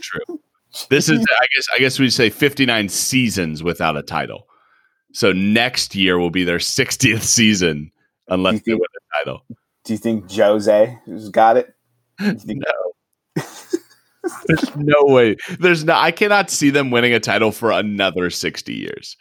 True. 0.00 0.40
This 0.88 1.08
is 1.10 1.20
I 1.20 1.46
guess 1.54 1.66
I 1.74 1.78
guess 1.78 1.98
we 1.98 2.08
say 2.08 2.30
59 2.30 2.88
seasons 2.88 3.62
without 3.62 3.96
a 3.98 4.02
title. 4.02 4.48
So 5.12 5.32
next 5.32 5.94
year 5.94 6.18
will 6.18 6.30
be 6.30 6.44
their 6.44 6.58
60th 6.58 7.22
season 7.22 7.92
unless 8.28 8.62
they 8.62 8.72
win 8.72 8.80
the 8.80 9.00
title. 9.18 9.44
do 9.84 9.92
you 9.92 9.98
think 9.98 10.30
Jose 10.30 10.98
has 11.06 11.28
got 11.30 11.56
it? 11.56 11.74
no. 12.20 12.62
There's 14.46 14.76
no 14.76 15.02
way. 15.04 15.36
There's 15.60 15.84
no 15.84 15.94
I 15.94 16.10
cannot 16.10 16.50
see 16.50 16.70
them 16.70 16.90
winning 16.90 17.12
a 17.12 17.20
title 17.20 17.52
for 17.52 17.70
another 17.70 18.30
60 18.30 18.72
years. 18.72 19.16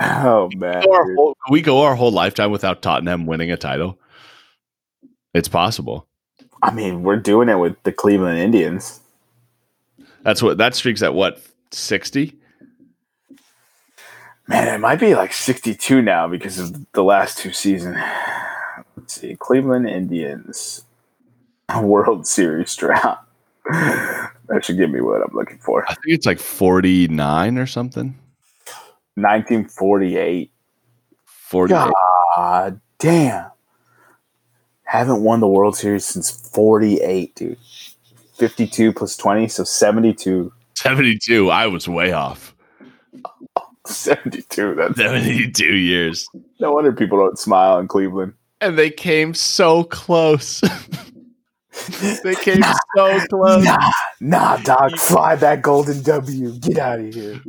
Oh 0.00 0.48
man, 0.56 0.82
Go 0.82 0.92
our 0.92 1.14
whole- 1.14 1.36
we 1.50 1.62
go 1.62 1.82
our 1.82 1.94
whole 1.94 2.10
lifetime 2.10 2.50
without 2.50 2.82
Tottenham 2.82 3.26
winning 3.26 3.52
a 3.52 3.56
title? 3.56 3.98
It's 5.32 5.48
possible. 5.48 6.08
I 6.62 6.72
mean, 6.72 7.02
we're 7.02 7.16
doing 7.16 7.48
it 7.48 7.56
with 7.56 7.80
the 7.84 7.92
Cleveland 7.92 8.38
Indians. 8.38 9.00
That's 10.22 10.42
what 10.42 10.58
that 10.58 10.74
streak's 10.74 11.02
at 11.02 11.14
what 11.14 11.40
60? 11.70 12.36
Man, 14.46 14.74
it 14.74 14.78
might 14.78 15.00
be 15.00 15.14
like 15.14 15.32
62 15.32 16.02
now 16.02 16.28
because 16.28 16.58
of 16.58 16.92
the 16.92 17.02
last 17.02 17.38
two 17.38 17.52
seasons. 17.52 17.96
Let's 18.96 19.20
see, 19.20 19.36
Cleveland 19.36 19.88
Indians 19.88 20.84
World 21.80 22.26
Series 22.26 22.74
drought. 22.76 23.24
That 23.66 24.62
should 24.62 24.76
give 24.76 24.90
me 24.90 25.00
what 25.00 25.22
I'm 25.22 25.34
looking 25.34 25.58
for. 25.58 25.84
I 25.88 25.94
think 25.94 26.08
it's 26.08 26.26
like 26.26 26.38
49 26.38 27.56
or 27.56 27.66
something. 27.66 28.18
1948. 29.14 30.50
48. 31.24 31.92
God 32.36 32.80
damn. 32.98 33.50
Haven't 34.84 35.22
won 35.22 35.40
the 35.40 35.48
World 35.48 35.76
Series 35.76 36.04
since 36.04 36.30
48, 36.50 37.34
dude. 37.34 37.58
52 38.34 38.92
plus 38.92 39.16
20, 39.16 39.48
so 39.48 39.64
72. 39.64 40.52
72. 40.76 41.50
I 41.50 41.66
was 41.66 41.88
way 41.88 42.12
off. 42.12 42.54
72. 43.86 44.74
That's 44.74 44.96
72 44.96 45.64
years. 45.64 46.28
no 46.60 46.72
wonder 46.72 46.92
people 46.92 47.18
don't 47.18 47.38
smile 47.38 47.78
in 47.78 47.88
Cleveland. 47.88 48.34
And 48.60 48.78
they 48.78 48.90
came 48.90 49.34
so 49.34 49.84
close. 49.84 50.60
they 52.22 52.34
came 52.36 52.62
so 52.96 53.20
close. 53.28 53.64
Nah, 53.64 53.90
nah, 54.20 54.56
dog. 54.58 54.96
Fly 54.96 55.36
that 55.36 55.62
golden 55.62 56.02
W. 56.02 56.58
Get 56.60 56.78
out 56.78 57.00
of 57.00 57.14
here. 57.14 57.40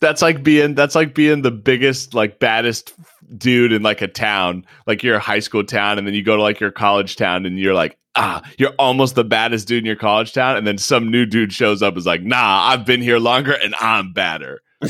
That's 0.00 0.22
like 0.22 0.42
being 0.42 0.74
that's 0.74 0.94
like 0.94 1.14
being 1.14 1.42
the 1.42 1.50
biggest, 1.50 2.14
like 2.14 2.38
baddest 2.38 2.94
dude 3.36 3.72
in 3.72 3.82
like 3.82 4.02
a 4.02 4.08
town, 4.08 4.66
like 4.86 5.02
your 5.02 5.18
high 5.18 5.38
school 5.38 5.64
town, 5.64 5.98
and 5.98 6.06
then 6.06 6.14
you 6.14 6.22
go 6.22 6.36
to 6.36 6.42
like 6.42 6.60
your 6.60 6.70
college 6.72 7.16
town 7.16 7.46
and 7.46 7.58
you're 7.58 7.74
like, 7.74 7.96
ah, 8.16 8.42
you're 8.58 8.74
almost 8.78 9.14
the 9.14 9.24
baddest 9.24 9.68
dude 9.68 9.78
in 9.78 9.86
your 9.86 9.96
college 9.96 10.32
town, 10.32 10.56
and 10.56 10.66
then 10.66 10.78
some 10.78 11.10
new 11.10 11.24
dude 11.26 11.52
shows 11.52 11.82
up 11.82 11.94
and 11.94 11.98
is 11.98 12.06
like, 12.06 12.22
nah, 12.22 12.68
I've 12.68 12.84
been 12.84 13.02
here 13.02 13.18
longer 13.18 13.52
and 13.52 13.74
I'm 13.80 14.12
badder. 14.12 14.60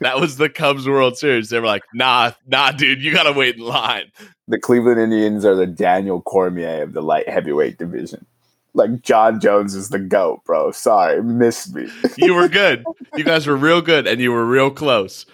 That 0.00 0.18
was 0.18 0.36
the 0.36 0.48
Cubs 0.48 0.88
World 0.88 1.16
Series. 1.16 1.50
They 1.50 1.60
were 1.60 1.66
like, 1.66 1.84
nah, 1.94 2.32
nah, 2.46 2.72
dude, 2.72 3.02
you 3.02 3.12
gotta 3.12 3.32
wait 3.32 3.56
in 3.56 3.62
line. 3.62 4.10
the 4.48 4.58
Cleveland 4.58 5.00
Indians 5.00 5.44
are 5.44 5.54
the 5.54 5.66
Daniel 5.66 6.20
Cormier 6.22 6.82
of 6.82 6.92
the 6.92 7.02
light 7.02 7.28
heavyweight 7.28 7.78
division. 7.78 8.26
Like 8.74 9.02
Jon 9.02 9.38
Jones 9.40 9.74
is 9.74 9.90
the 9.90 9.98
goat, 9.98 10.42
bro. 10.44 10.70
Sorry, 10.70 11.22
missed 11.22 11.74
me. 11.74 11.88
You 12.16 12.34
were 12.34 12.48
good. 12.48 12.84
You 13.14 13.24
guys 13.24 13.46
were 13.46 13.58
real 13.58 13.82
good 13.82 14.06
and 14.06 14.22
you 14.22 14.32
were 14.32 14.46
real 14.46 14.70
close. 14.70 15.26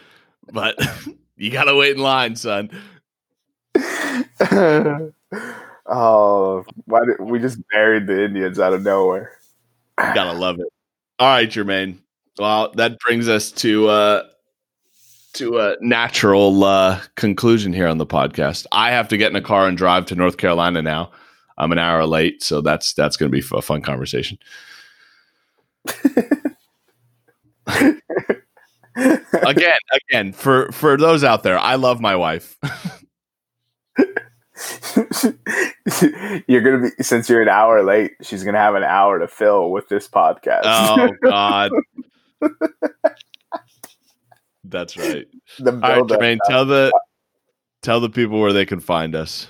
But 0.53 0.77
you 1.37 1.51
gotta 1.53 1.77
wait 1.77 1.95
in 1.97 2.03
line, 2.03 2.35
son. 2.35 2.71
oh, 5.87 6.65
why 6.87 7.05
did 7.05 7.21
we 7.21 7.39
just 7.39 7.61
buried 7.71 8.09
the 8.09 8.25
Indians 8.25 8.59
out 8.59 8.73
of 8.73 8.83
nowhere? 8.83 9.31
You 9.99 10.13
gotta 10.13 10.37
love 10.37 10.59
it. 10.59 10.67
All 11.21 11.29
right, 11.29 11.49
Jermaine. 11.49 11.99
Well, 12.39 12.73
that 12.77 12.99
brings 13.01 13.29
us 13.29 13.51
to 13.53 13.89
uh 13.89 14.23
to 15.35 15.59
a 15.59 15.77
natural 15.81 16.65
uh 16.65 17.01
conclusion 17.17 17.73
here 17.73 17.89
on 17.89 17.99
the 17.99 18.07
podcast. 18.07 18.67
I 18.73 18.91
have 18.91 19.09
to 19.09 19.17
get 19.17 19.31
in 19.31 19.37
a 19.37 19.43
car 19.43 19.67
and 19.67 19.77
drive 19.77 20.07
to 20.07 20.15
North 20.15 20.37
Carolina 20.37 20.83
now. 20.83 21.11
I'm 21.57 21.73
an 21.73 21.79
hour 21.79 22.07
late, 22.07 22.43
so 22.43 22.61
that's 22.61 22.95
that's 22.95 23.17
gonna 23.17 23.31
be 23.31 23.43
a 23.53 23.63
fun 23.63 23.83
conversation. 23.83 24.39
Again, 28.97 29.77
again, 30.11 30.33
for 30.33 30.73
for 30.73 30.97
those 30.97 31.23
out 31.23 31.43
there, 31.43 31.59
I 31.59 31.77
love 31.77 32.01
my 32.01 32.17
wife. 32.17 32.57
you're 36.49 36.63
gonna 36.63 36.91
be 36.97 37.03
since 37.03 37.29
you're 37.29 37.43
an 37.43 37.49
hour 37.49 37.83
late. 37.85 38.13
She's 38.23 38.43
gonna 38.45 38.59
have 38.59 38.75
an 38.75 38.83
hour 38.83 39.19
to 39.21 39.29
fill 39.29 39.71
with 39.71 39.89
this 39.89 40.09
podcast. 40.09 40.63
Oh 40.65 41.11
God. 41.23 41.71
That's 44.65 44.97
right. 44.97 45.27
the 45.59 45.73
All 45.73 45.79
right, 45.79 46.03
Jermaine, 46.03 46.39
tell 46.47 46.65
the 46.65 46.93
tell 47.83 48.01
the 48.01 48.11
people 48.11 48.41
where 48.41 48.53
they 48.53 48.67
can 48.67 48.81
find 48.81 49.15
us. 49.15 49.49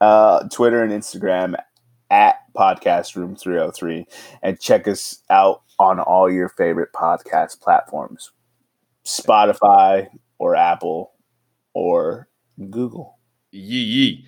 uh, 0.00 0.48
Twitter 0.48 0.82
and 0.82 0.92
Instagram 0.92 1.54
at 2.10 2.36
Podcast 2.56 3.16
Room 3.16 3.36
303 3.36 4.06
and 4.42 4.60
check 4.60 4.86
us 4.88 5.22
out 5.30 5.62
on 5.78 5.98
all 5.98 6.30
your 6.30 6.48
favorite 6.48 6.92
podcast 6.92 7.60
platforms 7.60 8.30
Spotify 9.04 10.08
or 10.38 10.54
Apple 10.56 11.12
or 11.74 12.28
Google. 12.70 13.18
Yee 13.50 13.82
yee. 13.82 14.26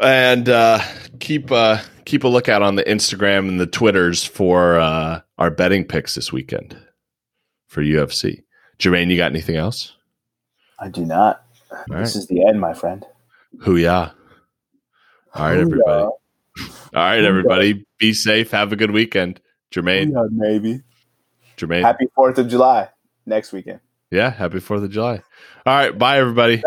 And 0.00 0.48
uh, 0.48 0.80
keep 1.18 1.50
uh, 1.50 1.78
keep 2.04 2.24
a 2.24 2.28
lookout 2.28 2.62
on 2.62 2.76
the 2.76 2.84
Instagram 2.84 3.48
and 3.48 3.60
the 3.60 3.66
Twitters 3.66 4.22
for 4.24 4.78
uh, 4.78 5.20
our 5.38 5.50
betting 5.50 5.84
picks 5.84 6.14
this 6.14 6.32
weekend 6.32 6.76
for 7.68 7.82
UFC. 7.82 8.42
Jermaine, 8.78 9.10
you 9.10 9.16
got 9.16 9.30
anything 9.30 9.56
else? 9.56 9.94
I 10.78 10.88
do 10.88 11.04
not. 11.04 11.44
All 11.70 11.78
This 11.88 12.14
right. 12.14 12.16
is 12.16 12.26
the 12.26 12.46
end, 12.46 12.60
my 12.60 12.74
friend. 12.74 13.04
Hooyah. 13.58 14.12
All 15.34 15.46
right, 15.48 15.58
everybody. 15.58 16.02
All 16.02 16.14
right, 16.94 17.22
everybody. 17.24 17.84
Be 17.98 18.12
safe. 18.12 18.50
Have 18.50 18.72
a 18.72 18.76
good 18.76 18.90
weekend. 18.90 19.40
Jermaine. 19.70 20.12
Hooyah, 20.12 20.30
maybe. 20.32 20.82
Jermaine. 21.56 21.82
Happy 21.82 22.06
4th 22.16 22.38
of 22.38 22.48
July 22.48 22.88
next 23.26 23.52
weekend. 23.52 23.80
Yeah, 24.10 24.30
happy 24.30 24.58
4th 24.58 24.84
of 24.84 24.90
July. 24.90 25.22
All 25.66 25.74
right. 25.76 25.96
Bye, 25.96 26.18
everybody. 26.18 26.62